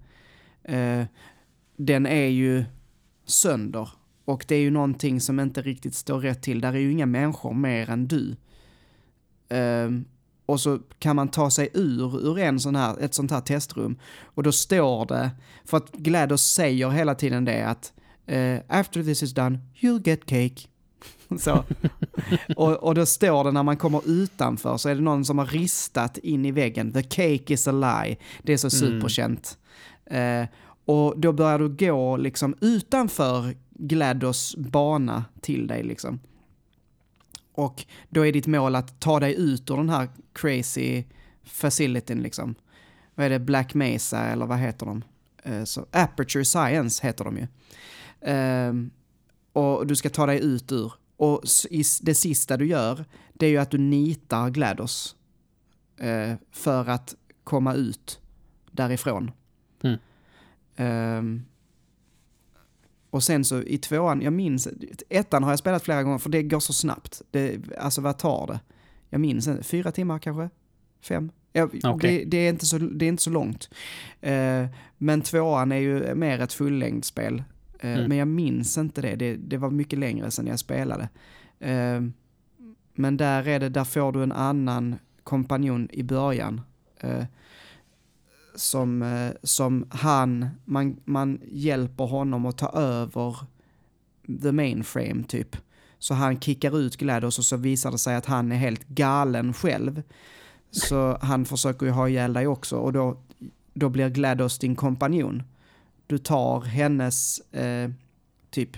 eh, 0.63 1.03
den 1.78 2.05
är 2.05 2.28
ju 2.28 2.65
sönder. 3.26 3.89
Och 4.26 4.45
det 4.47 4.55
är 4.55 4.59
ju 4.59 4.72
någonting 4.72 5.22
som 5.22 5.39
inte 5.39 5.61
riktigt 5.61 5.95
står 5.95 6.20
rätt 6.20 6.41
till. 6.41 6.61
Där 6.61 6.74
är 6.74 6.78
ju 6.80 6.91
inga 6.91 7.05
människor 7.05 7.53
mer 7.53 7.89
än 7.89 8.07
du. 8.07 8.36
Ehm, 9.49 10.05
och 10.50 10.62
så 10.62 10.80
kan 11.00 11.16
man 11.16 11.28
ta 11.28 11.52
sig 11.52 11.70
ur, 11.74 12.28
ur 12.28 12.39
en 12.39 12.60
sån 12.60 12.76
här, 12.76 13.00
ett 13.00 13.14
sånt 13.14 13.32
här 13.32 13.41
testrum. 13.41 13.95
Och 14.24 14.43
då 14.43 14.52
står 14.52 15.06
det, 15.06 15.32
för 15.66 15.78
att 15.78 15.91
GLaDOS 15.91 16.41
säger 16.41 16.89
hela 16.89 17.16
tiden 17.16 17.45
det 17.45 17.68
att 17.68 17.93
eh, 18.26 18.60
after 18.68 19.04
this 19.04 19.24
is 19.24 19.34
done, 19.34 19.60
you'll 19.80 20.08
get 20.08 20.26
cake. 20.26 20.68
Så. 21.39 21.64
och, 22.56 22.84
och 22.84 22.95
då 22.95 23.06
står 23.06 23.43
det 23.43 23.52
när 23.52 23.64
man 23.64 23.78
kommer 23.78 24.02
utanför 24.10 24.78
så 24.78 24.89
är 24.89 24.95
det 24.95 25.02
någon 25.02 25.26
som 25.26 25.38
har 25.38 25.45
ristat 25.45 26.18
in 26.18 26.45
i 26.45 26.52
väggen, 26.52 26.91
the 26.91 27.04
cake 27.04 27.54
is 27.54 27.68
a 27.68 27.72
lie. 27.72 28.18
Det 28.43 28.54
är 28.54 28.58
så 28.58 28.70
superkänt. 28.70 29.58
Eh, 30.06 30.45
och 30.86 31.20
då 31.20 31.34
börjar 31.34 31.60
du 31.60 31.70
gå 31.70 32.18
liksom 32.18 32.56
utanför 32.62 33.56
GLaDOS 33.70 34.56
bana 34.56 35.26
till 35.41 35.68
dig 35.68 35.84
liksom. 35.84 36.20
Och 37.60 37.86
då 38.10 38.26
är 38.26 38.32
ditt 38.32 38.47
mål 38.47 38.76
att 38.76 39.00
ta 39.00 39.20
dig 39.20 39.36
ut 39.38 39.70
ur 39.70 39.78
den 39.78 39.89
här 39.89 40.10
crazy 40.42 41.04
facilityn 41.44 42.22
liksom. 42.22 42.56
Vad 43.16 43.26
är 43.26 43.30
det, 43.30 43.40
Black 43.40 43.74
Mesa 43.74 44.20
eller 44.20 44.46
vad 44.46 44.58
heter 44.58 44.86
de? 44.86 45.04
Så, 45.66 45.86
Aperture 45.92 46.46
Science 46.46 47.08
heter 47.08 47.26
de 47.26 47.38
ju. 47.38 47.48
Ehm, 48.22 48.92
och 49.54 49.88
du 49.88 49.96
ska 49.96 50.10
ta 50.10 50.26
dig 50.26 50.40
ut 50.40 50.72
ur. 50.72 50.94
Och 51.18 51.42
det 52.02 52.16
sista 52.16 52.58
du 52.58 52.68
gör, 52.68 53.06
det 53.34 53.46
är 53.46 53.50
ju 53.50 53.58
att 53.58 53.72
du 53.72 53.78
nitar 53.78 54.50
GLaDOS. 54.50 55.16
eh, 55.98 56.34
för 56.52 56.90
att 56.90 57.16
komma 57.44 57.74
ut 57.74 58.20
därifrån. 58.72 59.32
Mm. 59.84 60.00
Ehm, 60.76 61.46
och 63.10 63.24
sen 63.24 63.46
så 63.46 63.62
i 63.62 63.78
tvåan, 63.78 64.22
jag 64.22 64.34
minns, 64.34 64.68
ettan 65.10 65.44
har 65.44 65.52
jag 65.52 65.60
spelat 65.60 65.84
flera 65.84 66.04
gånger 66.04 66.18
för 66.18 66.30
det 66.30 66.44
går 66.44 66.60
så 66.60 66.74
snabbt. 66.74 67.22
Det, 67.32 67.60
alltså 67.78 68.02
vad 68.02 68.18
tar 68.18 68.48
det? 68.48 68.60
Jag 69.10 69.22
minns 69.22 69.47
inte, 69.47 69.64
fyra 69.64 69.91
timmar 69.91 70.20
kanske? 70.20 70.49
Fem? 71.01 71.32
Ja, 71.53 71.70
Okej. 71.84 72.18
det, 72.18 72.26
det, 72.26 72.38
är 72.38 72.49
inte 72.49 72.66
så, 72.66 72.78
det 72.78 73.05
är 73.05 73.10
inte 73.10 73.24
så 73.24 73.30
långt. 73.30 73.70
Eh, 74.22 74.66
men 74.97 75.22
tvåan 75.22 75.72
är 75.72 75.78
ju 75.78 76.16
mer 76.16 76.39
ett 76.41 76.53
fullängdsspel. 76.53 77.43
Eh, 77.80 77.93
Mm. 77.93 78.10
Men 78.10 78.18
jag 78.18 78.28
minns 78.28 78.78
inte 78.78 79.01
det. 79.01 79.16
det, 79.16 79.36
det 79.36 79.57
var 79.57 79.70
mycket 79.70 79.99
längre 79.99 80.32
sedan 80.32 80.47
jag 80.47 80.60
spelade. 80.60 81.10
Eh, 81.60 82.01
men 82.93 83.18
där 83.18 83.47
är 83.47 83.60
det, 83.60 83.70
där 83.70 83.84
får 83.84 84.12
du 84.12 84.24
en 84.24 84.32
annan 84.32 84.95
kompanjon 85.24 85.89
i 85.91 86.03
början. 86.03 86.62
Eh, 86.97 87.24
som, 88.55 89.01
eh, 89.01 89.32
som 89.43 89.86
han, 89.89 90.49
man, 90.66 90.99
man 91.05 91.41
hjälper 91.51 92.03
honom 92.03 92.45
att 92.45 92.57
ta 92.57 92.70
över 92.70 93.36
the 94.41 94.51
mainframe 94.51 95.24
typ. 95.24 95.57
Så 96.00 96.14
han 96.14 96.39
kickar 96.39 96.80
ut 96.80 96.97
GLaDOS 96.97 97.39
och 97.39 97.45
så 97.45 97.58
visar 97.58 97.91
det 97.91 97.97
sig 97.97 98.16
att 98.16 98.26
han 98.26 98.52
är 98.52 98.56
helt 98.56 98.88
galen 98.88 99.54
själv. 99.54 100.04
Så 100.72 101.18
han 101.22 101.45
försöker 101.45 101.86
ju 101.86 101.91
ha 101.91 102.10
ihjäl 102.10 102.34
dig 102.34 102.47
också 102.47 102.78
och 102.78 102.93
då, 102.93 103.18
då 103.74 103.89
blir 103.89 104.10
GLaDOS 104.10 104.60
din 104.60 104.76
kompanjon. 104.76 105.43
Du 106.08 106.18
tar 106.18 106.62
hennes 106.62 107.39
eh, 107.39 107.89
typ, 108.50 108.78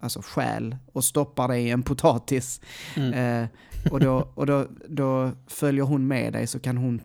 alltså 0.00 0.22
själ 0.22 0.76
och 0.92 1.04
stoppar 1.04 1.48
dig 1.48 1.64
i 1.64 1.70
en 1.70 1.82
potatis. 1.82 2.60
Mm. 2.96 3.12
Eh, 3.12 3.48
och 3.90 4.00
då, 4.00 4.28
och 4.34 4.46
då, 4.46 4.66
då 4.88 5.30
följer 5.46 5.84
hon 5.84 6.06
med 6.06 6.32
dig 6.32 6.46
så 6.46 6.60
kan 6.60 6.76
hon 6.76 7.00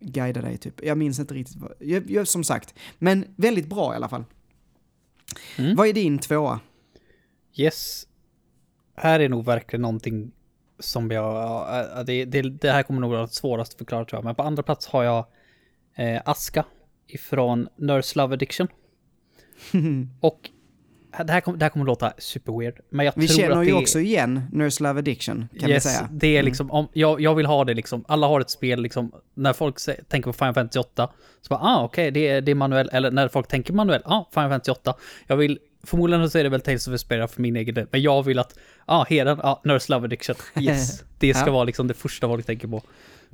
guida 0.00 0.42
dig 0.42 0.58
typ. 0.58 0.84
Jag 0.84 0.98
minns 0.98 1.18
inte 1.18 1.34
riktigt 1.34 1.56
vad, 1.56 1.72
jag, 1.78 2.10
jag, 2.10 2.28
som 2.28 2.44
sagt. 2.44 2.74
Men 2.98 3.24
väldigt 3.36 3.66
bra 3.66 3.92
i 3.92 3.96
alla 3.96 4.08
fall. 4.08 4.24
Mm. 5.56 5.76
Vad 5.76 5.88
är 5.88 5.92
din 5.92 6.18
tvåa? 6.18 6.60
Yes. 7.54 8.06
Här 8.94 9.20
är 9.20 9.28
nog 9.28 9.44
verkligen 9.44 9.82
någonting 9.82 10.32
som 10.78 11.10
jag, 11.10 11.34
ja, 11.94 12.02
det, 12.06 12.24
det, 12.24 12.42
det 12.42 12.70
här 12.70 12.82
kommer 12.82 13.00
nog 13.00 13.10
vara 13.10 13.26
svårast 13.26 13.72
att 13.72 13.78
förklara 13.78 14.04
tror 14.04 14.18
jag. 14.18 14.24
Men 14.24 14.34
på 14.34 14.42
andra 14.42 14.62
plats 14.62 14.86
har 14.86 15.02
jag 15.04 15.26
eh, 15.94 16.22
Aska 16.24 16.64
ifrån 17.06 17.68
Nurse 17.76 18.18
Love 18.18 18.34
Addiction. 18.34 18.68
Och 20.20 20.50
det 21.24 21.32
här, 21.32 21.40
kommer, 21.40 21.58
det 21.58 21.64
här 21.64 21.70
kommer 21.70 21.84
låta 21.86 22.12
super 22.18 22.58
weird. 22.58 22.80
Men 22.90 23.06
jag 23.06 23.12
Vi 23.16 23.28
tror 23.28 23.38
känner 23.38 23.56
att 23.56 23.66
ju 23.66 23.70
det 23.70 23.76
också 23.76 24.00
igen 24.00 24.42
Nurse 24.52 24.82
Love 24.82 24.98
Addiction, 24.98 25.48
kan 25.60 25.70
yes, 25.70 25.86
vi 25.86 25.90
säga. 25.90 26.08
det 26.12 26.36
är 26.36 26.42
liksom, 26.42 26.70
om, 26.70 26.88
jag, 26.92 27.20
jag 27.20 27.34
vill 27.34 27.46
ha 27.46 27.64
det 27.64 27.74
liksom, 27.74 28.04
alla 28.08 28.26
har 28.26 28.40
ett 28.40 28.50
spel 28.50 28.82
liksom, 28.82 29.12
när 29.34 29.52
folk 29.52 29.76
sä- 29.76 30.04
tänker 30.08 30.26
på 30.28 30.32
Final 30.32 30.54
Fantasy 30.54 30.78
8, 30.78 31.10
så 31.40 31.48
bara, 31.54 31.60
ah 31.60 31.84
okej, 31.84 32.10
det, 32.10 32.28
är, 32.28 32.40
det 32.40 32.50
är 32.50 32.54
manuell, 32.54 32.90
eller 32.92 33.10
när 33.10 33.28
folk 33.28 33.48
tänker 33.48 33.72
manuell, 33.72 34.02
ah, 34.04 34.24
Final 34.34 34.50
Fantasy 34.50 34.70
8. 34.72 34.94
Jag 35.26 35.36
vill 35.36 35.58
förmodligen 35.82 36.30
så 36.30 36.38
är 36.38 36.42
det 36.42 36.48
väl 36.48 36.60
Tales 36.60 36.88
of 36.88 36.94
Vesperia 36.94 37.28
för 37.28 37.42
min 37.42 37.56
egen 37.56 37.74
del. 37.74 37.86
Men 37.90 38.02
jag 38.02 38.22
vill 38.22 38.38
att, 38.38 38.58
ah, 38.86 39.04
Heden, 39.04 39.38
ja, 39.42 39.48
ah, 39.48 39.60
Nurse 39.64 39.92
Love 39.92 40.04
Addiction. 40.04 40.36
Yes, 40.60 41.04
det 41.18 41.34
ska 41.34 41.46
Ja. 41.46 41.52
vara 41.52 41.64
liksom 41.64 41.88
det 41.88 41.94
första 41.94 42.26
jag 42.26 42.46
tänker 42.46 42.68
på. 42.68 42.80
På 42.80 42.86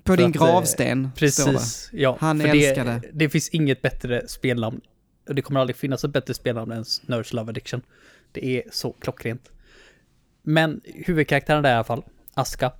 För 0.04 0.16
din 0.16 0.26
att, 0.30 0.36
eh, 0.36 0.42
gravsten. 0.42 1.10
Precis, 1.16 1.90
ja. 1.92 2.16
Han 2.20 2.40
älskar 2.40 2.84
det. 2.84 3.02
det. 3.12 3.28
Finns 3.28 3.48
inget 3.48 3.82
bättre 3.82 4.28
spelnamn. 4.28 4.80
Och 5.28 5.34
det 5.34 5.42
kommer 5.42 5.60
aldrig 5.60 5.76
finnas 5.76 6.04
ett 6.04 6.10
bättre 6.10 6.34
spelnamn 6.34 6.72
än 6.72 6.84
Nurse 7.06 7.36
Love 7.36 7.50
Addiction. 7.50 7.82
Det 8.32 8.46
är 8.58 8.62
så 8.72 8.92
klockrent. 8.92 9.50
Men 10.42 10.80
huvudkaraktären 10.84 11.62
där 11.62 11.70
i 11.70 11.74
alla 11.74 11.84
fall, 11.84 12.04
Aska. 12.34 12.72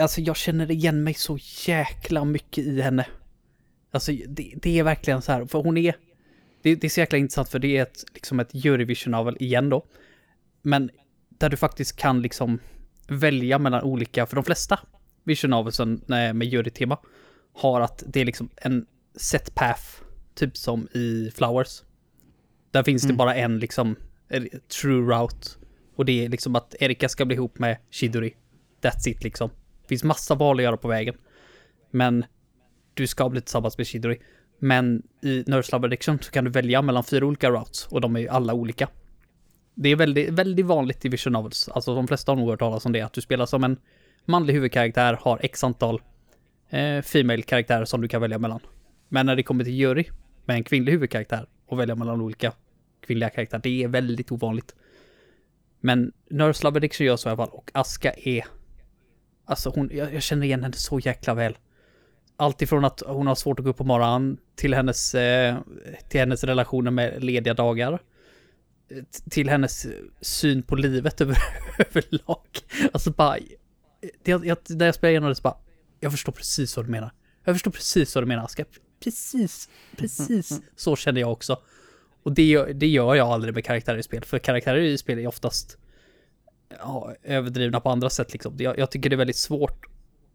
Alltså 0.00 0.20
jag 0.20 0.36
känner 0.36 0.70
igen 0.70 1.02
mig 1.02 1.14
så 1.14 1.38
jäkla 1.66 2.24
mycket 2.24 2.64
i 2.64 2.80
henne. 2.80 3.06
Alltså 3.90 4.12
det, 4.28 4.52
det 4.56 4.78
är 4.78 4.82
verkligen 4.82 5.22
så 5.22 5.32
här, 5.32 5.46
för 5.46 5.58
hon 5.62 5.76
är... 5.76 5.94
Det, 6.62 6.74
det 6.74 6.86
är 6.86 6.88
så 6.88 7.00
jäkla 7.00 7.18
intressant 7.18 7.48
för 7.48 7.58
det 7.58 7.76
är 7.76 7.82
ett, 7.82 8.04
liksom 8.14 8.40
ett 8.40 8.54
Eurovision-novel 8.54 9.36
igen 9.40 9.68
då. 9.68 9.86
Men 10.62 10.90
där 11.38 11.48
du 11.48 11.56
faktiskt 11.56 11.96
kan 11.96 12.22
liksom 12.22 12.58
välja 13.08 13.58
mellan 13.58 13.82
olika, 13.82 14.26
för 14.26 14.36
de 14.36 14.44
flesta 14.44 14.78
vision 15.24 15.50
novelsen 15.50 16.02
eh, 16.02 16.32
med 16.32 16.44
jurytema 16.44 16.98
har 17.54 17.80
att 17.80 18.02
det 18.06 18.20
är 18.20 18.24
liksom 18.24 18.48
en 18.56 18.86
set 19.16 19.54
path, 19.54 19.82
typ 20.34 20.56
som 20.56 20.88
i 20.94 21.30
Flowers. 21.34 21.82
Där 22.70 22.82
finns 22.82 23.02
det 23.02 23.12
bara 23.12 23.34
en 23.34 23.58
liksom 23.58 23.96
eh, 24.28 24.42
true 24.80 25.14
route. 25.14 25.48
Och 25.96 26.04
det 26.04 26.24
är 26.24 26.28
liksom 26.28 26.56
att 26.56 26.74
Erika 26.80 27.08
ska 27.08 27.24
bli 27.24 27.36
ihop 27.36 27.58
med 27.58 27.76
Shidori. 27.90 28.36
That's 28.82 29.08
it 29.08 29.24
liksom. 29.24 29.50
Det 29.82 29.88
finns 29.88 30.04
massa 30.04 30.34
val 30.34 30.58
att 30.58 30.62
göra 30.62 30.76
på 30.76 30.88
vägen. 30.88 31.14
Men 31.90 32.24
du 32.94 33.06
ska 33.06 33.28
bli 33.28 33.40
tillsammans 33.40 33.78
med 33.78 33.86
Shidori. 33.86 34.18
Men 34.58 35.02
i 35.22 35.44
Nurse 35.46 35.72
Love 35.72 35.86
Addiction 35.86 36.18
så 36.22 36.30
kan 36.30 36.44
du 36.44 36.50
välja 36.50 36.82
mellan 36.82 37.04
fyra 37.04 37.26
olika 37.26 37.50
routes 37.50 37.86
och 37.86 38.00
de 38.00 38.16
är 38.16 38.20
ju 38.20 38.28
alla 38.28 38.54
olika. 38.54 38.88
Det 39.78 39.88
är 39.88 39.96
väldigt, 39.96 40.28
väldigt 40.30 40.66
vanligt 40.66 41.04
i 41.04 41.08
Vision 41.08 41.32
Novels. 41.32 41.68
Alltså 41.68 41.94
de 41.94 42.08
flesta 42.08 42.32
har 42.32 42.36
nog 42.36 42.50
hört 42.50 42.58
talas 42.58 42.86
om 42.86 42.92
det. 42.92 43.00
Att 43.00 43.12
du 43.12 43.20
spelar 43.20 43.46
som 43.46 43.64
en 43.64 43.76
manlig 44.24 44.54
huvudkaraktär, 44.54 45.18
har 45.20 45.40
x 45.42 45.64
antal 45.64 46.00
eh, 46.70 47.02
female 47.02 47.42
karaktärer 47.42 47.84
som 47.84 48.00
du 48.00 48.08
kan 48.08 48.20
välja 48.20 48.38
mellan. 48.38 48.60
Men 49.08 49.26
när 49.26 49.36
det 49.36 49.42
kommer 49.42 49.64
till 49.64 49.74
jury 49.74 50.04
med 50.44 50.56
en 50.56 50.64
kvinnlig 50.64 50.92
huvudkaraktär 50.92 51.46
och 51.66 51.78
välja 51.78 51.94
mellan 51.94 52.20
olika 52.20 52.52
kvinnliga 53.06 53.30
karaktärer, 53.30 53.60
det 53.62 53.82
är 53.84 53.88
väldigt 53.88 54.32
ovanligt. 54.32 54.74
Men 55.80 56.12
Nurse 56.30 56.64
Love 56.64 56.76
Addiction 56.76 57.06
gör 57.06 57.16
så 57.16 57.28
i 57.28 57.30
alla 57.30 57.36
fall 57.36 57.54
och 57.54 57.70
Aska 57.74 58.12
är... 58.12 58.44
Alltså 59.44 59.72
hon, 59.74 59.90
jag, 59.92 60.14
jag 60.14 60.22
känner 60.22 60.46
igen 60.46 60.62
henne 60.62 60.74
så 60.76 60.98
jäkla 60.98 61.34
väl. 61.34 61.58
Allt 62.36 62.62
ifrån 62.62 62.84
att 62.84 63.02
hon 63.06 63.26
har 63.26 63.34
svårt 63.34 63.58
att 63.58 63.64
gå 63.64 63.70
upp 63.70 63.76
på 63.76 63.84
morgonen 63.84 64.38
till 64.54 64.74
hennes, 64.74 65.14
eh, 65.14 65.56
till 66.08 66.20
hennes 66.20 66.44
relationer 66.44 66.90
med 66.90 67.24
lediga 67.24 67.54
dagar. 67.54 67.98
Till 69.30 69.48
hennes 69.48 69.86
syn 70.20 70.62
på 70.62 70.76
livet 70.76 71.20
över, 71.20 71.38
överlag. 71.78 72.46
Alltså 72.92 73.10
bara... 73.10 73.38
Det, 74.22 74.30
jag, 74.30 74.58
när 74.68 74.86
jag 74.86 74.94
spelar 74.94 75.10
igenom 75.10 75.28
det 75.28 75.34
så 75.34 75.42
bara... 75.42 75.56
Jag 76.00 76.12
förstår 76.12 76.32
precis 76.32 76.76
vad 76.76 76.86
du 76.86 76.90
menar. 76.90 77.12
Jag 77.44 77.54
förstår 77.54 77.70
precis 77.70 78.14
vad 78.14 78.24
du 78.24 78.28
menar 78.28 78.44
Aska. 78.44 78.64
Precis, 79.04 79.68
precis 79.96 80.60
så 80.76 80.96
känner 80.96 81.20
jag 81.20 81.32
också. 81.32 81.58
Och 82.22 82.32
det, 82.32 82.44
gör- 82.44 82.72
det 82.72 82.86
gör 82.86 83.14
jag 83.14 83.28
aldrig 83.28 83.54
med 83.54 83.64
karaktärer 83.64 83.98
i 83.98 84.02
spel. 84.02 84.24
För 84.24 84.38
karaktärer 84.38 84.80
i 84.80 84.98
spel 84.98 85.18
är 85.18 85.26
oftast 85.26 85.78
ja, 86.78 87.14
överdrivna 87.22 87.80
på 87.80 87.90
andra 87.90 88.10
sätt 88.10 88.32
liksom. 88.32 88.54
Jag, 88.58 88.78
jag 88.78 88.90
tycker 88.90 89.10
det 89.10 89.14
är 89.14 89.18
väldigt 89.18 89.36
svårt 89.36 89.86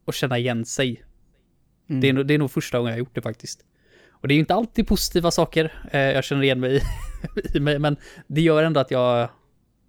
att 0.06 0.16
känna 0.16 0.38
igen 0.38 0.66
sig. 0.66 1.04
Det, 1.88 2.10
är, 2.10 2.14
nog- 2.14 2.26
det 2.28 2.34
är 2.34 2.38
nog 2.38 2.52
första 2.52 2.78
gången 2.78 2.90
jag 2.90 2.96
har 2.96 3.00
gjort 3.00 3.16
det 3.16 3.22
faktiskt. 3.22 3.66
Och 4.22 4.28
det 4.28 4.34
är 4.34 4.36
ju 4.36 4.40
inte 4.40 4.54
alltid 4.54 4.88
positiva 4.88 5.32
saker 5.32 5.74
eh, 5.92 6.02
jag 6.02 6.24
känner 6.24 6.44
igen 6.44 6.60
mig 6.60 6.78
i, 6.78 6.82
i 7.58 7.60
mig, 7.60 7.80
men 7.80 7.98
det 8.28 8.42
gör 8.42 8.64
ändå 8.64 8.80
att 8.80 8.92
jag 8.92 9.30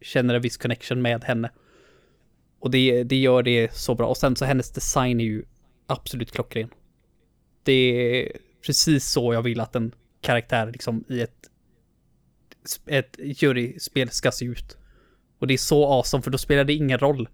känner 0.00 0.34
en 0.34 0.42
viss 0.42 0.56
connection 0.56 1.02
med 1.02 1.24
henne. 1.24 1.50
Och 2.58 2.70
det, 2.70 3.04
det 3.04 3.16
gör 3.16 3.42
det 3.42 3.74
så 3.74 3.94
bra. 3.94 4.06
Och 4.06 4.16
sen 4.16 4.36
så 4.36 4.44
hennes 4.44 4.70
design 4.70 5.20
är 5.20 5.24
ju 5.24 5.44
absolut 5.86 6.32
klockren. 6.32 6.70
Det 7.62 7.72
är 7.72 8.32
precis 8.66 9.10
så 9.10 9.34
jag 9.34 9.42
vill 9.42 9.60
att 9.60 9.76
en 9.76 9.92
karaktär 10.20 10.70
liksom 10.72 11.04
i 11.08 11.20
ett, 11.20 11.50
ett 12.86 13.16
juryspel 13.18 14.10
ska 14.10 14.32
se 14.32 14.44
ut. 14.44 14.76
Och 15.38 15.46
det 15.46 15.54
är 15.54 15.58
så 15.58 15.86
awesome, 15.86 16.22
för 16.22 16.30
då 16.30 16.38
spelar 16.38 16.64
det 16.64 16.72
ingen 16.72 16.98
roll 16.98 17.28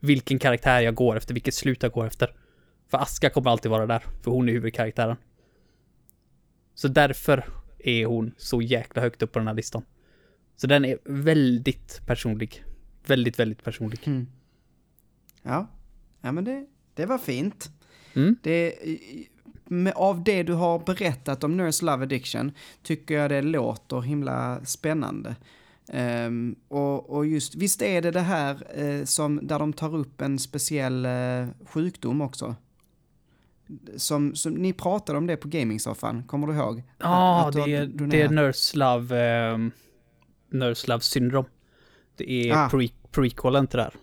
vilken 0.00 0.38
karaktär 0.38 0.80
jag 0.80 0.94
går 0.94 1.16
efter, 1.16 1.34
vilket 1.34 1.54
slut 1.54 1.82
jag 1.82 1.92
går 1.92 2.06
efter. 2.06 2.34
För 2.90 2.98
Aska 2.98 3.30
kommer 3.30 3.50
alltid 3.50 3.70
vara 3.70 3.86
där, 3.86 4.04
för 4.22 4.30
hon 4.30 4.48
är 4.48 4.52
huvudkaraktären. 4.52 5.16
Så 6.80 6.88
därför 6.88 7.44
är 7.78 8.06
hon 8.06 8.34
så 8.36 8.62
jäkla 8.62 9.02
högt 9.02 9.22
upp 9.22 9.32
på 9.32 9.38
den 9.38 9.48
här 9.48 9.54
listan. 9.54 9.82
Så 10.56 10.66
den 10.66 10.84
är 10.84 10.98
väldigt 11.04 12.00
personlig. 12.06 12.64
Väldigt, 13.06 13.38
väldigt 13.38 13.64
personlig. 13.64 14.26
Ja, 15.42 15.66
ja 16.20 16.32
men 16.32 16.44
det, 16.44 16.66
det 16.94 17.06
var 17.06 17.18
fint. 17.18 17.70
Mm. 18.14 18.36
Det, 18.42 18.74
med, 19.64 19.92
av 19.96 20.24
det 20.24 20.42
du 20.42 20.52
har 20.52 20.78
berättat 20.78 21.44
om 21.44 21.56
Nurse 21.56 21.84
Love 21.84 22.02
Addiction 22.02 22.52
tycker 22.82 23.14
jag 23.14 23.30
det 23.30 23.42
låter 23.42 24.00
himla 24.00 24.64
spännande. 24.64 25.36
Ehm, 25.88 26.56
och, 26.68 27.10
och 27.10 27.26
just, 27.26 27.54
visst 27.54 27.82
är 27.82 28.02
det 28.02 28.10
det 28.10 28.20
här 28.20 28.80
eh, 28.80 29.04
som, 29.04 29.40
där 29.42 29.58
de 29.58 29.72
tar 29.72 29.96
upp 29.96 30.20
en 30.20 30.38
speciell 30.38 31.06
eh, 31.06 31.46
sjukdom 31.66 32.20
också? 32.20 32.56
Som, 33.96 34.34
som, 34.34 34.52
ni 34.54 34.72
pratade 34.72 35.18
om 35.18 35.26
det 35.26 35.36
på 35.36 35.48
gamingsoffan, 35.48 36.22
kommer 36.22 36.46
du 36.46 36.54
ihåg? 36.54 36.82
Ja, 36.98 37.06
har 37.06 37.52
det 37.52 37.74
är, 37.74 37.86
det 37.86 38.22
är 38.22 38.28
Nurse 38.28 38.76
Love, 38.78 39.50
um, 39.52 39.72
Nurse 40.50 40.88
Love 40.88 41.00
Syndrome. 41.00 41.48
Det 42.16 42.30
är 42.50 42.54
Ah. 42.54 42.68
pre 42.68 42.88
prequelen 43.10 43.66
till 43.66 43.76
det 43.78 43.82
där. 43.82 43.94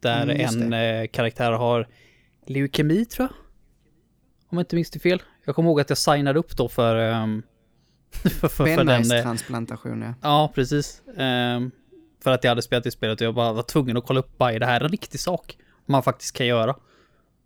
Där 0.00 0.22
Mm, 0.34 0.70
en 0.72 0.72
eh, 1.02 1.06
karaktär 1.08 1.52
har 1.52 1.88
leukemi 2.46 3.04
tror 3.04 3.28
jag. 3.28 3.36
Om 4.52 4.58
jag 4.58 4.62
inte 4.62 4.74
minns 4.76 4.90
det 4.90 4.98
fel. 4.98 5.22
Jag 5.44 5.54
kommer 5.54 5.68
ihåg 5.70 5.80
att 5.80 5.88
jag 5.88 5.98
signade 5.98 6.38
upp 6.38 6.56
då 6.56 6.68
för, 6.68 6.96
ehm, 6.96 7.42
för, 8.12 8.28
för, 8.30 8.48
för 8.48 8.64
den... 8.66 8.88
eh, 8.88 8.98
Benmärgstransplantation, 8.98 10.02
ja. 10.02 10.14
Ja, 10.22 10.52
precis. 10.54 11.02
Ehm, 11.16 11.70
för 12.22 12.30
att 12.30 12.44
jag 12.44 12.50
hade 12.50 12.62
spelat 12.62 12.86
i 12.86 12.90
spelet 12.90 13.20
och 13.20 13.26
jag 13.26 13.34
bara 13.34 13.52
var 13.52 13.62
tvungen 13.62 13.96
att 13.96 14.06
kolla 14.06 14.20
upp, 14.20 14.38
bara, 14.38 14.52
är 14.52 14.60
det 14.60 14.66
här 14.66 14.80
en 14.80 14.88
riktig 14.88 15.20
sak? 15.20 15.56
Man 15.86 16.02
faktiskt 16.02 16.36
kan 16.36 16.46
göra. 16.46 16.76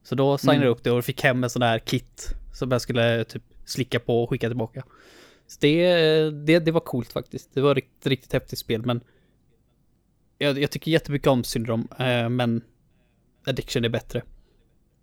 Så 0.05 0.15
då 0.15 0.39
signade 0.39 0.57
Mm. 0.57 0.67
jag 0.67 0.73
upp 0.73 0.85
det 0.85 0.91
och 0.91 1.05
fick 1.05 1.23
hem 1.23 1.45
en 1.45 1.51
sån 1.51 1.61
där 1.61 1.79
kit 1.79 2.35
som 2.53 2.71
jag 2.71 2.81
skulle 2.81 3.25
typ 3.25 3.43
slicka 3.65 4.01
på 4.01 4.23
och 4.23 4.31
skicka 4.31 4.49
tillbaka. 4.49 4.85
Så 5.47 5.59
det, 5.61 5.95
det, 6.31 6.59
det 6.59 6.71
var 6.71 6.81
coolt 6.81 7.13
faktiskt. 7.13 7.55
Det 7.55 7.61
var 7.61 7.71
ett 7.71 7.77
riktigt, 7.77 8.07
riktigt 8.07 8.33
häftigt 8.33 8.59
spel, 8.59 8.87
men 8.87 9.01
jag, 10.39 10.59
jag 10.59 10.71
tycker 10.71 10.91
jättemycket 10.91 11.29
om 11.29 11.45
Syndrom, 11.45 11.89
eh, 11.99 12.29
men 12.29 12.63
Addiction 13.47 13.85
är 13.85 13.89
bättre. 13.89 14.23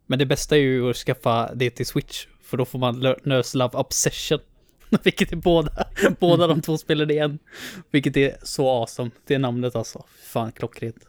Men 0.06 0.20
det 0.20 0.26
bästa 0.26 0.56
är 0.58 0.62
ju 0.62 0.90
att 0.90 0.96
skaffa 0.96 1.54
det 1.56 1.70
till 1.70 1.86
Switch, 1.86 2.28
för 2.42 2.58
då 2.58 2.66
får 2.66 2.80
man 2.80 3.00
Nurse 3.24 3.58
Love 3.58 3.78
Obsession. 3.78 4.40
Vilket 5.04 5.32
är 5.32 5.36
båda, 5.36 5.88
båda 6.20 6.48
de 6.48 6.62
två 6.62 6.78
spelen 6.78 7.12
i 7.12 7.18
en. 7.18 7.40
Vilket 7.92 8.18
är 8.18 8.38
så 8.44 8.70
awesome. 8.70 9.12
Det 9.28 9.34
är 9.36 9.40
namnet 9.40 9.76
alltså. 9.76 10.06
Fan 10.24 10.52
klockrent. 10.52 11.08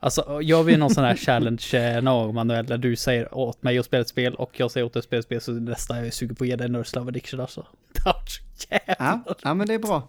Alltså, 0.00 0.42
gör 0.42 0.62
vi 0.62 0.76
någon 0.76 0.90
sån 0.90 1.04
här 1.04 1.16
challenge 1.16 1.64
eh, 1.72 2.02
någon 2.02 2.34
Manuel, 2.34 2.66
där 2.66 2.78
du 2.78 2.96
säger 2.96 3.34
åt 3.34 3.62
mig 3.62 3.78
att 3.78 3.86
spela 3.86 4.00
ett 4.00 4.08
spel 4.08 4.34
och 4.34 4.50
jag 4.60 4.70
säger 4.70 4.86
åt 4.86 4.92
dig 4.92 4.98
att 4.98 5.04
spela 5.04 5.18
ett 5.18 5.24
spel 5.26 5.40
så 5.40 5.52
nästa 5.52 5.96
jag 5.96 6.06
är 6.06 6.10
sugen 6.10 6.36
på 6.36 6.44
att 6.44 6.48
ge 6.48 6.56
dig 6.56 6.68
Nurse 6.68 6.98
Love 6.98 7.08
Addiction 7.10 7.40
alltså. 7.40 7.66
Ja, 8.98 9.20
ja, 9.42 9.54
men 9.54 9.66
det 9.66 9.74
är 9.74 9.78
bra. 9.78 10.08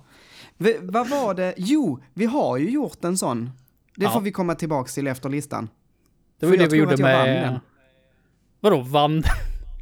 Vi, 0.57 0.77
vad 0.81 1.09
var 1.09 1.33
det? 1.33 1.53
Jo, 1.57 1.99
vi 2.13 2.25
har 2.25 2.57
ju 2.57 2.69
gjort 2.69 3.03
en 3.03 3.17
sån. 3.17 3.49
Det 3.95 4.03
Ja. 4.05 4.11
får 4.11 4.21
vi 4.21 4.31
komma 4.31 4.55
tillbaks 4.55 4.93
till 4.93 5.07
efter 5.07 5.29
listan. 5.29 5.69
Det 6.39 6.45
var 6.45 6.53
ju 6.53 6.57
För 6.59 6.65
det 6.65 6.71
vi 6.71 6.77
gjorde 6.77 6.97
med... 6.97 7.59
Vadå 8.59 8.77
vann? 8.81 9.23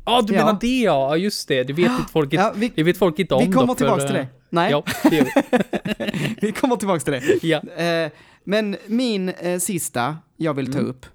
Ja, 0.05 0.21
du 0.21 0.33
Ja. 0.33 0.45
menar 0.45 0.57
det 0.61 0.79
ja. 0.81 1.17
Just 1.17 1.47
det. 1.47 1.63
Det 1.63 1.73
vet 1.73 1.91
inte 1.91 2.11
folk, 2.11 2.33
Ja, 2.33 2.53
vi- 2.55 2.71
det 2.75 2.83
vet 2.83 2.97
folk 2.97 3.19
inte 3.19 3.35
om 3.35 3.45
Vi 3.47 3.53
kommer 3.53 3.67
för, 3.67 3.75
tillbaks 3.75 4.05
till 4.05 4.13
det. 4.13 4.27
Nej, 4.49 4.71
Ja, 4.71 4.83
det 5.03 5.09
vi. 5.09 6.35
vi 6.41 6.51
kommer 6.51 6.75
tillbaks 6.75 7.03
till 7.03 7.13
det. 7.13 7.43
Ja. 7.47 7.61
Eh, 7.83 8.11
men 8.49 8.77
min 8.87 9.29
eh, 9.29 9.59
sista 9.59 10.17
jag 10.37 10.53
vill 10.53 10.65
Mm. 10.67 10.77
ta 10.83 10.89
upp 10.89 11.05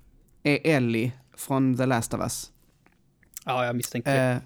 är 0.43 0.59
Ellie 0.65 1.13
från 1.37 1.77
The 1.77 1.87
Last 1.87 2.15
of 2.15 2.21
Us. 2.21 2.51
ja, 3.45 3.65
jag 3.67 3.77
misstänkte 3.77 4.13
det. 4.13 4.21
Eh, 4.33 4.39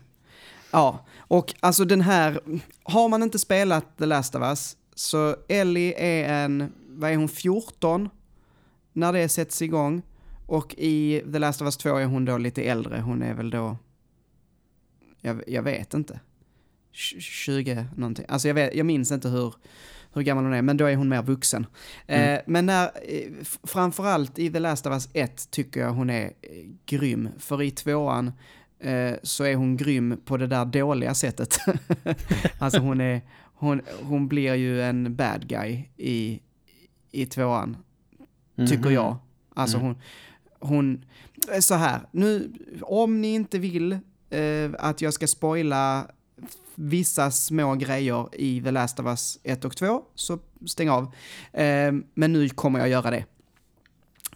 ja, 0.70 1.06
och 1.18 1.54
alltså 1.60 1.84
den 1.84 2.00
här, 2.00 2.40
har 2.82 3.08
man 3.08 3.22
inte 3.22 3.38
spelat 3.38 3.98
The 3.98 4.06
Last 4.06 4.34
of 4.34 4.42
Us, 4.42 4.76
så 4.94 5.36
Ellie 5.48 5.94
är 5.98 6.44
en, 6.44 6.72
vad 6.88 7.10
är 7.10 7.16
hon, 7.16 7.28
14? 7.28 8.08
När 8.92 9.12
det 9.12 9.28
sätts 9.28 9.62
igång. 9.62 10.02
Och 10.46 10.74
i 10.78 11.22
The 11.32 11.38
Last 11.38 11.60
of 11.62 11.66
Us 11.66 11.76
2 11.76 11.96
är 11.96 12.04
hon 12.04 12.24
då 12.24 12.38
lite 12.38 12.62
äldre, 12.62 13.00
hon 13.00 13.22
är 13.22 13.34
väl 13.34 13.50
då, 13.50 13.76
jag, 15.20 15.42
jag 15.46 15.62
vet 15.62 15.94
inte, 15.94 16.20
Tj- 16.94 17.20
20 17.20 17.86
någonting. 17.96 18.24
Alltså 18.28 18.48
jag, 18.48 18.54
vet, 18.54 18.74
jag 18.74 18.86
minns 18.86 19.12
inte 19.12 19.28
hur, 19.28 19.54
hur 20.16 20.22
gammal 20.22 20.44
hon 20.44 20.52
är, 20.54 20.62
men 20.62 20.76
då 20.76 20.84
är 20.84 20.96
hon 20.96 21.08
mer 21.08 21.22
vuxen. 21.22 21.66
Eh, 22.06 22.38
men 22.46 22.66
när, 22.66 22.84
eh, 22.84 23.30
framförallt 23.64 24.38
i 24.38 24.50
The 24.50 24.58
Last 24.58 24.86
of 24.86 24.92
Us 24.92 25.08
1 25.12 25.50
tycker 25.50 25.80
jag 25.80 25.92
hon 25.92 26.10
är 26.10 26.24
eh, 26.24 26.30
grym. 26.86 27.28
För 27.38 27.62
i 27.62 27.70
tvåan 27.70 28.32
eh, 28.80 29.12
så 29.22 29.44
är 29.44 29.54
hon 29.56 29.76
grym 29.76 30.20
på 30.24 30.36
det 30.36 30.46
där 30.46 30.64
dåliga 30.64 31.14
sättet. 31.14 31.58
alltså 32.58 32.80
hon 32.80 33.00
är, 33.00 33.20
hon, 33.54 33.80
hon 34.02 34.28
blir 34.28 34.54
ju 34.54 34.82
en 34.82 35.16
bad 35.16 35.48
guy 35.48 35.84
i, 35.96 36.40
i 37.12 37.26
tvåan, 37.26 37.76
tycker 38.56 38.76
Mhm. 38.84 38.92
jag. 38.92 39.16
Alltså 39.54 39.78
hon, 39.78 39.96
hon, 40.60 41.04
så 41.60 41.74
här, 41.74 42.00
nu, 42.10 42.52
om 42.82 43.20
ni 43.20 43.34
inte 43.34 43.58
vill 43.58 43.92
eh, 44.30 44.70
att 44.78 45.00
jag 45.00 45.14
ska 45.14 45.26
spoila 45.26 46.06
vissa 46.76 47.30
små 47.30 47.74
grejer 47.74 48.28
i 48.32 48.62
The 48.62 48.70
Last 48.70 49.00
of 49.00 49.06
Us 49.06 49.38
1 49.42 49.64
och 49.64 49.76
2, 49.76 50.02
så 50.14 50.38
stäng 50.66 50.90
av. 50.90 51.02
Eh, 51.52 51.92
men 52.14 52.32
nu 52.32 52.48
kommer 52.48 52.78
jag 52.78 52.88
göra 52.88 53.10
det. 53.10 53.24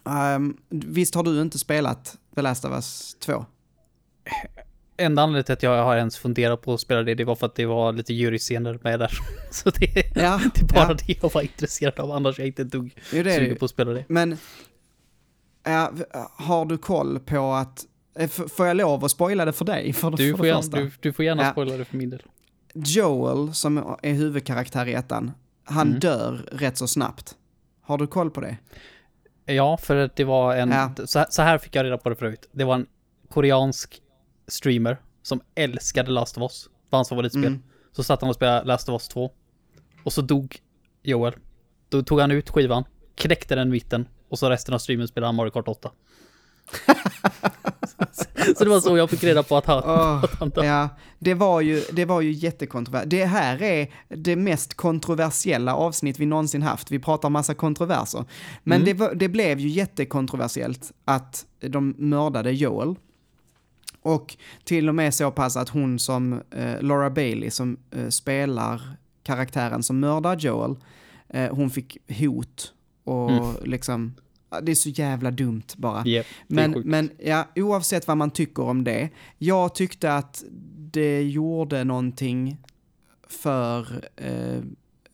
Um, 0.03 0.57
visst 0.69 1.15
har 1.15 1.23
du 1.23 1.41
inte 1.41 1.59
spelat 1.59 2.17
The 2.35 2.41
Last 2.41 2.65
of 2.65 2.71
Us 2.71 3.15
2? 3.19 3.45
Enda 4.97 5.21
anledningen 5.21 5.43
till 5.43 5.53
att 5.53 5.63
jag 5.63 5.83
har 5.83 5.97
ens 5.97 6.17
funderat 6.17 6.61
på 6.61 6.73
att 6.73 6.81
spela 6.81 7.03
det, 7.03 7.15
det 7.15 7.25
var 7.25 7.35
för 7.35 7.45
att 7.45 7.55
det 7.55 7.65
var 7.65 7.93
lite 7.93 8.13
juryscener 8.13 8.79
med 8.83 8.99
där. 8.99 9.11
Så 9.51 9.69
det, 9.69 10.11
Ja, 10.15 10.41
det 10.55 10.61
är 10.61 10.65
bara 10.65 10.87
ja. 10.87 10.97
det 11.07 11.17
jag 11.21 11.33
var 11.33 11.41
intresserad 11.41 11.99
av, 11.99 12.11
annars 12.11 12.39
är 12.39 12.43
jag 12.43 12.47
inte 12.47 12.61
ett 12.61 12.71
dugg 12.71 12.95
sugen 13.09 13.55
på 13.55 13.65
att 13.65 13.71
spela 13.71 13.91
det. 13.91 14.05
Men 14.07 14.37
ja, 15.63 15.91
har 16.35 16.65
du 16.65 16.77
koll 16.77 17.19
på 17.19 17.53
att, 17.53 17.85
f- 18.15 18.41
får 18.51 18.67
jag 18.67 18.77
lov 18.77 19.05
att 19.05 19.11
spoila 19.11 19.45
det 19.45 19.53
för 19.53 19.65
dig? 19.65 19.93
För, 19.93 20.11
Du 20.11 20.31
för 20.31 20.37
får, 20.37 20.43
det 20.43 20.49
gärna, 20.49 20.61
du, 20.77 20.91
du 20.99 21.13
får 21.13 21.25
gärna 21.25 21.43
Ja. 21.43 21.51
spoila 21.51 21.77
det 21.77 21.85
för 21.85 21.97
min 21.97 22.09
del. 22.09 22.21
Joel, 22.73 23.53
som 23.53 23.97
är 24.01 24.13
huvudkaraktär 24.13 24.85
i 24.85 24.93
ettan, 24.93 25.31
han 25.63 25.87
Mm. 25.87 25.99
dör 25.99 26.49
rätt 26.51 26.77
så 26.77 26.87
snabbt. 26.87 27.35
Har 27.81 27.97
du 27.97 28.07
koll 28.07 28.31
på 28.31 28.41
det? 28.41 28.57
Ja, 29.45 29.77
för 29.77 29.95
att 29.95 30.15
det 30.15 30.23
var 30.23 30.55
en... 30.55 30.71
Ja. 30.71 30.91
Så, 31.05 31.19
här- 31.19 31.27
så 31.29 31.41
här 31.41 31.57
fick 31.57 31.75
jag 31.75 31.83
reda 31.85 31.97
på 31.97 32.09
det 32.09 32.15
förut. 32.15 32.49
Det 32.51 32.63
var 32.63 32.75
en 32.75 32.85
koreansk 33.29 34.01
streamer 34.47 34.97
som 35.23 35.41
älskade 35.55 36.11
Last 36.11 36.37
of 36.37 36.41
Us. 36.41 36.69
Var 36.89 36.97
hans 36.97 37.09
favoritspel. 37.09 37.45
Mm. 37.45 37.63
Så 37.91 38.03
satt 38.03 38.21
han 38.21 38.29
och 38.29 38.35
spelade 38.35 38.63
Last 38.67 38.89
of 38.89 38.93
Us 38.93 39.07
2. 39.07 39.31
Och 40.03 40.13
så 40.13 40.21
dog 40.21 40.57
Joel. 41.03 41.33
Då 41.89 42.03
tog 42.03 42.19
han 42.19 42.31
ut 42.31 42.49
skivan, 42.49 42.83
knäckte 43.15 43.55
den 43.55 43.67
i 43.67 43.71
mitten 43.71 44.07
och 44.29 44.39
så 44.39 44.49
resten 44.49 44.73
av 44.73 44.79
streamen 44.79 45.07
spelade 45.07 45.27
han 45.27 45.35
Mario 45.35 45.51
Kart 45.51 45.67
8. 45.67 45.91
så 48.57 48.63
det 48.63 48.69
var 48.69 48.79
så 48.79 48.97
jag 48.97 49.09
fick 49.09 49.23
reda 49.23 49.43
på 49.43 49.57
att 49.57 49.65
han, 49.65 49.83
Åh, 49.85 50.23
att 50.23 50.39
han 50.39 50.49
dog. 50.49 50.65
ja, 50.65 50.89
det 51.19 51.33
var 51.33 51.61
ju, 51.61 51.81
det 51.91 52.05
var 52.05 52.21
ju 52.21 52.31
jättekontroversiellt. 52.31 53.09
Det 53.09 53.25
här 53.25 53.61
är 53.61 53.87
det 54.09 54.35
mest 54.35 54.73
kontroversiella 54.73 55.75
avsnitt 55.75 56.19
vi 56.19 56.25
någonsin 56.25 56.61
haft. 56.61 56.91
Vi 56.91 56.99
pratar 56.99 57.29
massa 57.29 57.53
kontroverser. 57.53 58.25
Men 58.63 58.81
Mm. 58.81 58.97
det, 58.97 59.13
det 59.15 59.29
blev 59.29 59.59
ju 59.59 59.67
jättekontroversiellt 59.69 60.91
att 61.05 61.45
de 61.59 61.95
mördade 61.97 62.51
Joel. 62.51 62.95
Och 64.03 64.37
till 64.63 64.89
och 64.89 64.95
med 64.95 65.13
så 65.13 65.31
pass 65.31 65.57
att 65.57 65.69
hon 65.69 65.99
som, 65.99 66.33
eh, 66.51 66.81
Laura 66.81 67.09
Bailey, 67.09 67.49
som 67.51 67.77
eh, 67.91 68.07
spelar 68.09 68.81
karaktären 69.23 69.83
som 69.83 69.99
mördar 69.99 70.35
Joel, 70.37 70.75
eh, 71.29 71.55
hon 71.55 71.69
fick 71.69 71.97
hot 72.19 72.73
och 73.03 73.29
Mm. 73.31 73.55
liksom, 73.63 74.13
det 74.61 74.71
är 74.71 74.75
så 74.75 74.89
jävla 74.89 75.31
dumt 75.31 75.67
bara. 75.77 75.99
Är 75.99 76.25
Men, 76.47 76.71
men 76.85 77.11
ja, 77.19 77.47
oavsett 77.55 78.07
vad 78.07 78.17
man 78.17 78.31
tycker 78.31 78.63
om 78.63 78.83
det, 78.83 79.09
jag 79.37 79.75
tyckte 79.75 80.13
att 80.13 80.43
det 80.91 81.23
gjorde 81.23 81.83
någonting 81.83 82.57
för 83.27 84.05
eh, 84.15 84.61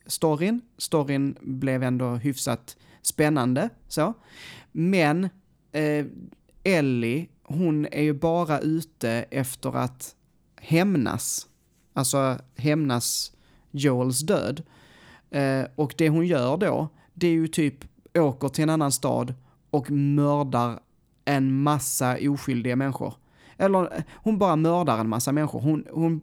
storyn. 0.06 0.60
Storyn 0.78 1.36
blev 1.40 1.82
ändå 1.82 2.10
hyfsat 2.14 2.76
spännande, 3.02 3.68
så. 3.88 4.14
Men 4.72 5.28
eh, 5.72 6.06
Ellie, 6.64 7.28
hon 7.42 7.86
är 7.86 8.02
ju 8.02 8.12
bara 8.12 8.60
ute 8.60 9.10
efter 9.30 9.76
att 9.76 10.14
hämnas. 10.56 11.46
Alltså 11.92 12.38
hämnas 12.56 13.32
Joels 13.70 14.20
död. 14.20 14.62
Eh, 15.30 15.64
och 15.74 15.94
det 15.98 16.08
hon 16.08 16.26
gör 16.26 16.56
då, 16.56 16.88
det 17.14 17.26
är 17.26 17.32
ju 17.32 17.48
typ 17.48 17.84
åker 18.14 18.48
till 18.48 18.62
en 18.62 18.70
annan 18.70 18.92
stad 18.92 19.34
och 19.70 19.90
mördar 19.90 20.80
en 21.24 21.62
massa 21.62 22.16
oskyldiga 22.20 22.76
människor. 22.76 23.14
Eller 23.56 24.04
hon 24.14 24.38
bara 24.38 24.56
mördar 24.56 24.98
en 24.98 25.08
massa 25.08 25.32
människor. 25.32 25.60
Hon, 25.60 25.84
hon, 25.90 26.20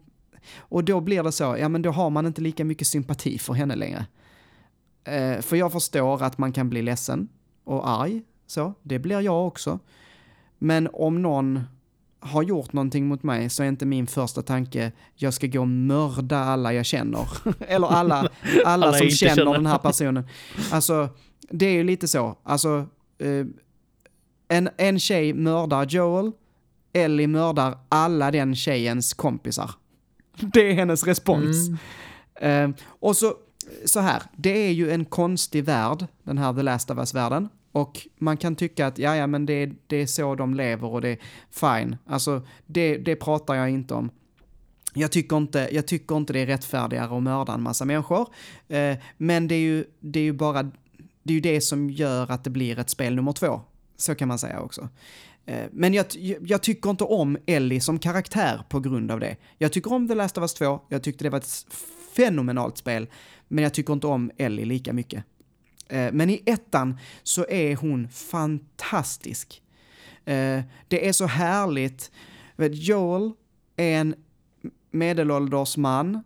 och 0.57 0.83
då 0.83 1.01
blir 1.01 1.23
det 1.23 1.31
så, 1.31 1.55
ja 1.59 1.69
men 1.69 1.81
då 1.81 1.91
har 1.91 2.09
man 2.09 2.25
inte 2.25 2.41
lika 2.41 2.65
mycket 2.65 2.87
sympati 2.87 3.39
för 3.39 3.53
henne 3.53 3.75
längre. 3.75 4.05
Eh, 5.03 5.41
för 5.41 5.55
jag 5.55 5.71
förstår 5.71 6.23
att 6.23 6.37
man 6.37 6.51
kan 6.51 6.69
bli 6.69 6.81
ledsen 6.81 7.27
och 7.63 7.89
arg, 7.89 8.21
så, 8.47 8.73
det 8.81 8.99
blir 8.99 9.21
jag 9.21 9.47
också. 9.47 9.79
Men 10.57 10.89
om 10.93 11.21
någon 11.21 11.63
har 12.19 12.43
gjort 12.43 12.73
någonting 12.73 13.07
mot 13.07 13.23
mig 13.23 13.49
så 13.49 13.63
är 13.63 13.67
inte 13.67 13.85
min 13.85 14.07
första 14.07 14.41
tanke, 14.41 14.91
jag 15.15 15.33
ska 15.33 15.47
gå 15.47 15.59
och 15.59 15.67
mörda 15.67 16.37
alla 16.39 16.73
jag 16.73 16.85
känner. 16.85 17.27
Eller 17.59 17.87
alla, 17.87 18.15
alla, 18.15 18.29
Alla 18.65 18.93
som 18.93 19.09
känner 19.09 19.35
känner. 19.35 19.53
den 19.53 19.65
här 19.65 19.77
personen. 19.77 20.27
Alltså, 20.71 21.09
det 21.49 21.65
är 21.65 21.73
ju 21.73 21.83
lite 21.83 22.07
så. 22.07 22.37
Alltså, 22.43 22.85
eh, 23.17 23.45
en, 24.47 24.69
en 24.77 24.99
tjej 24.99 25.33
mördar 25.33 25.85
Joel, 25.85 26.31
Ellie 26.93 27.27
mördar 27.27 27.77
alla 27.89 28.31
den 28.31 28.55
tjejens 28.55 29.13
kompisar. 29.13 29.71
Det 30.53 30.69
är 30.69 30.73
hennes 30.73 31.03
respons. 31.03 31.69
Mm. 32.35 32.71
Eh, 32.71 32.75
och 32.87 33.17
så, 33.17 33.33
så 33.85 33.99
här, 33.99 34.21
det 34.35 34.67
är 34.67 34.71
ju 34.71 34.91
en 34.91 35.05
konstig 35.05 35.63
värld, 35.63 36.05
den 36.23 36.37
här 36.37 36.53
The 36.53 36.61
Last 36.61 36.91
of 36.91 36.97
Us-världen. 36.97 37.49
Och 37.71 38.07
man 38.17 38.37
kan 38.37 38.55
tycka 38.55 38.87
att, 38.87 38.97
ja, 38.97 39.15
ja, 39.15 39.27
men 39.27 39.45
det, 39.45 39.71
det 39.87 39.97
är 39.97 40.05
så 40.05 40.35
de 40.35 40.53
lever 40.53 40.87
och 40.87 41.01
det 41.01 41.09
är 41.09 41.17
fine. 41.51 41.97
Alltså, 42.05 42.41
det, 42.65 42.97
det 42.97 43.15
pratar 43.15 43.55
jag 43.55 43.69
inte 43.69 43.93
om. 43.93 44.09
Jag 44.93 45.11
tycker 45.11 45.37
inte, 45.37 45.69
jag 45.71 45.87
tycker 45.87 46.17
inte 46.17 46.33
det 46.33 46.39
är 46.39 46.45
rättfärdigare 46.45 47.17
att 47.17 47.23
mörda 47.23 47.53
en 47.53 47.61
massa 47.61 47.85
människor. 47.85 48.27
Eh, 48.67 48.97
men 49.17 49.47
det 49.47 49.55
är, 49.55 49.59
ju, 49.59 49.85
det 49.99 50.19
är 50.19 50.23
ju 50.23 50.33
bara, 50.33 50.71
det 51.25 51.33
är 51.33 51.35
ju 51.35 51.41
det 51.41 51.61
som 51.61 51.89
gör 51.89 52.31
att 52.31 52.43
det 52.43 52.49
blir 52.49 52.79
ett 52.79 52.89
spel 52.89 53.15
nummer 53.15 53.31
två. 53.31 53.61
Så 53.97 54.15
kan 54.15 54.27
man 54.27 54.39
säga 54.39 54.61
också. 54.61 54.89
Eh, 55.45 55.65
men 55.71 55.93
jag, 55.93 56.05
jag 56.41 56.63
tycker 56.63 56.89
inte 56.89 57.03
om 57.03 57.37
Ellie 57.45 57.81
som 57.81 57.99
karaktär 57.99 58.63
på 58.69 58.79
grund 58.79 59.11
av 59.11 59.19
det. 59.19 59.37
Jag 59.57 59.71
tycker 59.71 59.93
om 59.93 60.07
The 60.07 60.15
Last 60.15 60.37
of 60.37 60.41
Us 60.41 60.53
2, 60.53 60.81
jag 60.89 61.03
tyckte 61.03 61.23
det 61.23 61.29
var 61.29 61.37
ett 61.37 61.65
fenomenalt 62.15 62.77
spel, 62.77 63.07
men 63.47 63.63
jag 63.63 63.73
tycker 63.73 63.93
inte 63.93 64.07
om 64.07 64.31
Ellie 64.37 64.65
lika 64.65 64.93
mycket. 64.93 65.23
Eh, 65.87 66.11
men 66.11 66.29
i 66.29 66.43
ettan 66.45 66.97
så 67.23 67.45
är 67.49 67.75
hon 67.75 68.09
fantastisk. 68.09 69.61
Eh, 70.25 70.61
det 70.87 71.07
är 71.07 71.11
så 71.11 71.25
härligt. 71.25 72.11
Joel 72.57 73.31
är 73.75 73.97
en 73.97 74.15
medelålders 74.91 75.77
man 75.77 76.23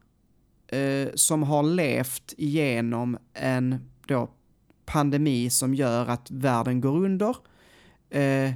som 1.15 1.43
har 1.43 1.63
levt 1.63 2.33
igenom 2.37 3.17
en 3.33 3.89
då, 4.07 4.29
pandemi 4.89 5.49
som 5.49 5.73
gör 5.73 6.07
att 6.07 6.31
världen 6.31 6.81
går 6.81 7.05
under. 7.05 7.35
Eh, 8.09 8.53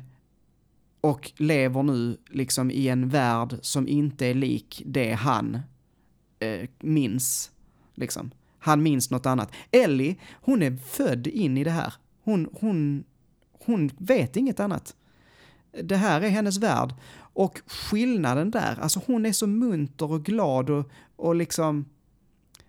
och 1.02 1.32
lever 1.38 1.84
nu 1.84 2.18
liksom 2.30 2.72
i 2.72 2.88
en 2.88 3.10
värld 3.10 3.56
som 3.62 3.88
inte 3.88 4.26
är 4.26 4.34
lik 4.34 4.84
det 4.86 5.12
han 5.12 5.60
eh, 6.40 6.70
minns. 6.80 7.52
Liksom. 7.94 8.32
Han 8.60 8.84
minns 8.84 9.12
något 9.12 9.26
annat. 9.26 9.52
Ellie, 9.72 10.16
hon 10.34 10.64
är 10.64 10.78
född 10.78 11.28
in 11.28 11.58
i 11.58 11.64
det 11.64 11.72
här. 11.72 11.94
Hon, 12.24 12.50
hon, 12.54 13.04
hon 13.66 13.92
vet 13.98 14.36
inget 14.36 14.60
annat. 14.60 14.96
Det 15.84 15.96
här 15.96 16.22
är 16.22 16.30
hennes 16.30 16.58
värld. 16.58 16.94
Och 17.16 17.62
skillnaden 17.66 18.52
där, 18.52 18.80
alltså 18.82 19.02
hon 19.06 19.26
är 19.26 19.32
så 19.32 19.48
munter 19.48 20.12
och 20.12 20.26
glad 20.26 20.70
och, 20.70 20.90
och 21.16 21.36
liksom, 21.36 21.86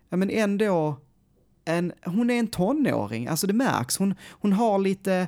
ja 0.09 0.17
men 0.17 0.29
ändå, 0.29 0.97
en, 1.65 1.91
hon 2.05 2.29
är 2.29 2.39
en 2.39 2.47
tonåring, 2.47 3.27
alltså 3.27 3.47
det 3.47 3.53
märks. 3.53 3.97
Hon, 3.97 4.15
hon 4.29 4.53
har 4.53 4.79
lite, 4.79 5.27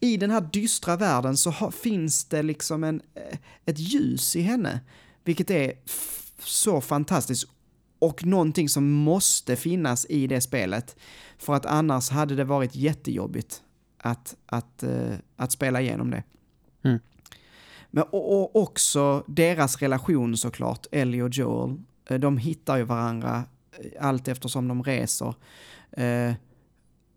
i 0.00 0.16
den 0.16 0.30
här 0.30 0.48
dystra 0.52 0.96
världen 0.96 1.36
så 1.36 1.50
ha, 1.50 1.70
finns 1.70 2.24
det 2.24 2.42
liksom 2.42 2.84
en, 2.84 3.00
eh, 3.14 3.38
ett 3.64 3.78
ljus 3.78 4.36
i 4.36 4.40
henne, 4.40 4.80
vilket 5.24 5.50
är 5.50 5.72
så 6.44 6.80
fantastiskt 6.80 7.48
och 7.98 8.24
någonting 8.24 8.68
som 8.68 8.90
måste 8.90 9.56
finnas 9.56 10.06
i 10.08 10.26
det 10.26 10.40
spelet. 10.40 10.96
För 11.38 11.54
att 11.54 11.66
annars 11.66 12.10
hade 12.10 12.34
det 12.34 12.44
varit 12.44 12.74
jättejobbigt 12.74 13.62
att, 13.98 14.36
att, 14.46 14.82
eh, 14.82 15.14
att 15.36 15.52
spela 15.52 15.80
igenom 15.80 16.10
det. 16.10 16.22
Mm. 16.84 16.98
Men, 17.90 18.04
och, 18.04 18.32
och 18.40 18.56
också 18.56 19.24
deras 19.26 19.82
relation 19.82 20.36
såklart, 20.36 20.86
Ellie 20.92 21.22
och 21.22 21.30
Joel. 21.30 21.80
Eh, 22.08 22.18
De 22.18 22.38
hittar 22.38 22.76
ju 22.76 22.82
varandra 22.82 23.44
allt 24.00 24.28
eftersom 24.28 24.68
de 24.68 24.82
reser. 24.82 25.34
Eh, 25.92 26.34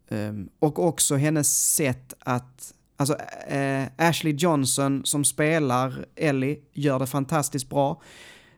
ehm, 0.09 0.49
och 0.59 0.79
också 0.79 1.15
hennes 1.15 1.73
sätt 1.75 2.13
att, 2.19 2.73
alltså 2.97 3.15
eh, 3.47 3.83
Ashley 3.97 4.33
Johnson 4.33 5.05
som 5.05 5.25
spelar 5.25 6.05
Ellie 6.15 6.59
gör 6.73 6.99
det 6.99 7.07
fantastiskt 7.07 7.69
bra. 7.69 8.01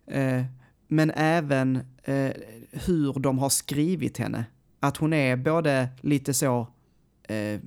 Eh, 0.08 0.44
men 0.88 1.12
även 1.16 1.76
eh, 2.04 2.32
hur 2.72 3.20
de 3.20 3.40
har 3.40 3.50
skrivit 3.50 4.18
henne. 4.18 4.46
Att 4.80 4.98
hon 4.98 5.14
är 5.14 5.36
både 5.36 5.90
lite 6.02 6.34
så 6.34 6.68
eh, 7.24 7.60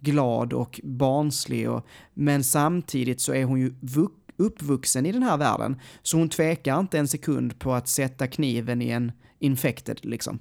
glad 0.00 0.52
och 0.52 0.80
barnslig, 0.84 1.70
och, 1.70 1.86
men 2.14 2.44
samtidigt 2.44 3.20
så 3.20 3.34
är 3.34 3.44
hon 3.44 3.60
ju 3.60 3.74
vuxen 3.80 4.19
uppvuxen 4.40 5.06
i 5.06 5.12
den 5.12 5.22
här 5.22 5.36
världen, 5.36 5.80
så 6.02 6.16
hon 6.16 6.28
tvekar 6.28 6.80
inte 6.80 6.98
en 6.98 7.08
sekund 7.08 7.58
på 7.58 7.72
att 7.72 7.88
sätta 7.88 8.26
kniven 8.26 8.82
i 8.82 8.90
en 8.90 9.12
infected 9.38 10.00
liksom. 10.02 10.38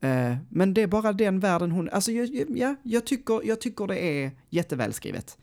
Eh, 0.00 0.36
men 0.48 0.74
det 0.74 0.82
är 0.82 0.86
bara 0.86 1.12
den 1.12 1.40
världen 1.40 1.70
hon, 1.70 1.88
alltså 1.88 2.12
jag, 2.12 2.28
ja, 2.58 2.74
jag 2.82 3.06
tycker, 3.06 3.40
jag 3.44 3.60
tycker 3.60 3.86
det 3.86 3.98
är 3.98 4.30
jättevälskrivet. 4.50 5.38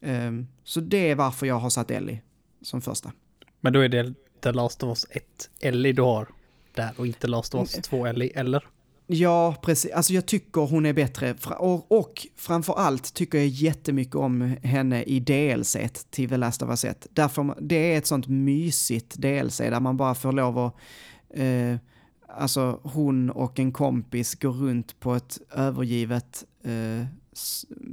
Eh, 0.00 0.32
så 0.64 0.80
det 0.80 1.10
är 1.10 1.14
varför 1.14 1.46
jag 1.46 1.58
har 1.58 1.70
satt 1.70 1.90
Ellie 1.90 2.22
som 2.62 2.80
första. 2.80 3.12
Men 3.60 3.72
då 3.72 3.80
är 3.80 3.88
det 3.88 4.14
The 4.40 4.52
Last 4.52 4.82
of 4.82 4.88
Us 4.88 5.06
1 5.10 5.50
Ellie 5.60 5.92
du 5.92 6.02
har 6.02 6.28
där 6.74 6.90
och 6.96 7.06
inte 7.06 7.26
Last 7.26 7.54
of 7.54 7.74
Us 7.74 7.84
2 7.84 8.06
Ellie, 8.06 8.30
eller? 8.34 8.64
Ja, 9.06 9.54
precis. 9.62 9.92
Alltså 9.92 10.12
jag 10.12 10.26
tycker 10.26 10.60
hon 10.60 10.86
är 10.86 10.92
bättre. 10.92 11.34
Och, 11.58 11.92
och 11.92 12.26
framför 12.36 12.74
allt 12.74 13.14
tycker 13.14 13.38
jag 13.38 13.46
jättemycket 13.46 14.14
om 14.14 14.56
henne 14.62 15.02
i 15.02 15.20
DLC 15.20 15.76
till 16.10 16.28
The 16.28 16.36
Last 16.36 16.62
of 16.62 16.68
Us 16.68 16.84
1. 16.84 17.06
Därför, 17.10 17.54
det 17.60 17.94
är 17.94 17.98
ett 17.98 18.06
sånt 18.06 18.26
mysigt 18.26 19.16
DLC 19.16 19.58
där 19.58 19.80
man 19.80 19.96
bara 19.96 20.14
får 20.14 20.32
lov 20.32 20.58
att... 20.58 20.74
Eh, 21.30 21.76
alltså 22.28 22.80
hon 22.82 23.30
och 23.30 23.58
en 23.58 23.72
kompis 23.72 24.34
går 24.34 24.50
runt 24.50 25.00
på 25.00 25.14
ett 25.14 25.38
övergivet 25.50 26.44
eh, 26.64 27.06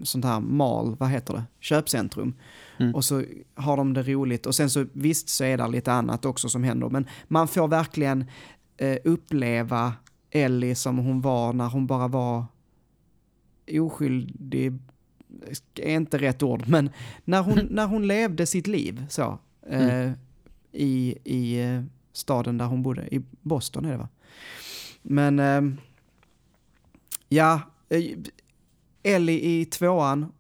sånt 0.04 0.26
här 0.26 0.40
mal, 0.40 0.96
vad 1.00 1.10
heter 1.10 1.34
det, 1.34 1.44
köpcentrum. 1.60 2.34
Mm. 2.80 2.96
Och 2.96 3.06
så 3.06 3.24
har 3.56 3.78
de 3.78 3.94
det 3.94 4.04
roligt 4.04 4.46
och 4.46 4.56
sen 4.56 4.70
så 4.70 4.86
visst 4.94 5.30
så 5.30 5.44
är 5.44 5.58
det 5.58 5.68
lite 5.68 5.92
annat 5.92 6.26
också 6.26 6.50
som 6.50 6.64
händer 6.64 6.90
men 6.90 7.08
man 7.28 7.48
får 7.48 7.68
verkligen 7.68 8.26
eh, 8.78 8.98
uppleva 9.04 9.94
Ellie 10.36 10.76
som 10.76 10.98
hon 10.98 11.22
var 11.22 11.54
när 11.54 11.70
hon 11.70 11.88
bara 11.88 12.08
var 12.08 12.46
oskyldig, 13.72 14.74
är 15.76 15.96
inte 15.96 16.18
rätt 16.18 16.44
ord, 16.44 16.68
men 16.68 16.90
när 17.26 17.42
hon, 17.42 17.60
när 17.70 17.88
hon 17.88 18.08
levde 18.08 18.46
sitt 18.46 18.68
liv 18.68 19.06
så. 19.10 19.40
Eh, 19.68 19.90
mm. 19.90 20.14
I, 20.72 21.18
I 21.24 21.62
eh, 21.62 21.84
staden 22.14 22.58
där 22.58 22.66
hon 22.66 22.84
bodde, 22.84 23.16
i 23.16 23.22
Boston 23.42 23.86
är 23.86 23.92
det 23.92 23.98
va? 23.98 24.10
Men 25.02 25.40
eh, 25.40 25.62
ja, 27.30 27.62
eh, 27.90 28.04
Ellie 29.04 29.40
i 29.40 29.66
tvåan 29.66 30.32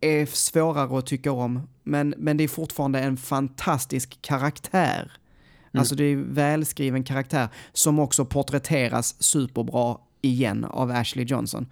är 0.00 0.26
svårare 0.26 0.98
att 0.98 1.06
tycka 1.06 1.32
om, 1.32 1.68
men, 1.82 2.14
men 2.18 2.36
det 2.36 2.44
är 2.44 2.48
fortfarande 2.48 3.00
en 3.00 3.16
fantastisk 3.16 4.22
karaktär. 4.22 5.12
Mm. 5.76 5.80
Alltså 5.80 5.94
det 5.94 6.04
är 6.04 6.16
välskriven 6.16 7.04
karaktär 7.04 7.48
som 7.72 7.98
också 7.98 8.24
porträtteras 8.24 9.22
superbra 9.22 9.98
igen 10.20 10.64
av 10.64 10.90
Ashley 10.90 11.24
Johnson. 11.24 11.66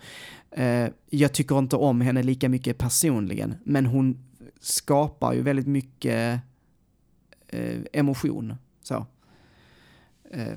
Uh, 0.58 0.86
jag 1.10 1.32
tycker 1.32 1.58
inte 1.58 1.76
om 1.76 2.00
henne 2.00 2.22
lika 2.22 2.48
mycket 2.48 2.78
personligen, 2.78 3.54
men 3.64 3.86
hon 3.86 4.18
skapar 4.60 5.32
ju 5.32 5.42
väldigt 5.42 5.66
mycket 5.66 6.40
uh, 7.54 7.80
emotion. 7.92 8.54
Så. 8.82 9.06
Uh. 10.36 10.54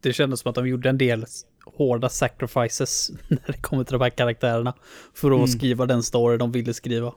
Det 0.00 0.12
kändes 0.12 0.40
som 0.40 0.48
att 0.48 0.54
de 0.54 0.68
gjorde 0.68 0.88
en 0.88 0.98
del 0.98 1.26
hårda 1.64 2.08
sacrifices 2.08 3.10
när 3.28 3.46
det 3.46 3.62
kommer 3.62 3.84
till 3.84 3.92
de 3.92 4.02
här 4.02 4.10
karaktärerna. 4.10 4.74
För 5.14 5.30
att 5.30 5.36
mm. 5.36 5.48
skriva 5.48 5.86
den 5.86 6.02
story 6.02 6.36
de 6.36 6.52
ville 6.52 6.74
skriva. 6.74 7.12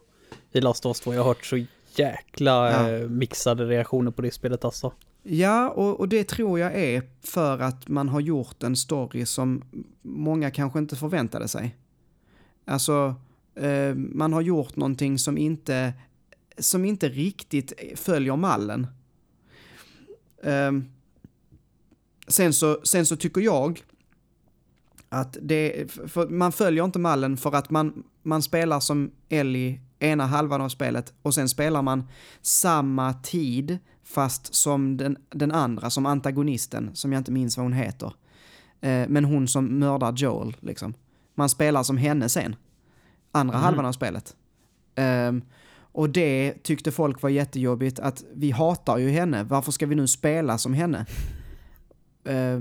I 0.52 0.61
Last 0.61 0.86
of 0.86 0.90
Us 0.90 0.99
2. 0.99 1.14
Jag 1.14 1.22
har 1.22 1.27
hört 1.27 1.45
så 1.45 1.65
jäkla 1.95 2.72
ja. 2.90 3.07
mixade 3.07 3.65
reaktioner 3.65 4.11
på 4.11 4.22
det 4.22 4.32
spelet 4.32 4.65
alltså. 4.65 4.94
Ja, 5.28 5.70
och, 5.70 6.00
och, 6.00 6.10
det 6.10 6.24
tror 6.24 6.60
jag 6.60 6.76
är 6.76 7.04
för 7.22 7.60
att 7.60 7.88
man 7.88 8.10
har 8.10 8.20
gjort 8.20 8.64
en 8.64 8.76
story 8.76 9.26
som 9.26 9.64
många 10.02 10.52
kanske 10.52 10.80
inte 10.80 10.96
förväntade 10.96 11.48
sig. 11.48 11.76
Alltså, 12.66 13.16
eh, 13.56 13.96
man 13.96 14.34
har 14.34 14.42
gjort 14.42 14.76
någonting 14.76 15.20
som 15.20 15.38
inte, 15.38 15.94
som 16.58 16.86
inte 16.86 17.10
riktigt 17.10 17.74
följer 17.96 18.36
mallen. 18.36 18.88
Eh, 20.44 20.72
sen, 22.28 22.54
så, 22.54 22.80
sen 22.84 23.06
så 23.06 23.16
tycker 23.16 23.42
jag 23.42 23.84
att 25.16 25.38
det, 25.42 25.86
man 26.30 26.52
följer 26.52 26.86
inte 26.86 27.00
mallen 27.00 27.38
för 27.38 27.56
att 27.56 27.70
man, 27.70 28.04
man 28.24 28.42
spelar 28.42 28.80
som 28.80 29.12
Ellie 29.30 29.82
ena 30.00 30.26
halvan 30.26 30.62
av 30.62 30.70
spelet 30.70 31.14
och 31.22 31.34
sen 31.34 31.50
spelar 31.50 31.82
man 31.82 32.08
samma 32.42 33.14
tid 33.14 33.78
fast 34.04 34.56
som 34.56 34.98
den, 34.98 35.18
den 35.30 35.52
andra, 35.52 35.90
som 35.90 36.06
antagonisten, 36.06 36.90
som 36.94 37.14
jag 37.14 37.20
inte 37.20 37.32
minns 37.32 37.58
vad 37.58 37.66
hon 37.66 37.74
heter. 37.74 38.14
Eh, 38.82 39.06
men 39.08 39.26
hon 39.26 39.48
som 39.48 39.80
mördar 39.80 40.14
Joel, 40.14 40.56
liksom. 40.60 40.94
Man 41.36 41.50
spelar 41.50 41.84
som 41.84 41.98
henne 41.98 42.30
sen. 42.30 42.56
Andra 43.32 43.56
mm. 43.56 43.64
halvan 43.64 43.86
av 43.86 43.92
spelet. 43.92 44.36
Eh, 44.96 45.32
och 45.78 46.10
det 46.10 46.64
tyckte 46.64 46.92
folk 46.92 47.22
var 47.22 47.30
jättejobbigt, 47.30 48.00
att 48.00 48.24
vi 48.34 48.52
hatar 48.52 48.98
ju 48.98 49.10
henne, 49.10 49.44
varför 49.44 49.72
ska 49.72 49.86
vi 49.86 49.96
nu 49.96 50.08
spela 50.08 50.58
som 50.58 50.74
henne? 50.74 51.06
Eh, 52.24 52.60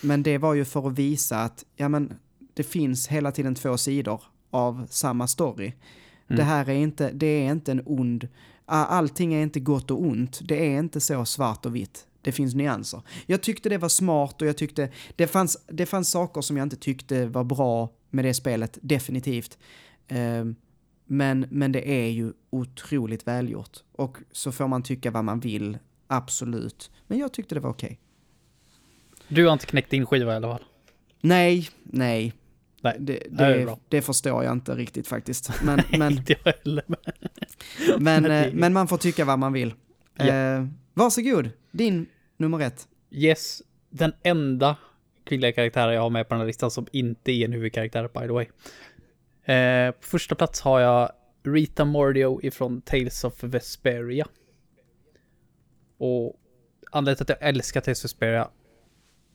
men 0.00 0.22
det 0.22 0.38
var 0.38 0.54
ju 0.54 0.64
för 0.64 0.88
att 0.88 0.98
visa 0.98 1.42
att, 1.42 1.64
ja 1.76 1.88
men, 1.88 2.14
det 2.54 2.62
finns 2.62 3.08
hela 3.08 3.32
tiden 3.32 3.54
två 3.54 3.76
sidor 3.76 4.22
av 4.50 4.86
samma 4.90 5.26
story. 5.26 5.66
Mm. 5.66 6.36
Det 6.36 6.42
här 6.42 6.68
är 6.68 6.74
inte, 6.74 7.10
det 7.12 7.26
är 7.26 7.52
inte 7.52 7.72
en 7.72 7.82
ond 7.86 8.28
allting 8.70 9.34
är 9.34 9.42
inte 9.42 9.60
gott 9.60 9.90
och 9.90 10.02
ont. 10.02 10.40
Det 10.42 10.66
är 10.74 10.78
inte 10.78 11.00
så 11.00 11.24
svart 11.24 11.66
och 11.66 11.76
vitt. 11.76 12.06
Det 12.22 12.32
finns 12.32 12.54
nyanser. 12.54 13.02
Jag 13.26 13.40
tyckte 13.42 13.68
det 13.68 13.78
var 13.78 13.88
smart 13.88 14.42
och 14.42 14.48
jag 14.48 14.56
tyckte 14.56 14.90
det 15.16 15.26
fanns, 15.26 15.58
det 15.66 15.86
fanns 15.86 16.10
saker 16.10 16.40
som 16.40 16.56
jag 16.56 16.66
inte 16.66 16.76
tyckte 16.76 17.26
var 17.26 17.44
bra 17.44 17.92
med 18.10 18.24
det 18.24 18.34
spelet, 18.34 18.78
definitivt. 18.82 19.58
Uh, 20.12 20.52
men, 21.06 21.46
men 21.50 21.72
det 21.72 21.90
är 21.90 22.08
ju 22.08 22.32
otroligt 22.50 23.26
välgjort. 23.26 23.78
Och 23.92 24.16
så 24.32 24.52
får 24.52 24.68
man 24.68 24.82
tycka 24.82 25.10
vad 25.10 25.24
man 25.24 25.40
vill, 25.40 25.78
absolut. 26.06 26.90
Men 27.06 27.18
jag 27.18 27.32
tyckte 27.32 27.54
det 27.54 27.60
var 27.60 27.70
okej. 27.70 27.86
Okay. 27.86 27.96
Du 29.30 29.46
har 29.46 29.52
inte 29.52 29.66
knäckt 29.66 29.90
din 29.90 30.06
skiva 30.06 30.32
i 30.32 30.36
alla 30.36 30.48
fall? 30.48 30.64
Nej, 31.20 31.68
nej. 31.82 32.32
Nej, 32.82 32.96
det, 32.98 33.22
det, 33.30 33.76
det, 33.88 34.02
förstår 34.02 34.44
jag 34.44 34.52
inte 34.52 34.74
riktigt 34.74 35.08
faktiskt. 35.08 35.50
Men, 35.62 35.80
men, 35.98 36.12
inte 36.12 36.36
jag 36.44 36.52
heller. 36.64 36.84
men, 37.98 38.24
eh, 38.30 38.52
men 38.52 38.72
man 38.72 38.88
får 38.88 38.96
tycka 38.96 39.24
vad 39.24 39.38
man 39.38 39.52
vill. 39.52 39.74
Ja. 40.16 40.26
Eh, 40.26 40.66
varsågod, 40.94 41.50
din 41.70 42.06
nummer 42.36 42.60
ett. 42.60 42.88
Yes, 43.10 43.62
den 43.90 44.12
enda 44.22 44.76
kvinnliga 45.24 45.52
karaktären 45.52 45.94
jag 45.94 46.02
har 46.02 46.10
med 46.10 46.28
på 46.28 46.34
den 46.34 46.40
här 46.40 46.46
listan 46.46 46.70
som 46.70 46.86
inte 46.92 47.32
är 47.32 47.44
en 47.44 47.52
huvudkaraktär 47.52 48.08
by 48.14 48.20
the 48.20 48.32
way. 48.32 48.46
Eh, 49.56 49.92
på 49.92 50.06
första 50.06 50.34
plats 50.34 50.60
har 50.60 50.80
jag 50.80 51.12
Rita 51.42 51.84
Mordio 51.84 52.40
ifrån 52.42 52.80
Tales 52.80 53.24
of 53.24 53.44
Vesperia. 53.44 54.26
Och 55.98 56.36
anledningen 56.90 57.16
till 57.16 57.32
att 57.34 57.40
jag 57.40 57.48
älskar 57.48 57.80
Tales 57.80 58.00
of 58.00 58.04
Vesperia, 58.04 58.48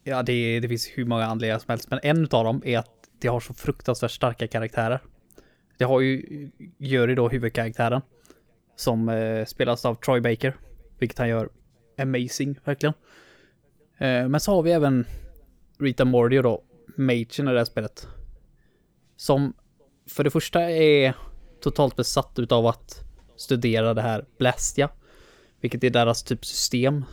ja 0.05 0.23
det, 0.23 0.59
det 0.59 0.67
finns 0.67 0.87
hur 0.93 1.05
många 1.05 1.25
anledningar 1.25 1.59
som 1.59 1.71
helst, 1.71 1.89
men 1.89 1.99
en 2.03 2.23
av 2.23 2.43
dem 2.43 2.61
är 2.65 2.77
att 2.77 3.09
det 3.19 3.27
har 3.27 3.39
så 3.39 3.53
fruktansvärt 3.53 4.11
starka 4.11 4.47
karaktärer. 4.47 4.99
Det 5.77 5.85
har 5.85 6.01
ju 6.01 6.49
Jury 6.77 7.15
då, 7.15 7.29
huvudkaraktären. 7.29 8.01
Som 8.75 9.09
eh, 9.09 9.45
spelas 9.45 9.85
av 9.85 9.95
Troy 9.95 10.21
Baker. 10.21 10.55
Vilket 10.99 11.17
han 11.17 11.29
gör 11.29 11.49
amazing, 11.97 12.59
verkligen. 12.63 12.93
Eh, 13.97 14.27
men 14.27 14.39
så 14.39 14.55
har 14.55 14.63
vi 14.63 14.71
även 14.71 15.05
Rita 15.79 16.05
Mordio 16.05 16.41
då, 16.41 16.63
Machen 16.97 17.47
i 17.47 17.51
det 17.51 17.57
här 17.57 17.65
spelet. 17.65 18.07
Som 19.17 19.53
för 20.09 20.23
det 20.23 20.29
första 20.29 20.61
är 20.71 21.13
totalt 21.61 21.95
besatt 21.95 22.39
utav 22.39 22.67
att 22.67 23.03
studera 23.35 23.93
det 23.93 24.01
här 24.01 24.25
Blastia. 24.37 24.89
Vilket 25.61 25.83
är 25.83 25.89
deras 25.89 26.23
typ 26.23 26.45
system. 26.45 27.05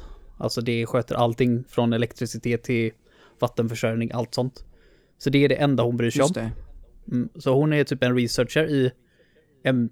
Alltså 0.43 0.61
det 0.61 0.87
sköter 0.87 1.15
allting 1.15 1.65
från 1.69 1.93
elektricitet 1.93 2.63
till 2.63 2.93
vattenförsörjning, 3.41 4.11
allt 4.13 4.35
sånt. 4.35 4.65
Så 5.19 5.31
det 5.31 5.45
är 5.45 5.49
det 5.49 5.55
enda 5.55 5.83
hon 5.83 5.97
bryr 5.97 6.11
sig 6.11 6.23
om. 6.23 6.51
Mm, 7.09 7.29
så 7.35 7.55
hon 7.55 7.73
är 7.73 7.85
typ 7.85 8.03
en 8.03 8.17
researcher 8.17 8.65
i 8.65 8.93
en 9.63 9.91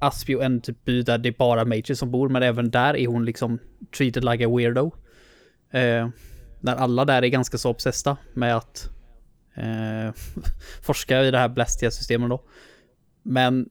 Aspio, 0.00 0.40
en 0.40 0.60
typ 0.60 0.84
by 0.84 1.02
där 1.02 1.18
det 1.18 1.28
är 1.28 1.34
bara 1.38 1.64
mages 1.64 1.98
som 1.98 2.10
bor, 2.10 2.28
men 2.28 2.42
även 2.42 2.70
där 2.70 2.96
är 2.96 3.06
hon 3.06 3.24
liksom 3.24 3.58
treated 3.96 4.24
like 4.24 4.46
a 4.46 4.56
weirdo. 4.56 4.92
Eh, 5.70 6.08
när 6.60 6.76
alla 6.76 7.04
där 7.04 7.22
är 7.22 7.28
ganska 7.28 7.58
så 7.58 7.70
obsessda 7.70 8.16
med 8.34 8.56
att 8.56 8.90
eh, 9.56 10.12
forska 10.82 11.22
i 11.22 11.30
det 11.30 11.38
här 11.38 11.48
Blastia-systemet 11.48 12.30
då. 12.30 12.42
Men 13.22 13.68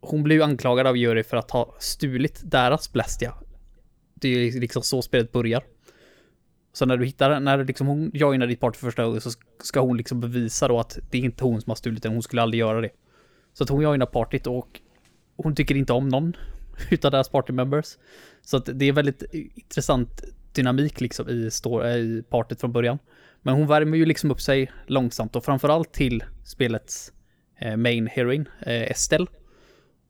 hon 0.00 0.22
blir 0.22 0.36
ju 0.36 0.42
anklagad 0.42 0.86
av 0.86 0.96
jury 0.96 1.22
för 1.22 1.36
att 1.36 1.50
ha 1.50 1.74
stulit 1.78 2.40
deras 2.44 2.92
Blastia. 2.92 3.34
Det 4.20 4.28
är 4.28 4.38
liksom-, 4.38 4.60
liksom 4.60 4.82
så 4.82 5.02
spelet 5.02 5.32
börjar. 5.32 5.62
Så 6.72 6.86
när 6.86 6.96
du 6.96 7.06
hittar, 7.06 7.40
när 7.40 7.64
liksom 7.64 7.86
hon 7.86 8.10
joinar 8.14 8.46
ditt 8.46 8.60
party 8.60 8.78
för 8.78 8.86
första 8.86 9.04
gången 9.04 9.20
så 9.20 9.30
ska 9.62 9.80
hon 9.80 9.96
liksom 9.96 10.20
bevisa 10.20 10.68
då 10.68 10.80
att 10.80 10.98
det 11.10 11.18
är 11.18 11.22
inte 11.22 11.44
hon 11.44 11.60
som 11.60 11.70
har 11.70 11.76
stulit 11.76 12.02
den, 12.02 12.12
hon 12.12 12.22
skulle 12.22 12.42
aldrig 12.42 12.60
göra 12.60 12.80
det. 12.80 12.90
Så 13.52 13.64
att 13.64 13.70
hon 13.70 13.82
joinar 13.82 14.06
partyt 14.06 14.46
och 14.46 14.80
hon 15.36 15.54
tycker 15.54 15.74
inte 15.74 15.92
om 15.92 16.08
någon 16.08 16.36
utav 16.90 17.10
deras 17.10 17.28
party 17.28 17.52
members. 17.52 17.96
Så 18.42 18.56
att 18.56 18.68
det 18.74 18.84
är 18.84 18.92
väldigt 18.92 19.22
intressant 19.32 20.22
dynamik 20.52 21.00
liksom 21.00 21.28
i, 21.28 21.50
i 21.98 22.22
partyt 22.30 22.60
från 22.60 22.72
början. 22.72 22.98
Men 23.42 23.54
hon 23.54 23.66
värmer 23.66 23.98
ju 23.98 24.06
liksom 24.06 24.30
upp 24.30 24.40
sig 24.40 24.72
långsamt 24.86 25.36
och 25.36 25.44
framförallt 25.44 25.92
till 25.92 26.24
spelets 26.44 27.12
eh, 27.58 27.76
main 27.76 28.06
heroin 28.06 28.48
eh, 28.60 28.82
Estelle. 28.82 29.26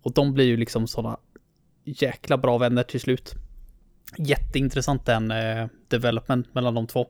Och 0.03 0.13
de 0.13 0.35
blir 0.35 0.45
ju 0.45 0.57
liksom 0.57 0.87
sådana 0.87 1.19
jäkla 1.85 2.39
bra 2.39 2.59
vänner 2.59 2.83
till 2.83 3.01
slut. 3.01 3.35
Jätteintressant 4.17 5.07
den 5.07 5.31
eh, 5.31 5.67
development 5.89 6.55
mellan 6.55 6.75
de 6.75 6.87
två. 6.87 7.07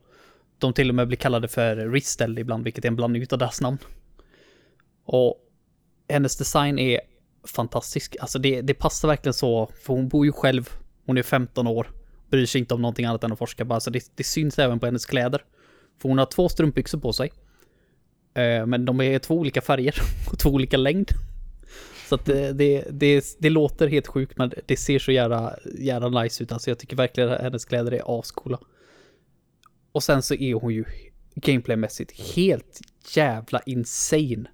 De 0.59 0.73
till 0.73 0.89
och 0.89 0.95
med 0.95 1.09
blir 1.09 1.16
kallade 1.16 1.49
för 1.49 1.77
Ristel 1.77 2.39
ibland, 2.39 2.65
vilket 2.65 2.85
är 2.85 2.89
en 2.89 2.97
blandning 2.97 3.23
utav 3.23 3.39
deras 3.39 3.61
namn. 3.61 3.79
Och 5.05 5.37
hennes 6.09 6.37
design 6.37 6.79
är 6.79 7.01
fantastisk. 7.47 8.16
Alltså 8.20 8.39
det, 8.39 8.61
det 8.61 8.75
passar 8.75 9.09
verkligen 9.09 9.35
så, 9.35 9.70
för 9.83 9.95
hon 9.95 10.09
bor 10.09 10.27
ju 10.27 10.33
själv, 10.33 10.70
hon 11.07 11.19
är 11.19 11.23
15 11.23 11.66
år, 11.66 11.91
bryr 12.31 12.47
sig 12.47 12.59
inte 12.59 12.75
om 12.75 12.83
någonting 12.83 13.07
annat 13.07 13.25
än 13.25 13.33
att 13.33 13.39
forska 13.39 13.65
bara, 13.65 13.81
så 13.81 13.91
det, 13.91 14.12
det 14.15 14.25
syns 14.25 14.59
även 14.59 14.81
på 14.81 14.87
hennes 14.87 15.07
kläder. 15.07 15.45
För 16.03 16.09
hon 16.09 16.19
har 16.19 16.27
två 16.27 16.49
strumpbyxor 16.49 16.99
på 16.99 17.12
sig. 17.12 17.33
Eh, 18.35 18.66
men 18.66 18.85
de 18.85 19.01
är 19.01 19.19
två 19.19 19.35
olika 19.35 19.61
färger 19.61 19.95
och 20.33 20.39
två 20.39 20.51
olika 20.51 20.77
längd. 20.77 21.11
Så 22.09 22.14
att 22.14 22.24
det, 22.24 22.52
det, 22.52 22.85
det, 22.90 23.36
det 23.39 23.51
låter 23.51 23.89
helt 23.89 24.06
sjukt 24.06 24.39
men 24.39 24.52
det 24.66 24.76
ser 24.76 24.98
så 24.98 25.12
jävla, 25.12 25.59
jävla 25.78 26.22
nice 26.22 26.43
ut. 26.43 26.52
Alltså 26.52 26.70
jag 26.70 26.78
tycker 26.78 26.97
verkligen 26.97 27.30
att 27.30 27.40
hennes 27.40 27.64
kläder 27.64 27.93
är 27.93 28.20
ascoola. 28.20 28.59
Och 29.93 30.02
sen 30.02 30.22
så 30.22 30.35
är 30.35 30.55
hon 30.55 30.74
ju 30.74 30.85
gameplaymässigt 31.35 32.36
helt 32.36 32.80
jävla 33.14 33.60
insane. 33.66 34.51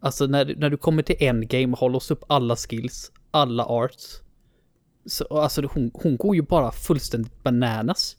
Alltså 0.00 0.26
när, 0.26 0.54
när 0.56 0.70
du 0.70 0.76
kommer 0.76 1.02
till 1.02 1.16
endgame 1.18 1.72
och 1.72 1.78
har 1.78 1.90
låst 1.90 2.10
upp 2.10 2.24
alla 2.26 2.56
skills, 2.56 3.12
alla 3.30 3.64
arts. 3.64 4.20
Så, 5.06 5.24
alltså 5.24 5.62
hon, 5.72 5.90
hon 5.94 6.16
går 6.16 6.36
ju 6.36 6.42
bara 6.42 6.72
fullständigt 6.72 7.42
bananas. 7.42 8.16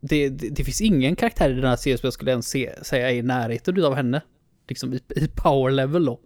Det, 0.00 0.28
det, 0.28 0.48
det 0.48 0.64
finns 0.64 0.80
ingen 0.80 1.16
karaktär 1.16 1.50
i 1.50 1.54
den 1.54 1.64
här 1.64 1.76
serien 1.76 1.98
som 1.98 2.06
jag 2.06 2.14
skulle 2.14 2.30
ens 2.30 2.48
se, 2.48 2.84
säga 2.84 3.10
är 3.10 3.14
i 3.14 3.22
närheten 3.22 3.84
av 3.84 3.94
henne. 3.94 4.22
Liksom 4.68 4.94
i, 4.94 5.00
i 5.16 5.28
power 5.28 5.70
level 5.70 6.04
då. 6.04 6.20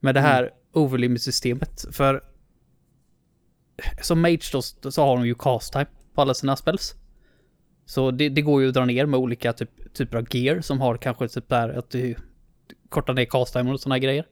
Med 0.00 0.14
det 0.14 0.20
här 0.20 0.42
mm. 0.42 0.54
overlimit-systemet. 0.72 1.84
För 1.92 2.24
som 4.02 4.20
mage 4.20 4.50
då 4.52 4.90
så 4.90 5.02
har 5.02 5.16
hon 5.16 5.26
ju 5.26 5.34
cast 5.34 5.72
time 5.72 5.86
på 6.14 6.20
alla 6.20 6.34
sina 6.34 6.56
spells. 6.56 6.94
Så 7.84 8.10
det, 8.10 8.28
det, 8.28 8.42
går 8.42 8.62
ju 8.62 8.68
att 8.68 8.74
dra 8.74 8.84
ner 8.84 9.06
med 9.06 9.20
olika 9.20 9.52
typ, 9.52 9.94
typer 9.94 10.18
av 10.18 10.36
gear 10.36 10.60
som 10.60 10.80
har 10.80 10.96
kanske 10.96 11.28
typ 11.28 11.48
där 11.48 11.68
att 11.68 11.90
du 11.90 12.14
kortar 12.88 13.14
ner 13.14 13.24
cast 13.24 13.52
time 13.52 13.72
och 13.72 13.80
sådana 13.80 13.98
grejer. 13.98 14.26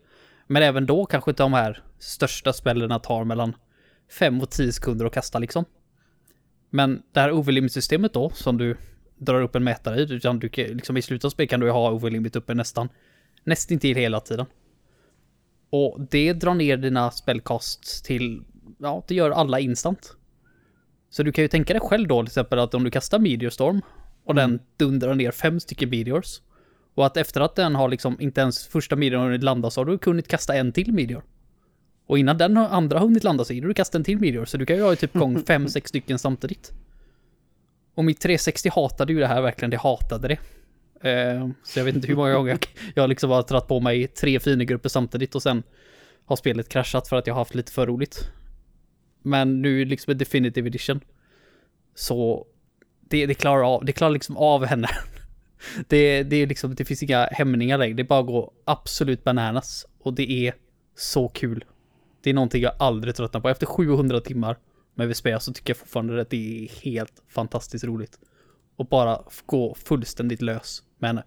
Men 0.46 0.62
även 0.62 0.86
då 0.86 1.06
kanske 1.06 1.30
inte 1.30 1.42
de 1.42 1.52
här 1.52 1.82
största 1.98 2.52
spellerna 2.52 2.98
tar 2.98 3.24
mellan 3.24 3.56
5 4.18 4.40
och 4.40 4.50
10 4.50 4.72
sekunder 4.72 5.06
att 5.06 5.12
kasta 5.12 5.38
liksom. 5.38 5.64
Men 6.70 7.02
det 7.12 7.20
här 7.20 7.32
overlimit-systemet 7.32 8.12
då, 8.12 8.30
som 8.30 8.58
du 8.58 8.76
drar 9.16 9.42
upp 9.42 9.54
en 9.54 9.64
mätare 9.64 10.00
i, 10.00 10.12
utan 10.12 10.38
du, 10.38 10.48
liksom 10.54 10.96
i 10.96 11.02
slutet 11.02 11.24
av 11.24 11.30
spelet 11.30 11.50
kan 11.50 11.60
du 11.60 11.70
ha 11.70 11.90
overlimit 11.90 12.36
uppe 12.36 12.54
nästan 12.54 12.88
nästintill 13.44 13.96
hela 13.96 14.20
tiden. 14.20 14.46
Och 15.74 16.00
det 16.10 16.32
drar 16.32 16.54
ner 16.54 16.76
dina 16.76 17.10
spellcast 17.10 18.04
till, 18.04 18.42
ja, 18.78 19.04
det 19.08 19.14
gör 19.14 19.30
alla 19.30 19.60
instant. 19.60 20.16
Så 21.10 21.22
du 21.22 21.32
kan 21.32 21.42
ju 21.42 21.48
tänka 21.48 21.72
dig 21.72 21.80
själv 21.80 22.08
då 22.08 22.22
till 22.22 22.28
exempel 22.28 22.58
att 22.58 22.74
om 22.74 22.84
du 22.84 22.90
kastar 22.90 23.18
Meteor 23.18 23.50
Storm 23.50 23.80
och 24.24 24.30
mm. 24.30 24.50
den 24.50 24.60
dundrar 24.76 25.14
ner 25.14 25.30
fem 25.30 25.60
stycken 25.60 25.90
Meteors. 25.90 26.40
Och 26.94 27.06
att 27.06 27.16
efter 27.16 27.40
att 27.40 27.54
den 27.54 27.74
har 27.74 27.88
liksom 27.88 28.20
inte 28.20 28.40
ens 28.40 28.66
första 28.66 28.96
Meteor 28.96 29.18
hunnit 29.18 29.42
landa 29.42 29.70
så 29.70 29.80
har 29.80 29.84
du 29.84 29.98
kunnat 29.98 30.28
kasta 30.28 30.54
en 30.54 30.72
till 30.72 30.92
Meteor. 30.92 31.22
Och 32.06 32.18
innan 32.18 32.38
den 32.38 32.56
andra 32.56 32.98
har 32.98 33.06
hunnit 33.06 33.24
landa 33.24 33.44
så 33.44 33.52
hinner 33.52 33.68
du 33.68 33.74
kasta 33.74 33.98
en 33.98 34.04
till 34.04 34.18
Meteor. 34.18 34.44
Så 34.44 34.56
du 34.56 34.66
kan 34.66 34.76
ju 34.76 34.82
ha 34.82 34.96
typ 34.96 35.12
gång 35.18 35.42
fem, 35.44 35.68
sex 35.68 35.88
stycken 35.88 36.18
samtidigt. 36.18 36.72
Och 37.94 38.04
mitt 38.04 38.20
360 38.20 38.68
hatade 38.74 39.12
ju 39.12 39.18
det 39.18 39.26
här 39.26 39.42
verkligen, 39.42 39.70
det 39.70 39.80
hatade 39.80 40.28
det. 40.28 40.38
Eh, 41.04 41.48
så 41.62 41.78
jag 41.78 41.84
vet 41.84 41.94
inte 41.94 42.08
hur 42.08 42.16
många 42.16 42.34
gånger 42.34 42.50
jag, 42.50 42.66
jag 42.94 43.08
liksom 43.08 43.30
har 43.30 43.42
dratt 43.42 43.68
på 43.68 43.80
mig 43.80 44.06
tre 44.06 44.40
finegrupper 44.40 44.88
samtidigt 44.88 45.34
och 45.34 45.42
sen 45.42 45.62
har 46.24 46.36
spelet 46.36 46.68
kraschat 46.68 47.08
för 47.08 47.16
att 47.16 47.26
jag 47.26 47.34
har 47.34 47.40
haft 47.40 47.54
lite 47.54 47.72
för 47.72 47.86
roligt. 47.86 48.30
Men 49.22 49.62
nu 49.62 49.84
liksom 49.84 50.10
ett 50.10 50.18
definitive 50.18 50.68
edition. 50.68 51.00
Så 51.94 52.46
det, 53.00 53.26
det 53.26 53.34
klarar 53.34 53.74
av, 53.74 53.84
det 53.84 53.92
klarar 53.92 54.12
liksom 54.12 54.36
av 54.36 54.64
henne. 54.64 54.88
Det, 55.88 56.22
det 56.22 56.36
är 56.36 56.46
liksom, 56.46 56.74
det 56.74 56.84
finns 56.84 57.02
inga 57.02 57.26
hämningar 57.26 57.78
längre. 57.78 57.94
Det 57.94 58.02
är 58.02 58.06
bara 58.06 58.20
att 58.20 58.26
gå 58.26 58.52
absolut 58.64 59.24
bananas. 59.24 59.86
Och 59.98 60.14
det 60.14 60.30
är 60.30 60.54
så 60.96 61.28
kul. 61.28 61.64
Det 62.22 62.30
är 62.30 62.34
någonting 62.34 62.62
jag 62.62 62.72
aldrig 62.78 63.14
tröttnar 63.14 63.40
på. 63.40 63.48
Efter 63.48 63.66
700 63.66 64.20
timmar 64.20 64.58
med 64.94 65.08
VSP 65.08 65.40
så 65.40 65.52
tycker 65.52 65.70
jag 65.70 65.76
fortfarande 65.76 66.20
att 66.20 66.30
det 66.30 66.64
är 66.64 66.82
helt 66.82 67.22
fantastiskt 67.28 67.84
roligt. 67.84 68.18
Och 68.76 68.86
bara 68.86 69.22
gå 69.46 69.74
fullständigt 69.74 70.42
lös 70.42 70.82
men. 71.04 71.20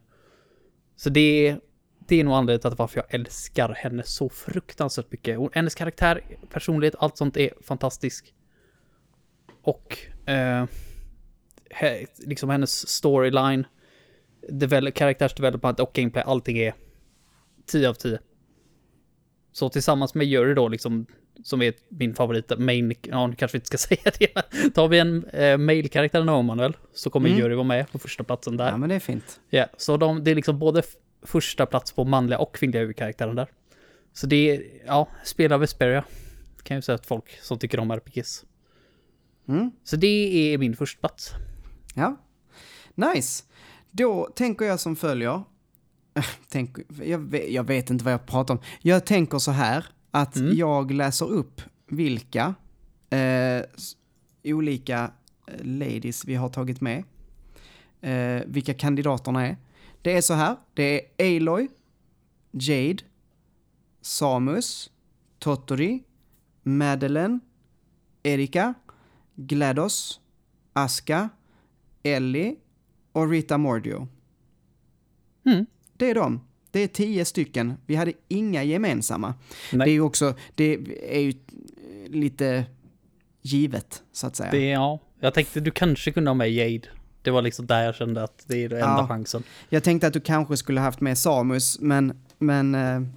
Så 0.96 1.10
det 1.10 1.48
är, 1.48 1.60
det 2.08 2.20
är 2.20 2.24
nog 2.24 2.34
anledningen 2.34 2.72
till 2.72 2.78
varför 2.78 3.00
jag 3.00 3.14
älskar 3.14 3.70
henne 3.74 4.04
så 4.04 4.30
fruktansvärt 4.30 5.12
mycket. 5.12 5.40
Och 5.40 5.56
hennes 5.56 5.76
karaktär, 5.76 6.22
personlighet, 6.50 6.96
allt 7.00 7.18
sånt 7.18 7.38
är 7.38 7.54
fantastisk. 7.62 8.34
Och 9.62 9.98
eh, 10.30 10.66
liksom 12.18 12.50
hennes 12.50 12.90
storyline, 12.90 13.68
develop, 14.50 14.94
karaktärsdevelopment 14.94 15.80
och 15.80 15.92
gameplay, 15.94 16.24
allting 16.28 16.58
är 16.58 16.74
10 17.66 17.90
av 17.90 17.94
10. 17.94 18.20
Så 19.52 19.70
tillsammans 19.70 20.16
med 20.16 20.28
Jury 20.28 20.54
då, 20.54 20.68
liksom, 20.68 21.06
som 21.44 21.62
är 21.62 21.74
min 21.90 22.14
favorit, 22.14 22.60
main, 22.60 22.94
ja, 23.02 23.34
kanske 23.38 23.58
vi 23.58 23.58
inte 23.58 23.78
ska 23.78 23.78
säga 23.96 24.12
det, 24.20 24.72
tar 24.72 24.88
vi 24.88 25.00
en 25.00 25.26
eh, 25.26 25.58
mail-karaktär 25.58 26.24
någon 26.24 26.46
Manuel, 26.46 26.78
så 26.94 27.10
kommer 27.10 27.30
mm. 27.30 27.42
Jury 27.42 27.56
vara 27.56 27.68
med 27.68 27.92
på 27.92 28.00
första 28.00 28.24
platsen 28.24 28.58
där. 28.58 28.70
Ja, 28.70 28.78
men 28.78 28.90
det 28.90 28.96
är 28.96 29.00
fint. 29.00 29.40
Ja, 29.50 29.58
yeah, 29.58 29.70
så 29.78 29.98
de, 29.98 30.24
det 30.24 30.32
är 30.32 30.36
liksom 30.36 30.60
både 30.60 30.84
första 31.22 31.66
plats 31.66 31.92
på 31.92 32.04
manliga 32.04 32.40
och 32.40 32.56
kvinnliga 32.56 32.82
huvudkaraktären 32.82 33.36
där. 33.36 33.48
Så 34.14 34.28
det 34.28 34.50
är, 34.56 34.64
ja, 34.86 35.08
spela 35.24 35.58
Vesperia. 35.58 36.04
Kan 36.64 36.78
ju 36.78 36.82
säga 36.82 36.96
att 36.96 37.06
folk 37.06 37.40
som 37.42 37.60
tycker 37.60 37.80
om 37.80 37.92
RPGs. 37.92 38.46
Mm. 39.48 39.72
Så 39.84 39.96
det 39.96 40.54
är 40.54 40.58
min 40.58 40.76
första 40.76 41.00
plats. 41.00 41.32
Ja, 41.96 42.18
nice. 42.96 43.44
Då 43.92 44.30
tänker 44.36 44.66
jag 44.66 44.80
som 44.80 44.96
följer. 44.96 45.44
Tänk, 46.50 46.78
jag, 47.04 47.20
vet, 47.20 47.50
jag 47.50 47.64
vet 47.64 47.90
inte 47.90 48.04
vad 48.04 48.14
jag 48.14 48.26
pratar 48.26 48.54
om. 48.54 48.60
Jag 48.82 49.06
tänker 49.06 49.40
så 49.40 49.52
här 49.52 49.86
att 50.22 50.36
mm. 50.36 50.58
jag 50.58 50.92
läser 50.92 51.26
upp 51.26 51.62
vilka 51.88 52.56
eh, 53.10 53.62
olika 54.44 55.12
eh, 55.48 55.66
ladies 55.66 56.26
vi 56.26 56.36
har 56.36 56.50
tagit 56.50 56.82
med. 56.82 57.04
Eh, 58.02 58.44
vilka 58.48 58.74
kandidaterna 58.74 59.48
är. 59.48 59.58
Det 60.02 60.18
är 60.18 60.22
så 60.22 60.34
här, 60.34 60.56
det 60.74 61.02
är 61.18 61.38
Aloy, 61.38 61.68
Jade, 62.52 63.04
Samus, 64.02 64.92
Totori, 65.40 66.04
Madeleine, 66.64 67.40
Erika, 68.24 68.74
GLaDOS, 69.36 70.20
Aska, 70.74 71.30
Ellie 72.04 72.56
och 73.12 73.30
Rita 73.30 73.58
Mordio. 73.58 74.08
Mm. 75.46 75.66
Det 75.98 76.10
är 76.10 76.16
de. 76.16 76.42
Det 76.72 76.80
är 76.80 76.88
tio 76.88 77.26
stycken. 77.26 77.74
Vi 77.86 77.96
hade 77.96 78.14
inga 78.28 78.64
gemensamma. 78.64 79.34
Nej. 79.72 79.86
Det 79.86 79.92
är 79.92 79.94
ju 79.94 80.02
också, 80.02 80.34
det 80.56 80.78
är 81.10 81.20
ju 81.20 81.34
lite 82.08 82.66
givet, 83.42 84.04
så 84.12 84.28
att 84.28 84.36
säga. 84.36 84.52
Det, 84.52 84.70
ja, 84.70 85.00
jag 85.20 85.34
tänkte 85.34 85.60
du 85.60 85.72
kanske 85.72 86.12
kunde 86.12 86.30
ha 86.30 86.36
med 86.36 86.52
Jade. 86.52 86.88
Det 87.22 87.32
var 87.32 87.42
liksom 87.42 87.68
där 87.68 87.84
jag 87.84 87.96
kände 87.96 88.24
att 88.24 88.44
det 88.48 88.64
är 88.64 88.70
den 88.70 88.78
enda 88.78 88.98
ja. 89.02 89.08
chansen. 89.08 89.44
Jag 89.70 89.84
tänkte 89.84 90.08
att 90.08 90.14
du 90.14 90.20
kanske 90.20 90.58
skulle 90.58 90.80
haft 90.80 91.02
med 91.02 91.18
Samus, 91.18 91.80
men... 91.80 92.22
men 92.38 92.76
uh... 92.76 93.08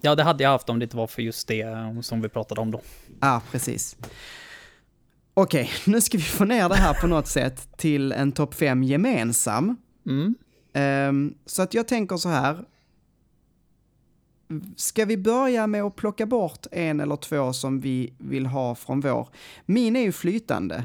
Ja, 0.00 0.14
det 0.14 0.22
hade 0.22 0.42
jag 0.42 0.50
haft 0.50 0.68
om 0.68 0.78
det 0.78 0.82
inte 0.82 0.96
var 0.96 1.06
för 1.06 1.22
just 1.22 1.48
det 1.48 1.60
eh, 1.60 2.00
som 2.00 2.22
vi 2.22 2.28
pratade 2.28 2.60
om 2.60 2.70
då. 2.70 2.80
Ja, 3.20 3.42
precis. 3.50 3.96
Okej, 5.34 5.62
okay, 5.62 5.92
nu 5.92 6.00
ska 6.00 6.18
vi 6.18 6.24
få 6.24 6.44
ner 6.44 6.68
det 6.68 6.74
här 6.74 6.94
på 6.94 7.06
något 7.06 7.26
sätt 7.26 7.68
till 7.76 8.12
en 8.12 8.32
topp 8.32 8.54
5 8.54 8.82
gemensam. 8.82 9.76
Mm. 10.06 10.34
Um, 11.08 11.34
så 11.46 11.62
att 11.62 11.74
jag 11.74 11.88
tänker 11.88 12.16
så 12.16 12.28
här. 12.28 12.64
Ska 14.76 15.04
vi 15.04 15.16
börja 15.16 15.66
med 15.66 15.82
att 15.82 15.96
plocka 15.96 16.26
bort 16.26 16.66
en 16.70 17.00
eller 17.00 17.16
två 17.16 17.52
som 17.52 17.80
vi 17.80 18.12
vill 18.18 18.46
ha 18.46 18.74
från 18.74 19.00
vår? 19.00 19.28
Min 19.66 19.96
är 19.96 20.00
ju 20.00 20.12
flytande. 20.12 20.84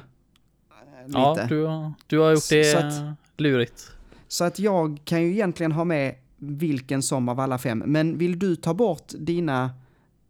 Lite. 1.05 1.19
Ja, 1.19 1.45
du 1.49 1.65
har, 1.65 1.93
du 2.07 2.19
har 2.19 2.31
gjort 2.31 2.49
det 2.49 2.63
så 2.63 2.77
att, 2.77 2.93
lurigt. 3.37 3.91
Så 4.27 4.43
att 4.43 4.59
jag 4.59 5.01
kan 5.05 5.21
ju 5.21 5.31
egentligen 5.31 5.71
ha 5.71 5.83
med 5.83 6.15
vilken 6.37 7.03
som 7.03 7.29
av 7.29 7.39
alla 7.39 7.57
fem. 7.57 7.83
Men 7.85 8.17
vill 8.17 8.39
du 8.39 8.55
ta 8.55 8.73
bort 8.73 9.13
dina 9.19 9.71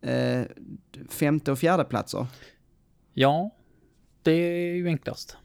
eh, 0.02 0.42
femte 1.10 1.52
och 1.52 1.60
fjärde 1.60 1.84
platser? 1.84 2.28
Ja, 3.14 3.50
det 4.22 4.32
är 4.32 4.76
ju 4.76 4.88
enklast. 4.88 5.38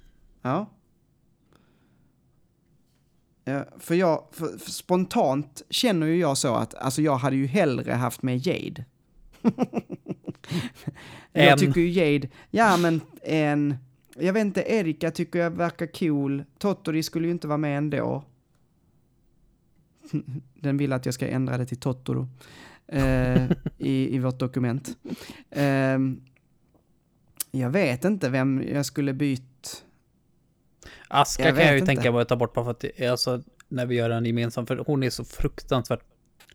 Ja. 0.42 0.66
Ja 3.46 3.64
för 3.78 3.94
jag, 3.94 4.24
för, 4.32 4.58
för 4.58 4.70
spontant 4.70 5.62
känner 5.70 6.06
ju 6.06 6.16
jag 6.16 6.38
så 6.38 6.54
att, 6.54 6.74
alltså 6.74 7.02
jag 7.02 7.16
hade 7.16 7.36
ju 7.36 7.46
hellre 7.46 7.92
haft 7.92 8.22
med 8.22 8.46
Jade. 8.46 8.84
jag 11.32 11.58
tycker 11.58 11.80
ju 11.80 11.90
Jade, 11.90 12.28
ja 12.50 12.76
men 12.76 13.00
en, 13.22 13.76
jag 14.18 14.32
vet 14.32 14.40
inte, 14.40 14.62
Erika 14.62 15.10
tycker 15.10 15.38
jag 15.38 15.50
verkar 15.50 15.86
cool. 15.86 16.44
Tottori 16.58 17.02
skulle 17.02 17.26
ju 17.26 17.32
inte 17.32 17.48
vara 17.48 17.58
med 17.58 17.78
ändå. 17.78 18.24
Den 20.60 20.76
vill 20.76 20.92
att 20.92 21.04
jag 21.06 21.14
ska 21.14 21.28
ändra 21.28 21.58
det 21.58 21.66
till 21.66 21.76
Totoro 21.80 22.28
eh, 22.86 23.44
i, 23.78 24.14
i 24.14 24.18
vårt 24.18 24.38
dokument. 24.38 24.96
Eh, 25.50 25.98
Jag 27.50 27.70
vet 27.70 28.04
inte 28.04 28.28
vem 28.28 28.62
jag 28.72 28.86
skulle 28.86 29.12
bytt. 29.12 29.85
Aska 31.08 31.44
Jag 31.44 31.56
kan 31.56 31.64
jag 31.66 31.74
ju 31.74 31.80
tänka 31.80 31.92
inte. 32.02 32.10
mig 32.12 32.22
att 32.22 32.28
ta 32.28 32.36
bort 32.36 32.54
bara 32.54 32.64
för 32.64 32.70
att 32.70 32.80
det, 32.96 33.06
alltså, 33.08 33.42
när 33.68 33.86
vi 33.86 33.94
gör 33.94 34.10
en 34.10 34.24
gemensam, 34.24 34.66
för 34.66 34.76
hon 34.86 35.02
är 35.02 35.10
så 35.10 35.24
fruktansvärt 35.24 36.00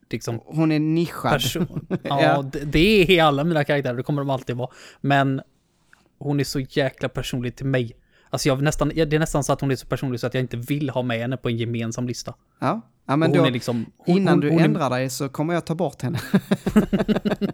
liksom 0.09 0.41
Hon 0.45 0.71
är 0.71 0.79
nischad. 0.79 1.31
person. 1.31 1.85
Ja, 2.03 2.21
Ja. 2.21 2.41
Det, 2.41 2.59
det 2.59 2.79
är 2.79 3.09
i 3.11 3.19
alla 3.19 3.43
mina 3.43 3.63
karaktärer, 3.63 3.97
det 3.97 4.03
kommer 4.03 4.21
de 4.21 4.29
alltid 4.29 4.55
vara. 4.55 4.69
Men 5.01 5.41
hon 6.19 6.39
är 6.39 6.43
så 6.43 6.59
jäkla 6.59 7.09
personlig 7.09 7.55
till 7.55 7.65
mig. 7.65 7.91
Alltså 8.29 8.47
jag 8.49 8.61
nästan, 8.61 8.91
det 8.95 9.13
är 9.13 9.19
nästan 9.19 9.43
så 9.43 9.53
att 9.53 9.61
hon 9.61 9.71
är 9.71 9.75
så 9.75 9.87
personlig 9.87 10.19
så 10.19 10.27
att 10.27 10.33
jag 10.33 10.41
inte 10.43 10.57
vill 10.57 10.89
ha 10.89 11.01
med 11.01 11.19
henne 11.19 11.37
på 11.37 11.49
en 11.49 11.57
gemensam 11.57 12.07
lista. 12.07 12.33
Ja, 12.59 12.81
ja 13.05 13.15
men 13.15 13.31
då, 13.33 13.45
är 13.45 13.51
liksom, 13.51 13.85
hon, 13.97 14.17
innan 14.17 14.33
hon, 14.33 14.39
du 14.41 14.49
hon 14.49 14.59
är- 14.59 14.65
ändrar 14.65 14.89
dig 14.89 15.09
så 15.09 15.29
kommer 15.29 15.53
jag 15.53 15.65
ta 15.65 15.75
bort 15.75 16.01
henne. 16.01 16.19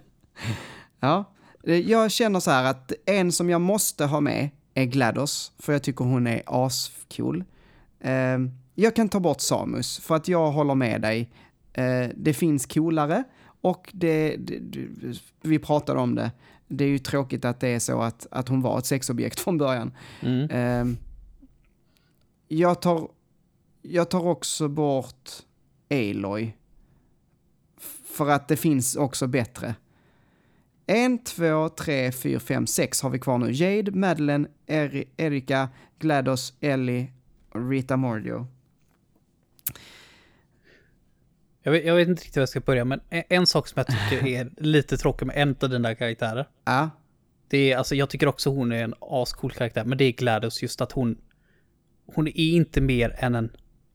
ja, 1.00 1.34
jag 1.64 2.12
känner 2.12 2.40
så 2.40 2.52
här 2.52 2.64
att 2.72 2.92
en 3.06 3.32
som 3.32 3.50
jag 3.50 3.62
måste 3.62 4.06
ha 4.06 4.20
med 4.20 4.44
är 4.44 4.50
GLaDOS, 4.86 5.52
för 5.60 5.74
jag 5.74 5.84
tycker 5.84 6.06
hon 6.06 6.28
är 6.28 6.42
ascool. 6.46 7.44
Eh, 8.00 8.38
jag 8.76 8.96
kan 8.96 9.10
ta 9.10 9.20
bort 9.20 9.42
Samus, 9.42 10.00
för 10.00 10.16
att 10.16 10.28
jag 10.28 10.52
håller 10.52 10.76
med 10.76 11.02
dig. 11.02 11.32
Eh, 11.74 12.10
det 12.16 12.34
finns 12.34 12.66
coolare, 12.66 13.24
och 13.62 13.90
det, 13.94 14.36
det, 14.36 14.60
det, 14.60 15.22
vi 15.42 15.60
pratade 15.60 16.00
om 16.00 16.16
det. 16.16 16.32
Det 16.68 16.84
är 16.84 16.90
ju 16.90 17.00
tråkigt 17.00 17.46
att 17.46 17.60
det 17.60 17.68
är 17.68 17.80
så 17.80 18.02
att, 18.02 18.28
att 18.32 18.48
hon 18.48 18.62
var 18.62 18.78
ett 18.78 18.86
sexobjekt 18.86 19.40
från 19.40 19.58
början. 19.58 19.92
Mm. 20.22 20.50
Ehm, 20.52 20.98
jag, 22.48 22.82
tar, 22.82 23.08
jag 23.82 24.10
tar 24.10 24.28
också 24.28 24.68
bort 24.68 25.30
Aloy. 25.90 26.56
För 28.06 28.30
att 28.30 28.48
det 28.48 28.58
finns 28.58 28.96
också 28.96 29.28
bättre. 29.28 29.76
En, 30.90 31.24
två, 31.24 31.70
tre, 31.70 32.12
fyra, 32.12 32.40
fem, 32.40 32.68
sex 32.68 33.02
har 33.02 33.10
vi 33.10 33.20
kvar 33.20 33.38
nu. 33.38 33.52
Jade, 33.52 33.92
Madeleine, 33.92 34.48
Eri, 34.68 35.10
Erika, 35.18 35.70
GLaDOS, 36.00 36.54
Ellie 36.60 37.12
Rita 37.54 37.98
Mordio. 37.98 38.48
Jag 41.64 41.72
vet, 41.72 41.86
jag 41.86 41.96
vet 41.96 42.08
inte 42.08 42.22
riktigt 42.22 42.38
hur 42.38 42.42
jag 42.42 42.50
ska 42.50 42.60
börja, 42.60 42.86
men 42.86 43.00
en, 43.10 43.24
en 43.30 43.48
sak 43.48 43.68
som 43.68 43.84
jag 43.86 43.88
tycker 43.88 44.28
är 44.28 44.50
lite 44.58 44.98
tråkig 44.98 45.26
med 45.26 45.36
en 45.38 45.56
av 45.62 45.70
dina 45.70 45.96
karaktärer. 45.96 46.48
Ja, 46.66 46.90
Det 47.48 47.72
är, 47.72 47.78
alltså 47.78 47.96
jag 47.96 48.10
tycker 48.10 48.28
också 48.28 48.50
hon 48.50 48.72
är 48.72 48.84
en 48.84 48.94
ascool 49.02 49.52
karaktär, 49.52 49.86
men 49.86 49.98
det 49.98 50.04
är 50.04 50.12
GLaDOS 50.12 50.62
just 50.62 50.82
att 50.82 50.92
hon... 50.92 51.18
Hon 52.14 52.28
är 52.28 52.38
inte 52.38 52.82
mer 52.82 53.16
än 53.20 53.36
en 53.36 53.50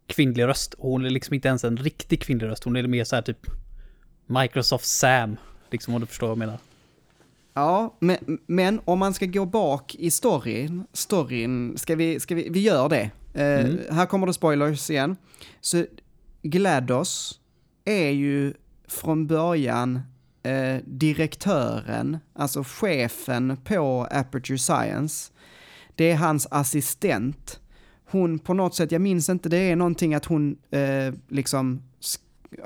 kvinnlig 0.06 0.44
röst. 0.44 0.74
Hon 0.78 1.04
är 1.04 1.10
liksom 1.10 1.34
inte 1.34 1.48
ens 1.48 1.64
en 1.64 1.76
riktig 1.76 2.22
kvinnlig 2.22 2.46
röst. 2.46 2.64
Hon 2.64 2.76
är 2.76 2.86
mer 2.86 3.04
så 3.04 3.14
här 3.14 3.22
typ 3.22 3.46
Microsoft 4.26 4.86
Sam, 4.86 5.36
liksom 5.70 5.94
om 5.94 6.00
du 6.00 6.06
förstår 6.06 6.26
vad 6.26 6.32
jag 6.32 6.38
menar. 6.38 6.58
Ja 7.54 7.96
men, 7.98 8.38
men 8.46 8.80
om 8.84 8.98
man 8.98 9.14
ska 9.14 9.26
gå 9.26 9.46
bak 9.46 9.94
i 9.94 10.10
storyn, 10.10 10.84
storyn, 10.92 11.78
ska 11.78 11.96
vi, 11.96 12.20
ska 12.20 12.34
vi, 12.34 12.48
vi 12.48 12.60
gör 12.60 12.88
det. 12.88 13.10
Eh, 13.34 13.64
Mm. 13.64 13.78
Här 13.90 14.06
kommer 14.06 14.26
det 14.26 14.32
spoilers 14.32 14.90
igen. 14.90 15.16
Så 15.60 15.84
GLaDOS 16.42 17.40
är 17.84 18.10
ju 18.10 18.54
från 18.88 19.26
början 19.26 20.00
eh, 20.42 20.76
direktören, 20.84 22.18
alltså 22.34 22.64
chefen 22.64 23.56
på 23.64 24.08
Aperture 24.10 24.58
Science. 24.58 25.32
Det 25.94 26.10
är 26.10 26.16
hans 26.16 26.46
assistent. 26.50 27.60
Hon 28.10 28.38
på 28.38 28.54
något 28.54 28.74
sätt, 28.74 28.92
jag 28.92 29.00
minns 29.00 29.28
inte, 29.28 29.48
det 29.48 29.56
är 29.56 29.76
någonting 29.76 30.14
att 30.14 30.24
hon 30.24 30.56
eh, 30.70 31.14
liksom 31.28 31.82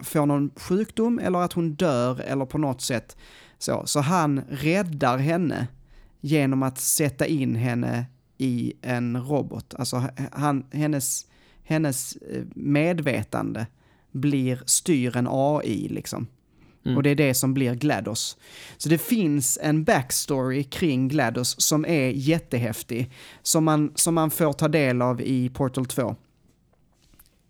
får 0.02 0.26
någon 0.26 0.50
sjukdom 0.56 1.18
eller 1.18 1.38
att 1.38 1.52
hon 1.52 1.74
dör 1.74 2.20
eller 2.20 2.44
på 2.44 2.58
något 2.58 2.80
sätt 2.80 3.16
så. 3.58 3.82
Så 3.86 4.00
han 4.00 4.40
räddar 4.48 5.18
henne 5.18 5.66
genom 6.20 6.62
att 6.62 6.78
sätta 6.78 7.26
in 7.26 7.56
henne 7.56 8.06
i 8.38 8.72
en 8.82 9.22
robot. 9.22 9.74
Alltså 9.74 10.08
han, 10.32 10.66
hennes, 10.72 11.26
hennes 11.64 12.16
eh, 12.16 12.44
medvetande 12.54 13.66
blir, 14.12 14.62
styr 14.66 15.16
en 15.16 15.26
AI 15.30 15.88
liksom. 15.88 16.26
Mm. 16.84 16.96
Och 16.96 17.02
det 17.02 17.10
är 17.10 17.14
det 17.14 17.34
som 17.34 17.54
blir 17.54 17.74
GLaDOS. 17.74 18.36
Så 18.76 18.88
det 18.88 18.98
finns 18.98 19.58
en 19.62 19.84
backstory 19.84 20.64
kring 20.64 21.08
GLaDOS 21.08 21.60
som 21.60 21.84
är 21.84 22.08
jättehäftig. 22.10 23.10
Som 23.42 23.64
man, 23.64 23.92
som 23.94 24.14
man 24.14 24.30
får 24.30 24.52
ta 24.52 24.68
del 24.68 25.02
av 25.02 25.20
i 25.20 25.48
Portal 25.48 25.86
2. 25.86 26.16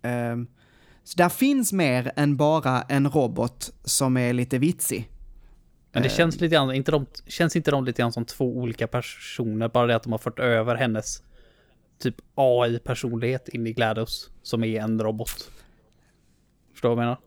Ehm, 0.01 0.47
så 1.03 1.17
där 1.17 1.29
finns 1.29 1.73
mer 1.73 2.11
än 2.15 2.37
bara 2.37 2.81
en 2.81 3.09
robot 3.09 3.71
som 3.83 4.17
är 4.17 4.33
lite 4.33 4.57
vitsig. 4.57 5.09
Men 5.97 6.03
det 6.03 6.09
Eh. 6.09 6.15
känns 6.15 6.41
lite 6.41 6.55
grann, 6.55 6.73
inte 6.73 6.91
de, 6.91 7.05
känns 7.27 7.55
inte 7.55 7.71
de 7.71 7.85
lite 7.85 8.01
grann 8.01 8.11
som 8.11 8.25
två 8.25 8.57
olika 8.57 8.87
personer? 8.87 9.67
Bara 9.69 9.87
det 9.87 9.95
att 9.95 10.03
de 10.03 10.11
har 10.11 10.19
fört 10.19 10.39
över 10.39 10.75
hennes 10.75 11.23
typ 11.99 12.15
AI-personlighet 12.35 13.49
in 13.49 13.67
i 13.67 13.73
GLaDOS, 13.73 14.29
som 14.43 14.63
är 14.63 14.81
en 14.81 15.01
robot. 15.01 15.51
Förstår 16.73 16.89
du 16.89 16.95
vad 16.95 17.05
jag 17.05 17.09
menar? 17.09 17.17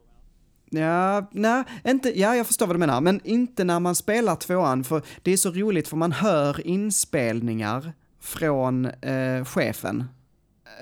Ja, 0.70 1.28
nej, 1.32 1.64
inte, 1.84 2.20
ja, 2.20 2.36
jag 2.36 2.46
förstår 2.46 2.66
vad 2.66 2.76
du 2.76 2.80
menar, 2.80 3.00
men 3.00 3.20
inte 3.24 3.64
när 3.64 3.80
man 3.80 3.94
spelar 3.94 4.36
tvåan, 4.36 4.84
för 4.84 5.02
det 5.22 5.30
är 5.32 5.36
så 5.36 5.50
roligt 5.50 5.88
för 5.88 5.96
man 5.96 6.12
hör 6.12 6.66
inspelningar 6.66 7.92
från 8.20 8.84
eh, 8.86 9.44
chefen. 9.44 10.04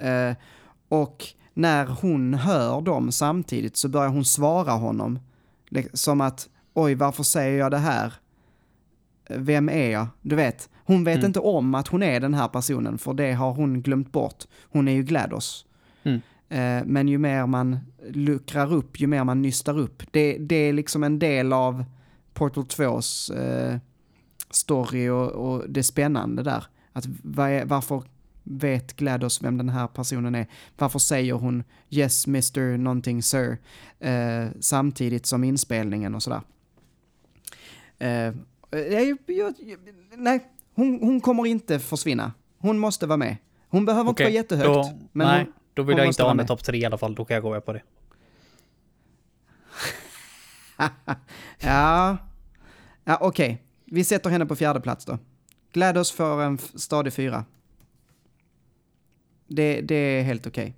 Eh, 0.01 0.33
och 0.89 1.25
när 1.55 1.87
hon 1.87 2.35
hör 2.35 2.81
dem 2.81 3.13
samtidigt 3.13 3.77
så 3.77 3.89
börjar 3.89 4.09
hon 4.09 4.25
svara 4.25 4.73
honom. 4.73 5.19
Som 5.93 6.21
att, 6.21 6.49
oj, 6.83 6.95
varför 6.95 7.23
säger 7.23 7.59
jag 7.59 7.71
det 7.71 7.79
här? 7.79 8.13
Vem 9.31 9.69
är 9.69 9.91
jag? 9.91 10.07
Du 10.23 10.37
vet, 10.37 10.69
hon 10.85 11.05
vet 11.05 11.17
Mm. 11.17 11.27
inte 11.27 11.41
om 11.41 11.75
att 11.75 11.89
hon 11.89 12.03
är 12.03 12.21
den 12.21 12.35
här 12.35 12.49
personen, 12.49 12.99
för 12.99 13.15
det 13.15 13.33
har 13.33 13.53
hon 13.53 13.83
glömt 13.83 14.13
bort. 14.13 14.45
Hon 14.63 14.89
är 14.89 14.93
ju 14.93 15.03
GLaDOS. 15.03 15.67
Mm. 16.03 16.21
Eh, 16.49 16.87
Men 16.87 17.09
ju 17.09 17.19
mer 17.19 17.47
man 17.47 17.79
luckrar 18.11 18.73
upp, 18.73 19.01
ju 19.01 19.07
mer 19.07 19.25
man 19.25 19.43
nystar 19.43 19.79
upp. 19.79 20.03
Det, 20.11 20.39
det 20.39 20.57
är 20.57 20.73
liksom 20.73 21.05
en 21.05 21.19
del 21.19 21.53
av 21.53 21.85
Portal 22.35 22.65
2s 22.65 23.31
eh, 23.39 23.79
story 24.51 25.09
och, 25.09 25.31
och 25.31 25.65
det 25.71 25.83
spännande 25.83 26.43
där. 26.43 26.65
Att 26.93 27.07
varför 27.65 28.03
vet 28.43 28.97
GLaDOS 28.97 29.43
vem 29.43 29.59
den 29.59 29.69
här 29.69 29.87
personen 29.87 30.35
är? 30.35 30.47
Varför 30.79 30.99
säger 30.99 31.33
hon 31.33 31.65
yes 31.91 32.27
Mr. 32.27 32.77
någonting 32.79 33.23
sir 33.23 33.59
eh, 34.01 34.47
samtidigt 34.61 35.27
som 35.27 35.45
inspelningen 35.45 36.15
och 36.15 36.23
sådär. 36.23 36.41
Eh, 37.99 38.33
jag, 38.71 39.19
jag, 39.27 39.55
nej, 40.17 40.41
hon, 40.75 40.99
hon 41.03 41.21
kommer 41.21 41.47
inte 41.47 41.79
försvinna. 41.79 42.33
Hon 42.59 42.79
måste 42.79 43.07
vara 43.07 43.17
med. 43.17 43.37
Hon 43.69 43.85
behöver 43.85 44.11
inte 44.11 44.23
Okej, 44.23 44.27
vara 44.27 44.35
jättehögt. 44.35 44.67
Då, 44.67 44.99
men 45.13 45.27
nej, 45.27 45.45
hon, 45.45 45.53
då 45.75 45.83
vill 45.83 45.99
jag 45.99 46.07
inte 46.07 46.23
ha 46.23 46.31
henne 46.31 46.47
topp 46.47 46.65
tre 46.65 46.79
i 46.79 46.85
alla 46.85 46.99
fall. 46.99 47.15
Då 47.15 47.25
kan 47.25 47.35
jag 47.35 47.43
gå 47.43 47.51
med 47.51 47.65
på 47.65 47.73
det. 47.73 47.83
Ja, 51.61 52.17
ja 53.05 53.19
okej. 53.21 53.63
Vi 53.85 54.05
sätter 54.05 54.31
henne 54.31 54.47
på 54.47 54.57
fjärde 54.57 54.81
plats 54.81 55.05
då. 55.05 55.19
GLaDOS 55.73 56.13
får 56.13 56.43
en 56.43 56.55
f- 56.55 56.71
stadig 56.75 57.13
fyra. 57.13 57.45
Det, 59.47 59.81
det 59.81 59.95
är 59.95 60.23
helt 60.23 60.47
okej. 60.47 60.75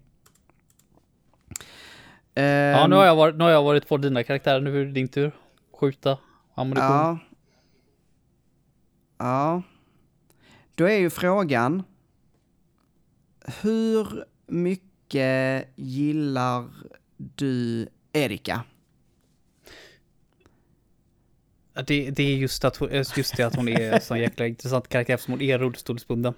Ja, 2.34 2.42
Ehm, 2.42 2.90
nu 2.90 2.97
har, 2.97 3.05
jag 3.06 3.16
varit, 3.16 3.36
nu 3.36 3.44
har 3.44 3.51
jag 3.51 3.62
varit 3.62 3.88
på 3.88 3.97
dina 3.97 4.22
karaktärer. 4.22 4.60
Nu 4.60 4.80
är 4.80 4.84
det 4.84 4.92
din 4.92 5.09
tur. 5.09 5.32
Skjuta 5.80 6.18
ammunition. 6.61 6.91
Ja. 6.91 7.19
Ja. 9.19 9.62
Då 10.74 10.85
är 10.85 10.99
ju 10.99 11.11
frågan. 11.11 11.82
Hur 13.62 14.24
mycket 14.47 15.69
gillar 15.77 16.69
du 17.16 17.89
Erika? 18.12 18.62
Det, 21.87 22.11
det 22.11 22.23
är 22.23 22.37
just, 22.37 22.65
att, 22.65 22.77
hon- 22.77 22.89
just 22.93 23.37
det 23.37 23.43
att 23.43 23.57
hon 23.57 23.69
är 23.69 23.93
en 23.93 24.01
sån 24.01 24.19
jäkla 24.19 24.47
intressant 24.47 24.89
karaktär 24.89 25.16
som 25.16 25.32
hon 25.32 25.41
är 25.41 25.59
rullstolsbunden. 25.59 26.35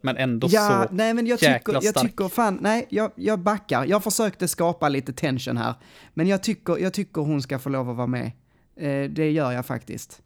Men 0.00 0.16
ändå 0.16 0.48
Ja, 0.50 0.86
så... 0.88 0.94
nej 0.94 1.14
men 1.14 1.26
jag 1.26 1.42
jäkla 1.42 1.58
tycker, 1.58 1.72
jag 1.86 1.94
stark. 1.94 2.10
tycker 2.10 2.28
fan, 2.28 2.58
nej, 2.60 2.86
jag, 2.88 3.12
jag 3.14 3.38
backar. 3.38 3.84
Jag 3.86 4.04
försökte 4.04 4.48
skapa 4.48 4.88
lite 4.88 5.12
tension 5.12 5.56
här. 5.56 5.74
Men 6.14 6.26
jag 6.26 6.42
tycker, 6.42 6.78
jag 6.78 6.92
tycker 6.92 7.20
hon 7.22 7.42
ska 7.42 7.58
få 7.58 7.68
lov 7.68 7.90
att 7.90 7.96
vara 7.96 8.06
med. 8.06 8.32
Eh, 8.78 9.10
det 9.10 9.30
gör 9.30 9.52
jag 9.52 9.66
faktiskt. 9.66 10.22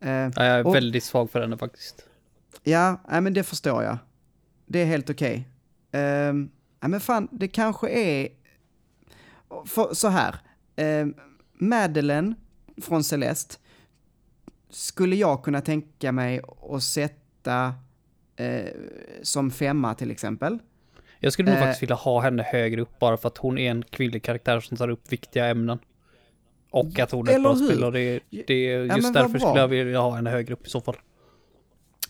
Eh, 0.00 0.10
Ja, 0.10 0.30
jag 0.36 0.44
är 0.46 0.66
och- 0.66 0.74
väldigt 0.74 1.04
svag 1.04 1.30
för 1.30 1.40
henne 1.40 1.58
faktiskt. 1.58 2.04
Ja, 2.62 3.00
nej, 3.10 3.20
men 3.20 3.34
det 3.34 3.42
förstår 3.42 3.82
jag. 3.82 3.98
Det 4.66 4.78
är 4.78 4.86
helt 4.86 5.10
okej. 5.10 5.48
Ehm, 5.92 6.50
ja, 6.80 6.88
men 6.88 7.00
fan, 7.00 7.28
det 7.32 7.48
kanske 7.48 7.88
är... 7.88 8.28
För, 9.66 9.94
så 9.94 10.08
här. 10.08 10.34
Um, 10.76 11.14
Madeleine 11.52 12.34
från 12.82 13.04
Celeste 13.04 13.54
skulle 14.70 15.16
jag 15.16 15.42
kunna 15.44 15.60
tänka 15.60 16.12
mig 16.12 16.40
att 16.70 16.82
sätta 16.82 17.74
eh, 18.36 18.64
som 19.22 19.50
femma 19.50 19.94
till 19.94 20.10
exempel. 20.10 20.58
Jag 21.20 21.32
skulle 21.32 21.50
nog 21.50 21.58
Eh. 21.58 21.64
faktiskt 21.64 21.82
vilja 21.82 21.94
ha 21.96 22.20
henne 22.20 22.42
högre 22.42 22.80
upp 22.80 22.98
bara 22.98 23.16
för 23.16 23.28
att 23.28 23.38
hon 23.38 23.58
är 23.58 23.70
en 23.70 23.82
kvinnlig 23.82 24.22
karaktär 24.22 24.60
som 24.60 24.76
tar 24.76 24.88
upp 24.88 25.12
viktiga 25.12 25.46
ämnen. 25.46 25.78
Och 26.80 26.98
att 26.98 27.10
hon 27.10 27.28
är 27.28 27.32
ett 27.32 27.42
bra 27.42 27.56
spelare. 27.56 27.90
Det, 27.90 28.20
det, 28.46 28.62
Ja, 28.64 28.96
just 28.96 29.04
vad 29.04 29.14
därför 29.14 29.38
skulle 29.38 29.60
jag 29.60 29.68
vilja 29.68 30.00
ha 30.00 30.14
henne 30.14 30.30
högre 30.30 30.52
upp 30.54 30.66
i 30.66 30.70
så 30.70 30.80
fall. 30.80 30.96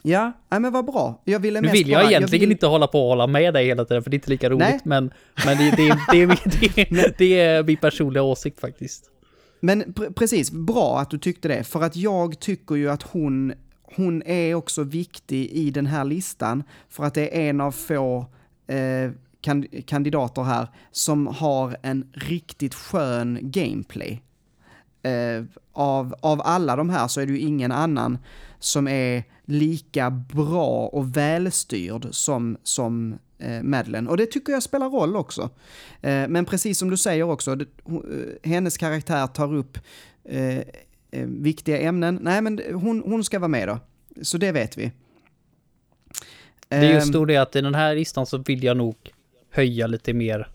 Ja, 0.03 0.32
nej, 0.49 0.61
men 0.61 0.73
vad 0.73 0.85
bra. 0.85 1.23
Jag 1.24 1.40
ville 1.40 1.61
Nu 1.61 1.66
mest 1.69 1.74
vill 1.81 1.89
jag 1.89 2.03
bara, 2.03 2.11
egentligen 2.11 2.40
vill- 2.40 2.53
inte 2.53 2.66
hålla 2.66 2.86
på 2.86 3.03
och 3.03 3.09
hålla 3.09 3.27
med 3.27 3.55
dig 3.55 3.66
hela 3.66 3.85
tiden, 3.85 4.03
för 4.03 4.11
det 4.11 4.15
är 4.15 4.19
inte 4.19 4.31
lika 4.31 4.51
roligt, 4.51 4.61
Nej. 4.69 4.81
men, 4.85 5.11
men 5.47 5.59
det, 5.59 5.70
det, 5.77 5.99
det, 6.12 6.27
det, 6.90 7.15
det, 7.19 7.40
är 7.40 7.62
min 7.62 7.77
personliga 7.77 8.23
åsikt 8.23 8.61
faktiskt. 8.61 9.11
Men 9.61 9.82
pr- 9.85 10.12
precis, 10.12 10.51
bra 10.51 10.99
att 10.99 11.11
du 11.11 11.19
tyckte 11.19 11.49
det. 11.49 11.65
För 11.65 11.82
att 11.82 11.97
jag 11.97 12.40
tycker 12.40 12.74
ju 12.74 12.90
att 12.90 13.03
hon, 13.03 13.53
hon 13.82 14.23
är 14.23 14.55
också 14.55 14.82
viktig 14.82 15.51
i 15.51 15.70
den 15.70 15.86
här 15.86 16.05
listan. 16.05 16.62
För 16.89 17.05
att 17.05 17.15
det 17.15 17.36
är 17.47 17.51
en 17.51 17.61
av 17.61 17.73
få 17.73 18.27
eh, 18.66 19.11
kan, 19.40 19.66
kandidater 19.86 20.43
här 20.43 20.69
som 20.93 21.27
har 21.27 21.77
en 21.82 22.09
riktigt 22.12 22.74
skön 22.74 23.39
gameplay. 23.43 24.23
Eh, 25.02 25.44
av, 25.72 26.14
av 26.20 26.42
alla 26.44 26.76
de 26.76 26.90
här 26.90 27.08
så 27.08 27.20
är 27.20 27.26
det 27.26 27.32
ju 27.32 27.38
ingen 27.38 27.72
annan 27.72 28.18
som 28.58 28.88
är 28.88 29.24
lika 29.44 30.10
bra 30.10 30.86
och 30.86 31.16
välstyrd 31.16 32.08
som, 32.10 32.56
som 32.62 33.18
eh, 33.38 33.62
Madeleine. 33.62 34.10
Och 34.10 34.16
det 34.16 34.26
tycker 34.26 34.52
jag 34.52 34.62
spelar 34.62 34.90
roll 34.90 35.16
också. 35.16 35.50
Eh, 36.00 36.28
men 36.28 36.44
precis 36.44 36.78
som 36.78 36.90
du 36.90 36.96
säger 36.96 37.22
också, 37.22 37.54
det, 37.54 37.66
eh, 37.86 38.50
hennes 38.50 38.76
karaktär 38.76 39.26
tar 39.26 39.54
upp 39.54 39.78
eh, 40.24 40.58
eh, 41.10 41.26
viktiga 41.26 41.78
ämnen. 41.78 42.18
Nej, 42.22 42.42
men 42.42 42.60
hon, 42.72 43.02
hon 43.06 43.24
ska 43.24 43.38
vara 43.38 43.48
med 43.48 43.68
då. 43.68 43.78
Så 44.22 44.38
det 44.38 44.52
vet 44.52 44.78
vi. 44.78 44.92
Det 46.68 46.76
är 46.76 46.94
just 46.94 47.12
då 47.12 47.24
det 47.24 47.36
att 47.36 47.56
i 47.56 47.60
den 47.60 47.74
här 47.74 47.94
listan 47.94 48.26
så 48.26 48.38
vill 48.38 48.64
jag 48.64 48.76
nog 48.76 48.96
höja 49.50 49.86
lite 49.86 50.12
mer, 50.12 50.48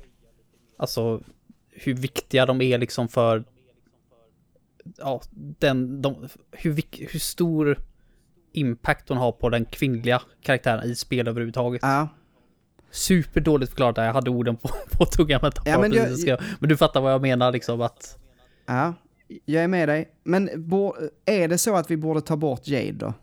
alltså 0.77 1.21
hur 1.69 1.93
viktiga 1.93 2.45
de 2.45 2.61
är 2.61 2.77
liksom 2.77 3.07
för, 3.07 3.43
ja, 4.97 5.21
den, 5.59 6.01
de, 6.01 6.27
hur, 6.51 6.81
hur 7.11 7.19
stor 7.19 7.77
impact 8.51 9.09
hon 9.09 9.17
har 9.17 9.31
på 9.31 9.49
den 9.49 9.65
kvinnliga 9.65 10.21
karaktären 10.41 10.83
i 10.83 10.95
spel 10.95 11.27
överhuvudtaget. 11.27 11.79
Ja, 11.83 12.07
Superdåligt 12.91 13.69
förklarat 13.71 13.95
där, 13.95 14.05
jag 14.05 14.13
hade 14.13 14.29
orden 14.29 14.55
på, 14.57 14.69
på 14.91 15.05
tungan 15.05 15.39
men 15.41 15.51
Ja, 15.65 15.79
men 15.79 15.93
jag- 15.93 16.19
jag- 16.19 16.41
men 16.59 16.69
du 16.69 16.77
fattar 16.77 17.01
vad 17.01 17.13
jag 17.13 17.21
menar 17.21 17.51
liksom 17.51 17.81
att, 17.81 18.17
ja, 18.65 18.93
jag 19.45 19.63
är 19.63 19.67
med 19.67 19.89
dig. 19.89 20.11
Men 20.23 20.49
bo, 20.55 20.95
är 21.25 21.47
det 21.47 21.57
så 21.57 21.75
att 21.75 21.91
vi 21.91 21.97
borde 21.97 22.21
ta 22.21 22.35
bort 22.37 22.67
Jade 22.67 22.91
då? 22.91 23.13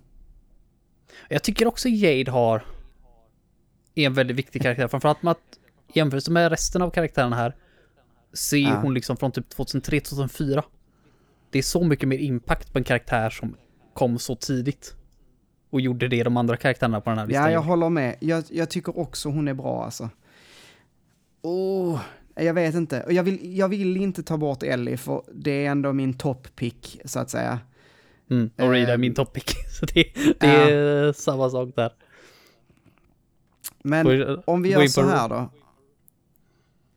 Jag 1.29 1.43
tycker 1.43 1.67
också 1.67 1.89
Jade 1.89 2.31
har 2.31 2.65
är 3.95 4.07
en 4.07 4.15
väldigt 4.15 4.37
viktig 4.37 4.63
karaktär. 4.63 4.89
Framförallt 4.89 5.23
med 5.23 5.31
att 5.31 5.59
i 5.95 5.99
jämförelse 5.99 6.31
med 6.31 6.51
resten 6.51 6.83
av 6.83 6.91
karaktärerna 6.91 7.37
här 7.37 7.57
ser 8.33 8.57
Ja. 8.59 8.81
hon 8.83 8.95
liksom 8.95 9.17
från 9.17 9.33
typ 9.33 9.49
2003-2004. 9.57 10.63
Det 11.51 11.59
är 11.59 11.63
så 11.63 11.85
mycket 11.85 12.09
mer 12.09 12.19
impact 12.19 12.73
på 12.73 12.79
en 12.79 12.85
karaktär 12.85 13.31
som 13.31 13.57
kom 13.95 14.19
så 14.19 14.37
tidigt. 14.37 14.95
Och 15.71 15.81
gjorde 15.81 16.09
det 16.09 16.23
de 16.23 16.37
andra 16.37 16.57
karaktärerna 16.57 17.01
på 17.01 17.11
den 17.11 17.19
här 17.19 17.27
listan 17.27 17.45
Ja, 17.45 17.51
jag 17.51 17.63
håller 17.63 17.89
med. 17.89 18.17
Jag, 18.21 18.45
jag 18.51 18.71
tycker 18.71 18.99
också 18.99 19.29
hon 19.29 19.49
är 19.49 19.55
bra 19.55 19.85
alltså. 19.85 20.11
Oh, 21.43 22.01
jag 22.35 22.55
vet 22.55 22.75
inte. 22.75 23.07
Jag 23.09 23.23
vill, 23.23 23.57
jag 23.59 23.69
vill 23.69 23.97
inte 23.97 24.23
ta 24.23 24.37
bort 24.37 24.63
Ellie 24.63 24.97
för 24.97 25.23
det 25.35 25.67
är 25.67 25.71
ändå 25.71 25.93
min 25.93 26.15
top-pick 26.15 27.01
så 27.05 27.19
att 27.19 27.31
säga. 27.31 27.59
Mm, 28.31 28.51
och 28.59 28.71
Reed 28.71 28.89
är 28.89 28.95
Ehm, 28.95 29.01
min 29.01 29.15
topic. 29.15 29.45
Så 29.81 29.87
det, 29.87 30.05
det 30.41 30.47
ja. 30.47 30.71
är 30.71 31.13
samma 31.13 31.51
sak 31.51 31.69
där. 31.77 31.93
Men 33.83 34.07
Går- 34.07 34.43
om 34.51 34.63
vi 34.63 34.71
gör 34.71 34.87
så 34.87 35.03
här 35.09 35.29
då. 35.29 35.51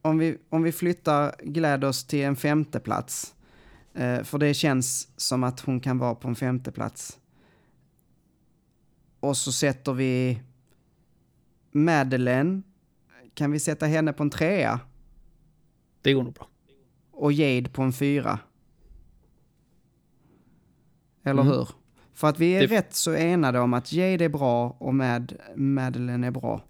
Om 0.02 0.18
vi, 0.18 0.38
om 0.50 0.64
vi 0.64 0.72
flyttar 0.72 1.36
GLaDOS 1.44 2.08
till 2.08 2.22
en 2.24 2.36
femte 2.36 2.80
plats. 2.80 3.36
Eh, 3.94 4.24
för 4.24 4.38
det 4.38 4.54
känns 4.54 5.10
som 5.18 5.44
att 5.44 5.60
hon 5.60 5.80
kan 5.80 5.98
vara 5.98 6.16
på 6.16 6.28
en 6.28 6.36
femte 6.36 6.72
plats. 6.72 7.20
Och 9.20 9.38
så 9.38 9.52
sätter 9.52 9.94
vi 9.94 10.42
Madeleine. 11.72 12.62
Kan 13.34 13.52
vi 13.52 13.60
sätta 13.60 13.86
henne 13.86 14.14
på 14.14 14.24
en 14.24 14.30
trea? 14.30 14.80
Det 16.02 16.14
går 16.14 16.24
nog 16.24 16.34
bra. 16.34 16.48
Och 17.12 17.34
Jade 17.34 17.70
på 17.70 17.82
en 17.82 17.94
fyra? 17.94 18.40
Eller 21.24 21.42
Mm. 21.42 21.54
hur? 21.54 21.70
För 22.14 22.28
att 22.30 22.40
vi 22.40 22.52
är 22.52 22.68
Det- 22.68 22.76
rätt 22.76 22.94
så 22.94 23.14
enade 23.14 23.60
om 23.60 23.74
att 23.74 23.94
Jade 23.94 24.26
är 24.26 24.30
bra 24.30 24.70
och 24.80 24.96
Mad, 24.96 25.34
Madeleine 25.56 26.28
är 26.28 26.32
bra. 26.32 26.62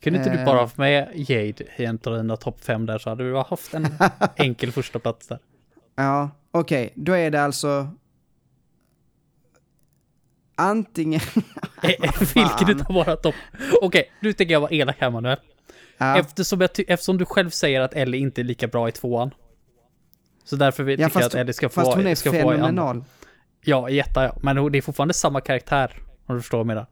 Kunde 0.00 0.18
inte 0.18 0.30
Eh. 0.30 0.38
du 0.38 0.44
bara 0.44 0.60
haft 0.60 0.78
med 0.78 1.12
Jade 1.14 1.64
i 1.76 1.84
en 1.84 1.98
av 2.06 2.16
dina 2.16 2.36
topp 2.36 2.60
fem 2.64 2.86
där 2.86 2.98
så 2.98 3.10
hade 3.10 3.24
du 3.30 3.36
haft 3.36 3.74
en 3.74 3.86
enkel 4.36 4.72
första 4.72 4.98
plats 4.98 5.26
där. 5.26 5.38
Ja, 5.96 6.30
okej, 6.50 6.92
då 6.94 7.12
är 7.12 7.30
det 7.30 7.42
alltså 7.42 7.90
antingen... 10.56 11.20
Vilken 12.34 12.68
utav 12.68 12.94
våra 12.94 13.16
topp... 13.16 13.34
Okej, 13.82 14.12
nu 14.20 14.32
tänker 14.32 14.52
jag 14.52 14.60
vara 14.60 14.70
elak 14.70 14.96
här 14.98 15.10
Manuel. 15.10 15.38
Ja, 15.98 16.18
Eftersom, 16.18 16.60
jag 16.60 16.70
eftersom 16.88 17.18
du 17.18 17.24
själv 17.24 17.50
säger 17.50 17.80
att 17.80 17.94
Ellie 17.94 18.18
inte 18.20 18.40
är 18.40 18.44
lika 18.44 18.66
bra 18.68 18.88
i 18.88 18.92
tvåan. 18.92 19.30
Så 20.44 20.56
därför 20.56 20.82
vill- 20.82 21.00
ja 21.00 21.08
jag 21.14 21.22
att 21.22 21.34
Ellie 21.34 21.52
ska 21.52 21.68
få 21.68 21.80
fast 21.80 21.94
hon 21.96 22.06
är 22.06 22.14
ska 22.14 22.30
fenomenal. 22.32 23.04
Ja, 23.60 23.90
etta 23.90 24.24
ja. 24.24 24.36
Men 24.42 24.72
det 24.72 24.78
är 24.78 24.82
fortfarande 24.82 25.14
samma 25.14 25.40
karaktär. 25.40 26.02
Om 26.26 26.34
du 26.36 26.42
förstår 26.42 26.58
vad 26.58 26.62
jag 26.62 26.66
menar. 26.66 26.86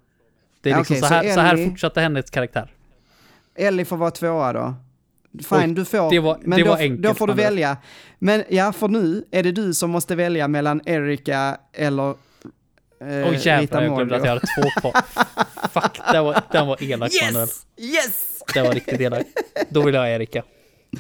Det 0.61 0.69
är 0.71 0.73
Ja, 0.73 0.79
liksom 0.79 0.95
okej, 0.97 1.03
så, 1.03 1.09
så 1.09 1.15
här, 1.15 1.35
så 1.35 1.41
här 1.41 1.55
Ellie- 1.55 1.71
fortsatte 1.71 2.01
hennes 2.01 2.31
karaktär. 2.31 2.73
Ellie 3.55 3.85
får 3.85 3.97
vara 3.97 4.11
tvåa 4.11 4.53
då. 4.53 4.75
Fine, 5.43 5.59
Oj, 5.61 5.75
du 5.75 5.85
får. 5.85 6.11
det 6.11 6.19
var- 6.19 6.39
men 6.43 6.59
det 6.59 6.65
då, 6.65 6.71
var 6.71 6.79
enkelt, 6.79 7.03
då 7.03 7.15
får 7.15 7.27
du 7.27 7.33
välja. 7.33 7.77
Men 8.19 8.45
ja, 8.49 8.73
för 8.73 8.89
nu 8.89 9.25
är 9.31 9.43
det 9.43 9.53
du 9.53 9.75
som 9.75 9.91
måste 9.91 10.15
välja 10.17 10.49
mellan 10.49 10.81
Erika 10.87 11.59
eller 11.73 12.11
eh, 12.11 13.29
Oj 13.31 13.39
jävlar, 13.43 13.83
jag 13.83 13.97
glömde 13.97 14.17
att 14.17 14.25
jag 14.25 14.29
hade 14.35 14.41
två 14.41 14.81
kvar. 14.81 15.03
Fuck, 15.81 16.01
den 16.13 16.25
var, 16.25 16.43
den 16.53 16.67
var 16.67 16.83
elak 16.83 17.13
Manuel. 17.23 17.49
Yes! 17.49 17.67
Yes! 17.77 18.43
Den 18.55 18.65
var 18.67 18.73
riktigt 18.73 19.01
elak. 19.01 19.27
Då 19.69 19.83
vill 19.83 19.95
jag 19.95 20.01
ha 20.03 20.09
Erika. 20.09 20.43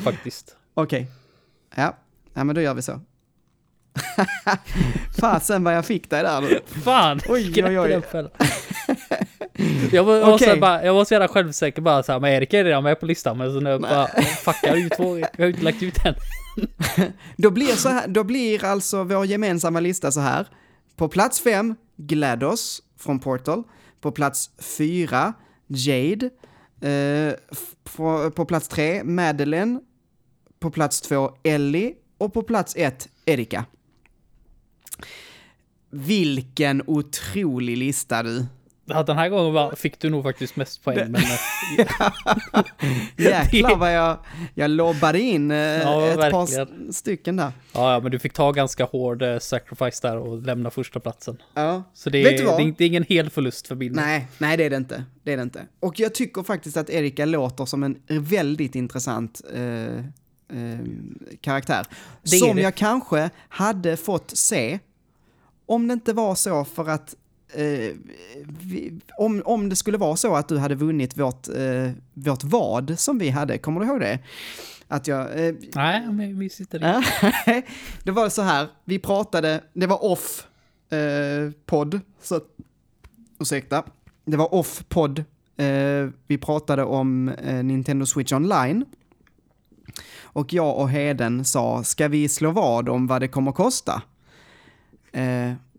Faktiskt. 0.05 0.56
Okej. 0.74 1.06
Ja. 1.77 1.97
ja, 2.35 2.44
men 2.44 2.55
då 2.55 2.61
gör 2.61 2.74
vi 2.74 2.82
så. 2.82 3.01
Fasen 5.20 5.65
vad 5.65 5.74
jag 5.77 5.86
fick 5.86 6.11
dig 6.11 6.23
där 6.23 6.40
nu. 6.40 6.61
Fan! 6.85 7.20
Oj, 7.28 7.65
oj, 7.65 7.78
oj. 7.81 8.02
Jag 9.93 10.05
var, 10.05 10.16
jag 10.16 10.27
var, 10.27 10.39
så 10.39 10.45
här 10.45 10.57
bara, 10.57 10.85
jag 10.85 10.95
var 10.95 11.05
så 11.05 11.15
jävla 11.15 11.29
självsäker 11.29 11.83
bara 11.83 12.03
såhär, 12.03 12.21
men 12.21 12.33
Erik 12.33 12.55
är 12.55 12.65
redan 12.65 12.83
med 12.83 13.01
på 13.01 13.07
listan. 13.07 13.39
Men 13.39 13.53
så 13.53 13.61
nu 13.61 13.79
bara, 13.79 14.07
fuck 14.45 14.57
jag 14.62 14.71
har 14.71 14.77
ju 14.77 14.89
två, 14.89 15.19
jag 15.19 15.29
har 15.39 15.47
inte 15.47 15.62
lagt 15.62 15.83
ut 15.83 15.95
den. 16.05 16.15
Då 17.37 17.51
blir, 17.51 17.66
så 17.66 17.89
här, 17.89 18.09
då 18.09 18.25
blir 18.25 18.65
alltså 18.65 19.05
vår 19.05 19.27
gemensamma 19.27 19.81
lista 19.81 20.12
så 20.12 20.21
här. 20.21 20.47
På 20.97 21.09
plats 21.09 21.41
fem, 21.41 21.75
GLaDOS 21.97 22.83
från 22.99 23.19
Portal. 23.21 23.62
På 24.01 24.12
plats 24.12 24.51
fyra, 24.59 25.33
Jade. 25.66 26.31
Eh, 26.81 27.35
på, 27.97 28.31
på 28.31 28.45
plats 28.45 28.69
tre, 28.69 29.05
Madeleine. 29.05 29.81
På 30.61 30.71
plats 30.71 31.01
två, 31.01 31.31
Ellie. 31.43 31.95
Och 32.19 32.33
på 32.33 32.43
plats 32.43 32.77
ett, 32.77 33.09
Erika. 33.25 33.65
Vilken 35.91 36.83
otrolig 36.87 37.77
lista 37.77 38.23
du. 38.23 38.47
Ja, 38.86 39.02
den 39.02 39.19
här 39.19 39.28
gången 39.28 39.52
var, 39.52 39.73
fick 39.74 39.98
du 40.01 40.11
nog 40.11 40.23
faktiskt 40.23 40.56
mest 40.56 40.85
poäng. 40.85 40.97
Men, 41.12 41.15
eh, 41.15 41.85
Jäklar 43.16 43.77
vad 43.78 43.94
jag, 43.94 44.19
jag 44.55 44.70
lobbade 44.70 45.20
in 45.20 45.51
eh, 45.51 45.56
Ja, 45.56 46.06
ett 46.06 46.31
par 46.31 46.31
verkligen. 46.47 46.89
s- 46.90 46.97
stycken 46.97 47.36
där. 47.36 47.52
ja, 47.73 47.93
ja, 47.93 48.01
men 48.01 48.11
du 48.12 48.19
fick 48.19 48.32
ta 48.32 48.52
ganska 48.52 48.85
hård 48.85 49.23
eh, 49.23 49.39
sacrifice 49.39 50.09
där 50.09 50.16
och 50.19 50.43
lämna 50.43 50.70
första 50.70 51.01
platsen. 51.01 51.36
Ja. 51.55 51.82
Så 51.94 52.11
det 52.11 52.24
Vet 52.24 52.36
du 52.36 52.43
är, 52.43 52.47
vad? 52.47 52.61
det 52.61 52.74
det 52.78 52.85
är 52.85 52.89
ingen 52.89 53.05
hel 53.09 53.31
förlust 53.31 53.66
för 53.66 53.74
min. 53.74 53.93
Nej, 53.93 54.28
nej 54.39 54.56
det 54.56 54.65
är 54.65 54.70
det 54.70 54.77
inte. 54.77 55.05
Det 55.23 55.32
är 55.32 55.36
det 55.36 55.43
inte. 55.43 55.66
Och 55.81 56.01
jag 56.01 56.15
tycker 56.15 56.43
faktiskt 56.43 56.77
att 56.77 56.90
Erika 56.90 57.24
låter 57.24 57.65
som 57.65 57.82
en 57.82 57.97
väldigt 58.09 58.74
intressant 58.74 59.40
eh, 59.55 59.62
eh, 60.59 60.78
karaktär. 61.40 61.86
Det 62.23 62.28
som 62.28 62.59
jag 62.59 62.74
kanske 62.74 63.31
hade 63.48 63.97
fått 63.97 64.31
se 64.36 64.78
om 65.66 65.89
det 65.89 65.94
inte 65.94 66.12
var 66.12 66.35
så 66.35 66.65
för 66.65 66.89
att 66.89 67.15
eh, 67.55 67.93
vi, 68.60 69.01
om, 69.18 69.43
om 69.44 69.68
det 69.68 69.76
skulle 69.76 69.98
vara 69.98 70.16
så 70.16 70.35
att 70.35 70.48
du 70.48 70.59
hade 70.59 70.74
vunnit 70.74 71.16
vårt, 71.16 71.48
eh, 71.48 71.90
vårt 72.14 72.44
vad 72.44 72.98
som 72.98 73.18
vi 73.18 73.28
hade, 73.31 73.59
kommer 73.59 73.81
du 73.81 73.86
ihåg 73.86 74.01
det? 74.01 74.18
Att 74.89 75.06
jag, 75.06 75.47
eh, 75.47 75.55
Nej, 75.74 76.06
men 76.12 76.39
vi 76.39 76.51
sitter 76.51 76.78
i. 76.78 76.82
Ja, 76.82 77.02
det 78.02 78.10
var 78.10 78.28
så 78.28 78.43
här, 78.43 78.68
vi 78.85 78.98
pratade, 78.98 79.60
det 79.72 79.86
var 79.86 80.05
off 80.05 80.47
eh, 80.90 81.52
podd, 81.66 82.01
så 82.22 82.40
ursäkta, 83.39 83.85
det 84.24 84.36
var 84.36 84.55
off 84.55 84.85
podd, 84.89 85.18
eh, 85.56 86.09
vi 86.26 86.39
pratade 86.39 86.85
om 86.85 87.28
eh, 87.28 87.64
Nintendo 87.64 88.06
Switch 88.06 88.32
Online. 88.32 88.85
Och 90.22 90.52
jag 90.52 90.78
och 90.78 90.90
Heden 90.90 91.44
sa, 91.44 91.85
ska 91.85 92.09
vi 92.09 92.28
slå 92.28 92.51
vad 92.51 92.89
om 92.89 93.06
vad 93.06 93.22
det 93.22 93.28
kommer 93.28 93.52
kosta? 93.52 94.02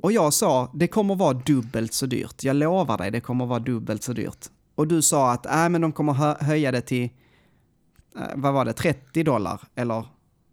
Och 0.06 0.12
jag 0.12 0.34
sa, 0.34 0.72
det 0.74 0.88
kommer 0.88 1.16
vara 1.16 1.34
dubbelt 1.34 1.94
så 1.94 2.06
dyrt. 2.06 2.44
Jag 2.44 2.56
lovar 2.56 2.98
dig, 2.98 3.12
det 3.12 3.22
kommer 3.22 3.46
vara 3.46 3.60
dubbelt 3.60 4.04
så 4.04 4.14
dyrt. 4.14 4.46
Och 4.76 4.88
du 4.88 5.02
sa 5.02 5.32
att, 5.32 5.46
nej 5.46 5.70
men 5.70 5.82
de 5.82 5.92
kommer 5.92 6.14
hö- 6.14 6.36
höja 6.40 6.72
det 6.72 6.82
till, 6.82 7.04
eh, 8.16 8.22
vad 8.36 8.54
var 8.54 8.66
det, 8.66 8.74
30 8.74 9.24
dollar? 9.24 9.62
Eller 9.76 10.06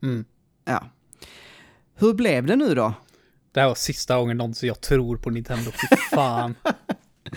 Mm. 0.03 0.24
Ja. 0.65 0.85
Hur 1.95 2.15
blev 2.15 2.47
det 2.47 2.57
nu 2.57 2.74
då? 2.74 2.95
Det 3.53 3.61
här 3.61 3.69
var 3.69 3.74
sista 3.74 4.16
gången 4.19 4.37
någonsin 4.37 4.66
jag 4.66 4.81
tror 4.81 5.16
på 5.16 5.31
Nintendo. 5.31 5.70
Fy 5.70 5.97
fan. 5.97 6.55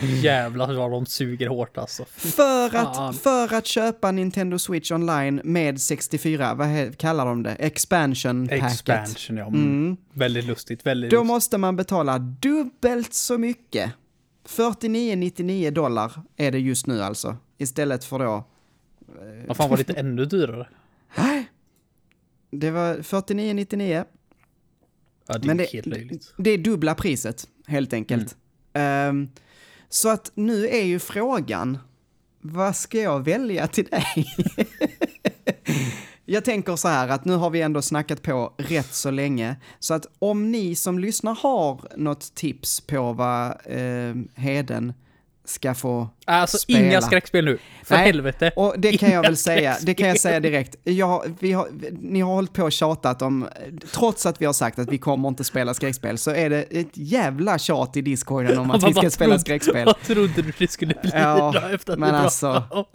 Jävlar 0.21 0.73
vad 0.73 0.91
de 0.91 1.05
suger 1.05 1.47
hårt 1.47 1.77
alltså. 1.77 2.05
För 2.05 2.75
att, 2.75 3.15
för 3.17 3.53
att 3.53 3.65
köpa 3.65 4.11
Nintendo 4.11 4.59
Switch 4.59 4.91
online 4.91 5.41
med 5.43 5.81
64, 5.81 6.53
vad 6.53 6.67
he- 6.67 6.91
kallar 6.95 7.25
de 7.25 7.43
det? 7.43 7.51
Expansion 7.51 8.47
packet. 8.47 8.71
Expansion, 8.71 9.37
ja. 9.37 9.47
Mm. 9.47 9.61
Mm. 9.61 9.97
Väldigt 10.13 10.45
lustigt. 10.45 10.85
Väldigt 10.85 11.11
Då 11.11 11.15
lustigt. 11.17 11.27
måste 11.27 11.57
man 11.57 11.75
betala 11.75 12.17
dubbelt 12.19 13.13
så 13.13 13.37
mycket. 13.37 13.91
49,99 14.47 15.71
dollar 15.71 16.11
är 16.35 16.51
det 16.51 16.59
just 16.59 16.87
nu 16.87 17.01
alltså. 17.01 17.37
Istället 17.57 18.05
för 18.05 18.19
då... 18.19 18.43
Vad 19.47 19.57
fan 19.57 19.69
var 19.69 19.77
det 19.77 19.89
inte 19.89 19.99
ännu 19.99 20.25
dyrare? 20.25 20.67
Det 22.51 22.71
var 22.71 22.95
49,99. 22.95 24.05
Ja, 25.27 25.37
det 25.37 25.45
är 25.45 25.47
Men 25.47 25.57
det, 25.57 25.63
helt 25.73 25.85
löjligt. 25.85 26.33
det 26.37 26.49
är 26.49 26.57
dubbla 26.57 26.95
priset, 26.95 27.47
helt 27.67 27.93
enkelt. 27.93 28.35
Ehm, 28.73 29.29
så 29.89 30.09
att 30.09 30.31
nu 30.35 30.67
är 30.67 30.83
ju 30.83 30.99
frågan, 30.99 31.77
vad 32.41 32.75
ska 32.75 33.01
jag 33.01 33.25
välja 33.25 33.67
till 33.67 33.85
dig? 33.85 34.25
jag 36.25 36.45
tänker 36.45 36.75
så 36.75 36.87
här 36.87 37.07
att 37.07 37.25
nu 37.25 37.33
har 37.33 37.49
vi 37.49 37.61
ändå 37.61 37.81
snackat 37.81 38.21
på 38.21 38.53
rätt 38.57 38.93
så 38.93 39.11
länge, 39.11 39.55
så 39.79 39.93
att 39.93 40.05
om 40.19 40.51
ni 40.51 40.75
som 40.75 40.99
lyssnar 40.99 41.35
har 41.35 41.97
något 41.97 42.35
tips 42.35 42.81
på 42.81 43.13
vad 43.13 43.47
eh, 43.65 44.15
Heden 44.35 44.93
ska 45.45 45.73
få 45.73 46.09
Alltså 46.25 46.57
spela. 46.57 46.79
inga 46.79 47.01
skräckspel 47.01 47.45
nu. 47.45 47.57
För 47.83 47.95
Nej, 47.95 48.05
helvete. 48.05 48.51
Och 48.55 48.75
det 48.77 48.97
kan 48.97 49.11
jag 49.11 49.21
väl 49.21 49.37
säga, 49.37 49.77
det 49.81 49.93
kan 49.93 50.07
jag 50.07 50.19
säga 50.19 50.39
direkt. 50.39 50.75
Jag, 50.83 51.37
vi 51.39 51.51
har, 51.51 51.67
ni 52.01 52.21
har 52.21 52.33
hållit 52.33 52.53
på 52.53 52.63
och 52.63 52.71
tjatat 52.71 53.21
om, 53.21 53.47
trots 53.91 54.25
att 54.25 54.41
vi 54.41 54.45
har 54.45 54.53
sagt 54.53 54.79
att 54.79 54.89
vi 54.89 54.97
kommer 54.97 55.27
inte 55.29 55.43
spela 55.43 55.73
skräckspel, 55.73 56.17
så 56.17 56.31
är 56.31 56.49
det 56.49 56.61
ett 56.61 56.91
jävla 56.93 57.57
tjat 57.57 57.97
i 57.97 58.01
discorden 58.01 58.57
om 58.57 58.71
att 58.71 58.83
vi 58.87 58.93
ska 58.93 59.09
spela 59.09 59.39
skräckspel. 59.39 59.85
Vad 59.85 60.01
trodde 60.01 60.41
du 60.41 60.53
det 60.57 60.71
skulle 60.71 60.95
bli 61.01 61.11
Ja, 61.13 61.69
efter 61.73 61.93
att 61.93 61.99
men 61.99 62.15
alltså. 62.15 62.63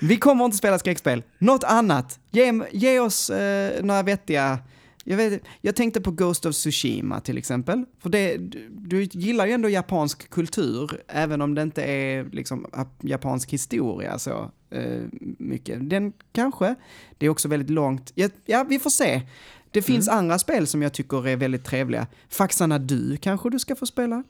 Vi 0.00 0.16
kommer 0.16 0.44
inte 0.44 0.56
spela 0.56 0.78
skräckspel. 0.78 1.22
Något 1.38 1.64
annat. 1.64 2.18
Ge, 2.30 2.52
ge 2.72 3.00
oss 3.00 3.30
eh, 3.30 3.82
några 3.84 4.02
vettiga... 4.02 4.58
Jag, 5.04 5.16
vet, 5.16 5.42
jag 5.60 5.76
tänkte 5.76 6.00
på 6.00 6.10
Ghost 6.10 6.46
of 6.46 6.54
Tsushima 6.54 7.20
till 7.20 7.38
exempel. 7.38 7.84
För 7.98 8.10
det, 8.10 8.36
du, 8.36 8.68
du 8.70 9.02
gillar 9.02 9.46
ju 9.46 9.52
ändå 9.52 9.68
japansk 9.68 10.30
kultur, 10.30 10.90
även 11.08 11.42
om 11.42 11.54
det 11.54 11.62
inte 11.62 11.82
är 11.82 12.24
liksom 12.32 12.66
ap- 12.72 13.00
japansk 13.00 13.50
historia 13.52 14.18
så 14.18 14.50
eh, 14.70 15.00
mycket. 15.38 15.90
Den 15.90 16.12
kanske. 16.32 16.74
Det 17.18 17.26
är 17.26 17.30
också 17.30 17.48
väldigt 17.48 17.70
långt. 17.70 18.12
Ja, 18.14 18.28
ja 18.44 18.66
vi 18.68 18.78
får 18.78 18.90
se. 18.90 19.22
Det 19.70 19.82
finns 19.82 20.08
andra 20.08 20.38
spel 20.38 20.66
som 20.66 20.82
jag 20.82 20.92
tycker 20.92 21.28
är 21.28 21.36
väldigt 21.36 21.64
trevliga. 21.64 22.06
Faxarna 22.28 22.78
du 22.78 23.16
kanske 23.16 23.50
du 23.50 23.58
ska 23.58 23.76
få 23.76 23.86
spela? 23.86 24.24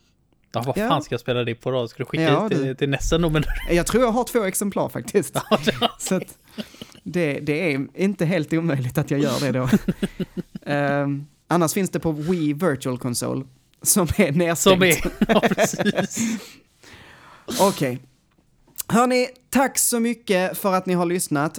Ja, 0.53 0.63
vad 0.67 0.79
Ja. 0.79 0.89
fan 0.89 1.03
ska 1.03 1.13
jag 1.13 1.21
spela 1.21 1.45
det 1.45 1.55
på 1.55 1.71
då? 1.71 1.89
Ska 1.89 1.99
du 1.99 2.05
skicka 2.05 2.23
Ja, 2.23 2.49
hit 2.49 2.59
till, 2.59 2.77
till 2.77 3.21
då? 3.23 3.31
Men... 3.31 3.43
Jag 3.71 3.87
tror 3.87 4.03
jag 4.03 4.11
har 4.13 4.25
två 4.25 4.45
exemplar 4.45 4.89
faktiskt. 4.89 5.37
Så 5.99 6.15
att 6.15 6.39
det, 7.05 7.41
det 7.41 7.73
är 7.75 7.87
inte 7.95 8.25
helt 8.25 8.53
omöjligt 8.53 8.99
att 8.99 9.11
jag 9.11 9.21
gör 9.21 9.41
det 9.41 9.53
då. 9.59 9.69
Ehm, 10.67 11.27
annars 11.49 11.73
finns 11.73 11.91
det 11.91 12.01
på 12.01 12.13
Wii 12.13 12.53
Virtual 12.53 12.99
Console 12.99 13.45
som 13.83 14.09
är 14.17 14.33
nedstängt. 14.33 14.59
Som 14.59 14.83
är... 14.83 15.13
Ja, 15.29 15.41
precis. 15.41 16.19
Okej. 17.61 17.99
Hörni, 18.89 19.29
tack 19.51 19.79
så 19.79 20.01
mycket 20.01 20.59
för 20.59 20.73
att 20.73 20.87
ni 20.87 20.95
har 20.95 21.07
lyssnat. 21.07 21.59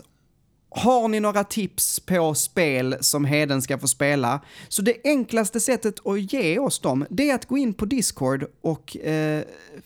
Har 0.69 1.07
ni 1.07 1.19
några 1.19 1.43
tips 1.43 1.99
på 1.99 2.34
spel 2.34 2.95
som 3.01 3.25
Heden 3.25 3.61
ska 3.61 3.77
få 3.77 3.88
spela? 3.88 4.41
Så 4.67 4.81
det 4.81 4.95
enklaste 5.03 5.59
sättet 5.59 6.07
att 6.07 6.34
ge 6.34 6.59
oss 6.59 6.80
dem, 6.80 7.05
det 7.09 7.30
är 7.30 7.35
att 7.35 7.45
gå 7.45 7.57
in 7.57 7.73
på 7.73 7.85
Discord 7.85 8.45
och 8.61 8.97
eh, 8.97 9.43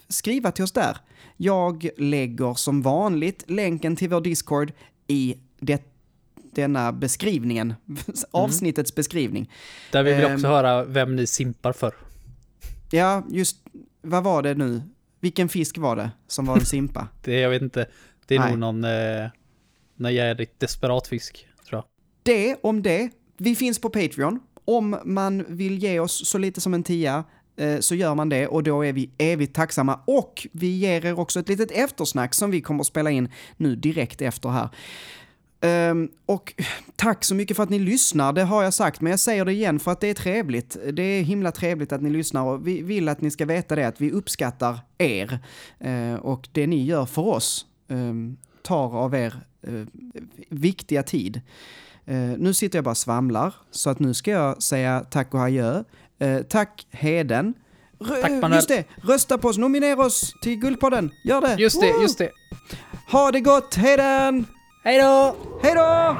skriva 0.07 0.51
till 0.51 0.63
oss 0.63 0.71
där. 0.71 0.97
Jag 1.37 1.89
lägger 1.97 2.53
som 2.53 2.81
vanligt 2.81 3.43
länken 3.49 3.95
till 3.95 4.09
vår 4.09 4.21
Discord 4.21 4.71
i 5.07 5.35
det, 5.59 5.96
denna 6.61 6.91
beskrivningen, 6.91 7.73
avsnittets 8.31 8.95
beskrivning. 8.95 9.51
Där 9.91 10.03
vi 10.03 10.13
vill 10.13 10.25
Ehm. 10.25 10.33
också 10.35 10.47
höra 10.47 10.83
vem 10.85 11.15
ni 11.15 11.27
simpar 11.27 11.73
för. 11.73 11.93
Ja, 12.91 13.23
just, 13.29 13.57
vad 14.01 14.23
var 14.23 14.41
det 14.43 14.53
nu? 14.53 14.81
Vilken 15.19 15.49
fisk 15.49 15.77
var 15.77 15.95
det 15.95 16.11
som 16.27 16.45
var 16.45 16.55
en 16.57 16.65
simpa? 16.75 17.07
Det, 17.23 17.39
jag 17.39 17.49
vet 17.49 17.61
inte. 17.61 17.85
Det 18.25 18.35
är 18.35 18.39
Nej. 18.39 18.49
nog 18.49 18.59
någon... 18.59 18.83
Eh, 18.83 19.29
någon 19.95 20.13
jävligt 20.13 20.59
desperat 20.59 21.07
fisk, 21.07 21.47
tror 21.69 21.77
jag. 21.77 21.83
Det 22.23 22.55
om 22.63 22.81
det. 22.83 23.09
Vi 23.37 23.55
finns 23.55 23.79
på 23.81 23.89
Patreon. 23.89 24.39
Om 24.65 24.97
man 25.05 25.45
vill 25.47 25.83
ge 25.83 25.99
oss 25.99 26.29
så 26.29 26.37
lite 26.37 26.61
som 26.61 26.73
en 26.73 26.83
tia 26.83 27.23
eh, 27.57 27.79
så 27.79 27.95
gör 27.95 28.15
man 28.15 28.29
det 28.29 28.47
och 28.47 28.63
då 28.63 28.85
är 28.85 28.93
vi 28.93 29.09
evigt 29.17 29.55
tacksamma. 29.55 29.99
Och 30.05 30.47
vi 30.51 30.67
ger 30.67 31.05
er 31.05 31.19
också 31.19 31.39
ett 31.39 31.49
litet 31.49 31.71
eftersnack 31.71 32.33
som 32.33 32.51
vi 32.51 32.61
kommer 32.61 32.81
att 32.81 32.87
spela 32.87 33.11
in 33.11 33.29
nu 33.57 33.75
direkt 33.75 34.21
efter 34.21 34.49
här. 34.49 34.69
Ehm, 35.61 36.09
och 36.25 36.53
tack 36.95 37.23
så 37.23 37.35
mycket 37.35 37.57
för 37.57 37.63
att 37.63 37.69
ni 37.69 37.79
lyssnar, 37.79 38.33
det 38.33 38.43
har 38.43 38.63
jag 38.63 38.73
sagt, 38.73 39.01
men 39.01 39.09
jag 39.11 39.19
säger 39.19 39.45
det 39.45 39.53
igen 39.53 39.79
för 39.79 39.91
att 39.91 40.01
det 40.01 40.07
är 40.07 40.13
trevligt. 40.13 40.77
Det 40.93 41.03
är 41.03 41.23
himla 41.23 41.51
trevligt 41.51 41.91
att 41.91 42.01
ni 42.01 42.09
lyssnar 42.09 42.43
och 42.43 42.67
vi 42.67 42.81
vill 42.81 43.09
att 43.09 43.21
ni 43.21 43.31
ska 43.31 43.45
veta 43.45 43.75
det, 43.75 43.87
att 43.87 44.01
vi 44.01 44.11
uppskattar 44.11 44.79
er 44.97 45.39
eh, 45.79 46.13
och 46.13 46.47
det 46.51 46.67
ni 46.67 46.83
gör 46.85 47.05
för 47.05 47.21
oss 47.21 47.65
ehm, 47.89 48.37
tar 48.61 48.95
av 48.97 49.15
er 49.15 49.35
eh, 49.61 49.73
viktiga 50.49 51.03
tid. 51.03 51.41
Eh, 52.05 52.17
nu 52.17 52.53
sitter 52.53 52.77
jag 52.77 52.83
bara 52.83 52.91
och 52.91 52.97
svamlar, 52.97 53.53
så 53.71 53.89
att 53.89 53.99
nu 53.99 54.13
ska 54.13 54.31
jag 54.31 54.63
säga 54.63 55.05
tack 55.09 55.33
och 55.33 55.39
adjö. 55.41 55.83
Tack 56.49 56.87
Heden. 56.91 57.53
Rö- 57.99 58.21
Tack, 58.21 58.31
Manuel. 58.31 58.53
Just 58.53 58.67
det, 58.67 58.85
rösta 59.03 59.37
på 59.37 59.47
oss, 59.47 59.57
nominera 59.57 60.05
oss 60.05 60.33
till 60.41 60.55
Guldpodden. 60.59 61.11
Gör 61.25 61.41
det! 61.41 61.55
Just 61.59 61.81
det, 61.81 61.91
Woo! 61.93 62.01
just 62.01 62.17
det. 62.17 62.29
Ha 63.11 63.31
det 63.31 63.39
gott, 63.41 63.75
Heden! 63.75 64.45
Hej 64.87 64.97
då! 64.97 65.35
Hej 65.61 65.75
då! 65.75 66.15